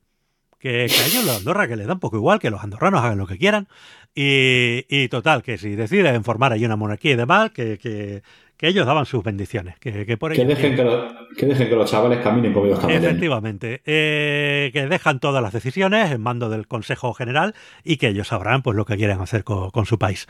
que, 0.62 0.86
que 0.88 1.02
a 1.02 1.06
ellos 1.08 1.26
los 1.26 1.38
Andorra 1.38 1.68
que 1.68 1.76
les 1.76 1.88
da 1.88 1.94
un 1.94 2.00
poco 2.00 2.18
igual, 2.18 2.40
que 2.40 2.50
los 2.52 2.64
andorranos 2.64 3.04
hagan 3.04 3.18
lo 3.18 3.28
que 3.28 3.38
quieran. 3.38 3.68
Y, 4.16 4.86
y 4.90 5.08
total, 5.08 5.42
que 5.42 5.58
si 5.58 5.76
deciden 5.76 6.24
formar 6.24 6.52
ahí 6.54 6.64
una 6.66 6.76
monarquía 6.76 7.14
y 7.14 7.16
demás, 7.16 7.52
que, 7.52 7.78
que, 7.78 8.22
que 8.58 8.68
ellos 8.68 8.86
daban 8.86 9.06
sus 9.06 9.24
bendiciones. 9.24 9.80
Que, 9.80 10.06
que 10.06 10.18
por 10.18 10.34
Que 10.34 10.42
ello- 10.42 10.50
dejen 10.50 10.76
que, 10.76 10.84
lo- 10.84 11.08
que 11.38 11.46
dejen 11.46 11.70
que 11.70 11.76
los 11.76 11.90
chavales 11.90 12.20
caminen 12.20 12.52
como 12.54 12.66
ellos 12.68 12.80
caminen. 12.80 13.04
Efectivamente, 13.06 13.82
eh, 13.86 14.70
que 14.74 14.86
dejan 14.88 15.20
todas 15.20 15.42
las 15.42 15.54
decisiones 15.54 16.12
en 16.12 16.22
mando 16.22 16.50
del 16.50 16.68
Consejo 16.68 17.14
General 17.14 17.56
y 17.84 17.98
que 17.98 18.10
ellos 18.10 18.28
sabrán 18.28 18.62
pues 18.62 18.76
lo 18.76 18.86
que 18.86 18.98
quieren 18.98 19.20
hacer 19.22 19.44
con, 19.46 19.72
con 19.72 19.86
su 19.86 19.98
país. 19.98 20.28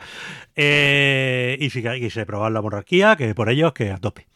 Eh, 0.56 1.56
y 1.60 1.70
si 1.70 1.80
y 1.86 2.10
se 2.10 2.24
probar 2.24 2.52
la 2.52 2.62
monarquía, 2.62 3.16
que 3.16 3.34
por 3.34 3.50
ellos 3.50 3.72
que 3.72 3.90
a 3.90 3.98
tope. 3.98 4.26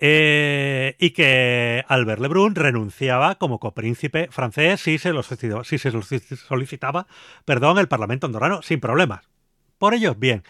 Eh, 0.00 0.94
y 1.00 1.10
que 1.10 1.84
Albert 1.88 2.20
Lebrun 2.20 2.54
renunciaba 2.54 3.34
como 3.34 3.58
copríncipe 3.58 4.28
francés 4.30 4.80
si 4.80 4.96
se 4.96 5.12
lo 5.12 5.24
solicitaba, 5.24 5.64
si 5.64 5.76
se 5.78 5.90
solicitaba 6.36 7.08
perdón, 7.44 7.78
el 7.78 7.88
Parlamento 7.88 8.26
andorrano 8.26 8.62
sin 8.62 8.78
problemas. 8.78 9.28
Por 9.76 9.94
ellos, 9.94 10.16
bien. 10.18 10.44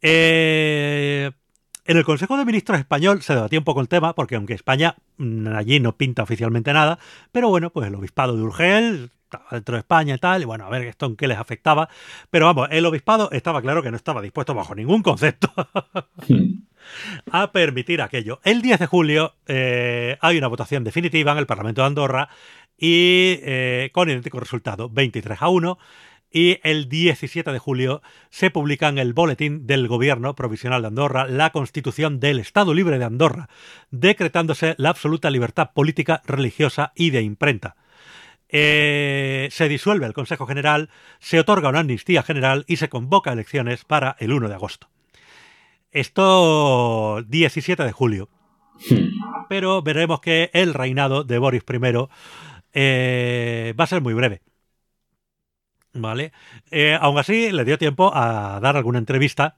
Eh, 0.00 1.30
en 1.84 1.96
el 1.96 2.04
Consejo 2.04 2.36
de 2.36 2.44
Ministros 2.44 2.78
español 2.78 3.22
se 3.22 3.34
debatía 3.34 3.58
un 3.58 3.64
poco 3.64 3.80
el 3.80 3.88
tema, 3.88 4.14
porque 4.14 4.36
aunque 4.36 4.54
España 4.54 4.96
mm, 5.16 5.48
allí 5.48 5.80
no 5.80 5.96
pinta 5.96 6.22
oficialmente 6.22 6.72
nada, 6.72 6.98
pero 7.32 7.48
bueno, 7.48 7.70
pues 7.70 7.88
el 7.88 7.94
obispado 7.94 8.36
de 8.36 8.42
Urgel 8.42 9.10
estaba 9.24 9.46
dentro 9.50 9.74
de 9.74 9.80
España 9.80 10.14
y 10.14 10.18
tal, 10.18 10.42
y 10.42 10.44
bueno, 10.44 10.64
a 10.64 10.70
ver 10.70 10.82
esto 10.82 11.06
en 11.06 11.16
qué 11.16 11.28
les 11.28 11.38
afectaba. 11.38 11.88
Pero 12.30 12.46
vamos, 12.46 12.68
el 12.70 12.84
obispado 12.86 13.30
estaba 13.32 13.60
claro 13.62 13.82
que 13.82 13.90
no 13.90 13.96
estaba 13.96 14.22
dispuesto 14.22 14.54
bajo 14.54 14.74
ningún 14.74 15.02
concepto 15.02 15.52
Hmm. 16.28 16.67
A 17.30 17.52
permitir 17.52 18.02
aquello. 18.02 18.40
El 18.44 18.62
10 18.62 18.80
de 18.80 18.86
julio 18.86 19.34
eh, 19.46 20.16
hay 20.20 20.38
una 20.38 20.48
votación 20.48 20.84
definitiva 20.84 21.32
en 21.32 21.38
el 21.38 21.46
Parlamento 21.46 21.82
de 21.82 21.86
Andorra 21.86 22.28
y 22.76 23.40
eh, 23.42 23.90
con 23.92 24.08
idéntico 24.08 24.40
resultado, 24.40 24.88
23 24.88 25.42
a 25.42 25.48
1. 25.48 25.78
Y 26.30 26.58
el 26.62 26.90
17 26.90 27.52
de 27.52 27.58
julio 27.58 28.02
se 28.28 28.50
publica 28.50 28.88
en 28.88 28.98
el 28.98 29.14
boletín 29.14 29.66
del 29.66 29.88
Gobierno 29.88 30.34
Provisional 30.34 30.82
de 30.82 30.88
Andorra 30.88 31.26
la 31.26 31.50
Constitución 31.50 32.20
del 32.20 32.38
Estado 32.38 32.74
Libre 32.74 32.98
de 32.98 33.06
Andorra, 33.06 33.48
decretándose 33.90 34.74
la 34.76 34.90
absoluta 34.90 35.30
libertad 35.30 35.70
política, 35.72 36.22
religiosa 36.26 36.92
y 36.94 37.10
de 37.10 37.22
imprenta. 37.22 37.76
Eh, 38.50 39.48
se 39.50 39.68
disuelve 39.68 40.06
el 40.06 40.12
Consejo 40.12 40.46
General, 40.46 40.90
se 41.18 41.40
otorga 41.40 41.70
una 41.70 41.80
amnistía 41.80 42.22
general 42.22 42.64
y 42.66 42.76
se 42.76 42.88
convoca 42.88 43.32
elecciones 43.32 43.84
para 43.84 44.16
el 44.18 44.32
1 44.32 44.48
de 44.48 44.54
agosto. 44.54 44.88
Esto 45.90 47.22
17 47.26 47.82
de 47.82 47.92
julio. 47.92 48.28
Hmm. 48.90 49.08
Pero 49.48 49.82
veremos 49.82 50.20
que 50.20 50.50
el 50.52 50.74
reinado 50.74 51.24
de 51.24 51.38
Boris 51.38 51.64
I 51.68 52.08
eh, 52.72 53.74
va 53.78 53.84
a 53.84 53.86
ser 53.86 54.02
muy 54.02 54.14
breve. 54.14 54.42
¿Vale? 55.94 56.32
Eh, 56.70 56.96
aún 57.00 57.18
así, 57.18 57.50
le 57.50 57.64
dio 57.64 57.78
tiempo 57.78 58.14
a 58.14 58.60
dar 58.60 58.76
alguna 58.76 58.98
entrevista 58.98 59.56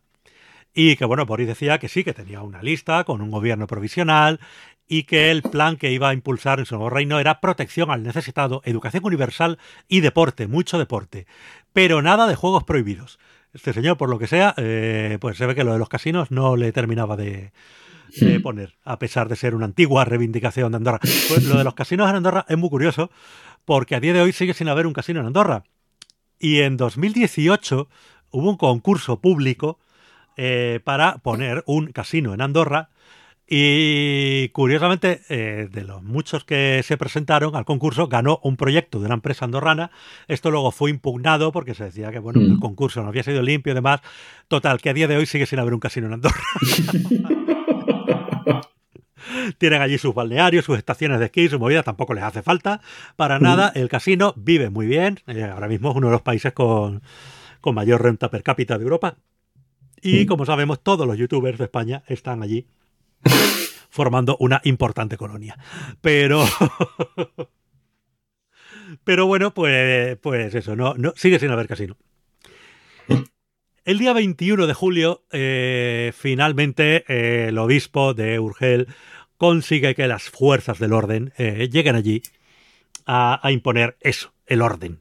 y 0.73 0.97
que, 0.97 1.05
bueno, 1.05 1.27
Boris 1.27 1.49
decía 1.49 1.79
que 1.79 1.89
sí, 1.89 2.05
que 2.05 2.15
tenía 2.15 2.43
una 2.43 2.63
lista 2.63 3.05
con 3.05 3.21
un 3.21 3.31
gobierno 3.31 3.67
provisional 3.67 4.41
y 4.87 5.05
que 5.05 5.31
el 5.31 5.43
plan 5.43 5.77
que 5.77 5.93
iba 5.93 6.09
a 6.09 6.15
impulsar 6.15 6.61
en 6.61 6.67
su 6.67 6.77
nuevo 6.77 6.91
reino 6.91 7.19
era 7.19 7.41
protección 7.41 7.91
al 7.91 8.03
necesitado, 8.03 8.63
educación 8.65 9.05
universal 9.05 9.59
y 9.89 10.01
deporte, 10.01 10.47
mucho 10.47 10.79
deporte, 10.79 11.27
pero 11.73 12.03
nada 12.03 12.27
de 12.27 12.37
juegos 12.37 12.65
prohibidos. 12.65 13.19
Este 13.53 13.73
señor, 13.73 13.97
por 13.97 14.09
lo 14.09 14.19
que 14.19 14.27
sea, 14.27 14.55
eh, 14.57 15.19
pues 15.21 15.37
se 15.37 15.47
ve 15.47 15.55
que 15.55 15.65
lo 15.65 15.73
de 15.73 15.79
los 15.79 15.89
casinos 15.89 16.31
no 16.31 16.57
le 16.57 16.71
terminaba 16.73 17.17
de, 17.17 17.53
de 18.21 18.41
poner, 18.41 18.75
a 18.85 18.99
pesar 18.99 19.29
de 19.29 19.37
ser 19.37 19.55
una 19.55 19.67
antigua 19.67 20.05
reivindicación 20.05 20.73
de 20.73 20.77
Andorra. 20.77 21.01
Pues 21.29 21.45
lo 21.45 21.59
de 21.59 21.65
los 21.65 21.75
casinos 21.75 22.09
en 22.09 22.17
Andorra 22.17 22.47
es 22.49 22.57
muy 22.57 22.71
curioso, 22.71 23.11
porque 23.65 23.95
a 23.95 24.01
día 24.01 24.13
de 24.13 24.21
hoy 24.21 24.33
sigue 24.33 24.55
sin 24.55 24.69
haber 24.69 24.87
un 24.87 24.93
casino 24.93 25.21
en 25.21 25.27
Andorra. 25.27 25.65
Y 26.39 26.61
en 26.61 26.77
2018 26.77 27.89
hubo 28.31 28.51
un 28.51 28.57
concurso 28.57 29.21
público 29.21 29.79
eh, 30.37 30.81
para 30.85 31.19
poner 31.19 31.63
un 31.67 31.93
casino 31.93 32.33
en 32.35 32.41
Andorra. 32.41 32.91
Y 33.53 34.49
curiosamente, 34.51 35.23
eh, 35.29 35.69
de 35.73 35.83
los 35.83 36.05
muchos 36.05 36.45
que 36.45 36.83
se 36.85 36.97
presentaron 36.97 37.57
al 37.57 37.65
concurso, 37.65 38.07
ganó 38.07 38.39
un 38.45 38.57
proyecto 38.57 39.01
de 39.01 39.07
una 39.07 39.15
empresa 39.15 39.45
andorrana. 39.45 39.91
Esto 40.29 40.53
luego 40.53 40.71
fue 40.71 40.91
impugnado 40.91 41.51
porque 41.51 41.75
se 41.75 41.83
decía 41.85 42.13
que 42.13 42.21
bueno, 42.21 42.39
Mm. 42.41 42.53
el 42.53 42.61
concurso 42.61 43.03
no 43.03 43.09
había 43.09 43.25
sido 43.25 43.43
limpio 43.43 43.73
y 43.73 43.75
demás. 43.75 44.03
Total, 44.47 44.81
que 44.81 44.91
a 44.91 44.95
día 44.95 45.09
de 45.09 45.17
hoy 45.17 45.27
sigue 45.27 45.47
sin 45.47 45.59
haber 45.59 45.75
un 45.75 45.81
casino 45.81 46.07
en 46.07 46.13
Andorra. 46.13 46.39
Tienen 49.59 49.83
allí 49.83 49.99
sus 49.99 50.15
balnearios, 50.15 50.65
sus 50.65 50.79
estaciones 50.79 51.19
de 51.19 51.27
esquí, 51.27 51.49
su 51.49 51.59
movida, 51.59 51.83
tampoco 51.83 52.15
les 52.15 52.23
hace 52.25 52.43
falta 52.43 52.81
para 53.17 53.39
nada. 53.41 53.73
El 53.75 53.89
casino 53.89 54.33
vive 54.37 54.71
muy 54.71 54.87
bien. 54.87 55.19
eh, 55.27 55.45
ahora 55.45 55.69
mismo 55.69 55.91
es 55.91 55.97
uno 55.97 56.07
de 56.07 56.13
los 56.13 56.23
países 56.23 56.53
con, 56.53 57.03
con 57.61 57.75
mayor 57.75 58.03
renta 58.03 58.31
per 58.31 58.43
cápita 58.43 58.79
de 58.79 58.85
Europa. 58.85 59.17
Y 60.03 60.25
Mm. 60.25 60.27
como 60.27 60.47
sabemos, 60.47 60.81
todos 60.83 61.07
los 61.07 61.19
youtubers 61.19 61.59
de 61.59 61.65
España 61.65 62.03
están 62.07 62.43
allí 62.43 62.67
formando 63.91 64.37
una 64.41 64.61
importante 64.65 65.17
colonia. 65.17 65.59
Pero. 66.01 66.45
Pero 69.05 69.27
bueno, 69.27 69.55
pues, 69.55 70.19
pues 70.19 70.55
eso, 70.55 70.75
no, 70.75 70.95
no, 70.95 71.13
sigue 71.17 71.39
sin 71.39 71.51
haber 71.51 71.69
casino. 71.69 71.97
El 73.85 73.99
día 73.99 74.13
21 74.13 74.67
de 74.67 74.75
julio, 74.75 75.25
eh, 75.33 76.13
finalmente, 76.15 77.05
eh, 77.09 77.47
el 77.49 77.59
obispo 77.59 78.13
de 78.15 78.39
Urgel 78.39 78.89
consigue 79.39 79.95
que 79.95 80.07
las 80.07 80.25
fuerzas 80.25 80.79
del 80.79 80.93
orden 80.93 81.33
eh, 81.39 81.69
lleguen 81.73 81.97
allí 81.97 82.23
a, 83.07 83.41
imponer 83.51 83.97
eso, 84.01 84.35
el 84.47 84.61
orden. 84.61 85.01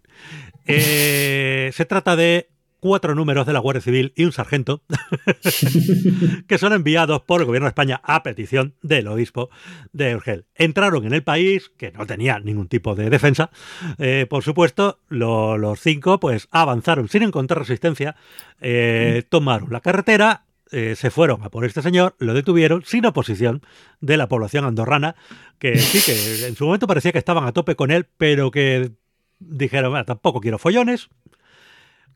Se 0.65 1.85
trata 1.87 2.15
de 2.15 2.49
cuatro 2.79 3.13
números 3.15 3.45
de 3.45 3.53
la 3.53 3.59
Guardia 3.59 3.81
Civil 3.81 4.13
y 4.15 4.25
un 4.25 4.31
sargento 4.31 4.81
que 6.47 6.57
son 6.57 6.73
enviados 6.73 7.21
por 7.21 7.41
el 7.41 7.47
gobierno 7.47 7.65
de 7.65 7.69
España 7.69 8.01
a 8.03 8.23
petición 8.23 8.75
del 8.81 9.07
obispo 9.07 9.49
de 9.93 10.15
Urgel. 10.15 10.45
Entraron 10.55 11.05
en 11.05 11.13
el 11.13 11.23
país, 11.23 11.71
que 11.77 11.91
no 11.91 12.05
tenía 12.05 12.39
ningún 12.39 12.67
tipo 12.67 12.95
de 12.95 13.09
defensa, 13.09 13.49
eh, 13.97 14.25
por 14.29 14.43
supuesto, 14.43 14.99
lo- 15.09 15.57
los 15.57 15.79
cinco 15.79 16.19
pues 16.19 16.47
avanzaron 16.51 17.07
sin 17.09 17.23
encontrar 17.23 17.59
resistencia, 17.59 18.15
eh, 18.61 19.23
tomaron 19.29 19.71
la 19.71 19.81
carretera, 19.81 20.45
eh, 20.71 20.95
se 20.95 21.09
fueron 21.09 21.43
a 21.43 21.49
por 21.49 21.65
este 21.65 21.81
señor, 21.81 22.15
lo 22.19 22.33
detuvieron 22.33 22.83
sin 22.85 23.05
oposición 23.05 23.61
de 24.01 24.17
la 24.17 24.27
población 24.29 24.65
andorrana, 24.65 25.15
que 25.57 25.77
sí 25.79 25.99
que 26.05 26.47
en 26.47 26.55
su 26.55 26.65
momento 26.65 26.87
parecía 26.87 27.11
que 27.11 27.17
estaban 27.17 27.45
a 27.45 27.51
tope 27.53 27.75
con 27.75 27.91
él, 27.91 28.05
pero 28.17 28.51
que 28.51 28.91
dijeron, 29.39 29.91
"Bueno, 29.91 30.05
tampoco 30.05 30.41
quiero 30.41 30.59
follones. 30.59 31.09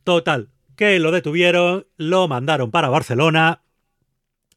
Total, 0.04 0.50
que 0.76 1.00
lo 1.00 1.12
detuvieron, 1.12 1.88
lo 1.98 2.28
mandaron 2.28 2.72
para 2.72 2.90
Barcelona, 2.90 3.64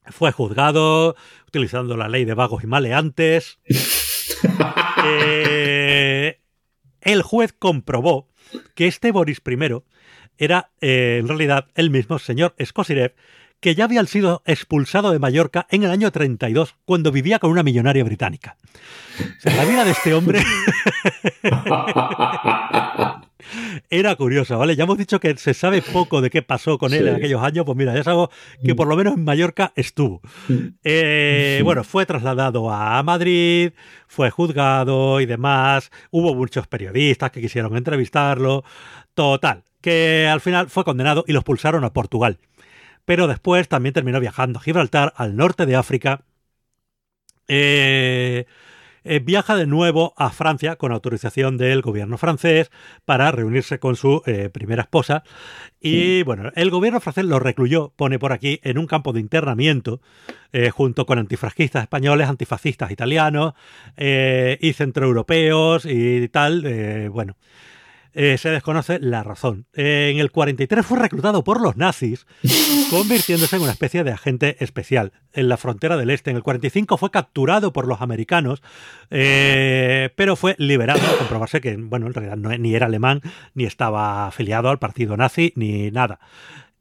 fue 0.07 0.33
juzgado 0.33 1.17
utilizando 1.47 1.97
la 1.97 2.09
ley 2.09 2.25
de 2.25 2.35
vagos 2.35 2.65
y 2.65 2.67
maleantes. 2.67 3.59
Eh, 5.09 6.41
el 7.01 7.23
juez 7.23 7.53
comprobó 7.53 8.29
que 8.75 8.89
este 8.89 9.13
Boris 9.13 9.41
I 9.47 9.57
era 10.37 10.73
eh, 10.81 11.19
en 11.21 11.29
realidad 11.29 11.69
el 11.75 11.91
mismo 11.91 12.19
señor 12.19 12.57
Skosirev 12.63 13.15
que 13.61 13.77
ya 13.77 13.85
había 13.85 14.05
sido 14.05 14.43
expulsado 14.45 15.13
de 15.13 15.21
Mallorca 15.21 15.67
en 15.71 15.85
el 15.85 15.91
año 15.91 16.11
32 16.11 16.75
cuando 16.85 17.13
vivía 17.13 17.39
con 17.39 17.51
una 17.51 17.63
millonaria 17.63 18.03
británica. 18.05 18.57
O 19.21 19.41
sea, 19.41 19.55
la 19.55 19.65
vida 19.65 19.85
de 19.85 19.93
este 19.93 20.13
hombre 20.13 20.43
era 23.91 24.15
curiosa, 24.17 24.57
¿vale? 24.57 24.77
Ya 24.77 24.85
hemos 24.85 24.99
dicho 24.99 25.21
que 25.21 25.37
se 25.37 25.55
sabe 25.55 25.83
poco 25.83 26.21
de 26.21 26.31
qué 26.31 26.43
pasó 26.43 26.79
con 26.79 26.93
él 26.93 27.03
Sí. 27.03 27.09
en 27.09 27.15
aquellos 27.17 27.43
años, 27.43 27.65
pues 27.65 27.77
mira, 27.77 27.95
ya 27.95 28.03
sabemos 28.03 28.31
que 28.65 28.75
por 28.75 28.89
lo 28.89 28.97
menos 28.97 29.15
en 29.15 29.25
Mallorca 29.25 29.73
estuvo. 29.77 30.21
Eh, 30.85 31.61
bueno, 31.65 31.85
fue 31.85 32.07
trasladado 32.07 32.71
a 32.71 33.03
Madrid, 33.03 33.73
fue 34.07 34.31
juzgado 34.31 35.21
y 35.21 35.27
demás. 35.27 35.91
Hubo 36.11 36.35
muchos 36.35 36.67
periodistas 36.67 37.31
que 37.31 37.41
quisieron 37.41 37.77
entrevistarlo. 37.77 38.65
Total, 39.15 39.63
que 39.81 40.29
al 40.31 40.41
final 40.41 40.69
fue 40.69 40.85
condenado 40.85 41.25
y 41.27 41.33
lo 41.33 41.41
expulsaron 41.41 41.85
a 41.85 41.93
Portugal. 41.93 42.39
Pero 43.05 43.29
después 43.29 43.69
también 43.69 43.93
terminó 43.93 44.19
viajando 44.19 44.59
a 44.59 44.63
Gibraltar, 44.63 45.13
al 45.17 45.37
norte 45.37 45.65
de 45.67 45.77
África. 45.77 46.23
Eh, 47.49 48.47
eh, 49.09 49.21
viaja 49.21 49.57
de 49.57 49.67
nuevo 49.67 50.15
a 50.17 50.31
Francia 50.31 50.77
con 50.77 50.93
autorización 50.93 51.57
del 51.57 51.81
gobierno 51.81 52.19
francés 52.19 52.71
para 53.05 53.31
reunirse 53.31 53.79
con 53.79 53.97
su 53.97 54.23
eh, 54.27 54.51
primera 54.51 54.83
esposa. 54.83 55.23
Y 55.81 56.25
bueno, 56.25 56.51
el 56.57 56.71
gobierno 56.71 57.01
francés 57.01 57.25
lo 57.25 57.39
recluyó, 57.39 57.93
pone 57.95 58.19
por 58.19 58.33
aquí, 58.33 58.61
en 58.65 58.79
un 58.79 58.87
campo 58.87 59.13
de 59.13 59.21
internamiento, 59.21 60.01
eh, 60.53 60.71
junto 60.71 61.07
con 61.07 61.19
antifranquistas 61.19 61.83
españoles, 61.83 62.29
antifascistas 62.29 62.91
italianos 62.91 63.55
y 63.97 64.73
centroeuropeos 64.73 65.87
y 65.87 66.29
tal. 66.29 67.11
bueno, 67.11 67.37
Eh, 68.19 68.39
se 68.39 68.49
desconoce 68.49 68.99
la 68.99 69.23
razón. 69.23 69.67
Eh, 69.75 70.11
en 70.11 70.21
el 70.21 70.31
43 70.31 70.87
fue 70.87 70.99
reclutado 70.99 71.45
por 71.45 71.61
los 71.61 71.77
nazis, 71.77 72.27
convirtiéndose 72.91 73.57
en 73.57 73.63
una 73.63 73.73
especie 73.73 74.05
de 74.05 74.13
agente 74.13 74.57
especial 74.65 75.13
en 75.35 75.51
la 75.51 75.59
frontera 75.59 75.99
del 75.99 76.09
este. 76.09 76.31
En 76.31 76.37
el 76.37 76.43
45 76.43 76.97
fue 76.97 77.11
capturado 77.11 77.75
por 77.75 77.87
los 77.87 78.01
americanos, 78.01 78.63
eh, 79.11 80.09
pero 80.17 80.35
fue 80.35 80.55
liberado 80.57 81.07
al 81.07 81.19
comprobarse 81.19 81.61
que, 81.61 81.77
bueno, 81.77 82.07
en 82.07 82.15
realidad 82.15 82.39
no, 82.39 82.57
ni 82.57 82.75
era 82.75 82.87
alemán, 82.87 83.21
ni 83.53 83.65
estaba 83.65 84.27
afiliado 84.27 84.71
al 84.71 84.79
partido 84.79 85.19
nazi, 85.19 85.53
ni 85.55 85.91
nada. 85.91 86.19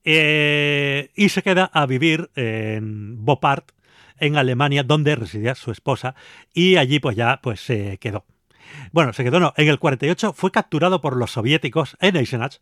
y 0.05 1.29
se 1.29 1.41
queda 1.43 1.65
a 1.65 1.85
vivir 1.85 2.29
en 2.35 3.25
Bopart, 3.25 3.71
en 4.19 4.37
Alemania, 4.37 4.83
donde 4.83 5.15
residía 5.17 5.53
su 5.55 5.71
esposa, 5.71 6.15
y 6.53 6.77
allí 6.77 6.99
pues 6.99 7.17
ya 7.17 7.41
pues 7.43 7.59
se 7.59 7.97
quedó. 7.97 8.23
Bueno, 8.91 9.13
se 9.13 9.23
quedó 9.23 9.39
no. 9.39 9.53
En 9.57 9.67
el 9.67 9.79
48 9.79 10.33
fue 10.33 10.51
capturado 10.51 11.01
por 11.01 11.15
los 11.15 11.31
soviéticos 11.31 11.97
en 11.99 12.15
Eisenach, 12.15 12.57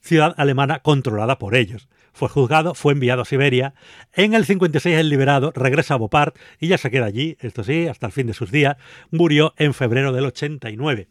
ciudad 0.00 0.34
alemana 0.36 0.80
controlada 0.80 1.38
por 1.38 1.54
ellos. 1.54 1.88
Fue 2.12 2.28
juzgado, 2.28 2.74
fue 2.74 2.92
enviado 2.92 3.22
a 3.22 3.24
Siberia. 3.24 3.74
En 4.12 4.34
el 4.34 4.44
56 4.44 4.98
es 4.98 5.04
liberado, 5.04 5.52
regresa 5.54 5.94
a 5.94 5.96
Bopart 5.96 6.36
y 6.60 6.68
ya 6.68 6.78
se 6.78 6.90
queda 6.90 7.06
allí, 7.06 7.36
esto 7.40 7.64
sí, 7.64 7.86
hasta 7.86 8.06
el 8.06 8.12
fin 8.12 8.26
de 8.26 8.34
sus 8.34 8.50
días. 8.50 8.76
Murió 9.10 9.54
en 9.56 9.72
febrero 9.72 10.12
del 10.12 10.26
89. 10.26 11.08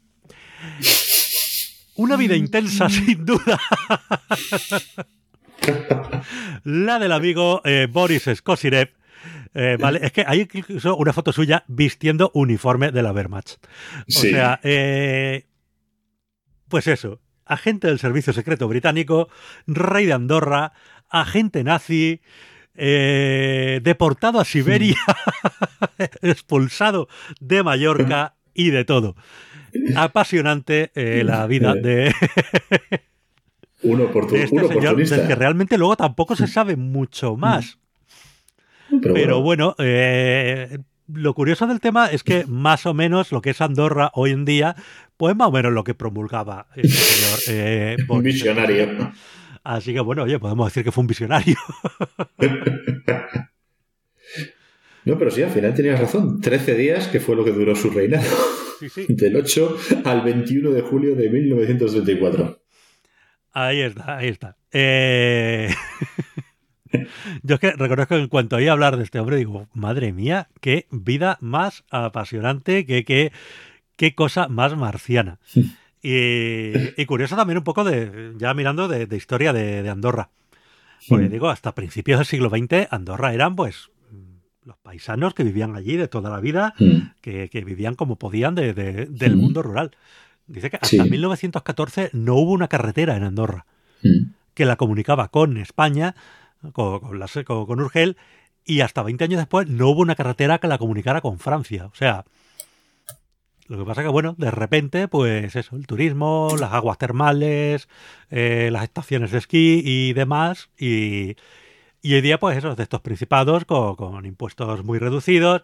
Una 1.96 2.16
vida 2.18 2.36
intensa, 2.36 2.90
sin 2.90 3.26
duda. 3.26 3.60
La 6.64 7.00
del 7.00 7.12
amigo 7.12 7.62
eh, 7.66 7.88
Boris 7.92 8.30
Skosirev, 8.34 8.94
eh, 9.54 9.78
vale, 9.80 10.00
es 10.04 10.12
que 10.12 10.24
hay 10.26 10.48
incluso 10.54 10.96
una 10.96 11.14
foto 11.14 11.34
suya 11.34 11.66
vistiendo 11.68 12.32
uniforme 12.34 12.92
de 12.92 13.04
la 13.04 13.12
Wehrmacht. 13.12 13.58
O 14.08 14.12
sea, 14.12 14.60
eh, 14.64 15.46
pues 16.70 16.88
eso, 16.88 17.20
agente 17.46 17.88
del 17.88 18.00
servicio 18.00 18.32
secreto 18.32 18.68
británico, 18.68 19.30
rey 19.68 20.06
de 20.06 20.14
Andorra, 20.14 20.72
agente 21.10 21.64
nazi, 21.64 22.22
eh, 22.76 23.82
deportado 23.84 24.40
a 24.40 24.46
Siberia, 24.46 24.98
expulsado 26.22 27.10
de 27.42 27.64
Mallorca 27.64 28.36
y 28.54 28.70
de 28.70 28.86
todo. 28.86 29.16
Apasionante 29.96 30.92
la 30.96 31.46
vida 31.48 31.76
de... 31.76 32.14
uno, 33.84 34.10
este 34.34 34.68
señor, 34.68 34.96
del 34.96 35.28
que 35.28 35.36
realmente 35.36 35.78
luego 35.78 35.98
tampoco 35.98 36.38
se 36.38 36.48
sabe 36.48 36.78
mucho 36.78 37.36
más. 37.36 37.81
Pero, 39.02 39.42
bueno, 39.42 39.76
eh, 39.80 40.78
lo 41.08 41.34
curioso 41.34 41.68
del 41.68 41.80
tema 41.80 42.08
es 42.08 42.24
que 42.24 42.46
más 42.48 42.86
o 42.86 42.94
menos 42.94 43.32
lo 43.32 43.42
que 43.42 43.52
es 43.52 43.62
Andorra 43.62 44.12
hoy 44.14 44.32
en 44.32 44.46
día, 44.46 44.76
pues 45.18 45.36
más 45.36 45.48
o 45.50 45.52
menos 45.52 45.72
lo 45.72 45.84
que 45.84 45.94
promulgaba 45.94 46.68
este 46.76 46.90
señor. 46.90 47.40
Eh, 47.50 47.98
un 48.08 48.24
visionario. 48.24 49.12
Así 49.64 49.94
que 49.94 50.00
bueno, 50.00 50.24
oye, 50.24 50.40
podemos 50.40 50.68
decir 50.68 50.84
que 50.84 50.92
fue 50.92 51.02
un 51.02 51.08
visionario. 51.08 51.56
No, 55.04 55.18
pero 55.18 55.32
sí, 55.32 55.42
al 55.42 55.50
final 55.50 55.74
tenías 55.74 56.00
razón. 56.00 56.42
Trece 56.42 56.76
días, 56.76 57.08
que 57.08 57.20
fue 57.20 57.36
lo 57.36 57.44
que 57.44 57.52
duró 57.52 57.76
su 57.76 57.90
reinado. 57.90 58.30
Del 59.08 59.36
8 59.36 59.78
al 60.06 60.22
21 60.22 60.72
de 60.72 60.82
julio 60.82 61.16
de 61.16 61.30
1934. 61.30 62.62
Ahí 63.54 63.82
está, 63.82 64.18
ahí 64.18 64.28
está. 64.28 64.58
Eh... 64.72 65.70
Yo 67.44 67.56
es 67.56 67.62
que 67.62 67.72
reconozco 67.72 68.16
que 68.16 68.22
en 68.22 68.28
cuanto 68.28 68.56
oí 68.56 68.68
hablar 68.68 68.98
de 68.98 69.04
este 69.04 69.20
hombre, 69.20 69.38
digo, 69.38 69.68
madre 69.74 70.14
mía, 70.14 70.50
qué 70.60 70.88
vida 70.92 71.38
más 71.42 71.84
apasionante, 71.90 72.86
qué, 72.86 73.04
qué, 73.04 73.32
qué 73.96 74.16
cosa 74.16 74.48
más 74.48 74.76
marciana. 74.76 75.40
Y, 76.04 77.06
curioso 77.06 77.36
también 77.36 77.60
un 77.60 77.64
poco 77.64 77.84
de, 77.84 78.34
ya 78.36 78.56
mirando 78.56 78.88
de, 78.88 79.16
historia 79.16 79.54
de, 79.54 79.88
Andorra. 79.88 80.32
Porque 81.08 81.30
digo, 81.30 81.48
hasta 81.50 81.76
principios 81.76 82.18
del 82.18 82.26
siglo 82.26 82.50
XX, 82.50 82.88
Andorra 82.90 83.36
eran 83.36 83.56
pues 83.56 83.92
los 84.64 84.78
paisanos 84.78 85.36
que 85.36 85.44
vivían 85.44 85.76
allí 85.76 85.98
de 85.98 86.08
toda 86.08 86.32
la 86.32 86.40
vida, 86.40 86.74
que, 87.22 87.64
vivían 87.64 87.94
como 87.94 88.16
podían 88.16 88.56
del 88.56 89.36
mundo 89.36 89.62
rural. 89.62 89.92
Dice 90.48 90.72
que 90.72 90.80
hasta 90.82 91.06
1914 91.06 92.10
no 92.14 92.34
hubo 92.34 92.54
una 92.54 92.68
carretera 92.68 93.16
en 93.16 93.22
Andorra 93.22 93.68
que 94.54 94.66
la 94.66 94.76
comunicaba 94.76 95.30
con 95.30 95.58
España 95.58 96.16
con, 96.74 97.00
con, 97.46 97.80
Urgel, 97.82 98.18
y 98.66 98.82
hasta 98.82 99.04
20 99.04 99.24
años 99.24 99.40
después 99.40 99.68
no 99.68 99.90
hubo 99.90 100.02
una 100.02 100.16
carretera 100.16 100.60
que 100.60 100.68
la 100.68 100.78
comunicara 100.78 101.22
con 101.22 101.40
Francia. 101.40 101.88
O 101.88 101.96
sea, 101.96 102.26
lo 103.68 103.78
que 103.78 103.86
pasa 103.86 104.04
que, 104.04 104.10
bueno, 104.10 104.36
de 104.38 104.52
repente, 104.52 105.08
pues 105.08 105.56
eso, 105.56 105.76
el 105.76 105.88
turismo, 105.88 106.50
las 106.60 106.74
aguas 106.74 106.98
termales, 106.98 107.88
eh, 108.30 108.70
las 108.72 108.84
estaciones 108.84 109.32
de 109.32 109.38
esquí 109.38 109.82
y 109.84 110.14
demás, 110.14 110.70
y, 110.78 111.38
y 112.02 112.16
hoy 112.16 112.22
día, 112.22 112.40
pues 112.40 112.58
eso, 112.58 112.76
de 112.76 112.84
estos 112.84 113.02
principados 113.02 113.66
con, 113.66 114.26
impuestos 114.26 114.84
muy 114.84 115.00
reducidos, 115.00 115.62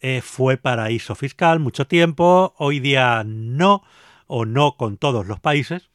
eh, 0.00 0.20
fue 0.22 0.56
paraíso 0.56 1.14
fiscal 1.14 1.58
mucho 1.60 1.86
tiempo, 1.86 2.54
hoy 2.58 2.80
día 2.80 3.24
no, 3.26 3.82
o 4.26 4.44
no 4.46 4.76
con 4.76 4.96
todos 4.96 5.26
los 5.26 5.40
países, 5.40 5.90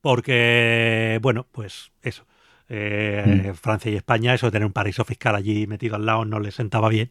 porque, 0.00 1.18
bueno, 1.22 1.46
pues 1.52 1.92
eso, 2.02 2.24
eh, 2.70 3.50
mm. 3.50 3.54
Francia 3.54 3.90
y 3.90 3.96
España, 3.96 4.32
eso 4.32 4.46
de 4.46 4.52
tener 4.52 4.66
un 4.66 4.72
paraíso 4.72 5.04
fiscal 5.04 5.34
allí 5.34 5.66
metido 5.66 5.96
al 5.96 6.06
lado 6.06 6.24
no 6.24 6.40
les 6.40 6.54
sentaba 6.54 6.88
bien. 6.88 7.08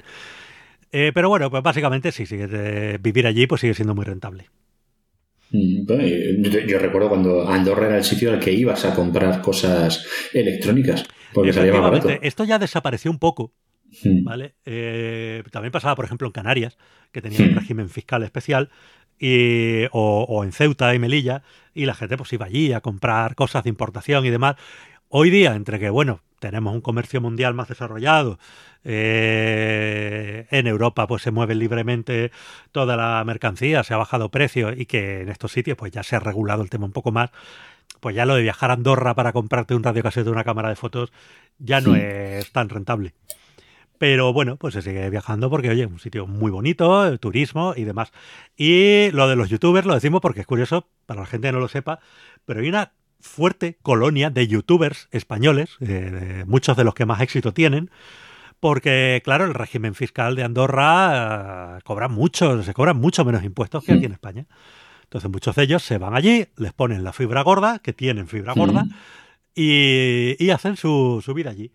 Eh, 0.91 1.11
pero 1.13 1.29
bueno, 1.29 1.51
pues 1.51 1.61
básicamente 1.61 2.11
sí, 2.11 2.25
sigue, 2.25 2.97
vivir 2.97 3.27
allí 3.27 3.45
pues 3.45 3.61
sigue 3.61 3.73
siendo 3.73 3.93
muy 3.93 4.05
rentable. 4.05 4.45
Mm, 5.51 5.85
yo, 6.67 6.79
recuerdo 6.79 7.09
cuando 7.09 7.47
Andorra 7.47 7.87
era 7.87 7.97
el 7.97 8.03
sitio 8.03 8.31
al 8.31 8.39
que 8.39 8.51
ibas 8.51 8.85
a 8.85 8.95
comprar 8.95 9.41
cosas 9.41 10.05
electrónicas, 10.33 11.05
porque 11.33 11.53
salía. 11.53 11.73
Esto 12.21 12.43
ya 12.45 12.57
desapareció 12.57 13.11
un 13.11 13.19
poco, 13.19 13.53
mm. 14.03 14.23
¿vale? 14.23 14.53
Eh, 14.65 15.43
también 15.51 15.71
pasaba, 15.71 15.95
por 15.95 16.05
ejemplo, 16.05 16.27
en 16.27 16.31
Canarias, 16.31 16.77
que 17.11 17.21
tenía 17.21 17.39
un 17.41 17.55
régimen 17.55 17.89
fiscal 17.89 18.23
especial, 18.23 18.69
y, 19.19 19.85
o, 19.91 20.25
o, 20.29 20.43
en 20.43 20.51
Ceuta 20.51 20.93
y 20.95 20.99
Melilla, 20.99 21.43
y 21.73 21.85
la 21.85 21.93
gente 21.93 22.15
pues 22.15 22.31
iba 22.31 22.45
allí 22.45 22.71
a 22.71 22.81
comprar 22.81 23.35
cosas 23.35 23.63
de 23.63 23.69
importación 23.69 24.25
y 24.25 24.29
demás. 24.29 24.55
Hoy 25.11 25.31
día, 25.31 25.55
entre 25.55 25.79
que, 25.79 25.89
bueno, 25.89 26.21
tenemos 26.39 26.71
un 26.71 26.81
comercio 26.81 27.19
mundial 27.19 27.55
más 27.55 27.67
desarrollado, 27.67 28.37
eh, 28.83 30.45
en 30.51 30.67
Europa 30.67 31.07
pues 31.07 31.23
se 31.23 31.31
mueve 31.31 31.55
libremente 31.55 32.31
toda 32.71 32.95
la 32.95 33.23
mercancía, 33.25 33.83
se 33.83 33.95
ha 33.95 33.97
bajado 33.97 34.29
precio 34.29 34.71
y 34.71 34.85
que 34.85 35.21
en 35.21 35.29
estos 35.29 35.51
sitios 35.51 35.77
pues 35.77 35.91
ya 35.91 36.03
se 36.03 36.15
ha 36.15 36.19
regulado 36.19 36.61
el 36.61 36.69
tema 36.69 36.85
un 36.85 36.91
poco 36.91 37.11
más, 37.11 37.31
pues 38.01 38.15
ya 38.15 38.27
lo 38.27 38.35
de 38.35 38.43
viajar 38.43 38.69
a 38.69 38.75
Andorra 38.75 39.15
para 39.15 39.33
comprarte 39.33 39.73
un 39.73 39.81
radiocasete 39.81 40.25
de 40.25 40.31
una 40.31 40.43
cámara 40.43 40.69
de 40.69 40.75
fotos 40.75 41.11
ya 41.57 41.81
no 41.81 41.95
es 41.95 42.51
tan 42.51 42.69
rentable. 42.69 43.15
Pero 43.97 44.31
bueno, 44.31 44.57
pues 44.57 44.75
se 44.75 44.83
sigue 44.83 45.09
viajando 45.09 45.49
porque, 45.49 45.71
oye, 45.71 45.87
un 45.87 45.99
sitio 45.99 46.27
muy 46.27 46.51
bonito, 46.51 47.17
turismo 47.17 47.73
y 47.75 47.83
demás. 47.83 48.11
Y 48.55 49.09
lo 49.11 49.27
de 49.27 49.35
los 49.35 49.49
youtubers 49.49 49.87
lo 49.87 49.95
decimos 49.95 50.21
porque 50.21 50.41
es 50.41 50.47
curioso, 50.47 50.87
para 51.07 51.21
la 51.21 51.25
gente 51.25 51.47
que 51.47 51.51
no 51.51 51.59
lo 51.59 51.67
sepa, 51.67 51.99
pero 52.45 52.61
hay 52.61 52.69
una 52.69 52.93
fuerte 53.19 53.77
colonia 53.81 54.29
de 54.29 54.47
youtubers 54.47 55.07
españoles, 55.11 55.77
eh, 55.81 56.43
muchos 56.47 56.77
de 56.77 56.83
los 56.83 56.93
que 56.93 57.05
más 57.05 57.21
éxito 57.21 57.53
tienen, 57.53 57.89
porque, 58.59 59.21
claro, 59.23 59.45
el 59.45 59.53
régimen 59.53 59.95
fiscal 59.95 60.35
de 60.35 60.43
Andorra 60.43 61.77
eh, 61.77 61.81
cobra 61.83 62.07
mucho, 62.07 62.61
se 62.63 62.73
cobran 62.73 62.97
mucho 62.97 63.23
menos 63.25 63.43
impuestos 63.43 63.83
que 63.83 63.93
aquí 63.93 64.05
en 64.05 64.11
España. 64.13 64.45
Entonces 65.03 65.29
muchos 65.31 65.55
de 65.55 65.63
ellos 65.63 65.83
se 65.83 65.97
van 65.97 66.15
allí, 66.15 66.47
les 66.57 66.73
ponen 66.73 67.03
la 67.03 67.13
fibra 67.13 67.41
gorda, 67.41 67.79
que 67.79 67.93
tienen 67.93 68.27
fibra 68.27 68.53
gorda, 68.53 68.85
y, 69.55 70.49
hacen 70.51 70.77
su, 70.77 71.23
vida 71.35 71.49
allí. 71.49 71.71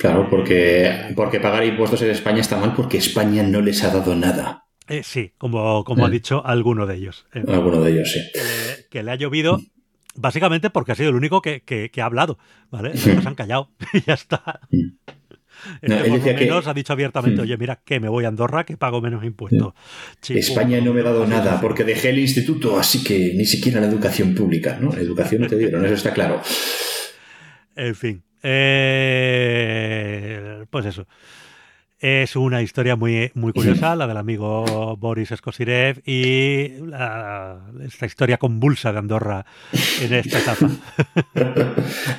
Claro, 0.00 0.28
porque, 0.28 1.12
porque 1.14 1.38
pagar 1.38 1.64
impuestos 1.64 2.02
en 2.02 2.10
España 2.10 2.40
está 2.40 2.56
mal 2.56 2.74
porque 2.74 2.98
España 2.98 3.44
no 3.44 3.60
les 3.60 3.84
ha 3.84 3.90
dado 3.90 4.16
nada. 4.16 4.64
Eh, 4.88 5.02
sí, 5.04 5.32
como, 5.38 5.84
como 5.84 6.04
ha 6.04 6.10
dicho 6.10 6.44
alguno 6.44 6.86
de 6.86 6.96
ellos. 6.96 7.26
alguno 7.32 7.80
de 7.80 7.92
ellos, 7.92 8.10
sí. 8.12 8.20
que 8.90 9.02
le 9.02 9.12
ha 9.12 9.14
llovido 9.14 9.60
Básicamente 10.16 10.70
porque 10.70 10.92
ha 10.92 10.94
sido 10.94 11.10
el 11.10 11.16
único 11.16 11.42
que, 11.42 11.90
ha 11.96 12.04
hablado, 12.04 12.38
¿vale? 12.70 12.96
se 12.96 13.12
han 13.12 13.34
callado 13.34 13.70
y 13.92 14.02
ya 14.02 14.14
está. 14.14 14.60
Este 15.80 15.96
por 15.96 16.18
lo 16.18 16.34
menos 16.34 16.66
ha 16.66 16.74
dicho 16.74 16.92
abiertamente, 16.92 17.40
oye, 17.40 17.56
mira, 17.56 17.80
que 17.84 18.00
me 18.00 18.08
voy 18.08 18.24
a 18.24 18.28
Andorra, 18.28 18.64
que 18.64 18.76
pago 18.76 19.00
menos 19.00 19.24
impuestos. 19.24 19.72
España 20.28 20.80
no 20.80 20.92
me 20.92 21.00
ha 21.00 21.04
dado 21.04 21.26
nada 21.26 21.60
porque 21.60 21.84
dejé 21.84 22.10
el 22.10 22.18
instituto, 22.18 22.78
así 22.78 23.02
que 23.02 23.32
ni 23.34 23.46
siquiera 23.46 23.80
la 23.80 23.86
educación 23.86 24.34
pública, 24.34 24.76
¿no? 24.80 24.92
educación 24.94 25.42
no 25.42 25.48
te 25.48 25.56
dieron, 25.56 25.84
eso 25.84 25.94
está 25.94 26.12
claro. 26.12 26.42
En 27.76 27.94
fin. 27.94 28.22
Eh, 28.42 29.74
pues 30.70 30.86
eso. 30.86 31.06
Es 31.98 32.36
una 32.36 32.62
historia 32.62 32.96
muy, 32.96 33.30
muy 33.34 33.52
curiosa, 33.54 33.96
la 33.96 34.06
del 34.06 34.16
amigo 34.16 34.96
Boris 34.96 35.30
Skosirev 35.36 36.02
y 36.04 36.72
esta 37.84 38.06
historia 38.06 38.38
convulsa 38.38 38.92
de 38.92 38.98
Andorra 38.98 39.46
en 40.00 40.14
esta 40.14 40.38
etapa. 40.38 40.68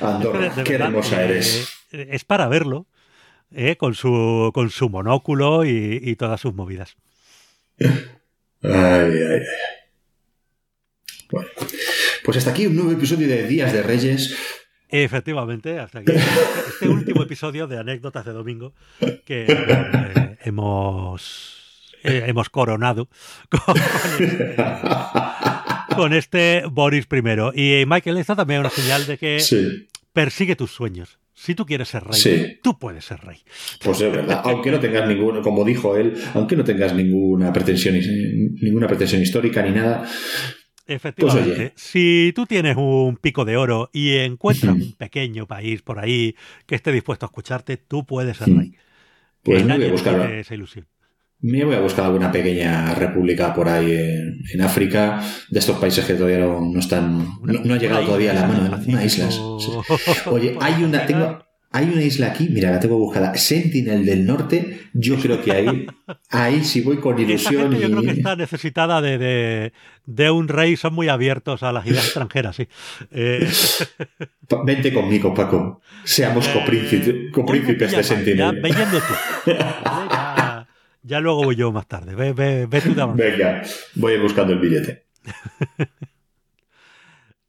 Andorra, 0.00 0.52
qué 0.64 0.74
hermosa 0.74 1.22
eres. 1.22 1.68
Eh, 1.92 2.08
es 2.10 2.24
para 2.24 2.48
verlo, 2.48 2.86
eh, 3.52 3.76
con, 3.76 3.94
su, 3.94 4.50
con 4.52 4.70
su 4.70 4.88
monóculo 4.88 5.64
y, 5.64 6.16
todas 6.16 6.40
sus 6.40 6.54
movidas. 6.54 6.96
Ay, 7.78 7.90
ay, 8.62 9.18
ay. 9.22 9.40
Bueno. 11.30 11.48
Pues 12.24 12.38
hasta 12.38 12.50
aquí 12.50 12.66
un 12.66 12.74
nuevo 12.74 12.90
episodio 12.90 13.28
de 13.28 13.46
Días 13.46 13.72
de 13.72 13.82
Reyes. 13.82 14.34
Efectivamente, 14.88 15.78
hasta 15.78 16.00
aquí 16.00 16.12
este 16.68 16.88
último 16.88 17.22
episodio 17.22 17.66
de 17.66 17.78
Anécdotas 17.78 18.24
de 18.24 18.32
Domingo 18.32 18.72
que 19.24 19.46
eh, 19.48 20.38
hemos, 20.44 21.96
eh, 22.04 22.24
hemos 22.26 22.48
coronado 22.50 23.08
con, 23.48 23.76
este, 23.76 24.56
con, 25.94 26.12
este, 26.12 26.62
Boris 26.70 27.06
I. 27.10 27.80
Y 27.82 27.86
Michael, 27.86 28.18
esta 28.18 28.36
también 28.36 28.60
es 28.60 28.66
una 28.66 28.82
señal 28.82 29.06
de 29.06 29.18
que 29.18 29.42
persigue 30.12 30.54
tus 30.54 30.70
sueños. 30.70 31.18
Si 31.34 31.54
tú 31.54 31.66
quieres 31.66 31.88
ser 31.88 32.02
rey, 32.02 32.58
tú 32.62 32.78
puedes 32.78 33.04
ser 33.04 33.20
rey. 33.20 33.38
Pues 33.84 34.00
es 34.00 34.10
verdad, 34.10 34.40
aunque 34.44 34.70
no 34.70 34.80
tengas 34.80 35.06
ningún, 35.06 35.42
como 35.42 35.64
dijo 35.66 35.94
él, 35.94 36.14
aunque 36.32 36.56
no 36.56 36.64
tengas 36.64 36.94
ninguna 36.94 37.52
pretensión, 37.52 37.94
ninguna 38.62 38.86
pretensión 38.86 39.20
histórica 39.20 39.60
ni 39.62 39.72
nada, 39.72 40.08
Efectivamente, 40.86 41.72
pues 41.74 41.82
si 41.82 42.32
tú 42.34 42.46
tienes 42.46 42.76
un 42.76 43.16
pico 43.16 43.44
de 43.44 43.56
oro 43.56 43.90
y 43.92 44.16
encuentras 44.18 44.74
un 44.74 44.92
pequeño 44.92 45.46
país 45.46 45.82
por 45.82 45.98
ahí 45.98 46.36
que 46.64 46.76
esté 46.76 46.92
dispuesto 46.92 47.26
a 47.26 47.28
escucharte, 47.28 47.76
tú 47.76 48.06
puedes 48.06 48.36
ser 48.36 48.48
rey. 48.54 48.74
Pues 49.42 49.64
me 49.64 49.76
voy 49.76 49.86
a 49.86 49.92
buscar 49.92 50.32
esa 50.32 50.54
ilusión. 50.54 50.86
Me 51.40 51.64
voy 51.64 51.74
a 51.74 51.80
buscar 51.80 52.06
alguna 52.06 52.32
pequeña 52.32 52.94
república 52.94 53.52
por 53.52 53.68
ahí 53.68 53.92
en, 54.52 54.60
África, 54.62 55.22
de 55.50 55.58
estos 55.58 55.78
países 55.78 56.04
que 56.04 56.14
todavía 56.14 56.38
no, 56.38 56.78
están, 56.78 57.28
no, 57.42 57.74
ha 57.74 57.78
llegado 57.78 58.06
todavía 58.06 58.30
a 58.30 58.34
la 58.34 58.46
mano, 58.46 58.80
una 58.86 59.04
islas. 59.04 59.38
Oye, 60.26 60.56
hay 60.60 60.82
una, 60.82 61.04
tengo, 61.04 61.38
hay 61.70 61.90
una 61.90 62.02
isla 62.02 62.28
aquí, 62.28 62.48
mira, 62.48 62.70
la 62.70 62.80
tengo 62.80 62.96
buscada, 62.96 63.34
Sentinel 63.34 64.04
del 64.06 64.24
Norte. 64.24 64.88
Yo 64.94 65.16
creo 65.16 65.42
que 65.42 65.52
ahí, 65.52 65.86
ahí 66.30 66.64
sí 66.64 66.80
voy 66.80 66.98
con 66.98 67.18
ilusión. 67.20 67.72
Yo 67.78 67.90
creo 67.90 68.02
que 68.02 68.12
está 68.12 68.36
necesitada 68.36 69.02
de, 69.02 69.72
un 70.30 70.48
rey, 70.48 70.76
son 70.76 70.94
muy 70.94 71.08
abiertos 71.08 71.62
a 71.62 71.72
las 71.72 71.86
ideas 71.86 72.04
extranjeras, 72.06 72.56
sí. 72.56 72.68
Eh, 73.10 73.46
vente 74.64 74.92
conmigo, 74.92 75.34
Paco. 75.34 75.80
Seamos 76.04 76.48
eh, 76.48 77.30
copríncipes, 77.32 77.92
de 77.92 78.02
Sentinel. 78.02 78.62
Ya, 78.66 78.90
tú. 78.90 80.66
Ya, 81.02 81.20
luego 81.20 81.44
voy 81.44 81.56
yo 81.56 81.70
más 81.72 81.86
tarde. 81.86 82.14
Ve, 82.14 82.32
ve, 82.32 82.66
ve 82.66 82.80
tú 82.80 82.94
Venga, 83.14 83.62
voy 83.94 84.18
buscando 84.18 84.52
el 84.52 84.58
billete. 84.58 85.06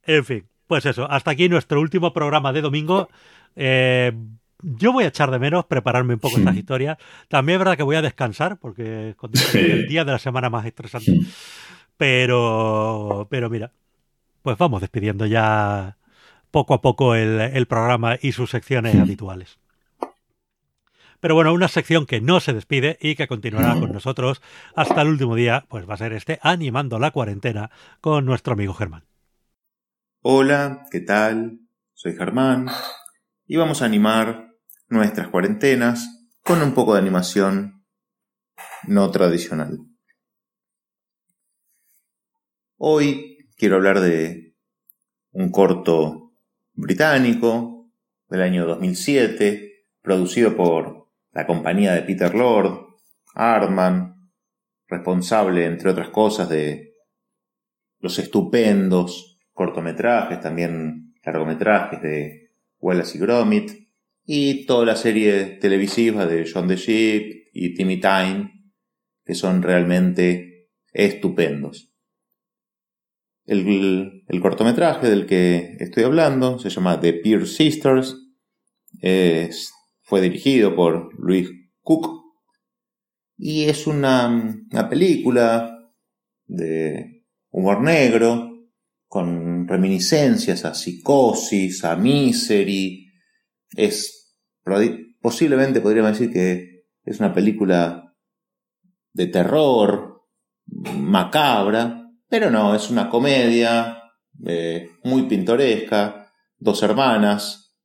en 0.04 0.26
fin, 0.26 0.48
pues 0.68 0.86
eso, 0.86 1.10
hasta 1.10 1.32
aquí 1.32 1.50
nuestro 1.50 1.82
último 1.82 2.14
programa 2.14 2.54
de 2.54 2.62
domingo. 2.62 3.10
Eh, 3.56 4.12
yo 4.62 4.92
voy 4.92 5.06
a 5.06 5.08
echar 5.08 5.32
de 5.32 5.40
menos 5.40 5.66
prepararme 5.66 6.16
un 6.16 6.20
poco 6.20 6.38
estas 6.38 6.56
historias. 6.56 6.98
También 7.28 7.56
es 7.56 7.60
verdad 7.60 7.78
que 7.78 7.84
voy 7.84 7.96
a 7.96 8.02
descansar 8.02 8.58
porque 8.58 9.16
es 9.34 9.56
el 9.56 9.88
día 9.88 10.04
de 10.04 10.12
la 10.12 10.20
semana 10.20 10.50
más 10.50 10.66
estresante. 10.66 11.20
Pero, 11.96 13.28
pero 13.30 13.50
mira, 13.50 13.72
pues 14.42 14.58
vamos 14.58 14.82
despidiendo 14.82 15.26
ya 15.26 15.98
poco 16.52 16.74
a 16.74 16.82
poco 16.82 17.16
el, 17.16 17.66
programa 17.68 18.18
y 18.22 18.32
sus 18.32 18.50
secciones 18.50 18.96
habituales. 18.96 19.60
Pero 21.20 21.34
bueno, 21.34 21.52
una 21.54 21.68
sección 21.68 22.06
que 22.06 22.22
no 22.22 22.40
se 22.40 22.54
despide 22.54 22.98
y 23.02 23.16
que 23.16 23.28
continuará 23.28 23.74
con 23.80 23.92
nosotros 23.92 24.42
hasta 24.76 25.02
el 25.02 25.08
último 25.08 25.36
día, 25.36 25.66
pues 25.68 25.90
va 25.90 25.96
a 25.96 25.98
ser 25.98 26.14
este 26.14 26.40
animando 26.44 27.00
la 27.00 27.12
cuarentena 27.12 27.72
con 28.02 28.26
nuestro 28.26 28.54
amigo 28.54 28.74
Germán. 28.74 29.04
Hola, 30.22 30.88
¿qué 30.90 31.00
tal? 31.00 31.60
Soy 31.94 32.16
Germán 32.16 32.66
y 33.46 33.56
vamos 33.56 33.82
a 33.82 33.86
animar 33.86 34.50
nuestras 34.90 35.28
cuarentenas 35.28 36.32
con 36.42 36.64
un 36.64 36.74
poco 36.74 36.96
de 36.96 37.02
animación 37.02 37.86
no 38.88 39.12
tradicional. 39.12 39.78
Hoy 42.78 43.48
quiero 43.58 43.76
hablar 43.76 44.00
de 44.00 44.56
un 45.34 45.52
corto 45.52 46.34
británico 46.74 47.92
del 48.28 48.42
año 48.42 48.66
2007, 48.66 49.86
producido 50.02 50.58
por 50.58 51.12
la 51.32 51.46
compañía 51.46 51.94
de 51.94 52.02
Peter 52.02 52.34
Lord, 52.34 52.88
Artman, 53.36 54.32
responsable, 54.88 55.66
entre 55.66 55.92
otras 55.92 56.10
cosas, 56.10 56.50
de 56.50 56.96
los 58.00 58.18
estupendos 58.18 59.37
cortometrajes, 59.58 60.40
también 60.40 61.16
largometrajes 61.26 62.00
de 62.02 62.52
Wallace 62.80 63.18
y 63.18 63.22
Gromit, 63.22 63.72
y 64.24 64.66
toda 64.68 64.86
la 64.86 64.96
serie 64.96 65.58
televisiva 65.60 66.28
de 66.28 66.50
John 66.50 66.68
the 66.68 66.76
Sheep 66.76 67.50
y 67.54 67.74
Timmy 67.74 68.00
Time, 68.00 68.52
que 69.26 69.34
son 69.34 69.64
realmente 69.64 70.70
estupendos. 70.94 71.92
El, 73.48 74.24
cortometraje 74.42 75.10
del 75.10 75.26
que 75.26 75.76
estoy 75.80 76.04
hablando 76.04 76.60
se 76.60 76.70
llama 76.70 77.00
The 77.00 77.14
Peer 77.14 77.48
Sisters, 77.48 78.16
fue 80.02 80.22
dirigido 80.22 80.76
por 80.76 81.20
Louis 81.20 81.50
Cook 81.82 82.28
y 83.38 83.64
es 83.64 83.88
una, 83.88 84.28
una 84.72 84.90
película 84.90 85.92
de 86.46 87.24
humor 87.50 87.82
negro 87.82 88.47
con 89.08 89.68
reminiscencias 89.68 90.66
a 90.66 90.74
psicosis, 90.74 91.84
a 91.84 91.96
misery. 91.96 93.08
Es 93.76 94.36
posiblemente 95.22 95.82
podríamos 95.82 96.12
decir 96.12 96.32
que 96.32 96.86
es 97.04 97.20
una 97.20 97.34
película 97.34 98.14
de 99.14 99.28
terror, 99.28 100.22
macabra, 100.98 102.12
pero 102.28 102.52
no, 102.52 102.76
es 102.76 102.90
una 102.90 103.10
comedia 103.10 104.04
eh, 104.46 104.90
muy 105.04 105.24
pintoresca, 105.24 106.32
dos 106.58 106.84
hermanas 106.84 107.76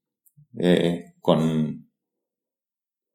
eh, 0.59 1.15
con 1.21 1.89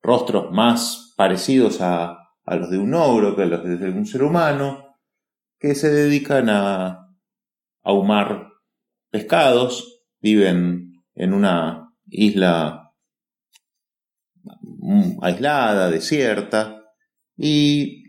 rostros 0.02 0.52
más 0.52 1.14
parecidos 1.18 1.82
a, 1.82 2.18
a 2.46 2.56
los 2.56 2.70
de 2.70 2.78
un 2.78 2.94
ogro 2.94 3.36
que 3.36 3.44
a 3.44 3.46
los 3.46 3.64
de 3.64 3.90
un 3.90 4.06
ser 4.06 4.24
humano, 4.24 4.98
que 5.60 5.76
se 5.76 5.92
dedican 5.92 6.50
a 6.50 7.07
ahumar 7.88 8.50
pescados, 9.10 10.04
viven 10.20 10.92
en 11.16 11.34
una 11.34 11.94
isla 12.10 12.92
mm, 14.44 15.24
aislada, 15.24 15.90
desierta, 15.90 16.84
y 17.38 18.04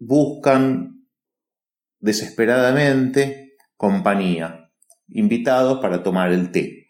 buscan 0.00 1.06
desesperadamente 2.00 3.52
compañía, 3.76 4.72
invitados 5.08 5.78
para 5.78 6.02
tomar 6.02 6.32
el 6.32 6.50
té. 6.50 6.88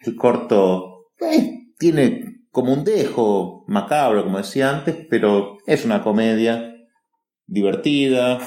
El 0.00 0.16
corto 0.16 1.12
eh, 1.20 1.72
tiene 1.78 2.42
como 2.50 2.74
un 2.74 2.84
dejo 2.84 3.64
macabro, 3.68 4.24
como 4.24 4.38
decía 4.38 4.70
antes, 4.70 4.96
pero 5.08 5.56
es 5.66 5.84
una 5.86 6.02
comedia 6.02 6.74
divertida 7.46 8.38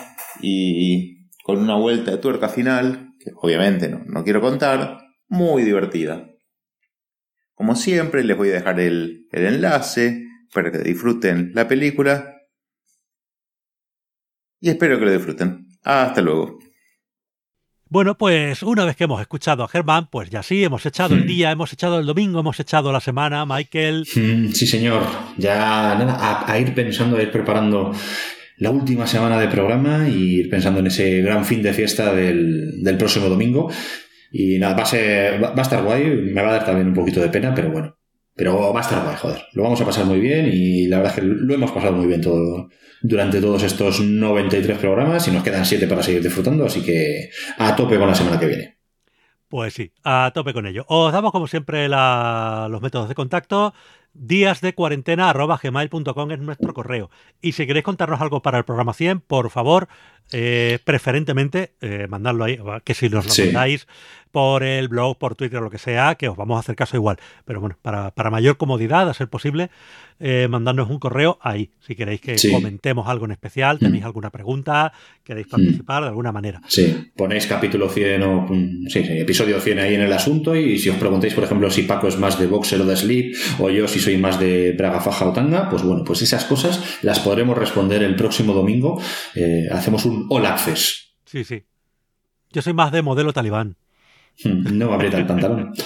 y 0.41 1.19
con 1.50 1.64
una 1.64 1.78
vuelta 1.78 2.12
de 2.12 2.18
tuerca 2.20 2.48
final, 2.48 3.16
que 3.20 3.32
obviamente 3.36 3.90
no, 3.90 4.24
quiero 4.24 4.40
contar, 4.40 5.00
muy 5.28 5.64
divertida. 5.64 6.30
Como 7.56 7.76
siempre, 7.76 8.24
les 8.24 8.38
voy 8.38 8.50
a 8.50 8.54
dejar 8.54 8.80
el, 8.80 9.26
el 9.32 9.46
enlace 9.48 10.28
para 10.54 10.72
que 10.72 10.78
disfruten 10.78 11.50
la 11.56 11.68
película. 11.68 12.36
Y 14.60 14.70
espero 14.70 15.00
que 15.00 15.06
lo 15.06 15.12
disfruten. 15.12 15.66
Hasta 15.82 16.22
luego. 16.22 16.60
Bueno, 17.86 18.16
pues 18.16 18.62
una 18.62 18.86
vez 18.86 18.96
que 18.96 19.06
hemos 19.06 19.20
escuchado 19.20 19.64
a 19.64 19.68
Germán, 19.68 20.08
pues 20.12 20.30
ya 20.30 20.44
sí, 20.44 20.64
hemos 20.64 20.86
echado 20.86 21.16
el 21.16 21.24
hmm. 21.24 21.28
día, 21.28 21.50
hemos 21.50 21.74
echado 21.74 21.98
el 21.98 22.06
domingo, 22.06 22.42
hemos 22.42 22.60
echado 22.60 22.92
la 22.92 23.00
semana, 23.00 23.44
Michael. 23.48 24.06
Hmm, 24.16 24.50
sí, 24.50 24.68
señor. 24.68 25.02
Ya 25.40 25.96
nada, 25.96 26.16
a, 26.16 26.52
a 26.52 26.60
ir 26.60 26.76
pensando, 26.76 27.18
a 27.18 27.24
ir 27.24 27.32
preparando 27.32 27.92
la 28.60 28.72
última 28.72 29.07
semana 29.07 29.40
de 29.40 29.48
programa 29.48 30.07
y 30.10 30.41
ir 30.41 30.49
pensando 30.49 30.81
en 30.81 30.88
ese 30.88 31.22
gran 31.22 31.45
fin 31.45 31.64
de 31.64 31.73
fiesta 31.73 32.14
del, 32.14 32.84
del 32.84 32.98
próximo 32.98 33.30
domingo. 33.30 33.72
Y 34.31 34.60
nada, 34.60 34.76
va 34.76 34.84
a, 34.84 34.86
ser, 34.86 35.44
va 35.44 35.53
a 35.56 35.61
estar 35.61 35.84
guay, 35.84 36.06
me 36.06 36.41
va 36.41 36.49
a 36.49 36.53
dar 36.53 36.65
también 36.65 36.88
un 36.88 36.94
poquito 36.94 37.19
de 37.22 37.30
pena, 37.30 37.56
pero 37.56 37.72
bueno. 37.72 37.95
Pero 38.36 38.72
va 38.73 38.80
a 38.80 38.84
estar 38.84 39.03
guay, 39.03 39.15
joder. 39.15 39.41
Lo 39.53 39.64
vamos 39.64 39.81
a 39.81 39.86
pasar 39.86 40.06
muy 40.06 40.19
bien 40.19 40.49
y 40.52 40.88
la 40.88 40.98
verdad 40.98 41.14
es 41.14 41.22
que 41.22 41.27
lo 41.27 41.53
hemos 41.53 41.72
pasado 41.72 41.94
muy 41.94 42.06
bien 42.06 42.22
todo 42.22 42.69
durante 43.02 43.41
todos 43.41 43.64
estos 43.64 44.02
93 44.02 44.77
programas 44.77 45.27
y 45.27 45.31
nos 45.31 45.44
quedan 45.44 45.65
7 45.65 45.88
para 45.88 46.03
seguir 46.03 46.22
disfrutando, 46.22 46.65
así 46.65 46.81
que 46.81 47.30
a 47.57 47.76
tope 47.76 47.98
con 47.98 48.07
la 48.07 48.15
semana 48.15 48.40
que 48.40 48.45
viene. 48.45 48.77
Pues 49.48 49.73
sí, 49.73 49.91
a 50.03 50.31
tope 50.34 50.53
con 50.53 50.68
ello. 50.68 50.86
Os 50.88 51.11
damos 51.11 51.31
como 51.31 51.48
siempre 51.48 51.90
los 51.90 52.81
métodos 52.81 53.10
de 53.10 53.15
contacto 53.15 53.73
días 54.14 54.61
de 54.61 54.73
cuarentena 54.73 55.31
gmail.com 55.34 56.31
es 56.31 56.40
nuestro 56.40 56.73
correo. 56.73 57.10
Y 57.41 57.53
si 57.53 57.68
queréis 57.68 57.86
contarnos 57.86 58.22
algo 58.22 58.41
para 58.41 58.57
el 58.57 58.65
programa 58.65 58.94
100, 58.94 59.22
por 59.22 59.49
favor, 59.49 59.88
eh, 60.31 60.80
preferentemente, 60.84 61.73
eh, 61.81 62.07
mandadlo 62.10 62.45
ahí, 62.45 62.60
que 62.84 62.93
si 62.93 63.10
nos 63.10 63.26
lo 63.26 63.45
mandáis 63.45 63.88
por 64.31 64.64
el 64.64 64.88
blog, 64.88 65.18
por 65.18 65.35
Twitter 65.35 65.60
o 65.60 65.64
lo 65.64 65.69
que 65.69 65.80
sea, 65.80 66.15
que 66.15 66.30
os 66.30 66.38
vamos 66.38 66.57
a 66.57 66.60
hacer 66.60 66.76
caso 66.76 66.95
igual. 66.95 67.18
Pero 67.45 67.60
bueno, 67.60 67.77
para, 67.81 68.11
para 68.11 68.30
mayor 68.30 68.57
comodidad, 68.57 69.10
a 69.10 69.14
ser 69.14 69.27
posible, 69.27 69.69
eh, 70.22 70.47
mandadnos 70.49 70.89
un 70.89 70.99
correo 70.99 71.39
ahí. 71.41 71.69
Si 71.80 71.95
queréis 71.95 72.19
que 72.19 72.35
comentemos 72.51 73.07
algo 73.07 73.23
en 73.26 73.31
especial, 73.31 73.77
mm. 73.77 73.80
tenéis 73.80 74.03
alguna 74.03 74.30
pregunta, 74.30 74.91
queréis 75.23 75.47
mm. 75.47 75.51
participar 75.51 76.03
de 76.03 76.10
alguna 76.10 76.34
manera. 76.34 76.61
Sí, 76.68 77.11
ponéis 77.15 77.47
capítulo 77.47 77.88
100 77.88 78.23
o 78.23 78.47
sí, 78.89 78.99
episodio 78.99 79.61
100 79.61 79.80
ahí 79.80 79.95
en 79.95 80.01
el 80.01 80.11
asunto 80.11 80.56
y 80.56 80.77
si 80.77 80.89
os 80.89 80.97
preguntáis, 80.97 81.34
por 81.34 81.45
ejemplo, 81.45 81.72
si 81.72 81.84
Paco 81.84 82.10
es 82.10 82.18
más 82.18 82.38
de 82.38 82.47
boxer 82.47 82.81
o 82.81 82.85
de 82.85 82.97
sleep 82.97 83.34
o 83.60 83.69
yo 83.69 83.88
si 83.88 83.99
soy 83.99 84.18
más 84.18 84.39
de 84.39 84.73
braga, 84.73 84.99
faja 84.99 85.26
o 85.26 85.31
tanga, 85.31 85.69
pues 85.69 85.84
bueno, 85.84 86.03
pues 86.03 86.22
esas 86.22 86.43
cosas 86.43 86.99
las 87.01 87.19
podremos 87.19 87.57
responder 87.57 88.03
el 88.03 88.15
próximo 88.15 88.53
domingo. 88.53 89.01
Eh, 89.35 89.68
hacemos 89.72 90.03
un 90.03 90.19
all 90.30 90.46
access. 90.46 91.14
Sí, 91.26 91.44
sí. 91.44 91.64
Yo 92.52 92.62
soy 92.62 92.74
más 92.74 92.91
de 92.91 93.02
modelo 93.02 93.34
talibán. 93.34 93.78
Hmm, 94.44 94.78
no 94.78 94.94
aprieta 94.94 95.18
el 95.18 95.28
pantalón. 95.28 95.74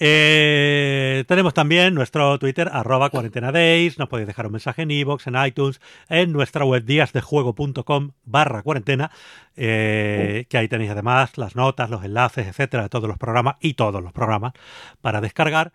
Eh, 0.00 1.24
tenemos 1.28 1.54
también 1.54 1.94
nuestro 1.94 2.38
Twitter, 2.38 2.68
arroba 2.72 3.10
cuarentena 3.10 3.52
days. 3.52 3.98
Nos 3.98 4.08
podéis 4.08 4.26
dejar 4.26 4.46
un 4.46 4.52
mensaje 4.52 4.82
en 4.82 4.90
iVoox, 4.90 5.26
en 5.28 5.36
iTunes, 5.46 5.80
en 6.08 6.32
nuestra 6.32 6.64
web 6.64 6.84
díasdejuego.com 6.84 8.10
barra 8.24 8.62
cuarentena. 8.62 9.10
Eh, 9.56 10.42
oh. 10.42 10.48
Que 10.48 10.58
ahí 10.58 10.68
tenéis 10.68 10.90
además 10.90 11.38
las 11.38 11.54
notas, 11.54 11.90
los 11.90 12.04
enlaces, 12.04 12.48
etcétera, 12.48 12.84
de 12.84 12.88
todos 12.88 13.08
los 13.08 13.18
programas 13.18 13.54
y 13.60 13.74
todos 13.74 14.02
los 14.02 14.12
programas 14.12 14.52
para 15.00 15.20
descargar. 15.20 15.72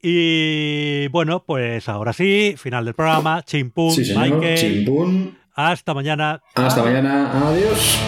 Y 0.00 1.08
bueno, 1.08 1.44
pues 1.44 1.88
ahora 1.88 2.12
sí, 2.12 2.54
final 2.56 2.84
del 2.84 2.94
programa. 2.94 3.42
Chimpún, 3.42 3.94
Michael. 3.96 4.58
Chimpún. 4.58 5.38
Hasta 5.58 5.92
mañana. 5.92 6.40
Hasta 6.54 6.84
mañana. 6.84 7.32
Adiós. 7.48 7.98